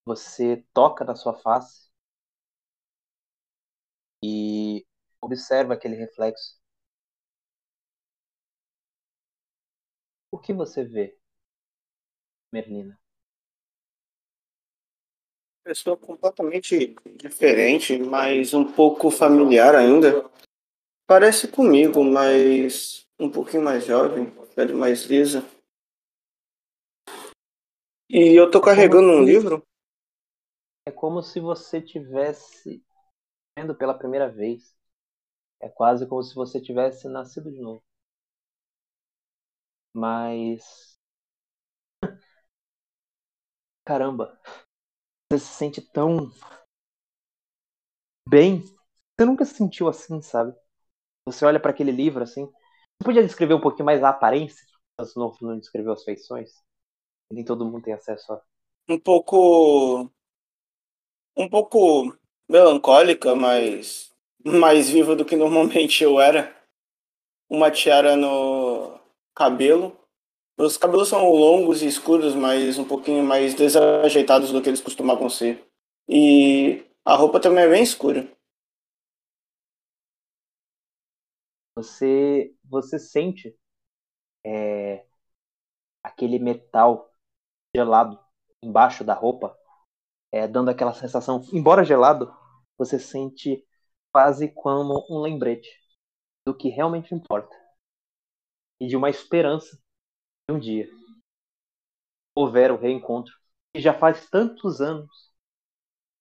Você 0.04 0.64
toca 0.74 1.04
na 1.04 1.14
sua 1.14 1.34
face 1.34 1.88
e 4.22 4.86
observa 5.20 5.74
aquele 5.74 5.96
reflexo. 5.96 6.56
O 10.32 10.38
que 10.38 10.54
você 10.54 10.82
vê, 10.84 11.17
Merlina? 12.52 12.98
Pessoa 15.64 15.96
completamente 15.96 16.96
diferente, 17.16 17.98
mas 17.98 18.54
um 18.54 18.64
pouco 18.64 19.10
familiar 19.10 19.74
ainda. 19.74 20.30
Parece 21.06 21.48
comigo, 21.48 22.02
mas 22.02 23.06
um 23.18 23.30
pouquinho 23.30 23.62
mais 23.62 23.84
jovem, 23.84 24.30
pele 24.54 24.72
mais 24.72 25.04
lisa. 25.04 25.44
E 28.10 28.34
eu 28.34 28.50
tô 28.50 28.60
carregando 28.60 29.08
um 29.08 29.22
livro. 29.22 29.62
É 30.86 30.90
como 30.90 31.22
se 31.22 31.38
você 31.38 31.82
tivesse 31.82 32.82
vendo 33.56 33.74
pela 33.74 33.92
primeira 33.92 34.30
vez. 34.30 34.74
É 35.60 35.68
quase 35.68 36.06
como 36.06 36.22
se 36.22 36.34
você 36.34 36.60
tivesse 36.60 37.08
nascido 37.08 37.52
de 37.52 37.60
novo. 37.60 37.82
Mas. 39.92 40.97
Caramba! 43.88 44.38
Você 45.32 45.38
se 45.38 45.54
sente 45.54 45.80
tão. 45.80 46.30
bem. 48.28 48.60
Você 48.60 49.24
nunca 49.24 49.46
se 49.46 49.54
sentiu 49.54 49.88
assim, 49.88 50.20
sabe? 50.20 50.54
Você 51.24 51.42
olha 51.46 51.58
para 51.58 51.70
aquele 51.70 51.90
livro 51.90 52.22
assim. 52.22 52.44
Você 52.44 53.04
podia 53.04 53.24
descrever 53.24 53.54
um 53.54 53.60
pouquinho 53.62 53.86
mais 53.86 54.04
a 54.04 54.10
aparência? 54.10 54.62
Você 54.98 55.18
não, 55.18 55.34
não 55.40 55.58
descreveu 55.58 55.94
as 55.94 56.04
feições? 56.04 56.50
Nem 57.32 57.42
todo 57.42 57.64
mundo 57.64 57.82
tem 57.82 57.94
acesso 57.94 58.30
a. 58.30 58.42
Um 58.90 59.00
pouco. 59.00 60.10
Um 61.34 61.48
pouco 61.48 62.14
melancólica, 62.46 63.34
mas 63.34 64.14
mais 64.44 64.90
viva 64.90 65.16
do 65.16 65.24
que 65.24 65.34
normalmente 65.34 66.04
eu 66.04 66.20
era. 66.20 66.54
Uma 67.48 67.70
tiara 67.70 68.16
no 68.16 69.00
cabelo. 69.34 69.97
Os 70.60 70.76
cabelos 70.76 71.08
são 71.08 71.30
longos 71.30 71.82
e 71.82 71.86
escuros, 71.86 72.34
mas 72.34 72.78
um 72.78 72.84
pouquinho 72.84 73.22
mais 73.22 73.54
desajeitados 73.54 74.50
do 74.50 74.60
que 74.60 74.68
eles 74.68 74.80
costumavam 74.80 75.30
ser. 75.30 75.64
E 76.08 76.84
a 77.04 77.14
roupa 77.14 77.38
também 77.40 77.62
é 77.62 77.68
bem 77.68 77.82
escura. 77.82 78.28
Você, 81.76 82.52
você 82.64 82.98
sente 82.98 83.56
é, 84.44 85.06
aquele 86.02 86.40
metal 86.40 87.08
gelado 87.72 88.18
embaixo 88.60 89.04
da 89.04 89.14
roupa, 89.14 89.56
é, 90.32 90.48
dando 90.48 90.70
aquela 90.70 90.92
sensação, 90.92 91.40
embora 91.52 91.84
gelado, 91.84 92.34
você 92.76 92.98
sente 92.98 93.64
quase 94.12 94.48
como 94.52 95.06
um 95.08 95.20
lembrete 95.20 95.70
do 96.44 96.52
que 96.52 96.68
realmente 96.68 97.14
importa 97.14 97.54
e 98.80 98.88
de 98.88 98.96
uma 98.96 99.08
esperança 99.08 99.80
um 100.50 100.58
dia 100.58 100.88
houver 102.34 102.70
o 102.70 102.76
reencontro 102.76 103.34
que 103.72 103.80
já 103.80 103.92
faz 103.92 104.30
tantos 104.30 104.80
anos 104.80 105.10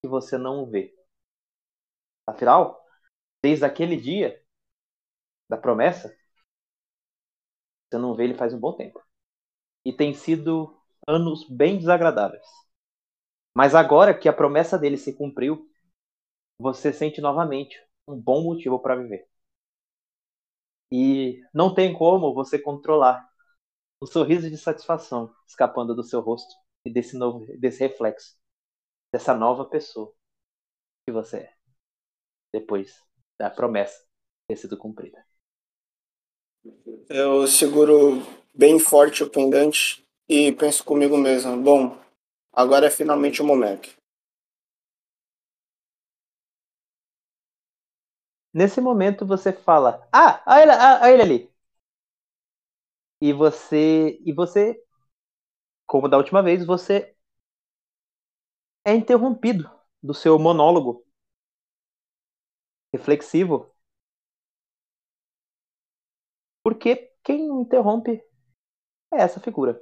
que 0.01 0.07
você 0.07 0.37
não 0.37 0.63
o 0.63 0.69
vê. 0.69 0.93
Afinal, 2.25 2.83
desde 3.41 3.65
aquele 3.65 3.95
dia 3.97 4.41
da 5.49 5.57
promessa, 5.57 6.13
você 7.89 7.97
não 7.97 8.15
vê 8.15 8.25
ele 8.25 8.33
faz 8.33 8.53
um 8.53 8.59
bom 8.59 8.73
tempo. 8.73 9.01
E 9.85 9.93
tem 9.93 10.13
sido 10.13 10.77
anos 11.07 11.47
bem 11.49 11.77
desagradáveis. 11.77 12.45
Mas 13.53 13.75
agora 13.75 14.17
que 14.17 14.29
a 14.29 14.33
promessa 14.33 14.77
dele 14.77 14.97
se 14.97 15.13
cumpriu, 15.15 15.69
você 16.59 16.93
sente 16.93 17.21
novamente 17.21 17.77
um 18.07 18.19
bom 18.19 18.43
motivo 18.43 18.79
para 18.79 18.95
viver. 18.95 19.27
E 20.91 21.41
não 21.53 21.73
tem 21.73 21.93
como 21.93 22.33
você 22.33 22.57
controlar 22.59 23.26
o 23.99 24.05
sorriso 24.05 24.49
de 24.49 24.57
satisfação 24.57 25.33
escapando 25.47 25.95
do 25.95 26.03
seu 26.03 26.21
rosto 26.21 26.53
e 26.85 26.91
desse 26.91 27.17
novo 27.17 27.45
desse 27.57 27.79
reflexo 27.79 28.35
dessa 29.11 29.33
nova 29.33 29.65
pessoa 29.65 30.13
que 31.05 31.11
você 31.11 31.37
é 31.37 31.53
depois 32.53 33.03
da 33.39 33.49
promessa 33.49 34.05
ter 34.47 34.55
sido 34.57 34.77
cumprida. 34.77 35.25
Eu 37.09 37.47
seguro 37.47 38.21
bem 38.53 38.79
forte 38.79 39.23
o 39.23 39.29
pendante 39.29 40.03
e 40.27 40.51
penso 40.51 40.83
comigo 40.83 41.17
mesmo: 41.17 41.55
bom, 41.61 41.97
agora 42.53 42.87
é 42.87 42.89
finalmente 42.89 43.41
o 43.41 43.45
momento. 43.45 43.89
Nesse 48.53 48.81
momento 48.81 49.25
você 49.25 49.53
fala: 49.53 50.07
Ah, 50.11 50.41
olha 50.47 50.63
ele, 50.63 50.71
olha 50.71 51.11
ele 51.13 51.21
ali. 51.21 51.56
E 53.21 53.31
você, 53.33 54.19
e 54.25 54.33
você, 54.33 54.75
como 55.85 56.07
da 56.09 56.17
última 56.17 56.43
vez, 56.43 56.65
você 56.65 57.15
é 58.83 58.95
interrompido 58.95 59.69
do 60.01 60.15
seu 60.15 60.39
monólogo 60.39 61.05
reflexivo. 62.91 63.73
Porque 66.61 67.13
quem 67.23 67.47
interrompe 67.61 68.21
é 69.13 69.21
essa 69.23 69.39
figura. 69.39 69.81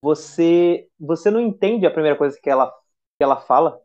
Você, 0.00 0.88
você 0.98 1.30
não 1.30 1.40
entende 1.40 1.86
a 1.86 1.90
primeira 1.90 2.16
coisa 2.16 2.38
que 2.40 2.48
ela, 2.50 2.70
que 3.18 3.24
ela 3.24 3.40
fala, 3.40 3.80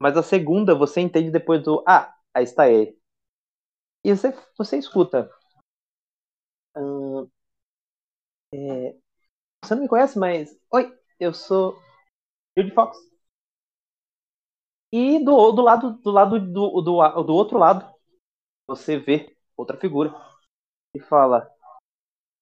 mas 0.00 0.16
a 0.16 0.22
segunda 0.22 0.74
você 0.74 1.00
entende 1.00 1.30
depois 1.30 1.62
do 1.62 1.84
ah, 1.88 2.14
aí 2.34 2.44
está 2.44 2.68
ele. 2.70 2.96
E 4.04 4.14
você, 4.14 4.32
você 4.56 4.78
escuta. 4.78 5.30
É, 8.52 8.96
você 9.64 9.74
não 9.74 9.82
me 9.82 9.88
conhece, 9.88 10.18
mas. 10.18 10.58
Oi, 10.72 10.96
eu 11.20 11.34
sou 11.34 11.78
Judy 12.56 12.72
Fox. 12.74 12.98
E 14.92 15.24
do, 15.24 15.52
do 15.52 15.62
lado 15.62 15.92
do 15.98 16.10
lado 16.10 16.40
do, 16.40 16.82
do, 16.82 17.22
do 17.22 17.34
outro 17.34 17.58
lado, 17.58 17.92
você 18.66 18.98
vê 18.98 19.36
outra 19.56 19.78
figura 19.78 20.14
e 20.94 21.00
fala: 21.00 21.50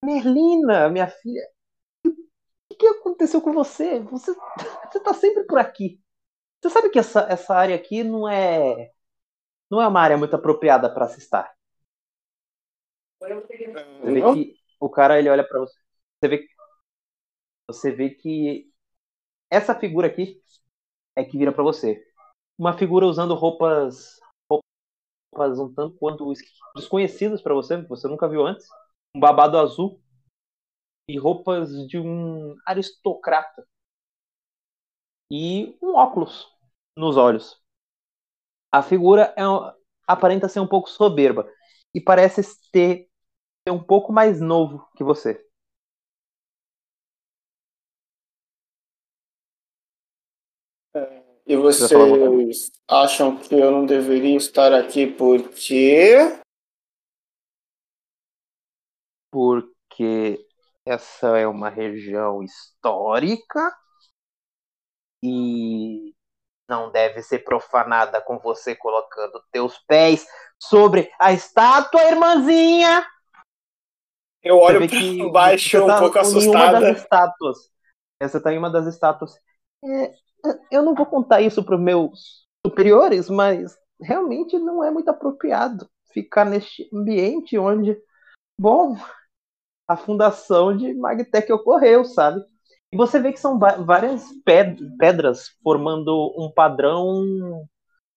Merlina, 0.05 0.89
minha 0.89 1.09
filha, 1.09 1.49
o 2.71 2.75
que 2.77 2.87
aconteceu 2.87 3.41
com 3.41 3.53
você? 3.53 4.01
Você, 4.01 4.35
você 4.35 5.01
tá 5.01 5.15
sempre 5.15 5.45
por 5.45 5.59
aqui. 5.59 6.01
Você 6.61 6.71
sabe 6.71 6.91
que 6.91 6.99
essa, 6.99 7.21
essa 7.31 7.55
área 7.55 7.77
aqui 7.77 8.05
não 8.05 8.29
é 8.29 8.93
não 9.71 9.81
é 9.81 9.87
uma 9.87 10.01
área 10.01 10.17
muito 10.17 10.35
apropriada 10.35 10.93
para 10.93 11.09
se 11.09 11.19
estar. 11.19 11.55
Você 13.21 14.13
vê 14.13 14.23
que 14.35 14.57
o 14.81 14.89
cara 14.89 15.19
ele 15.19 15.29
olha 15.29 15.47
para 15.47 15.61
você. 15.61 15.79
Você 16.19 16.29
vê, 16.29 16.49
você 17.67 17.93
vê 17.93 18.11
que 18.11 18.71
essa 19.51 19.75
figura 19.75 20.07
aqui 20.07 20.43
é 21.15 21.25
que 21.25 21.39
vira 21.39 21.53
para 21.53 21.63
você. 21.63 22.05
Uma 22.59 22.77
figura 22.77 23.07
usando 23.07 23.35
roupas 23.35 24.19
roupas 24.51 25.59
um 25.59 25.73
tanto 25.73 25.97
quanto 25.97 26.33
desconhecidas 26.75 27.41
para 27.41 27.55
você, 27.55 27.81
que 27.81 27.89
você 27.89 28.09
nunca 28.09 28.29
viu 28.29 28.45
antes. 28.45 28.67
Um 29.15 29.21
babado 29.21 29.59
azul 29.59 30.01
e 31.09 31.19
roupas 31.19 31.71
de 31.89 31.99
um 31.99 32.57
aristocrata 32.67 33.67
e 35.31 35.77
um 35.83 35.95
óculos 35.95 36.49
nos 36.97 37.17
olhos. 37.17 37.61
A 38.73 38.83
figura 38.83 39.35
é, 39.37 39.43
aparenta 40.07 40.49
ser 40.49 40.61
um 40.61 40.67
pouco 40.67 40.89
soberba 40.89 41.51
e 41.95 42.01
parece 42.01 42.43
ter, 42.71 43.09
ser 43.67 43.73
um 43.73 43.83
pouco 43.83 44.13
mais 44.13 44.41
novo 44.41 44.89
que 44.97 45.03
você. 45.03 45.45
É, 50.95 51.23
e 51.47 51.57
vocês 51.57 52.71
acham 52.89 53.37
que 53.37 53.55
eu 53.55 53.71
não 53.71 53.87
deveria 53.87 54.37
estar 54.37 54.73
aqui 54.73 55.07
por 55.07 55.49
quê? 55.51 56.17
Porque 59.31 60.47
essa 60.85 61.39
é 61.39 61.47
uma 61.47 61.69
região 61.69 62.43
histórica 62.43 63.77
e 65.23 66.15
não 66.71 66.89
deve 66.89 67.21
ser 67.21 67.41
profanada 67.41 68.23
com 68.23 68.39
você 68.39 68.77
colocando 68.77 69.43
teus 69.51 69.77
pés 69.89 70.25
sobre 70.57 71.11
a 71.19 71.33
estátua, 71.33 72.01
irmãzinha. 72.05 73.05
Eu 74.41 74.57
olho 74.59 74.79
para 74.89 74.89
baixo 75.33 75.83
um 75.83 75.87
tá 75.89 75.99
pouco 75.99 76.19
assustada. 76.19 76.79
Uma 76.79 76.81
das 76.81 76.99
estátuas. 76.99 77.59
Essa 78.21 78.41
tá 78.41 78.53
em 78.53 78.59
uma 78.59 78.71
das 78.71 78.87
estátuas. 78.87 79.35
É, 79.85 80.15
eu 80.71 80.83
não 80.83 80.95
vou 80.95 81.07
contar 81.07 81.41
isso 81.41 81.65
para 81.65 81.77
meus 81.77 82.47
superiores, 82.65 83.29
mas 83.29 83.77
realmente 84.01 84.57
não 84.57 84.85
é 84.85 84.91
muito 84.93 85.11
apropriado 85.11 85.91
ficar 86.13 86.45
neste 86.45 86.89
ambiente 86.95 87.59
onde, 87.59 88.01
bom, 88.59 88.97
a 89.89 89.97
fundação 89.97 90.77
de 90.77 90.95
Magtech 90.95 91.53
ocorreu, 91.53 92.05
sabe? 92.05 92.45
E 92.93 92.97
você 92.97 93.21
vê 93.21 93.33
que 93.33 93.39
são 93.41 93.59
várias 93.59 94.25
pedras 94.45 95.49
formando 95.63 96.35
um 96.37 96.51
padrão 96.53 97.67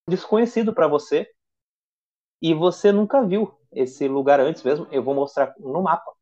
desconhecido 0.09 0.73
para 0.73 0.87
você 0.87 1.27
e 2.41 2.53
você 2.53 2.91
nunca 2.91 3.25
viu 3.25 3.51
esse 3.71 4.07
lugar 4.07 4.39
antes 4.39 4.61
mesmo. 4.63 4.87
Eu 4.91 5.03
vou 5.03 5.15
mostrar 5.15 5.55
no 5.59 5.81
mapa, 5.81 6.13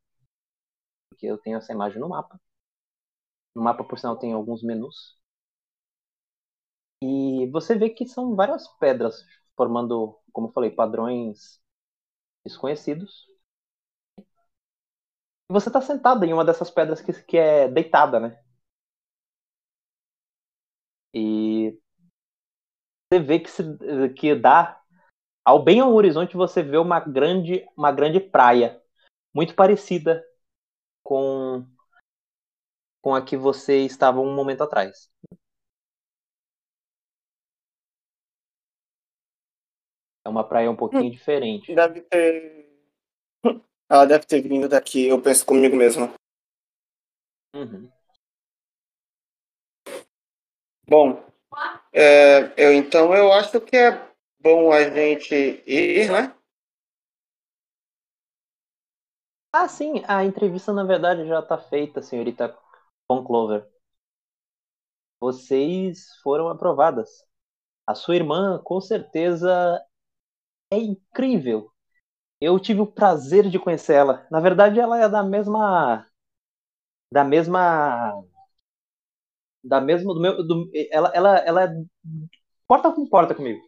porque 1.09 1.25
eu 1.27 1.37
tenho 1.37 1.57
essa 1.57 1.71
imagem 1.71 1.99
no 1.99 2.09
mapa. 2.09 2.39
No 3.55 3.61
mapa, 3.63 3.83
por 3.85 3.97
sinal, 3.97 4.17
tem 4.17 4.33
alguns 4.33 4.61
menus. 4.61 5.17
E 7.01 7.47
você 7.51 7.75
vê 7.77 7.89
que 7.89 8.05
são 8.07 8.35
várias 8.35 8.67
pedras 8.79 9.23
formando, 9.55 10.17
como 10.31 10.47
eu 10.47 10.51
falei, 10.53 10.71
padrões 10.71 11.59
desconhecidos. 12.45 13.27
E 15.51 15.53
você 15.53 15.67
está 15.67 15.81
sentado 15.81 16.23
em 16.23 16.31
uma 16.31 16.45
dessas 16.45 16.71
pedras 16.71 17.01
que, 17.01 17.11
que 17.23 17.37
é 17.37 17.67
deitada, 17.67 18.21
né? 18.21 18.41
E 21.13 21.77
você 23.11 23.19
vê 23.19 23.37
que, 23.37 23.51
se, 23.51 23.63
que 24.15 24.33
dá 24.33 24.81
ao 25.43 25.61
bem 25.61 25.81
ao 25.81 25.93
horizonte 25.93 26.37
você 26.37 26.63
vê 26.63 26.77
uma 26.77 27.01
grande 27.01 27.67
uma 27.75 27.91
grande 27.91 28.21
praia 28.21 28.81
muito 29.35 29.53
parecida 29.53 30.25
com 31.03 31.67
com 33.01 33.13
a 33.13 33.21
que 33.21 33.35
você 33.35 33.79
estava 33.79 34.21
um 34.21 34.33
momento 34.33 34.63
atrás. 34.63 35.11
É 40.23 40.29
uma 40.29 40.47
praia 40.47 40.71
um 40.71 40.77
pouquinho 40.77 41.07
hum, 41.07 41.11
diferente. 41.11 41.75
Deve 41.75 42.03
ter. 42.03 42.71
Ela 43.91 44.05
deve 44.05 44.25
ter 44.25 44.41
vindo 44.41 44.69
daqui, 44.69 45.05
eu 45.05 45.21
penso 45.21 45.45
comigo 45.45 45.75
mesmo. 45.75 46.13
Uhum. 47.53 47.91
Bom, 50.87 51.21
é, 51.91 52.53
eu 52.55 52.73
então 52.73 53.13
eu 53.13 53.33
acho 53.33 53.59
que 53.59 53.75
é 53.75 53.91
bom 54.39 54.71
a 54.71 54.89
gente 54.89 55.35
ir, 55.67 56.09
né? 56.09 56.33
Ah, 59.51 59.67
sim, 59.67 60.01
a 60.07 60.23
entrevista 60.23 60.71
na 60.71 60.85
verdade 60.85 61.27
já 61.27 61.39
está 61.39 61.57
feita, 61.57 62.01
senhorita 62.01 62.57
Von 63.09 63.25
Clover. 63.25 63.69
Vocês 65.19 66.15
foram 66.23 66.47
aprovadas. 66.47 67.27
A 67.85 67.93
sua 67.93 68.15
irmã, 68.15 68.57
com 68.63 68.79
certeza, 68.79 69.85
é 70.71 70.77
incrível. 70.77 71.69
Eu 72.41 72.59
tive 72.59 72.81
o 72.81 72.85
prazer 72.87 73.49
de 73.49 73.57
conhecer 73.59 73.93
ela. 73.93 74.27
Na 74.29 74.39
verdade, 74.41 74.79
ela 74.79 74.99
é 75.01 75.07
da 75.07 75.23
mesma. 75.23 76.05
Da 77.11 77.23
mesma. 77.23 78.23
Da 79.63 79.79
mesma. 79.81 80.13
Do 80.13 80.19
meu, 80.21 80.43
do, 80.47 80.69
ela, 80.91 81.11
ela, 81.13 81.37
ela 81.39 81.63
é 81.65 81.69
porta 82.67 82.91
com 82.93 83.07
porta 83.09 83.35
comigo. 83.35 83.61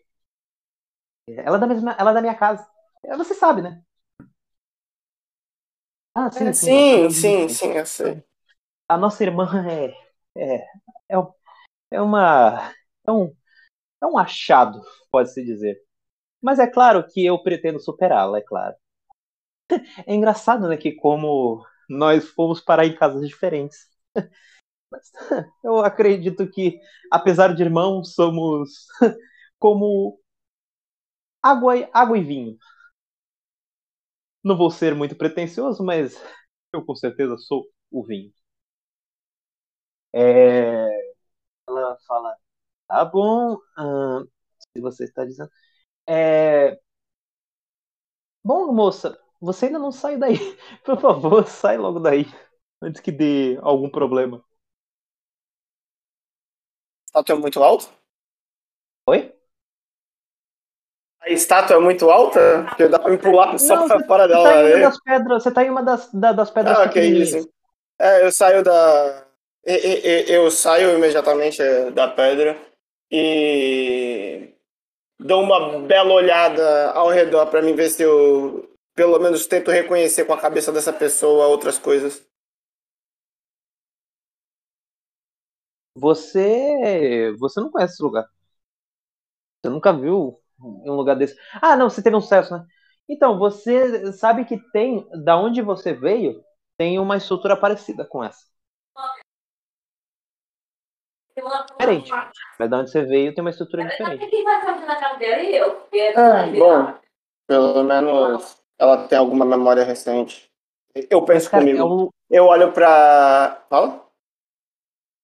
Ela 1.28 1.58
é 1.58 1.60
da 1.60 1.68
mesma. 1.68 1.96
Ela 2.00 2.12
é 2.12 2.14
da 2.14 2.22
minha 2.22 2.36
casa. 2.36 2.66
Você 3.18 3.34
sabe, 3.34 3.62
né? 3.62 3.84
Ah, 6.16 6.30
sim, 6.32 6.52
é, 6.52 6.54
sim, 6.54 6.88
sim, 6.88 7.10
sim, 7.10 7.50
sim, 7.50 7.72
eu 7.74 7.86
sei. 7.86 8.24
A 8.88 8.98
nossa 8.98 9.24
irmã 9.24 9.48
é. 9.70 9.94
É, 10.36 10.56
é, 11.12 11.16
é 11.92 12.02
uma. 12.02 12.74
É 13.08 13.12
um, 13.12 13.36
é 14.02 14.08
um 14.08 14.18
achado, 14.18 14.82
pode-se 15.12 15.44
dizer. 15.46 15.78
Mas 16.44 16.60
é 16.60 16.68
claro 16.68 17.04
que 17.08 17.26
eu 17.26 17.42
pretendo 17.42 17.80
superá-la, 17.80 18.38
é 18.38 18.42
claro. 18.42 18.76
É 20.08 20.14
engraçado, 20.14 20.68
né, 20.68 20.78
que 20.78 20.92
como 20.94 21.66
nós 21.90 22.28
fomos 22.30 22.62
parar 22.62 22.86
em 22.86 22.96
casas 22.96 23.28
diferentes. 23.28 23.88
Mas 24.92 25.12
eu 25.64 25.80
acredito 25.80 26.48
que, 26.50 26.80
apesar 27.12 27.54
de 27.56 27.64
irmãos, 27.64 28.14
somos 28.16 28.88
como 29.60 30.20
água, 31.42 31.90
água 31.94 32.18
e 32.18 32.24
vinho. 32.24 32.58
Não 34.44 34.56
vou 34.58 34.72
ser 34.72 34.96
muito 34.96 35.16
pretensioso, 35.18 35.84
mas 35.84 36.16
eu 36.74 36.84
com 36.86 36.96
certeza 36.96 37.38
sou 37.38 37.66
o 37.92 38.04
vinho. 38.06 38.32
É... 40.14 40.88
Ela 41.68 41.98
fala, 42.08 42.36
tá 42.88 43.06
bom, 43.06 43.58
hum, 43.80 44.28
se 44.76 44.82
você 44.82 45.06
está 45.06 45.26
dizendo. 45.26 45.52
É... 46.08 46.80
Bom, 48.44 48.74
moça, 48.74 49.18
você 49.40 49.68
ainda 49.68 49.80
não 49.80 49.92
sai 49.92 50.18
daí. 50.18 50.38
Por 50.84 51.00
favor, 51.00 51.48
sai 51.48 51.78
logo 51.78 52.00
daí. 52.00 52.26
Antes 52.82 53.02
que 53.02 53.12
dê 53.12 53.58
algum 53.62 53.90
problema. 53.90 54.44
Estátua 57.06 57.36
é 57.36 57.40
muito 57.40 57.64
alta? 57.64 57.90
Oi? 59.08 59.34
A 61.22 61.30
estátua 61.30 61.78
é 61.78 61.80
muito 61.80 62.10
alta? 62.10 62.66
Porque 62.68 62.88
dá 62.88 63.00
pra 63.00 63.12
me 63.12 63.18
pular 63.18 63.58
só 63.58 63.78
não, 63.78 63.88
pra 63.88 64.04
fora 64.04 64.28
dela. 64.28 64.44
Tá 64.44 64.62
em 64.62 64.74
uma 64.74 64.80
das 64.80 65.02
pedras, 65.02 65.44
você 65.44 65.52
tá 65.52 65.64
em 65.64 65.70
uma 65.70 65.84
das, 65.84 66.12
das 66.14 66.52
pedras 66.52 66.80
ah, 66.80 66.88
pequenininhas. 66.88 67.48
É, 68.00 68.26
eu 68.26 68.32
saio 68.32 68.64
da. 68.64 69.26
Eu, 69.64 69.76
eu, 69.78 70.26
eu 70.44 70.52
saio 70.52 70.98
imediatamente 70.98 71.62
é, 71.62 71.92
da 71.92 72.10
pedra 72.10 72.60
e 73.10 74.53
dou 75.24 75.42
uma 75.42 75.80
bela 75.82 76.14
olhada 76.14 76.92
ao 76.92 77.10
redor 77.10 77.48
para 77.48 77.62
mim 77.62 77.76
ver 77.76 77.90
se 77.90 78.04
eu 78.04 78.70
pelo 78.96 79.20
menos 79.20 79.48
tento 79.48 79.72
reconhecer 79.72 80.26
com 80.26 80.34
a 80.34 80.40
cabeça 80.40 80.72
dessa 80.72 80.94
pessoa 80.94 81.48
outras 81.48 81.78
coisas. 81.80 82.24
Você 85.96 87.34
você 87.40 87.60
não 87.62 87.72
conhece 87.72 87.94
esse 87.96 88.04
lugar. 88.04 88.26
Você 89.62 89.70
nunca 89.70 89.94
viu 89.94 90.40
um 90.60 90.94
lugar 90.94 91.16
desse. 91.16 91.36
Ah, 91.62 91.76
não, 91.76 91.90
você 91.90 92.02
teve 92.02 92.16
um 92.16 92.22
sucesso, 92.22 92.54
né? 92.58 92.66
Então, 93.10 93.38
você 93.38 94.12
sabe 94.14 94.46
que 94.46 94.58
tem, 94.72 95.06
da 95.24 95.38
onde 95.38 95.62
você 95.62 95.94
veio, 95.94 96.44
tem 96.78 97.00
uma 97.00 97.18
estrutura 97.18 97.58
parecida 97.58 98.06
com 98.06 98.24
essa. 98.24 98.53
Diferente. 101.36 102.12
Mas 102.60 102.70
de 102.70 102.76
onde 102.76 102.92
você 102.92 103.04
veio 103.04 103.34
tem 103.34 103.44
uma 103.44 103.50
estrutura 103.50 103.86
diferente. 103.88 104.26
Ah, 106.16 106.46
bom. 106.48 107.00
Pelo 107.48 107.84
menos 107.84 108.64
ela 108.78 109.08
tem 109.08 109.18
alguma 109.18 109.46
memória 109.46 109.84
recente. 109.84 110.50
Eu 111.10 111.24
penso 111.26 111.50
cara, 111.50 111.64
comigo. 111.64 111.80
É 111.80 111.84
um... 111.84 112.10
Eu 112.30 112.46
olho 112.46 112.72
pra. 112.72 113.66
Fala? 113.70 114.06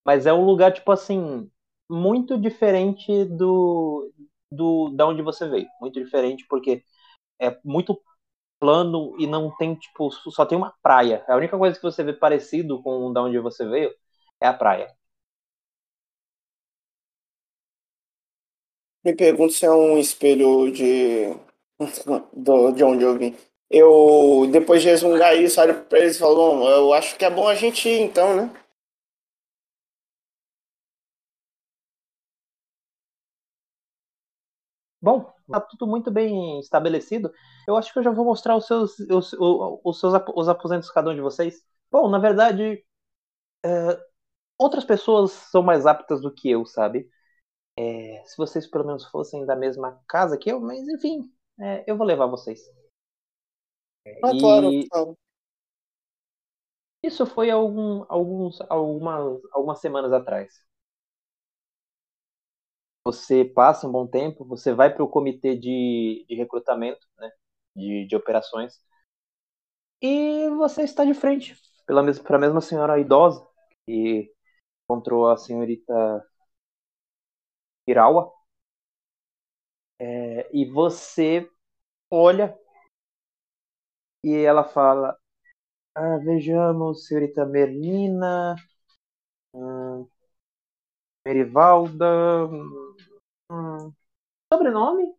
Mas 0.06 0.26
é 0.26 0.34
um 0.34 0.46
lugar, 0.46 0.74
tipo 0.74 0.92
assim, 0.92 1.50
muito 1.90 2.38
diferente 2.38 3.26
do, 3.26 4.12
do 4.52 4.90
da 4.90 5.08
onde 5.08 5.22
você 5.22 5.48
veio. 5.48 5.68
Muito 5.80 6.04
diferente, 6.04 6.46
porque 6.48 6.84
é 7.40 7.58
muito 7.64 8.02
plano 8.60 9.16
e 9.20 9.26
não 9.26 9.56
tem, 9.56 9.76
tipo, 9.76 10.12
só 10.12 10.46
tem 10.46 10.58
uma 10.58 10.74
praia. 10.82 11.24
A 11.28 11.36
única 11.36 11.58
coisa 11.58 11.76
que 11.76 11.84
você 11.84 12.04
vê 12.04 12.14
parecido 12.14 12.82
com 12.82 13.14
da 13.14 13.24
onde 13.24 13.40
você 13.40 13.66
veio 13.68 13.94
é 14.42 14.48
a 14.48 14.54
praia. 14.54 14.94
Me 19.04 19.14
pergunto 19.16 19.54
se 19.54 19.66
é 19.66 19.72
um 19.72 19.98
espelho 19.98 20.72
de. 20.72 21.34
Do, 22.34 22.72
de 22.72 22.84
onde 22.84 23.04
eu 23.04 23.18
vim. 23.18 23.36
Eu, 23.70 24.48
depois 24.52 24.82
de 24.82 24.90
resmungar 24.90 25.36
isso, 25.38 25.62
olho 25.62 25.84
pra 25.86 26.00
eles 26.00 26.16
e 26.16 26.20
falo: 26.20 26.68
eu 26.70 26.94
acho 26.94 27.16
que 27.18 27.26
é 27.26 27.30
bom 27.30 27.48
a 27.48 27.56
gente 27.56 27.88
ir 27.88 28.02
então, 28.02 28.36
né? 28.36 28.50
Bom, 35.02 35.32
tá 35.50 35.62
tudo 35.62 35.88
muito 35.88 36.12
bem 36.12 36.60
estabelecido. 36.60 37.32
Eu 37.68 37.78
acho 37.78 37.92
que 37.94 38.00
eu 38.00 38.04
já 38.04 38.12
vou 38.12 38.26
mostrar 38.26 38.56
os 38.56 38.68
seus, 38.68 39.00
os, 39.00 39.34
os 39.84 40.00
seus 40.00 40.14
os 40.36 40.50
aposentos 40.50 40.92
cada 40.92 41.10
um 41.12 41.16
de 41.16 41.22
vocês. 41.22 41.62
Bom, 41.92 42.10
na 42.10 42.20
verdade, 42.20 42.84
é, 43.66 44.00
outras 44.60 44.86
pessoas 44.86 45.32
são 45.32 45.64
mais 45.64 45.86
aptas 45.86 46.22
do 46.22 46.34
que 46.34 46.50
eu, 46.50 46.66
sabe? 46.66 47.10
É, 47.82 48.22
se 48.26 48.36
vocês 48.36 48.68
pelo 48.68 48.86
menos 48.86 49.06
fossem 49.06 49.46
da 49.46 49.56
mesma 49.56 50.04
casa 50.06 50.38
que 50.38 50.52
eu, 50.52 50.60
mas 50.60 50.86
enfim, 50.90 51.32
é, 51.62 51.86
eu 51.88 51.96
vou 51.96 52.06
levar 52.06 52.26
vocês. 52.28 52.60
Ah, 54.22 54.32
e... 54.36 54.40
claro, 54.40 54.70
claro. 54.90 55.18
Isso 57.04 57.26
foi 57.26 57.50
algum, 57.50 58.06
alguns, 58.10 58.60
algumas, 58.70 59.42
algumas 59.54 59.80
semanas 59.80 60.12
atrás. 60.14 60.54
Você 63.06 63.44
passa 63.46 63.88
um 63.88 63.92
bom 63.92 64.06
tempo, 64.08 64.46
você 64.46 64.74
vai 64.74 64.94
para 64.94 65.04
o 65.04 65.08
comitê 65.10 65.56
de, 65.58 66.26
de 66.28 66.36
recrutamento, 66.36 67.06
né, 67.18 67.32
de, 67.76 68.06
de 68.08 68.16
operações, 68.16 68.80
e 70.02 70.50
você 70.52 70.84
está 70.84 71.04
de 71.06 71.14
frente 71.14 71.56
para 71.86 72.38
a 72.38 72.40
mesma 72.40 72.62
senhora 72.62 73.00
idosa 73.00 73.46
que 73.86 74.32
encontrou 74.86 75.30
a 75.30 75.38
senhorita 75.38 76.29
Irawa. 77.90 78.32
É, 80.18 80.50
e 80.54 80.66
você 80.66 81.50
olha 82.12 82.58
e 84.24 84.34
ela 84.36 84.64
fala: 84.64 85.18
ah, 85.96 86.18
Vejamos, 86.20 87.08
senhorita 87.08 87.46
Merlina, 87.46 88.56
hum, 89.54 90.08
Merivalda. 91.26 92.10
Hum, 93.50 93.94
Sobrenome? 94.52 95.16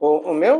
O, 0.00 0.08
o 0.30 0.34
meu? 0.34 0.56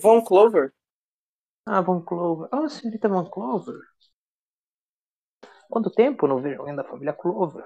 Von 0.00 0.22
Clover. 0.24 0.72
Ah, 1.66 1.80
Von 1.82 2.02
Clover. 2.04 2.48
Ah, 2.52 2.68
senhorita 2.68 3.08
Von 3.08 3.30
Clover. 3.30 3.80
Quanto 5.70 5.90
tempo 5.90 6.26
não 6.26 6.40
vejo 6.42 6.58
alguém 6.60 6.74
da 6.74 6.82
família 6.84 7.12
Clover? 7.12 7.64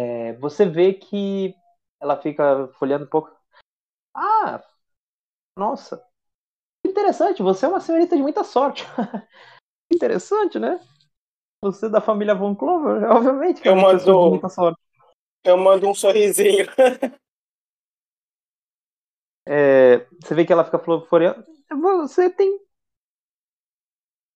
É, 0.00 0.32
você 0.34 0.66
vê 0.66 0.92
que 0.94 1.54
ela 2.00 2.20
fica 2.20 2.68
folhando 2.78 3.04
um 3.04 3.08
pouco. 3.08 3.30
Ah, 4.14 4.62
nossa. 5.56 6.04
Interessante, 6.86 7.42
você 7.42 7.66
é 7.66 7.70
uma 7.70 7.80
senhorita 7.80 8.16
de 8.16 8.22
muita 8.22 8.44
sorte. 8.44 8.84
Interessante, 9.92 10.58
né? 10.58 10.80
Você 11.62 11.88
da 11.88 12.00
família 12.00 12.34
Von 12.34 12.54
Clover, 12.56 13.04
obviamente 13.10 13.62
que 13.62 13.68
Eu 13.68 13.72
é 13.72 13.76
mando- 13.76 14.30
muita 14.30 14.48
sorte. 14.48 14.80
Eu 15.44 15.56
mando 15.58 15.88
um 15.88 15.94
sorrisinho. 15.94 16.66
É, 19.46 20.06
você 20.22 20.34
vê 20.34 20.44
que 20.44 20.52
ela 20.52 20.64
fica 20.64 20.78
floreando. 20.78 21.44
Você 22.02 22.30
tem. 22.30 22.60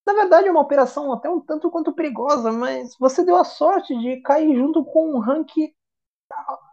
Na 0.06 0.12
verdade, 0.14 0.48
é 0.48 0.50
uma 0.50 0.60
operação 0.60 1.12
até 1.12 1.28
um 1.28 1.40
tanto 1.40 1.70
quanto 1.70 1.92
perigosa, 1.92 2.52
mas 2.52 2.96
você 2.98 3.24
deu 3.24 3.36
a 3.36 3.44
sorte 3.44 3.94
de 3.98 4.20
cair 4.22 4.54
junto 4.56 4.84
com 4.84 5.14
um 5.14 5.18
rank 5.18 5.50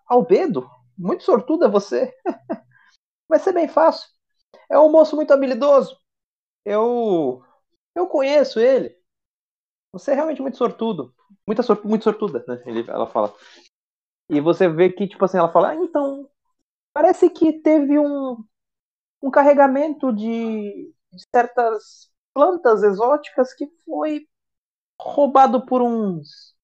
albedo. 0.08 0.70
Muito 0.98 1.24
sortuda 1.24 1.70
você. 1.70 2.14
Vai 3.28 3.40
ser 3.40 3.54
bem 3.54 3.68
fácil. 3.68 4.10
É 4.70 4.80
um 4.80 4.92
moço 4.92 5.16
muito 5.16 5.34
habilidoso. 5.34 5.98
Eu. 6.66 7.44
Eu 7.96 8.08
conheço 8.08 8.60
ele. 8.60 8.96
Você 9.92 10.12
é 10.12 10.16
realmente 10.16 10.42
muito 10.42 10.58
sortudo. 10.58 11.14
Muita 11.48 11.64
sor, 11.64 11.82
muito 11.86 12.04
sortuda, 12.04 12.44
né? 12.48 12.62
Ele, 12.66 12.90
ela 12.90 13.08
fala. 13.08 13.34
E 14.30 14.42
você 14.42 14.68
vê 14.68 14.92
que, 14.92 15.08
tipo 15.08 15.24
assim, 15.26 15.38
ela 15.38 15.52
fala, 15.52 15.70
ah, 15.70 15.76
então, 15.76 16.30
parece 16.94 17.30
que 17.30 17.54
teve 17.62 18.00
um, 18.00 18.44
um 19.22 19.32
carregamento 19.32 20.14
de, 20.14 20.94
de 21.12 21.28
certas 21.36 22.12
plantas 22.34 22.84
exóticas 22.84 23.54
que 23.54 23.68
foi 23.86 24.28
roubado 25.00 25.66
por 25.66 25.82
uns, 25.82 26.56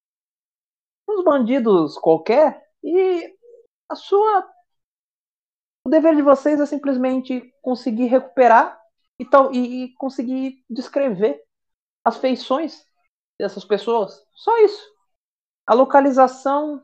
uns 1.08 1.24
bandidos 1.24 1.98
qualquer 1.98 2.62
e 2.84 3.36
a 3.90 3.96
sua 3.96 4.48
o 5.84 5.90
dever 5.90 6.16
de 6.16 6.22
vocês 6.22 6.60
é 6.60 6.66
simplesmente 6.66 7.54
conseguir 7.62 8.06
recuperar 8.06 8.80
e, 9.18 9.26
tal, 9.26 9.54
e, 9.54 9.94
conseguir 9.96 10.64
descrever 10.70 11.42
as 12.04 12.18
feições 12.18 12.86
dessas 13.40 13.66
pessoas. 13.66 14.24
Só 14.36 14.58
isso. 14.60 14.84
A 15.66 15.74
localização 15.74 16.82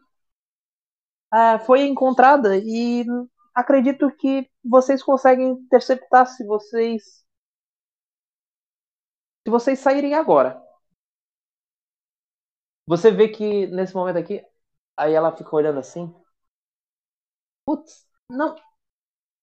ah, 1.32 1.60
foi 1.60 1.86
encontrada 1.86 2.58
e 2.58 3.06
acredito 3.56 4.11
que 4.18 4.49
vocês 4.64 5.02
conseguem 5.02 5.52
interceptar 5.52 6.27
se 6.27 6.45
vocês 6.45 7.26
se 9.44 9.52
vocês 9.52 9.80
saírem 9.80 10.15
agora. 10.15 10.61
Você 12.88 13.11
vê 13.11 13.30
que 13.30 13.68
nesse 13.68 13.95
momento 13.95 14.18
aqui, 14.18 14.44
aí 14.98 15.14
ela 15.14 15.36
fica 15.36 15.56
olhando 15.56 15.80
assim. 15.80 16.14
Putz, 17.65 18.07
não. 18.30 18.56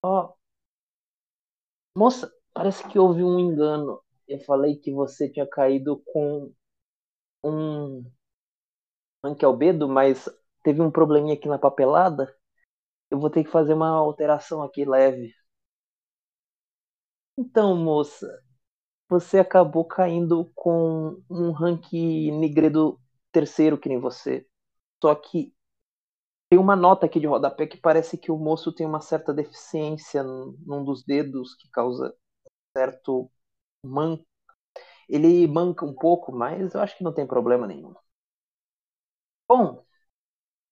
Ó. 0.03 0.33
Moça, 1.95 2.31
parece 2.53 2.87
que 2.87 2.99
houve 2.99 3.23
um 3.23 3.39
engano. 3.39 4.01
Eu 4.27 4.39
falei 4.41 4.77
que 4.77 4.91
você 4.91 5.29
tinha 5.29 5.47
caído 5.47 6.01
com 6.05 6.53
um 7.43 8.03
anquelbedo, 9.23 9.87
mas 9.87 10.29
teve 10.63 10.81
um 10.81 10.91
probleminha 10.91 11.35
aqui 11.35 11.47
na 11.47 11.57
papelada. 11.59 12.33
Eu 13.13 13.17
vou 13.17 13.29
ter 13.29 13.45
que 13.45 13.49
fazer 13.49 13.73
uma 13.73 13.87
alteração 13.87 14.61
aqui 14.61 14.83
leve. 14.83 15.33
Então, 17.37 17.75
moça, 17.75 18.27
você 19.09 19.39
acabou 19.39 19.85
caindo 19.85 20.51
com 20.55 21.21
um 21.29 21.51
rank 21.51 21.93
negredo 21.93 22.99
terceiro 23.31 23.77
que 23.79 23.89
nem 23.89 23.99
você. 23.99 24.47
Só 25.03 25.15
que 25.15 25.53
tem 26.49 26.59
uma 26.59 26.75
nota 26.75 27.05
aqui 27.07 27.19
de 27.19 27.27
rodapé 27.27 27.67
que 27.67 27.77
parece 27.77 28.17
que 28.17 28.31
o 28.31 28.37
moço 28.37 28.73
tem 28.73 28.85
uma 28.87 29.01
certa 29.01 29.33
deficiência 29.33 30.23
num 30.23 30.83
dos 30.85 31.03
dedos 31.05 31.55
que 31.55 31.69
causa 31.69 32.15
certo 32.77 33.31
man... 33.85 34.19
Ele 35.09 35.47
manca 35.47 35.85
um 35.85 35.93
pouco, 35.95 36.31
mas 36.33 36.73
eu 36.75 36.81
acho 36.81 36.97
que 36.97 37.03
não 37.05 37.13
tem 37.13 37.27
problema 37.27 37.67
nenhum. 37.67 37.93
Bom, 39.47 39.85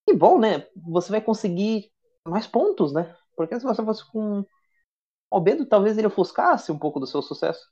que 0.07 0.13
bom, 0.15 0.39
né? 0.39 0.67
Você 0.75 1.11
vai 1.11 1.21
conseguir 1.21 1.91
mais 2.25 2.47
pontos, 2.47 2.93
né? 2.93 3.15
Porque 3.35 3.59
se 3.59 3.65
você 3.65 3.83
fosse 3.83 4.09
com 4.11 4.45
Albedo, 5.31 5.65
talvez 5.65 5.97
ele 5.97 6.07
ofuscasse 6.07 6.71
um 6.71 6.77
pouco 6.77 6.99
do 6.99 7.07
seu 7.07 7.21
sucesso. 7.21 7.65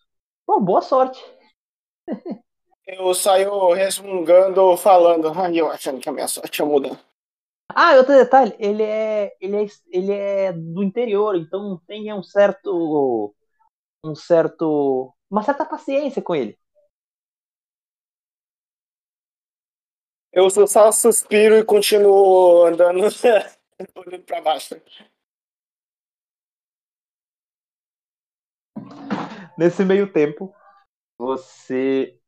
Bom, 0.47 0.61
boa 0.61 0.81
sorte. 0.81 1.23
Eu 2.91 3.13
saio 3.13 3.71
resmungando, 3.73 4.75
falando, 4.75 5.29
ai, 5.39 5.59
eu 5.59 5.69
achando 5.69 5.99
que 6.01 6.09
a 6.09 6.11
minha 6.11 6.27
sorte 6.27 6.59
ia 6.59 6.65
mudar. 6.65 6.99
Ah, 7.67 7.95
outro 7.97 8.15
detalhe, 8.15 8.55
ele 8.57 8.81
é, 8.81 9.31
ele 9.39 9.63
é, 9.63 9.67
ele 9.91 10.11
é 10.11 10.51
do 10.51 10.83
interior, 10.83 11.35
então 11.35 11.79
tenha 11.85 12.15
um 12.15 12.23
certo, 12.23 13.35
um 14.03 14.15
certo, 14.15 15.13
uma 15.29 15.43
certa 15.43 15.63
paciência 15.65 16.19
com 16.19 16.35
ele. 16.35 16.57
Eu 20.33 20.49
só 20.67 20.91
suspiro 20.91 21.57
e 21.57 21.63
continuo 21.63 22.65
andando, 22.65 23.01
olhando 23.95 24.23
pra 24.23 24.41
baixo. 24.41 24.75
Nesse 29.57 29.83
meio 29.83 30.11
tempo, 30.11 30.53
você 31.17 32.19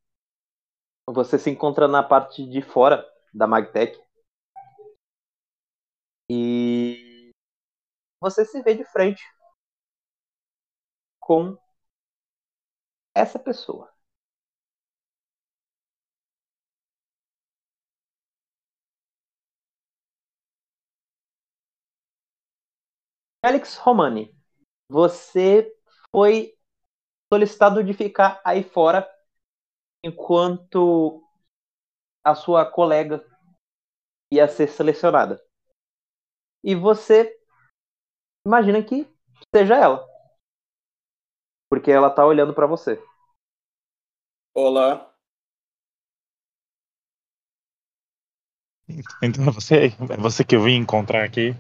você 1.07 1.37
se 1.37 1.49
encontra 1.49 1.87
na 1.87 2.01
parte 2.01 2.45
de 2.47 2.61
fora 2.61 3.05
da 3.33 3.45
Magtech 3.45 3.99
e 6.29 7.31
você 8.19 8.45
se 8.45 8.61
vê 8.63 8.75
de 8.75 8.85
frente 8.85 9.23
com 11.19 11.57
essa 13.15 13.39
pessoa. 13.39 13.90
Alex 23.43 23.75
Romani, 23.77 24.35
você 24.87 25.75
foi 26.11 26.55
solicitado 27.33 27.83
de 27.83 27.91
ficar 27.91 28.39
aí 28.45 28.63
fora 28.63 29.09
enquanto 30.03 31.23
a 32.23 32.35
sua 32.35 32.69
colega 32.69 33.25
ia 34.31 34.47
ser 34.47 34.67
selecionada. 34.67 35.43
E 36.63 36.75
você 36.75 37.35
imagina 38.45 38.83
que 38.83 39.11
seja 39.53 39.75
ela. 39.75 40.07
Porque 41.67 41.89
ela 41.89 42.11
tá 42.11 42.23
olhando 42.23 42.53
para 42.53 42.67
você. 42.67 43.03
Olá. 44.53 45.11
Então 49.23 49.47
é 49.47 49.51
você, 49.51 49.87
é 49.87 50.17
você 50.17 50.43
que 50.43 50.55
eu 50.55 50.61
vim 50.61 50.75
encontrar 50.75 51.23
aqui. 51.23 51.55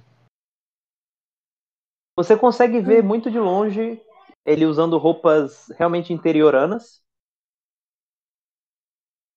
Você 2.15 2.37
consegue 2.37 2.79
ver 2.79 3.03
muito 3.03 3.29
de 3.29 3.37
longe 3.39 4.01
ele 4.45 4.65
usando 4.65 4.97
roupas 4.97 5.67
realmente 5.77 6.13
interioranas. 6.13 7.01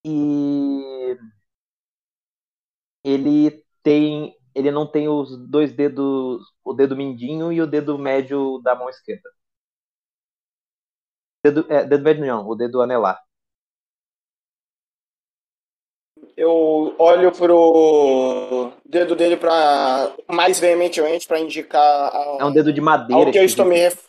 E 0.05 1.17
ele 3.03 3.65
tem, 3.83 4.35
ele 4.55 4.71
não 4.71 4.87
tem 4.91 5.09
os 5.09 5.37
dois 5.49 5.73
dedos, 5.73 6.43
o 6.65 6.73
dedo 6.75 6.97
mindinho 6.97 7.53
e 7.53 7.61
o 7.61 7.67
dedo 7.67 7.99
médio 7.99 8.61
da 8.63 8.75
mão 8.75 8.89
esquerda. 8.89 9.31
Dedo, 11.45 11.65
é, 11.71 11.85
dedo 11.87 12.03
médio 12.05 12.27
não, 12.27 12.47
o 12.49 12.55
dedo 12.57 12.83
anelar. 12.83 13.19
Eu 16.37 16.95
olho 16.99 17.31
pro 17.31 18.73
dedo 18.85 19.15
dele 19.15 19.37
para 19.37 20.13
mais 20.29 20.59
veementemente 20.59 21.29
para 21.29 21.39
indicar 21.39 21.81
a- 21.81 22.39
É 22.41 22.45
um 22.45 22.53
dedo 22.53 22.73
de 22.73 22.81
madeira. 22.81 23.27
ao 23.27 23.31
que 23.31 23.39
eu 23.39 23.45
estou 23.45 23.65
me 23.65 23.77
ref- 23.77 24.09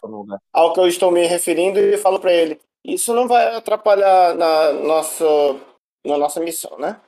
ao 0.51 0.73
que 0.73 0.79
eu 0.79 0.87
estou 0.87 1.11
me 1.11 1.25
referindo 1.27 1.79
e 1.79 1.97
falo 1.97 2.19
para 2.19 2.33
ele: 2.33 2.59
isso 2.83 3.13
não 3.13 3.27
vai 3.27 3.55
atrapalhar 3.55 4.33
na 4.35 4.73
nossa 4.73 5.25
na 6.03 6.17
nossa 6.17 6.39
missão, 6.39 6.77
né? 6.79 6.99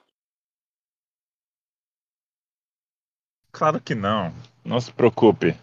Claro 3.52 3.82
que 3.82 3.96
não. 3.96 4.32
Não 4.64 4.80
se 4.80 4.92
preocupe. 4.92 5.56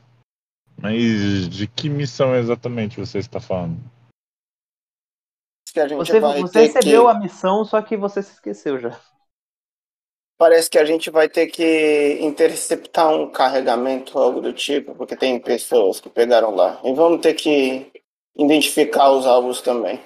Mas 0.77 1.49
de 1.49 1.67
que 1.69 1.89
missão 1.89 2.35
exatamente 2.35 2.99
você 2.99 3.19
está 3.19 3.39
falando? 3.41 3.79
que 5.73 5.81
a 5.81 5.89
gente 5.89 5.99
Você, 5.99 6.21
vai 6.21 6.41
você 6.41 6.67
recebeu 6.67 7.05
que... 7.05 7.11
a 7.11 7.15
missão, 7.19 7.65
só 7.65 7.83
que 7.83 7.97
você 7.97 8.23
se 8.23 8.33
esqueceu 8.35 8.79
já. 8.79 9.01
Parece 10.37 10.69
que 10.69 10.79
a 10.79 10.85
gente 10.85 11.11
vai 11.11 11.29
ter 11.29 11.47
que 11.47 12.19
interceptar 12.21 13.09
um 13.13 13.31
carregamento, 13.31 14.19
algo 14.19 14.41
do 14.41 14.53
tipo, 14.53 14.95
porque 14.95 15.17
tem 15.17 15.39
pessoas 15.41 16.01
que 16.01 16.11
pegaram 16.11 16.55
lá. 16.55 16.81
E 16.85 16.93
vamos 16.93 17.21
ter 17.21 17.35
que 17.35 17.93
identificar 18.37 19.11
os 19.13 19.27
alvos 19.27 19.61
também. 19.61 20.01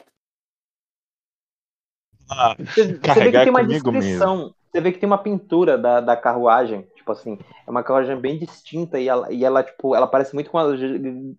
Ah, 2.31 2.55
Você, 2.59 2.99
você 2.99 3.21
vê 3.21 3.33
que 3.33 3.41
tem 3.41 3.51
uma 3.51 3.63
comigo 3.63 3.93
mesmo. 3.93 4.03
descrição. 4.03 4.55
Você 4.71 4.81
vê 4.83 4.93
que 4.93 4.99
tem 4.99 5.07
uma 5.07 5.23
pintura 5.23 5.79
da, 5.79 6.01
da 6.01 6.15
carruagem, 6.17 6.83
tipo 6.95 7.11
assim, 7.11 7.39
é 7.67 7.71
uma 7.71 7.83
carruagem 7.83 8.21
bem 8.21 8.39
distinta 8.39 9.01
e 9.01 9.09
ela, 9.09 9.33
e 9.33 9.43
ela 9.45 9.63
tipo, 9.65 9.95
ela 9.95 10.07
parece 10.07 10.35
muito 10.35 10.51
com 10.51 10.59
uma, 10.59 10.75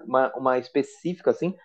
uma, 0.04 0.34
uma 0.36 0.58
específica, 0.58 1.30
assim, 1.30 1.56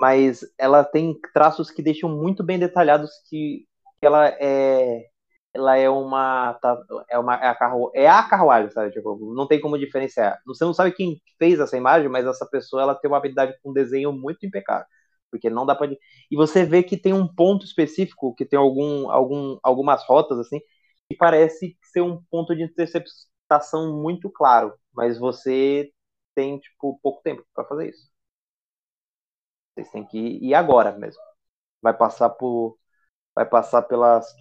mas 0.00 0.40
ela 0.58 0.84
tem 0.84 1.18
traços 1.34 1.70
que 1.70 1.82
deixam 1.82 2.10
muito 2.10 2.42
bem 2.44 2.58
detalhados 2.58 3.10
que, 3.28 3.66
que 4.00 4.06
ela 4.06 4.28
é 4.40 5.08
ela 5.54 5.76
é 5.76 5.88
uma 5.90 6.54
tá, 6.54 6.78
é 7.10 7.18
uma 7.18 7.34
é 7.36 7.48
a, 7.48 7.56
é 7.94 8.08
a 8.08 8.22
carruagem, 8.28 8.70
sabe? 8.70 8.92
Tipo, 8.92 9.18
não 9.34 9.46
tem 9.46 9.60
como 9.60 9.78
diferenciar. 9.78 10.40
Você 10.46 10.64
não 10.64 10.74
sabe 10.74 10.92
quem 10.92 11.20
fez 11.38 11.60
essa 11.60 11.76
imagem, 11.76 12.08
mas 12.08 12.26
essa 12.26 12.46
pessoa 12.48 12.82
ela 12.82 12.94
tem 12.94 13.10
uma 13.10 13.18
habilidade 13.18 13.54
com 13.62 13.72
desenho 13.72 14.12
muito 14.12 14.46
impecável, 14.46 14.86
porque 15.30 15.50
não 15.50 15.66
dá 15.66 15.74
para 15.74 15.90
e 16.30 16.36
você 16.36 16.64
vê 16.64 16.82
que 16.82 16.96
tem 16.96 17.12
um 17.12 17.26
ponto 17.28 17.64
específico, 17.66 18.34
que 18.34 18.44
tem 18.46 18.58
algum, 18.58 19.10
algum 19.10 19.58
algumas 19.62 20.04
rotas 20.06 20.38
assim, 20.38 20.60
que 21.08 21.16
parece 21.16 21.76
ser 21.82 22.00
um 22.02 22.22
ponto 22.30 22.54
de 22.56 22.62
interceptação 22.62 24.00
muito 24.02 24.30
claro, 24.30 24.74
mas 24.94 25.18
você 25.18 25.90
tem 26.34 26.58
tipo 26.58 26.98
pouco 27.02 27.22
tempo 27.22 27.44
para 27.54 27.64
fazer 27.66 27.90
isso. 27.90 28.10
Vocês 29.74 29.90
têm 29.90 30.06
que 30.06 30.18
ir 30.18 30.54
agora 30.54 30.92
mesmo. 30.98 31.22
Vai 31.82 31.96
passar 31.96 32.30
por 32.30 32.78
vai 33.34 33.46
passar 33.46 33.82
pelas 33.82 34.34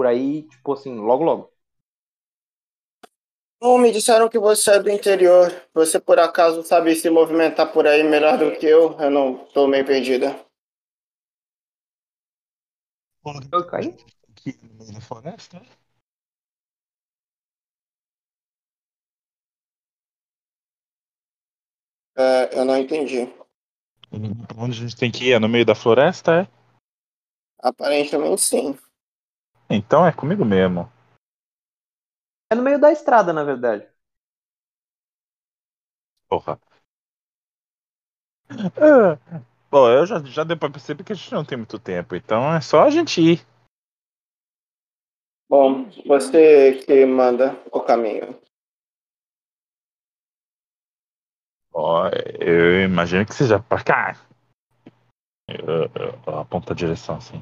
por 0.00 0.06
aí, 0.06 0.44
tipo 0.44 0.72
assim, 0.72 0.96
logo 0.96 1.22
logo. 1.22 1.52
Bom, 3.60 3.76
me 3.76 3.92
disseram 3.92 4.30
que 4.30 4.38
você 4.38 4.70
é 4.70 4.82
do 4.82 4.88
interior. 4.88 5.52
Você 5.74 6.00
por 6.00 6.18
acaso 6.18 6.62
sabe 6.62 6.94
se 6.94 7.10
movimentar 7.10 7.70
por 7.70 7.86
aí 7.86 8.02
melhor 8.02 8.38
do 8.38 8.50
que 8.58 8.64
eu? 8.64 8.98
Eu 8.98 9.10
não 9.10 9.44
tô 9.52 9.66
meio 9.66 9.84
perdida. 9.84 10.34
Eu 13.52 13.66
caí? 13.66 13.94
Aqui 14.30 14.58
no 14.62 14.74
meio 14.78 14.94
da 14.94 15.00
floresta? 15.02 15.60
É, 22.16 22.58
eu 22.58 22.64
não 22.64 22.78
entendi. 22.78 23.28
Onde 24.56 24.78
a 24.78 24.80
gente 24.80 24.96
tem 24.96 25.10
que 25.10 25.26
ir? 25.26 25.32
É 25.32 25.38
no 25.38 25.46
meio 25.46 25.66
da 25.66 25.74
floresta, 25.74 26.40
é? 26.40 26.60
Aparentemente 27.62 28.40
sim. 28.40 28.78
Então 29.70 30.04
é 30.04 30.12
comigo 30.12 30.44
mesmo. 30.44 30.90
É 32.50 32.56
no 32.56 32.62
meio 32.62 32.80
da 32.80 32.90
estrada, 32.90 33.32
na 33.32 33.44
verdade. 33.44 33.86
Porra. 36.28 36.58
Ah, 38.76 39.16
bom, 39.70 39.88
eu 39.88 40.04
já, 40.04 40.18
já 40.24 40.42
deu 40.42 40.56
pra 40.56 40.68
perceber 40.70 41.04
que 41.04 41.12
a 41.12 41.16
gente 41.16 41.32
não 41.32 41.44
tem 41.44 41.56
muito 41.56 41.78
tempo, 41.78 42.16
então 42.16 42.52
é 42.52 42.60
só 42.60 42.82
a 42.82 42.90
gente 42.90 43.20
ir. 43.20 43.46
Bom, 45.48 45.88
você 46.06 46.74
que 46.84 47.06
manda 47.06 47.56
o 47.72 47.80
caminho. 47.80 48.40
Ó, 51.72 52.08
eu 52.40 52.82
imagino 52.82 53.24
que 53.24 53.34
seja 53.34 53.60
pra 53.60 53.82
cá. 53.82 54.16
Eu, 55.48 55.84
eu, 55.94 56.20
eu 56.26 56.38
aponto 56.38 56.72
a 56.72 56.76
direção 56.76 57.16
assim. 57.16 57.40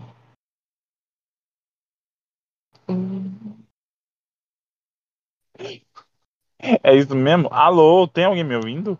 É 6.58 6.94
isso 6.94 7.14
mesmo? 7.14 7.48
Alô, 7.52 8.08
tem 8.08 8.24
alguém 8.24 8.44
me 8.44 8.56
ouvindo? 8.56 8.98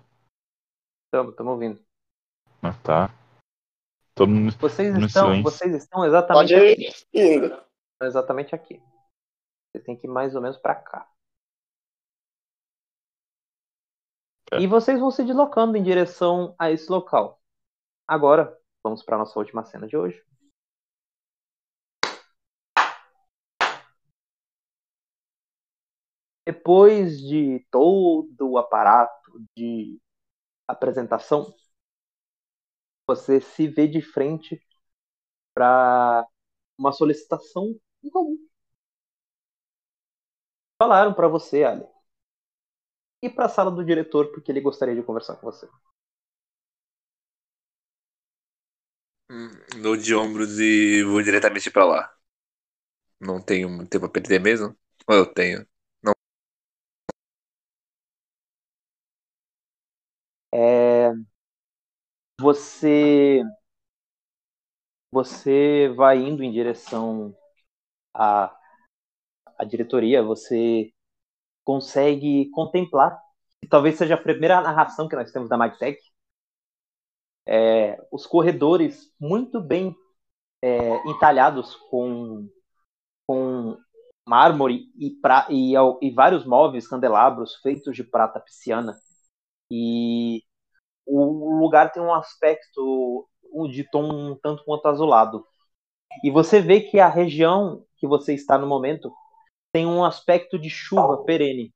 Estamos, 1.06 1.32
estamos 1.32 1.52
ouvindo. 1.52 1.80
Ah, 2.62 2.74
tá. 2.84 3.10
Todo 4.14 4.30
mundo 4.30 4.52
Vocês 4.58 4.94
no 4.98 5.06
estão, 5.06 5.42
vocês 5.42 5.74
estão 5.74 6.04
exatamente 6.04 6.52
Pode 6.52 6.54
aqui. 6.54 6.88
ir 7.14 7.36
indo. 7.36 7.46
Estão 7.46 8.08
exatamente 8.08 8.54
aqui. 8.54 8.82
Você 9.70 9.82
tem 9.82 9.96
que 9.96 10.06
ir 10.06 10.10
mais 10.10 10.34
ou 10.34 10.42
menos 10.42 10.58
para 10.58 10.74
cá. 10.74 11.08
É. 14.52 14.60
E 14.60 14.66
vocês 14.66 14.98
vão 14.98 15.10
se 15.10 15.24
deslocando 15.24 15.76
em 15.76 15.82
direção 15.82 16.54
a 16.58 16.70
esse 16.70 16.90
local. 16.90 17.40
Agora, 18.06 18.58
vamos 18.82 19.02
para 19.02 19.18
nossa 19.18 19.38
última 19.38 19.64
cena 19.64 19.86
de 19.86 19.96
hoje. 19.96 20.24
Depois 26.48 27.20
de 27.20 27.66
todo 27.70 28.50
o 28.52 28.58
aparato 28.58 29.32
de 29.56 30.00
apresentação, 30.68 31.54
você 33.06 33.40
se 33.40 33.66
vê 33.68 33.88
de 33.88 34.00
frente 34.00 34.60
para 35.54 36.26
uma 36.78 36.92
solicitação 36.92 37.76
incomum. 38.04 38.38
Falaram 40.76 41.14
para 41.14 41.28
você, 41.28 41.62
Ali, 41.64 41.84
ir 43.22 43.30
para 43.30 43.44
a 43.46 43.48
sala 43.48 43.70
do 43.70 43.84
diretor 43.84 44.32
porque 44.32 44.50
ele 44.50 44.60
gostaria 44.60 44.92
de 44.96 45.04
conversar 45.04 45.36
com 45.36 45.46
você. 45.46 45.68
Hum, 49.30 49.50
Dou 49.82 49.96
de 49.96 50.14
ombros 50.14 50.58
e 50.58 51.02
vou 51.02 51.22
diretamente 51.22 51.70
pra 51.70 51.84
lá. 51.86 52.12
Não 53.20 53.40
tenho 53.40 53.86
tempo 53.86 54.06
a 54.06 54.08
perder 54.10 54.40
mesmo? 54.40 54.76
Ou 55.06 55.14
eu 55.16 55.26
tenho? 55.32 55.64
É, 60.60 61.12
você 62.40 63.44
você 65.10 65.88
vai 65.96 66.18
indo 66.18 66.42
em 66.42 66.52
direção 66.52 67.34
à, 68.14 68.54
à 69.58 69.64
diretoria, 69.64 70.22
você 70.22 70.92
consegue 71.64 72.50
contemplar, 72.50 73.20
e 73.62 73.68
talvez 73.68 73.96
seja 73.96 74.14
a 74.14 74.22
primeira 74.22 74.60
narração 74.60 75.08
que 75.08 75.16
nós 75.16 75.32
temos 75.32 75.48
da 75.48 75.56
MagTech, 75.56 75.98
é, 77.46 77.98
os 78.12 78.26
corredores 78.26 79.12
muito 79.20 79.60
bem 79.60 79.94
é, 80.62 80.96
entalhados 81.08 81.74
com, 81.90 82.48
com 83.26 83.78
mármore 84.26 84.86
e, 84.98 85.10
pra, 85.22 85.46
e, 85.50 85.74
e 86.02 86.10
vários 86.12 86.46
móveis, 86.46 86.88
candelabros 86.88 87.56
feitos 87.56 87.96
de 87.96 88.04
prata 88.04 88.40
pisciana. 88.40 88.98
E 89.70 90.42
o 91.08 91.58
lugar 91.58 91.90
tem 91.92 92.02
um 92.02 92.12
aspecto 92.12 93.28
de 93.70 93.84
tom 93.90 94.32
um 94.32 94.36
tanto 94.36 94.64
quanto 94.64 94.86
azulado. 94.86 95.46
E 96.22 96.30
você 96.30 96.60
vê 96.60 96.80
que 96.80 97.00
a 97.00 97.08
região 97.08 97.84
que 97.96 98.06
você 98.06 98.34
está 98.34 98.58
no 98.58 98.66
momento 98.66 99.12
tem 99.72 99.86
um 99.86 100.04
aspecto 100.04 100.58
de 100.58 100.70
chuva 100.70 101.24
perene. 101.24 101.72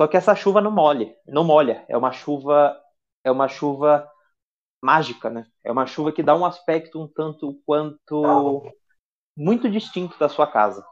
Só 0.00 0.06
que 0.06 0.16
essa 0.16 0.34
chuva 0.34 0.60
não 0.60 0.70
molha, 0.70 1.14
não 1.26 1.44
molha. 1.44 1.84
É 1.88 1.96
uma 1.96 2.12
chuva, 2.12 2.76
é 3.22 3.30
uma 3.30 3.48
chuva 3.48 4.08
mágica, 4.82 5.30
né? 5.30 5.46
É 5.64 5.72
uma 5.72 5.86
chuva 5.86 6.12
que 6.12 6.22
dá 6.22 6.34
um 6.36 6.44
aspecto 6.44 7.02
um 7.02 7.08
tanto 7.08 7.60
quanto 7.64 8.72
muito 9.36 9.70
distinto 9.70 10.18
da 10.18 10.28
sua 10.28 10.46
casa. 10.46 10.84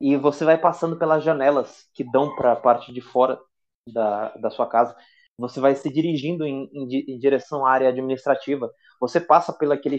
E 0.00 0.16
você 0.16 0.44
vai 0.44 0.58
passando 0.58 0.98
pelas 0.98 1.22
janelas 1.22 1.88
que 1.94 2.04
dão 2.04 2.34
para 2.34 2.52
a 2.52 2.56
parte 2.56 2.92
de 2.92 3.00
fora 3.00 3.40
da, 3.86 4.30
da 4.36 4.50
sua 4.50 4.66
casa 4.66 4.96
você 5.38 5.60
vai 5.60 5.74
se 5.74 5.90
dirigindo 5.90 6.44
em, 6.44 6.68
em, 6.72 7.14
em, 7.14 7.18
direção 7.18 7.66
à 7.66 7.72
área 7.72 7.88
administrativa, 7.88 8.72
você 9.00 9.20
passa 9.20 9.52
pela 9.52 9.74
aquele, 9.74 9.98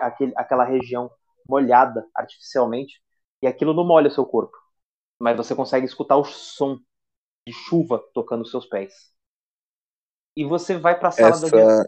aquele, 0.00 0.32
aquela 0.36 0.64
região 0.64 1.10
molhada 1.48 2.06
artificialmente, 2.14 3.00
e 3.42 3.46
aquilo 3.46 3.72
não 3.72 3.86
molha 3.86 4.08
o 4.08 4.10
seu 4.10 4.26
corpo, 4.26 4.56
mas 5.18 5.36
você 5.36 5.54
consegue 5.54 5.86
escutar 5.86 6.16
o 6.16 6.24
som 6.24 6.78
de 7.46 7.52
chuva 7.52 8.02
tocando 8.12 8.42
os 8.42 8.50
seus 8.50 8.66
pés. 8.66 9.12
E 10.36 10.44
você 10.44 10.76
vai 10.76 10.98
para 10.98 11.08
a 11.08 11.12
sala 11.12 11.30
Essa... 11.30 11.50
da 11.50 11.84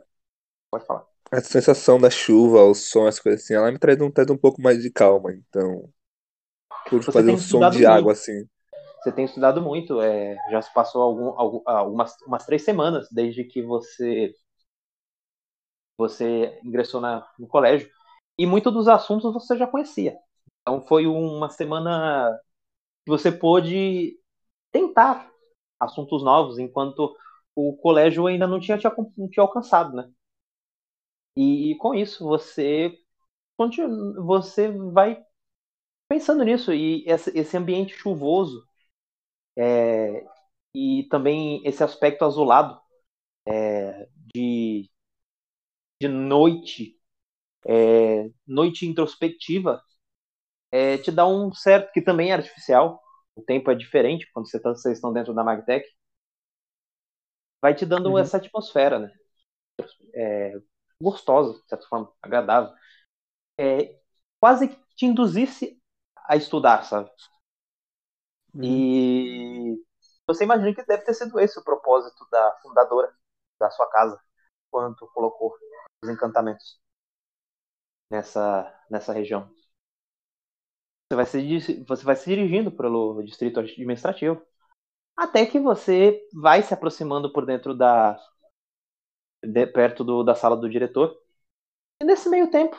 Pode 0.71 0.87
falar. 0.87 1.05
Essa 1.33 1.49
sensação 1.49 2.01
da 2.01 2.11
chuva, 2.11 2.63
o 2.63 2.75
som, 2.75 3.07
as 3.07 3.19
coisas 3.19 3.43
assim, 3.43 3.55
ela 3.55 3.71
me 3.71 3.79
traz 3.79 4.01
um, 4.01 4.11
traz 4.11 4.31
um 4.31 4.37
pouco 4.37 4.61
mais 4.63 4.83
de 4.83 4.91
calma, 4.91 5.33
então. 5.33 5.89
Por 6.89 7.03
Você 7.03 7.13
fazer 7.13 7.31
um 7.31 7.39
som 7.39 7.69
de 7.71 7.85
água 7.87 8.13
assim. 8.13 8.49
Você 9.01 9.13
tem 9.13 9.25
estudado 9.25 9.63
muito, 9.63 10.01
é, 10.01 10.37
já 10.51 10.61
se 10.63 10.73
passou 10.75 11.03
algum, 11.03 11.29
algum, 11.39 11.63
algumas 11.67 12.15
umas 12.23 12.45
três 12.47 12.63
semanas 12.65 13.09
desde 13.11 13.45
que 13.45 13.63
você 13.63 14.35
você 15.97 16.59
ingressou 16.65 17.01
na, 17.01 17.27
no 17.39 17.47
colégio 17.47 17.91
e 18.39 18.47
muitos 18.47 18.73
dos 18.73 18.89
assuntos 18.89 19.33
você 19.33 19.57
já 19.57 19.67
conhecia. 19.67 20.17
Então 20.63 20.81
foi 20.87 21.07
uma 21.07 21.49
semana 21.51 22.39
que 23.05 23.11
você 23.11 23.33
pôde 23.33 24.19
tentar 24.73 25.31
assuntos 25.81 26.23
novos 26.25 26.59
enquanto 26.59 27.17
o 27.55 27.77
colégio 27.79 28.27
ainda 28.27 28.47
não 28.47 28.61
tinha 28.61 28.79
te, 28.79 28.87
não 29.17 29.29
alcançado, 29.39 29.97
né? 29.97 30.11
E 31.37 31.77
com 31.79 31.95
isso 31.95 32.25
você 32.25 32.97
você 34.25 34.69
vai 34.71 35.23
pensando 36.09 36.45
nisso 36.45 36.73
e 36.73 37.05
esse 37.07 37.57
ambiente 37.57 37.95
chuvoso 37.95 38.67
é, 39.57 40.25
e 40.75 41.07
também 41.11 41.63
esse 41.67 41.83
aspecto 41.83 42.25
azulado 42.25 42.81
é, 43.47 44.09
de, 44.35 44.91
de 46.01 46.09
noite, 46.09 46.99
é, 47.67 48.31
noite 48.47 48.87
introspectiva, 48.87 49.83
é, 50.71 50.99
te 50.99 51.11
dá 51.11 51.27
um 51.27 51.53
certo 51.53 51.93
que 51.93 52.03
também 52.03 52.31
é 52.31 52.35
artificial. 52.35 53.03
O 53.35 53.43
tempo 53.43 53.71
é 53.71 53.75
diferente 53.75 54.31
quando 54.33 54.49
você 54.49 54.61
tá, 54.61 54.71
vocês 54.71 54.97
estão 54.99 55.13
dentro 55.13 55.35
da 55.35 55.45
Magtech. 55.45 55.87
Vai 57.61 57.75
te 57.75 57.85
dando 57.85 58.11
uhum. 58.11 58.19
essa 58.19 58.37
atmosfera, 58.39 58.99
né? 58.99 59.13
É, 60.15 60.55
gostosa, 61.03 61.61
de 61.61 61.69
certa 61.69 61.87
forma, 61.87 62.13
agradável. 62.23 62.73
É, 63.59 63.99
quase 64.39 64.69
que 64.69 64.95
te 64.97 65.07
induzisse 65.07 65.81
a 66.27 66.37
estudar, 66.37 66.85
sabe? 66.85 67.11
Uhum. 68.55 68.65
E 68.65 69.85
você 70.27 70.45
imagina 70.45 70.75
que 70.75 70.85
deve 70.85 71.05
ter 71.05 71.15
sido 71.15 71.39
esse 71.41 71.59
o 71.59 71.65
propósito 71.65 72.27
da 72.31 72.57
fundadora 72.63 73.13
da 73.59 73.71
sua 73.71 73.89
casa, 73.91 74.21
quando 74.71 75.07
colocou 75.13 75.55
os 76.03 76.11
encantamentos 76.11 76.81
nessa, 78.11 78.73
nessa 78.91 79.13
região. 79.13 79.51
Você 81.09 81.17
vai, 81.17 81.27
se, 81.27 81.85
você 81.85 82.05
vai 82.05 82.17
se 82.17 82.25
dirigindo 82.27 82.71
pelo 82.71 83.23
distrito 83.23 83.59
administrativo 83.61 84.41
até 85.17 85.47
que 85.47 85.61
você 85.61 86.21
vai 86.35 86.63
se 86.63 86.75
aproximando 86.75 87.33
por 87.33 87.47
dentro 87.47 87.75
da 87.75 88.19
de, 89.43 89.67
perto 89.67 90.05
do, 90.05 90.23
da 90.23 90.35
sala 90.35 90.57
do 90.57 90.69
diretor 90.69 91.17
e 92.01 92.05
nesse 92.05 92.29
meio 92.29 92.51
tempo 92.51 92.77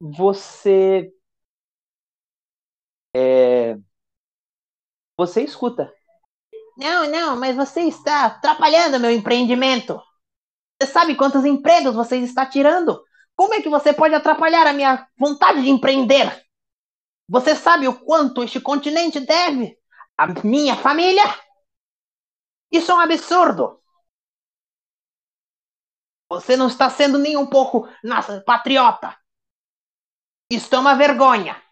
você 0.00 1.12
é, 3.14 3.76
você 5.16 5.42
escuta 5.42 5.92
não, 6.76 7.08
não, 7.08 7.36
mas 7.36 7.54
você 7.54 7.82
está 7.82 8.26
atrapalhando 8.26 8.98
meu 8.98 9.10
empreendimento. 9.10 10.00
Você 10.80 10.90
sabe 10.90 11.14
quantos 11.14 11.44
empregos 11.44 11.94
você 11.94 12.16
está 12.18 12.44
tirando? 12.46 13.02
Como 13.36 13.54
é 13.54 13.62
que 13.62 13.68
você 13.68 13.92
pode 13.92 14.14
atrapalhar 14.14 14.66
a 14.66 14.72
minha 14.72 15.08
vontade 15.18 15.62
de 15.62 15.70
empreender? 15.70 16.44
Você 17.28 17.54
sabe 17.54 17.86
o 17.88 17.98
quanto 18.04 18.42
este 18.42 18.60
continente 18.60 19.20
deve 19.20 19.78
à 20.16 20.26
minha 20.44 20.76
família? 20.76 21.22
Isso 22.70 22.90
é 22.90 22.94
um 22.94 23.00
absurdo. 23.00 23.80
Você 26.28 26.56
não 26.56 26.66
está 26.66 26.90
sendo 26.90 27.18
nem 27.18 27.36
um 27.36 27.46
pouco 27.46 27.88
patriota. 28.44 29.16
Isso 30.50 30.74
é 30.74 30.78
uma 30.78 30.96
vergonha. 30.96 31.63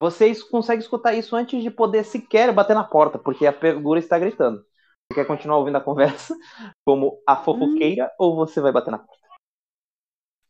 Vocês 0.00 0.42
conseguem 0.42 0.80
escutar 0.80 1.12
isso 1.12 1.36
antes 1.36 1.62
de 1.62 1.70
poder 1.70 2.04
sequer 2.04 2.50
bater 2.54 2.74
na 2.74 2.82
porta, 2.82 3.18
porque 3.18 3.46
a 3.46 3.52
figura 3.52 4.00
está 4.00 4.18
gritando. 4.18 4.64
Você 5.12 5.20
quer 5.20 5.26
continuar 5.26 5.58
ouvindo 5.58 5.76
a 5.76 5.80
conversa 5.80 6.34
como 6.86 7.20
a 7.26 7.36
fofoqueira 7.36 8.06
hum. 8.06 8.10
ou 8.18 8.36
você 8.36 8.62
vai 8.62 8.72
bater 8.72 8.90
na 8.90 8.98
porta? 8.98 9.28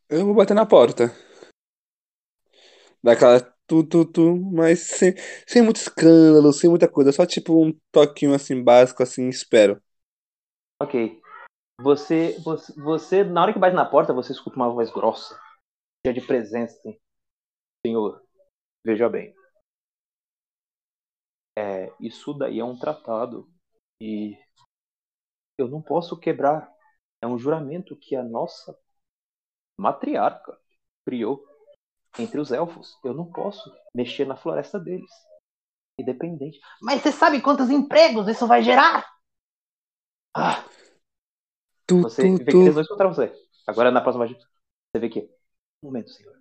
Eu 0.09 0.25
vou 0.25 0.35
bater 0.35 0.55
na 0.55 0.65
porta. 0.65 1.13
Daquela 3.03 3.41
tu, 3.67 3.83
tu, 3.85 4.05
tu, 4.05 4.37
mas 4.53 4.81
sem, 4.81 5.15
sem 5.47 5.63
muito 5.63 5.77
escândalo, 5.77 6.53
sem 6.53 6.71
muita 6.71 6.89
coisa, 6.89 7.11
só 7.11 7.27
tipo 7.27 7.65
um 7.65 7.73
toquinho 7.91 8.35
assim 8.35 8.63
básico, 8.63 9.03
assim, 9.03 9.29
espero. 9.29 9.83
Ok. 10.81 11.21
Você, 11.81 12.39
você, 12.45 12.73
você, 12.81 13.25
na 13.25 13.43
hora 13.43 13.53
que 13.53 13.59
bate 13.59 13.75
na 13.75 13.85
porta, 13.85 14.13
você 14.13 14.33
escuta 14.33 14.57
uma 14.57 14.71
voz 14.71 14.93
grossa, 14.93 15.41
cheia 16.05 16.15
de 16.15 16.21
presença, 16.21 16.77
assim. 16.79 16.99
Senhor, 17.85 18.23
veja 18.85 19.09
bem. 19.09 19.35
É, 21.61 21.93
isso 22.01 22.33
daí 22.33 22.59
é 22.59 22.65
um 22.65 22.79
tratado 22.79 23.47
e 24.01 24.35
eu 25.59 25.69
não 25.69 25.83
posso 25.83 26.19
quebrar. 26.19 26.75
É 27.23 27.27
um 27.27 27.39
juramento 27.39 27.95
que 27.95 28.17
a 28.17 28.23
nossa 28.23 28.75
matriarca 29.79 30.59
criou 31.07 31.45
entre 32.19 32.41
os 32.41 32.51
elfos. 32.51 32.99
Eu 33.05 33.13
não 33.13 33.31
posso 33.31 33.71
mexer 33.95 34.27
na 34.27 34.37
floresta 34.37 34.81
deles. 34.81 35.11
Independente. 36.01 36.59
Mas 36.81 37.03
você 37.03 37.13
sabe 37.13 37.43
quantos 37.43 37.69
empregos 37.69 38.27
isso 38.27 38.47
vai 38.47 38.63
gerar? 38.63 39.07
Ah. 40.35 40.65
Tu, 41.87 42.01
você 42.01 42.23
tu, 42.23 42.39
vê 42.39 42.45
tu. 42.47 42.51
que 42.53 42.57
eles 42.57 42.75
vão 42.75 42.85
encontrar 42.85 43.09
você. 43.09 43.33
Agora 43.67 43.91
na 43.91 44.01
próxima 44.01 44.27
você 44.27 44.99
vê 44.99 45.11
que. 45.11 45.21
Um 45.83 45.89
momento, 45.89 46.09
senhor. 46.09 46.41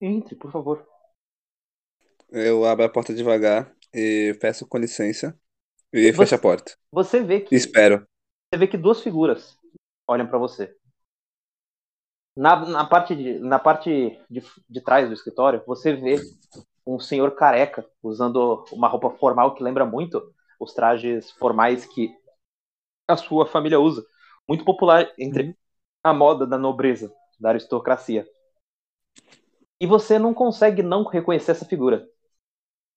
Entre, 0.00 0.36
por 0.36 0.52
favor. 0.52 0.91
Eu 2.34 2.64
abro 2.64 2.86
a 2.86 2.88
porta 2.88 3.12
devagar 3.12 3.70
e 3.92 4.34
peço 4.40 4.66
com 4.66 4.78
licença 4.78 5.38
e 5.92 6.10
você, 6.10 6.16
fecho 6.16 6.34
a 6.34 6.38
porta. 6.38 6.72
Você 6.90 7.22
vê 7.22 7.40
que. 7.40 7.54
Espero. 7.54 8.06
Você 8.48 8.58
vê 8.58 8.66
que 8.66 8.78
duas 8.78 9.02
figuras 9.02 9.58
olham 10.08 10.26
para 10.26 10.38
você. 10.38 10.74
Na, 12.34 12.56
na 12.64 12.86
parte, 12.86 13.14
de, 13.14 13.38
na 13.38 13.58
parte 13.58 14.18
de, 14.30 14.42
de 14.66 14.80
trás 14.80 15.06
do 15.06 15.12
escritório, 15.12 15.62
você 15.66 15.92
vê 15.92 16.16
um 16.86 16.98
senhor 16.98 17.32
careca 17.32 17.86
usando 18.02 18.64
uma 18.72 18.88
roupa 18.88 19.10
formal 19.10 19.54
que 19.54 19.62
lembra 19.62 19.84
muito 19.84 20.34
os 20.58 20.72
trajes 20.72 21.30
formais 21.32 21.84
que 21.84 22.16
a 23.06 23.14
sua 23.14 23.46
família 23.46 23.78
usa. 23.78 24.02
Muito 24.48 24.64
popular 24.64 25.12
entre 25.18 25.48
uhum. 25.48 25.54
a 26.02 26.14
moda 26.14 26.46
da 26.46 26.56
nobreza, 26.56 27.12
da 27.38 27.50
aristocracia. 27.50 28.26
E 29.78 29.86
você 29.86 30.18
não 30.18 30.32
consegue 30.32 30.82
não 30.82 31.04
reconhecer 31.04 31.50
essa 31.50 31.66
figura 31.66 32.08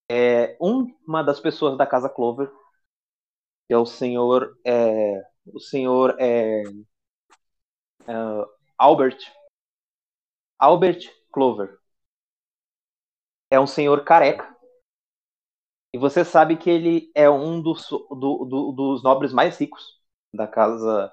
é, 0.10 0.57
uma 0.60 1.23
das 1.23 1.40
pessoas 1.40 1.77
da 1.77 1.86
casa 1.88 2.10
Clover, 2.10 2.52
que 3.68 3.73
é 3.73 3.77
o 3.77 3.86
senhor, 3.86 4.57
é, 4.65 5.22
o 5.53 5.60
senhor 5.60 6.15
é, 6.19 6.64
é, 8.07 8.14
Albert, 8.77 9.19
Albert 10.60 11.10
Clover, 11.32 11.80
é 13.49 13.60
um 13.60 13.65
senhor 13.68 14.03
careca. 14.03 14.56
E 15.94 15.98
você 15.98 16.26
sabe 16.26 16.57
que 16.57 16.69
ele 16.69 17.11
é 17.15 17.30
um 17.30 17.61
dos, 17.61 17.88
do, 17.90 18.45
do, 18.45 18.72
dos 18.73 19.03
nobres 19.03 19.32
mais 19.34 19.57
ricos 19.57 19.84
da 20.34 20.48
casa, 20.48 21.11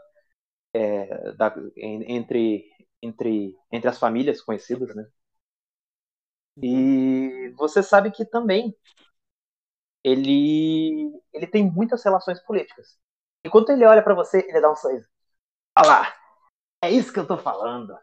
é, 0.75 1.33
da, 1.35 1.55
entre, 1.77 2.65
entre, 3.03 3.57
entre 3.73 3.89
as 3.91 3.99
famílias 3.99 4.41
conhecidas, 4.43 4.95
né? 4.97 5.05
E 6.61 7.53
você 7.57 7.83
sabe 7.83 8.11
que 8.11 8.25
também 8.25 8.75
ele 10.05 11.11
ele 11.33 11.47
tem 11.47 11.71
muitas 11.71 12.03
relações 12.05 12.41
políticas. 12.45 12.99
Enquanto 13.45 13.71
ele 13.71 13.85
olha 13.87 14.03
para 14.03 14.15
você, 14.15 14.39
ele 14.49 14.61
dá 14.61 14.71
um 14.71 14.77
sorriso. 14.77 15.09
Olha 15.79 15.89
lá, 15.89 16.15
é 16.83 16.91
isso 16.91 17.13
que 17.13 17.21
eu 17.21 17.27
tô 17.29 17.39
falando. 17.39 17.97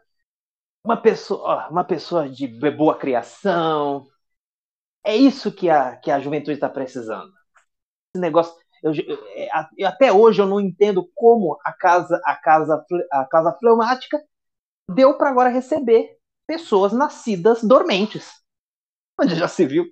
Uma 0.84 0.96
pessoa, 1.00 1.68
uma 1.70 1.84
pessoa 1.84 2.28
de 2.28 2.48
boa 2.72 2.98
criação. 2.98 4.06
É 5.04 5.16
isso 5.16 5.52
que 5.52 5.70
a, 5.70 5.96
que 5.96 6.10
a 6.10 6.20
juventude 6.20 6.54
está 6.54 6.68
precisando. 6.68 7.32
Esse 8.14 8.20
negócio. 8.22 8.54
Eu, 8.82 8.92
eu, 9.78 9.88
até 9.88 10.12
hoje 10.12 10.42
eu 10.42 10.46
não 10.46 10.60
entendo 10.60 11.08
como 11.14 11.58
a 11.64 11.72
casa, 11.72 12.20
a 12.24 12.36
casa, 12.36 12.84
a 13.12 13.26
casa 13.26 13.52
fleumática 13.58 14.22
deu 14.90 15.18
para 15.18 15.30
agora 15.30 15.50
receber 15.50 16.18
pessoas 16.50 16.92
nascidas 16.92 17.62
dormentes. 17.62 18.42
Onde 19.16 19.36
já 19.36 19.46
se 19.46 19.64
viu? 19.64 19.86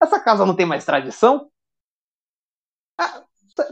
Essa 0.00 0.20
casa 0.20 0.46
não 0.46 0.54
tem 0.54 0.64
mais 0.64 0.84
tradição? 0.84 1.50
Ah, 2.96 3.24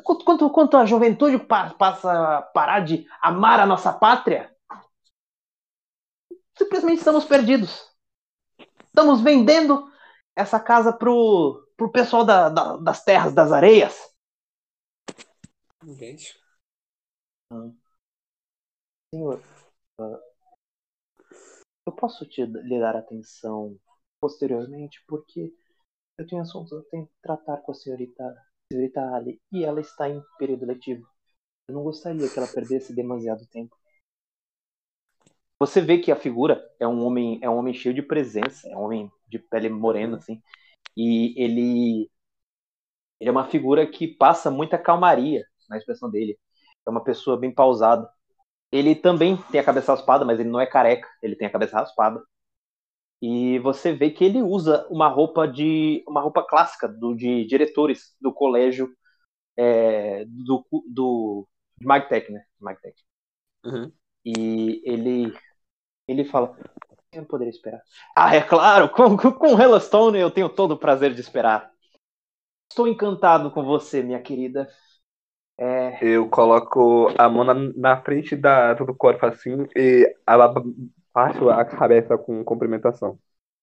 quanto, 0.03 0.24
quanto, 0.24 0.51
quanto 0.51 0.77
a 0.77 0.85
juventude 0.85 1.39
passa 1.39 2.39
a 2.39 2.43
parar 2.43 2.81
de 2.81 3.07
amar 3.23 3.61
a 3.61 3.66
nossa 3.66 3.93
pátria? 3.93 4.53
Simplesmente 6.59 6.98
estamos 6.98 7.24
perdidos. 7.24 7.89
Estamos 8.86 9.20
vendendo 9.20 9.89
essa 10.35 10.59
casa 10.59 10.93
pro, 10.93 11.65
pro 11.77 11.93
pessoal 11.93 12.24
da, 12.24 12.48
da, 12.48 12.77
das 12.78 13.05
terras 13.05 13.32
das 13.32 13.53
areias. 13.53 14.12
Gente. 15.85 16.36
Ah. 17.53 17.70
Senhor, 19.15 19.40
uh, 20.01 20.26
eu 21.87 21.93
posso 21.93 22.27
te 22.27 22.45
lhe 22.45 22.81
dar 22.81 22.97
atenção 22.97 23.79
posteriormente, 24.21 25.03
porque 25.07 25.55
eu 26.19 26.27
tenho 26.27 26.43
assuntos, 26.43 26.73
eu 26.73 26.83
tenho 26.85 27.09
tratar 27.23 27.59
com 27.59 27.73
a 27.73 27.75
senhorita, 27.75 28.35
senhorita 28.71 29.01
Ali, 29.15 29.41
e 29.53 29.65
ela 29.65 29.81
está 29.81 30.09
em 30.09 30.23
período 30.39 30.67
letivo. 30.67 31.07
Eu 31.69 31.75
não 31.75 31.83
gostaria 31.85 32.29
que 32.29 32.39
ela 32.39 32.49
perdesse 32.49 32.95
demasiado 32.95 33.47
tempo. 33.49 33.77
Você 35.59 35.81
vê 35.81 35.99
que 35.99 36.13
a 36.13 36.17
figura 36.17 36.63
é 36.79 36.87
um 36.87 37.05
homem, 37.05 37.39
é 37.43 37.49
um 37.49 37.57
homem 37.57 37.73
cheio 37.73 37.95
de 37.95 38.03
presença, 38.03 38.69
é 38.69 38.77
um 38.77 38.83
homem 38.83 39.11
de 39.29 39.39
pele 39.39 39.69
morena 39.69 40.19
assim, 40.19 40.43
e 40.97 41.35
ele 41.43 42.11
ele 43.19 43.31
é 43.31 43.33
uma 43.33 43.49
figura 43.49 43.87
que 43.91 44.07
passa 44.07 44.51
muita 44.51 44.79
calmaria 44.79 45.45
na 45.69 45.79
expressão 45.79 46.11
dele. 46.11 46.39
É 46.87 46.91
uma 46.91 47.03
pessoa 47.03 47.39
bem 47.39 47.53
pausada. 47.53 48.09
Ele 48.77 48.94
também 48.94 49.36
tem 49.51 49.61
a 49.61 49.65
cabeça 49.65 49.93
raspada, 49.93 50.24
mas 50.24 50.39
ele 50.39 50.48
não 50.48 50.61
é 50.61 50.66
careca, 50.66 51.09
ele 51.23 51.36
tem 51.36 51.47
a 51.47 51.51
cabeça 51.51 51.77
raspada. 51.77 52.23
E 53.20 53.59
você 53.61 53.93
vê 53.93 54.11
que 54.11 54.24
ele 54.24 54.43
usa 54.43 54.86
uma 54.90 55.09
roupa 55.09 55.48
de 55.48 56.05
uma 56.07 56.20
roupa 56.20 56.43
clássica 56.43 56.86
do, 56.86 57.15
de 57.15 57.44
diretores 57.47 58.15
do 58.20 58.32
colégio 58.32 58.94
é, 59.57 60.24
do, 60.27 60.65
do 60.89 61.48
de 61.78 61.86
Magtech, 61.86 62.31
né? 62.31 62.44
Magtech. 62.61 63.03
Uhum. 63.65 63.93
E 64.24 64.82
ele 64.85 65.32
ele 66.07 66.24
fala: 66.24 66.57
Eu 67.12 67.23
não 67.23 67.28
poderia 67.28 67.51
esperar. 67.51 67.82
Ah, 68.15 68.35
é 68.35 68.43
claro, 68.43 68.89
com, 68.90 69.16
com 69.16 69.61
Hellstone 69.61 70.19
eu 70.19 70.31
tenho 70.31 70.48
todo 70.48 70.73
o 70.73 70.78
prazer 70.78 71.15
de 71.15 71.20
esperar. 71.20 71.70
Estou 72.70 72.86
encantado 72.86 73.51
com 73.51 73.65
você, 73.65 74.03
minha 74.03 74.20
querida. 74.20 74.69
É, 75.59 75.99
Eu 76.03 76.28
coloco 76.28 77.09
a 77.19 77.28
mão 77.28 77.45
na, 77.45 77.55
na 77.55 78.03
frente 78.03 78.37
da, 78.37 78.74
do 78.74 78.95
corpo 78.95 79.24
assim 79.24 79.66
e 79.74 80.15
abaixo 80.27 81.49
a 81.51 81.65
cabeça 81.65 82.19
com 82.19 82.45
cumprimentação. 82.45 83.19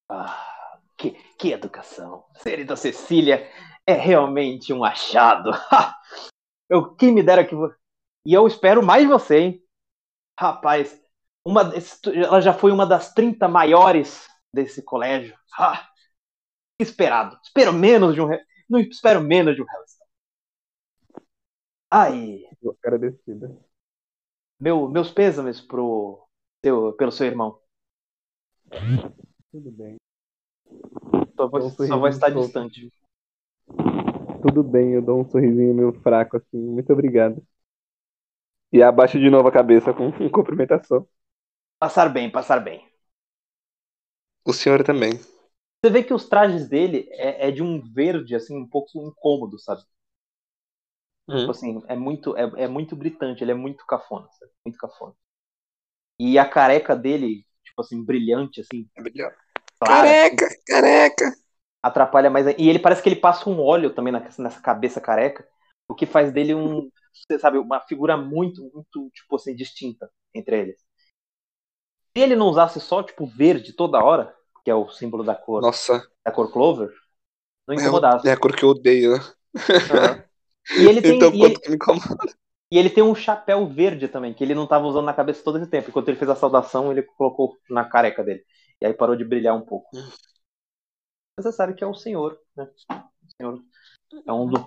Ah, 0.09 0.79
que, 0.97 1.11
que 1.37 1.51
educação. 1.51 2.25
Senhorita 2.35 2.75
Cecília 2.75 3.47
é 3.85 3.93
realmente 3.93 4.73
um 4.73 4.83
achado. 4.83 5.51
eu, 6.69 6.95
quem 6.95 7.11
me 7.13 7.21
dera 7.21 7.45
que. 7.45 7.55
E 8.25 8.33
eu 8.33 8.47
espero 8.47 8.83
mais 8.83 9.07
você, 9.07 9.37
hein? 9.37 9.63
Rapaz, 10.39 10.99
uma, 11.45 11.73
ela 12.13 12.41
já 12.41 12.53
foi 12.53 12.71
uma 12.71 12.85
das 12.85 13.13
30 13.13 13.47
maiores 13.47 14.27
desse 14.53 14.81
colégio. 14.81 15.35
Ah, 15.59 15.87
esperado. 16.79 17.37
Espero 17.43 17.73
menos 17.73 18.15
de 18.15 18.21
um. 18.21 18.29
Não 18.69 18.79
espero 18.79 19.21
menos 19.21 19.55
de 19.55 19.61
um 19.61 19.65
Hellstone. 19.65 19.92
Ai, 21.95 22.43
Tô 22.61 22.75
Agradecida. 22.83 23.55
meu, 24.59 24.89
meus 24.89 25.11
pêsames 25.11 25.61
pro, 25.61 26.27
seu, 26.63 26.93
pelo 26.93 27.11
seu 27.11 27.27
irmão. 27.27 27.59
Tudo 29.51 29.71
bem. 29.71 29.97
Sua 31.35 31.47
voz, 31.47 31.65
um 31.65 31.69
sua 31.69 31.97
voz 31.97 32.15
está 32.15 32.29
distante. 32.29 32.91
Tudo 34.41 34.63
bem, 34.63 34.93
eu 34.93 35.01
dou 35.01 35.21
um 35.21 35.29
sorrisinho 35.29 35.73
meio 35.73 35.93
fraco 36.01 36.37
assim. 36.37 36.57
Muito 36.57 36.91
obrigado. 36.91 37.41
E 38.73 38.81
abaixo 38.83 39.19
de 39.19 39.29
novo 39.29 39.47
a 39.47 39.51
cabeça 39.51 39.93
com 39.93 40.11
cumprimentação. 40.29 41.07
Passar 41.79 42.09
bem, 42.09 42.31
passar 42.31 42.59
bem. 42.59 42.83
O 44.45 44.53
senhor 44.53 44.83
também. 44.83 45.11
Você 45.83 45.91
vê 45.91 46.03
que 46.03 46.13
os 46.13 46.27
trajes 46.27 46.67
dele 46.67 47.07
é, 47.11 47.49
é 47.49 47.51
de 47.51 47.61
um 47.61 47.81
verde, 47.81 48.35
assim, 48.35 48.57
um 48.57 48.67
pouco 48.67 48.89
incômodo, 49.01 49.59
sabe? 49.59 49.83
Hum. 51.27 51.35
Tipo 51.37 51.51
assim, 51.51 51.81
é 51.87 51.95
muito, 51.95 52.35
é, 52.37 52.63
é 52.63 52.67
muito 52.67 52.95
gritante, 52.95 53.43
ele 53.43 53.51
é 53.51 53.55
muito 53.55 53.85
cafona, 53.85 54.27
sabe? 54.31 54.51
Muito 54.65 54.77
cafona. 54.79 55.15
E 56.19 56.37
a 56.39 56.49
careca 56.49 56.95
dele, 56.95 57.45
tipo 57.63 57.81
assim, 57.81 58.03
brilhante, 58.03 58.61
assim, 58.61 58.89
clara, 59.79 60.13
assim, 60.13 60.37
Careca, 60.37 60.47
careca. 60.67 61.27
atrapalha 61.81 62.29
mais. 62.29 62.45
E 62.57 62.69
ele 62.69 62.79
parece 62.79 63.01
que 63.01 63.09
ele 63.09 63.15
passa 63.19 63.49
um 63.49 63.59
óleo 63.59 63.93
também 63.93 64.11
na- 64.13 64.19
nessa 64.39 64.61
cabeça 64.61 65.01
careca, 65.01 65.47
o 65.87 65.95
que 65.95 66.05
faz 66.05 66.31
dele 66.31 66.55
um, 66.55 66.89
você 67.13 67.37
sabe, 67.39 67.57
uma 67.57 67.79
figura 67.81 68.17
muito, 68.17 68.61
muito, 68.73 69.09
tipo 69.13 69.35
assim, 69.35 69.55
distinta 69.55 70.09
entre 70.33 70.59
eles. 70.59 70.77
Se 72.15 72.21
ele 72.23 72.35
não 72.35 72.47
usasse 72.47 72.79
só, 72.79 73.03
tipo, 73.03 73.25
verde 73.25 73.73
toda 73.73 74.03
hora, 74.03 74.35
que 74.63 74.71
é 74.71 74.75
o 74.75 74.89
símbolo 74.89 75.23
da 75.23 75.35
cor, 75.35 75.63
Nossa, 75.63 76.07
da 76.25 76.31
cor 76.31 76.51
clover, 76.51 76.93
não 77.67 77.75
é, 77.75 77.75
incomodasse. 77.75 78.29
é 78.29 78.33
a 78.33 78.37
cor 78.37 78.55
que 78.55 78.63
eu 78.63 78.69
odeio. 78.69 79.13
Aham. 79.89 80.23
E 80.71 80.85
ele 80.87 81.01
tem, 81.01 81.15
então, 81.17 81.29
e 81.33 81.43
ele, 81.43 81.55
quanto 81.55 81.61
que 81.61 81.69
me 81.69 81.75
incomoda. 81.75 82.33
e 82.71 82.77
ele 82.77 82.89
tem 82.89 83.03
um 83.03 83.15
chapéu 83.15 83.67
verde 83.67 84.07
também, 84.07 84.33
que 84.33 84.43
ele 84.43 84.55
não 84.55 84.63
estava 84.63 84.85
usando 84.85 85.05
na 85.05 85.13
cabeça 85.13 85.43
todo 85.43 85.57
esse 85.57 85.69
tempo. 85.69 85.89
Enquanto 85.89 86.07
ele 86.09 86.17
fez 86.17 86.29
a 86.29 86.35
saudação, 86.35 86.91
ele 86.91 87.03
colocou 87.03 87.57
na 87.69 87.85
careca 87.85 88.23
dele. 88.23 88.43
E 88.81 88.85
aí 88.85 88.93
parou 88.93 89.15
de 89.15 89.25
brilhar 89.25 89.55
um 89.55 89.61
pouco. 89.61 89.89
Mas 89.93 91.45
você 91.45 91.51
sabe 91.51 91.73
que 91.73 91.83
é 91.83 91.87
o 91.87 91.93
senhor, 91.93 92.39
né? 92.55 92.65
O 92.89 93.31
senhor 93.37 93.63
é 94.25 94.33
um 94.33 94.47
do, 94.47 94.57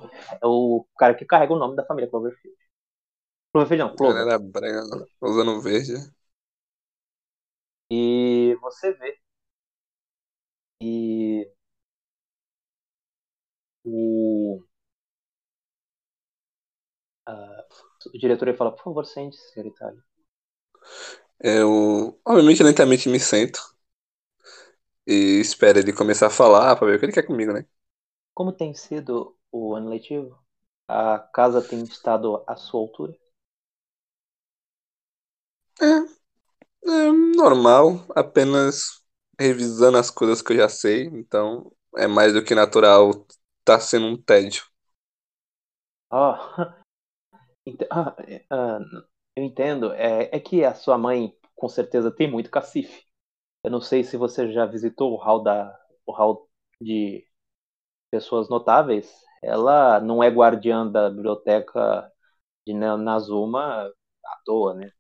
é 0.43 0.47
o 0.47 0.86
cara 0.98 1.14
que 1.14 1.24
carrega 1.24 1.52
o 1.52 1.59
nome 1.59 1.77
da 1.77 1.85
família 1.85 2.10
Cloverfield. 2.10 2.56
Cloverfield 3.52 3.90
não, 3.90 3.97
Clover. 3.97 4.23
era 4.23 4.39
usando 5.23 5.60
verde. 5.60 5.94
E 7.90 8.56
você 8.60 8.93
vê. 8.93 9.18
E 10.81 11.47
o, 13.85 14.60
ah, 17.27 17.65
o 18.15 18.19
diretor 18.19 18.48
ele 18.48 18.57
fala, 18.57 18.73
por 18.73 18.82
favor, 18.85 19.07
sente-se, 19.07 19.53
senhor 19.53 19.66
Itália. 19.69 20.03
Eu, 21.40 22.19
obviamente, 22.24 22.62
lentamente 22.62 23.09
me 23.09 23.20
sento 23.20 23.61
e 25.07 25.40
espero 25.40 25.78
ele 25.78 25.93
começar 25.93 26.27
a 26.28 26.31
falar 26.31 26.77
pra 26.77 26.86
ver 26.86 26.97
o 26.97 26.98
que 26.98 27.07
ele 27.07 27.12
quer 27.12 27.27
comigo, 27.27 27.53
né? 27.53 27.65
Como 28.32 28.53
tem 28.53 28.73
sido 28.73 29.36
o 29.51 29.74
ano 29.74 29.90
letivo? 29.90 30.39
A 30.86 31.19
casa 31.19 31.61
tem 31.61 31.82
estado 31.82 32.44
à 32.47 32.55
sua 32.55 32.78
altura? 32.81 33.19
É 36.85 37.11
normal, 37.36 38.05
apenas 38.15 39.03
revisando 39.39 39.98
as 39.98 40.11
coisas 40.11 40.40
que 40.43 40.53
eu 40.53 40.57
já 40.57 40.69
sei, 40.69 41.05
então 41.07 41.70
é 41.97 42.07
mais 42.07 42.32
do 42.32 42.43
que 42.44 42.55
natural, 42.55 43.27
tá 43.65 43.78
sendo 43.81 44.07
um 44.07 44.16
tédio. 44.23 44.65
Ah, 46.11 46.40
ent- 47.66 47.86
ah, 47.90 48.16
é, 48.28 48.44
ah, 48.51 48.80
eu 49.36 49.44
entendo. 49.44 49.93
É, 49.93 50.30
é 50.36 50.40
que 50.40 50.64
a 50.64 50.74
sua 50.74 50.98
mãe, 50.98 51.34
com 51.55 51.68
certeza, 51.68 52.10
tem 52.10 52.30
muito 52.30 52.51
cacife. 52.51 53.05
Eu 53.64 53.70
não 53.70 53.80
sei 53.80 54.05
se 54.05 54.16
você 54.18 54.52
já 54.52 54.66
visitou 54.66 55.12
o 55.14 55.16
hall 55.16 55.43
da, 55.43 55.78
o 56.06 56.12
hall 56.12 56.48
de 56.80 57.26
pessoas 58.10 58.48
notáveis. 58.51 59.12
Ela 59.43 60.01
não 60.01 60.22
é 60.22 60.28
guardiã 60.30 60.86
da 60.90 61.10
biblioteca 61.10 62.10
de 62.66 62.74
Na- 62.74 62.97
Nazuma 62.98 63.86
à 64.26 64.38
toa, 64.44 64.74
né? 64.74 64.93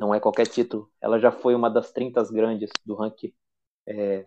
Não 0.00 0.14
é 0.14 0.20
qualquer 0.20 0.46
título. 0.46 0.90
Ela 1.00 1.18
já 1.18 1.30
foi 1.32 1.54
uma 1.54 1.70
das 1.70 1.92
30 1.92 2.22
grandes 2.32 2.80
do 2.84 2.94
ranking. 2.94 3.32
é, 3.88 4.26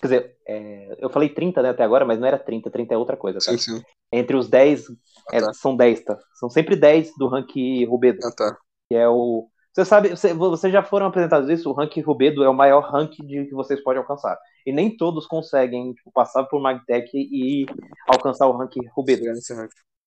quer 0.00 0.06
dizer, 0.06 0.36
é, 0.46 0.96
eu 0.98 1.10
falei 1.10 1.28
30 1.28 1.62
né, 1.62 1.70
até 1.70 1.82
agora, 1.82 2.04
mas 2.04 2.18
não 2.18 2.26
era 2.26 2.38
30. 2.38 2.70
30 2.70 2.94
é 2.94 2.98
outra 2.98 3.16
coisa, 3.16 3.38
tá? 3.38 3.50
Sim, 3.52 3.58
sim. 3.58 3.82
Entre 4.12 4.36
os 4.36 4.48
10, 4.48 4.86
é, 5.32 5.38
Ah, 5.38 5.40
tá. 5.46 5.52
são 5.54 5.76
10, 5.76 6.04
tá? 6.04 6.16
São 6.34 6.48
sempre 6.48 6.76
10 6.76 7.12
do 7.18 7.28
ranking 7.28 7.84
Rubedo, 7.86 8.20
Ah, 8.24 8.30
tá. 8.36 8.56
que 8.88 8.96
é 8.96 9.08
o. 9.08 9.48
Você 9.74 9.84
sabe, 9.84 10.08
você, 10.10 10.32
vocês 10.32 10.72
já 10.72 10.82
foram 10.82 11.06
apresentados 11.06 11.50
isso? 11.50 11.68
O 11.68 11.74
ranking 11.74 12.00
Rubedo 12.00 12.42
é 12.42 12.48
o 12.48 12.54
maior 12.54 12.80
ranking 12.90 13.26
de, 13.26 13.44
que 13.44 13.54
vocês 13.54 13.82
podem 13.82 14.00
alcançar. 14.00 14.38
E 14.64 14.72
nem 14.72 14.96
todos 14.96 15.26
conseguem 15.26 15.92
tipo, 15.92 16.10
passar 16.12 16.44
por 16.44 16.60
Magtech 16.62 17.10
e 17.14 17.66
alcançar 18.08 18.46
o 18.46 18.56
ranking 18.56 18.86
Rubedo. 18.94 19.22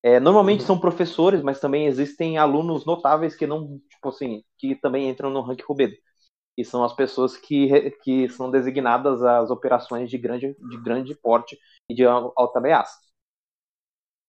É, 0.01 0.19
normalmente 0.19 0.61
Uhum. 0.61 0.65
são 0.67 0.79
professores, 0.79 1.43
mas 1.43 1.59
também 1.59 1.85
existem 1.85 2.37
alunos 2.37 2.85
notáveis 2.85 3.35
que 3.35 3.45
não, 3.45 3.79
tipo 3.89 4.09
assim, 4.09 4.41
que 4.57 4.73
também 4.75 5.09
entram 5.09 5.29
no 5.29 5.41
ranking 5.41 5.65
Rubedo. 5.67 5.93
E 6.59 6.65
são 6.65 6.83
as 6.83 6.93
pessoas 6.95 7.37
que, 7.37 7.91
que 8.03 8.29
são 8.29 8.51
designadas 8.51 9.23
às 9.23 9.51
operações 9.51 10.09
de 10.11 10.17
grande, 10.19 10.55
de 10.69 10.77
grande 10.83 11.15
porte 11.15 11.57
e 11.89 11.95
de 11.95 12.05
al- 12.05 12.33
alta 12.37 12.59
ameaça. 12.59 12.97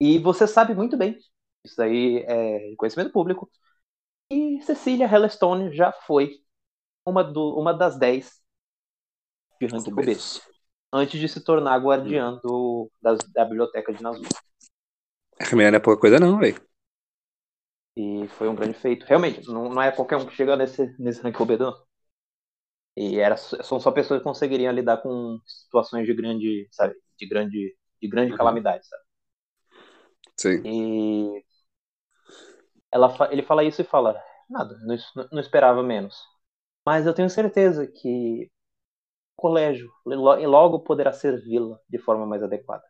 E 0.01 0.19
você 0.19 0.47
sabe 0.47 0.75
muito 0.75 0.97
bem, 0.97 1.19
isso 1.65 1.81
aí 1.83 2.19
é 2.27 2.75
conhecimento 2.77 3.13
público, 3.13 3.51
e 4.31 4.63
Cecília 4.63 5.07
Hellstone 5.07 5.75
já 5.75 5.93
foi 5.93 6.41
uma, 7.07 7.25
do, 7.25 7.59
uma 7.59 7.75
das 7.75 7.99
10 7.99 8.43
de 9.61 9.67
ranking 9.69 9.93
Começo. 9.95 10.41
antes 10.93 11.21
de 11.21 11.29
se 11.29 11.43
tornar 11.45 11.79
guardiã 11.79 12.39
do, 12.43 12.91
das- 13.03 13.19
da 13.33 13.45
biblioteca 13.45 13.93
de 13.93 14.03
Nazgûl. 14.03 14.29
Mulher 15.53 15.71
não 15.71 15.77
é 15.79 15.81
pouca 15.81 16.01
coisa, 16.01 16.19
não, 16.21 16.39
velho. 16.39 16.61
E 17.97 18.27
foi 18.37 18.49
um 18.49 18.55
grande 18.57 18.75
feito. 18.79 19.07
Realmente, 19.07 19.47
não, 19.49 19.69
não 19.69 19.81
é 19.83 19.93
qualquer 19.93 20.17
um 20.17 20.27
que 20.27 20.35
chega 20.35 20.57
nesse, 20.57 20.95
nesse 20.99 21.21
ranking 21.23 21.39
Rubedo, 21.39 21.65
não. 21.67 21.90
E 22.97 23.19
era, 23.19 23.37
são 23.37 23.81
só 23.81 23.91
pessoas 23.93 24.21
que 24.21 24.25
conseguiriam 24.25 24.73
lidar 24.73 24.99
com 24.99 25.41
situações 25.47 26.07
de 26.07 26.15
grande, 26.15 26.69
sabe, 26.73 26.95
de 27.19 27.27
grande, 27.29 27.77
de 28.03 28.09
grande 28.09 28.33
Uhum. 28.33 28.35
calamidade, 28.35 28.87
sabe? 28.87 29.03
Sim. 30.37 30.65
E 30.65 31.45
ela, 32.91 33.15
ele 33.31 33.43
fala 33.43 33.65
isso 33.65 33.81
e 33.83 33.85
fala, 33.85 34.21
nada, 34.49 34.77
não, 34.83 34.97
não 35.33 35.41
esperava 35.41 35.83
menos. 35.83 36.17
Mas 36.87 37.07
eu 37.07 37.15
tenho 37.15 37.31
certeza 37.31 37.87
que 37.87 38.47
o 39.37 39.43
colégio 39.43 39.91
lo- 40.07 40.37
logo 40.49 40.81
poderá 40.81 41.13
servi-la 41.13 41.79
de 41.89 41.99
forma 41.99 42.27
mais 42.27 42.43
adequada. 42.45 42.85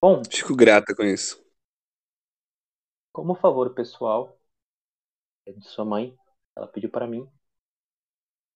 Bom, 0.00 0.30
Fico 0.30 0.56
grata 0.56 0.94
com 0.94 1.02
isso. 1.04 1.38
como 3.12 3.36
favor 3.36 3.72
pessoal 3.72 4.36
é 5.46 5.52
de 5.52 5.62
sua 5.66 5.84
mãe, 5.84 6.16
ela 6.56 6.66
pediu 6.66 6.90
para 6.90 7.06
mim, 7.06 7.28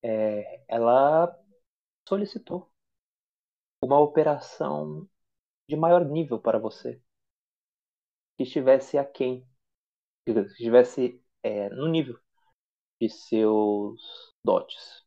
é, 0.04 0.62
ela 0.68 1.34
solicitou 2.08 2.70
uma 3.82 3.98
operação 3.98 5.08
de 5.68 5.76
maior 5.76 6.04
nível 6.04 6.38
para 6.40 6.58
você, 6.58 7.00
que 8.36 8.44
estivesse 8.44 8.98
aquém 8.98 9.48
que 10.24 10.32
estivesse 10.32 11.22
é, 11.42 11.68
no 11.70 11.88
nível 11.88 12.18
de 13.00 13.08
seus 13.08 14.00
dotes. 14.44 15.04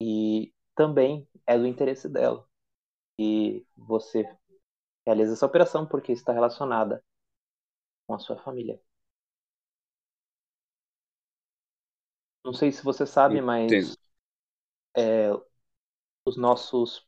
E 0.00 0.52
também 0.74 1.28
é 1.46 1.58
do 1.58 1.66
interesse 1.66 2.08
dela. 2.08 2.46
E 3.18 3.66
você 3.76 4.24
realiza 5.06 5.34
essa 5.34 5.46
operação 5.46 5.86
porque 5.86 6.12
está 6.12 6.32
relacionada 6.32 7.04
com 8.06 8.14
a 8.14 8.18
sua 8.18 8.36
família. 8.42 8.80
Não 12.44 12.52
sei 12.52 12.72
se 12.72 12.82
você 12.82 13.06
sabe, 13.06 13.40
mas 13.40 13.96
é, 14.96 15.30
os 16.24 16.36
nossos 16.36 17.06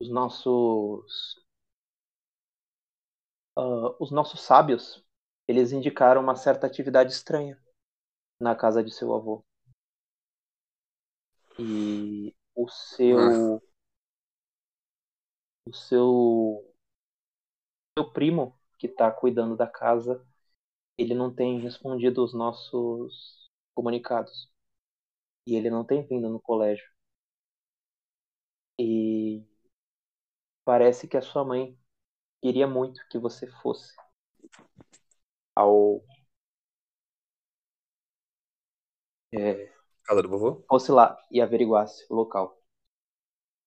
os 0.00 0.08
nossos 0.08 1.36
uh, 3.56 3.96
os 3.98 4.10
nossos 4.10 4.40
sábios 4.40 5.04
eles 5.46 5.72
indicaram 5.72 6.20
uma 6.20 6.36
certa 6.36 6.66
atividade 6.66 7.12
estranha 7.12 7.60
na 8.40 8.54
casa 8.54 8.82
de 8.82 8.92
seu 8.92 9.12
avô 9.14 9.44
e 11.58 12.34
o 12.54 12.68
seu 12.68 13.18
ah. 13.18 13.60
o 15.66 15.72
seu 15.74 16.74
seu 17.96 18.10
primo 18.12 18.56
que 18.78 18.86
está 18.86 19.10
cuidando 19.10 19.56
da 19.56 19.66
casa 19.66 20.24
ele 20.96 21.14
não 21.14 21.34
tem 21.34 21.58
respondido 21.58 22.22
os 22.22 22.32
nossos 22.32 23.37
comunicados 23.78 24.50
e 25.46 25.54
ele 25.54 25.70
não 25.70 25.84
tem 25.84 26.04
vindo 26.04 26.28
no 26.28 26.40
colégio 26.40 26.84
e 28.76 29.46
parece 30.64 31.06
que 31.06 31.16
a 31.16 31.22
sua 31.22 31.44
mãe 31.44 31.78
queria 32.42 32.66
muito 32.66 33.00
que 33.08 33.20
você 33.20 33.46
fosse 33.46 33.94
ao 35.54 36.02
é, 39.32 39.72
casa 40.02 40.22
do 40.22 40.28
vovô? 40.28 40.64
Fosse 40.68 40.90
lá 40.90 41.16
e 41.30 41.40
averiguasse 41.40 42.04
o 42.10 42.16
local. 42.16 42.60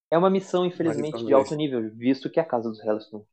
É 0.09 0.17
uma 0.17 0.29
missão, 0.29 0.65
infelizmente, 0.65 1.25
de 1.25 1.33
alto 1.33 1.55
nível, 1.55 1.89
visto 1.95 2.29
que 2.29 2.37
é 2.37 2.43
a 2.43 2.45
casa 2.45 2.67
dos 2.67 2.83
Hellstone. 2.83 3.25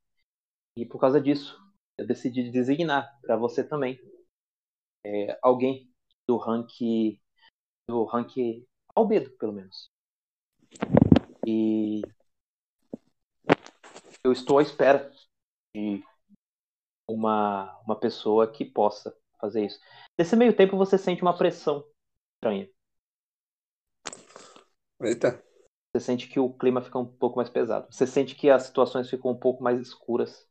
E 0.76 0.86
por 0.86 1.00
causa 1.00 1.20
disso, 1.20 1.60
eu 1.96 2.06
decidi 2.06 2.52
designar 2.52 3.18
para 3.22 3.36
você 3.36 3.64
também 3.64 3.98
é, 5.04 5.36
alguém 5.42 5.87
do 6.28 6.36
rank 6.36 7.18
do 7.88 8.04
rank 8.04 8.66
albedo, 8.94 9.30
pelo 9.38 9.54
menos. 9.54 9.90
E 11.46 12.02
eu 14.22 14.30
estou 14.30 14.58
à 14.58 14.62
espera 14.62 15.10
de 15.74 16.04
uma, 17.08 17.80
uma 17.80 17.98
pessoa 17.98 18.46
que 18.46 18.64
possa 18.64 19.16
fazer 19.40 19.64
isso. 19.64 19.80
Nesse 20.18 20.36
meio 20.36 20.54
tempo 20.54 20.76
você 20.76 20.98
sente 20.98 21.22
uma 21.22 21.36
pressão 21.36 21.82
estranha. 22.36 22.68
Eita. 25.00 25.42
Você 25.90 26.04
sente 26.04 26.28
que 26.28 26.38
o 26.38 26.52
clima 26.52 26.82
fica 26.82 26.98
um 26.98 27.06
pouco 27.06 27.36
mais 27.36 27.48
pesado. 27.48 27.90
Você 27.90 28.06
sente 28.06 28.34
que 28.34 28.50
as 28.50 28.64
situações 28.64 29.08
ficam 29.08 29.30
um 29.30 29.38
pouco 29.38 29.62
mais 29.62 29.80
escuras. 29.80 30.46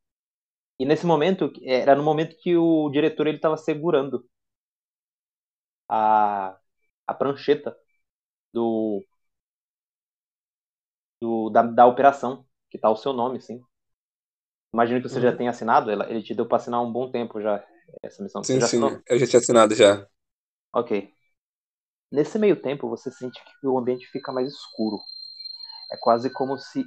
E 0.80 0.86
nesse 0.86 1.06
momento, 1.06 1.52
era 1.64 1.96
no 1.96 2.04
momento 2.04 2.38
que 2.38 2.56
o 2.56 2.90
diretor 2.90 3.28
ele 3.28 3.38
estava 3.38 3.58
segurando 3.58 4.28
a, 5.90 6.58
a 7.06 7.14
prancheta 7.14 7.78
do, 8.54 9.04
do 11.22 11.50
da, 11.50 11.64
da 11.64 11.86
operação 11.86 12.46
que 12.70 12.78
tá 12.78 12.90
o 12.90 12.96
seu 12.96 13.14
nome, 13.14 13.42
sim. 13.42 13.62
Imagino 14.74 15.02
que 15.02 15.10
você 15.10 15.16
uhum. 15.16 15.22
já 15.22 15.36
tenha 15.36 15.50
assinado, 15.50 15.92
ele 15.92 16.22
te 16.22 16.36
deu 16.36 16.46
para 16.46 16.58
assinar 16.58 16.80
há 16.80 16.84
um 16.84 16.92
bom 16.92 17.10
tempo 17.10 17.42
já 17.42 17.64
essa 18.04 18.22
missão. 18.22 18.44
Sim, 18.44 18.60
sim, 18.62 18.80
eu 19.08 19.20
já 19.20 19.26
tinha 19.26 19.40
assinado 19.40 19.74
já. 19.74 20.06
Ok. 20.74 21.14
Nesse 22.12 22.38
meio 22.38 22.62
tempo, 22.62 22.90
você 22.90 23.12
sente 23.12 23.42
que 23.44 23.68
o 23.68 23.78
ambiente 23.78 24.08
fica 24.08 24.32
mais 24.32 24.48
escuro. 24.54 25.00
É 25.92 25.98
quase 25.98 26.30
como 26.30 26.58
se 26.58 26.84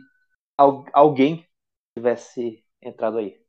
alguém 0.92 1.46
tivesse 1.94 2.64
entrado 2.82 3.18
aí. 3.18 3.40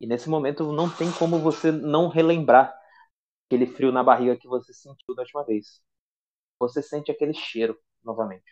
E 0.00 0.06
nesse 0.06 0.28
momento 0.28 0.72
não 0.72 0.90
tem 0.90 1.10
como 1.12 1.38
você 1.38 1.70
não 1.70 2.08
relembrar 2.08 2.76
aquele 3.52 3.66
frio 3.66 3.92
na 3.92 4.02
barriga 4.02 4.36
que 4.36 4.48
você 4.48 4.72
sentiu 4.72 5.14
da 5.14 5.22
última 5.22 5.44
vez. 5.44 5.82
Você 6.58 6.82
sente 6.82 7.10
aquele 7.10 7.34
cheiro 7.34 7.78
novamente. 8.02 8.50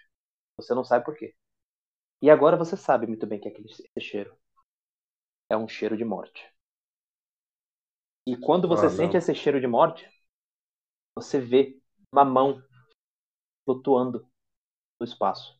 Você 0.56 0.74
não 0.74 0.84
sabe 0.84 1.06
por 1.06 1.16
quê. 1.16 1.34
E 2.20 2.30
agora 2.30 2.56
você 2.56 2.76
sabe 2.76 3.06
muito 3.06 3.26
bem 3.26 3.40
que 3.40 3.48
é 3.48 3.50
aquele 3.50 3.68
cheiro. 3.98 4.36
É 5.48 5.56
um 5.56 5.66
cheiro 5.66 5.96
de 5.96 6.04
morte. 6.04 6.46
E 8.26 8.36
quando 8.36 8.68
você 8.68 8.86
ah, 8.86 8.90
sente 8.90 9.16
esse 9.16 9.34
cheiro 9.34 9.58
de 9.58 9.66
morte, 9.66 10.06
você 11.14 11.40
vê 11.40 11.80
uma 12.12 12.24
mão 12.24 12.62
flutuando 13.64 14.28
no 15.00 15.06
espaço. 15.06 15.58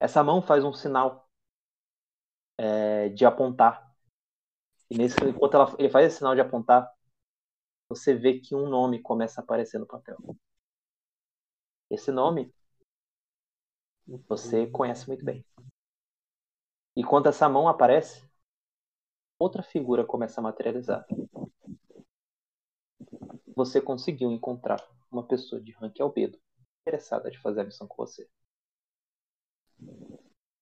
Essa 0.00 0.24
mão 0.24 0.42
faz 0.42 0.64
um 0.64 0.72
sinal 0.72 1.30
é, 2.58 3.08
de 3.10 3.24
apontar. 3.24 3.94
E 4.90 4.98
nesse, 4.98 5.16
enquanto 5.24 5.54
ela, 5.54 5.76
ele 5.78 5.88
faz 5.88 6.06
esse 6.06 6.18
sinal 6.18 6.34
de 6.34 6.40
apontar, 6.40 6.92
você 7.94 8.14
vê 8.14 8.40
que 8.40 8.54
um 8.54 8.68
nome 8.68 9.00
começa 9.00 9.40
a 9.40 9.44
aparecer 9.44 9.78
no 9.78 9.86
papel. 9.86 10.18
Esse 11.90 12.10
nome 12.10 12.52
você 14.26 14.66
conhece 14.66 15.06
muito 15.06 15.24
bem. 15.24 15.44
E 16.96 17.04
quando 17.04 17.28
essa 17.28 17.48
mão 17.48 17.68
aparece, 17.68 18.28
outra 19.38 19.62
figura 19.62 20.04
começa 20.04 20.40
a 20.40 20.42
materializar. 20.42 21.06
Você 23.54 23.80
conseguiu 23.80 24.30
encontrar 24.32 24.84
uma 25.10 25.26
pessoa 25.26 25.60
de 25.60 25.72
rank 25.72 26.00
albedo 26.00 26.38
interessada 26.82 27.30
de 27.30 27.38
fazer 27.40 27.60
a 27.60 27.64
missão 27.64 27.86
com 27.86 27.96
você. 27.96 28.28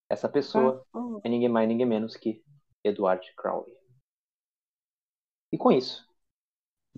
Essa 0.08 0.28
pessoa 0.28 0.86
é 1.24 1.28
ninguém 1.28 1.48
mais, 1.48 1.66
ninguém 1.66 1.86
menos 1.86 2.16
que 2.16 2.44
Edward 2.84 3.34
Crowley. 3.34 3.74
E 5.50 5.58
com 5.58 5.72
isso, 5.72 6.06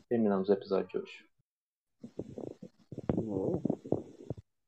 terminamos 0.09 0.49
o 0.49 0.53
episódio 0.53 0.89
de 0.89 0.99
hoje. 0.99 1.25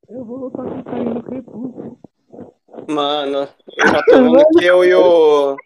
Eu 0.09 0.25
vou 0.25 0.37
lutar 0.37 0.65
com 0.65 0.79
o 0.79 0.85
carinho 0.85 1.15
no 1.15 1.23
crepúsculo. 1.23 1.99
Mano, 2.89 3.49
eu 3.77 3.87
já 3.89 4.03
tô 4.05 4.13
vendo 4.13 4.49
que 4.59 4.65
eu 4.65 4.85
e 4.85 4.95
o. 4.95 5.57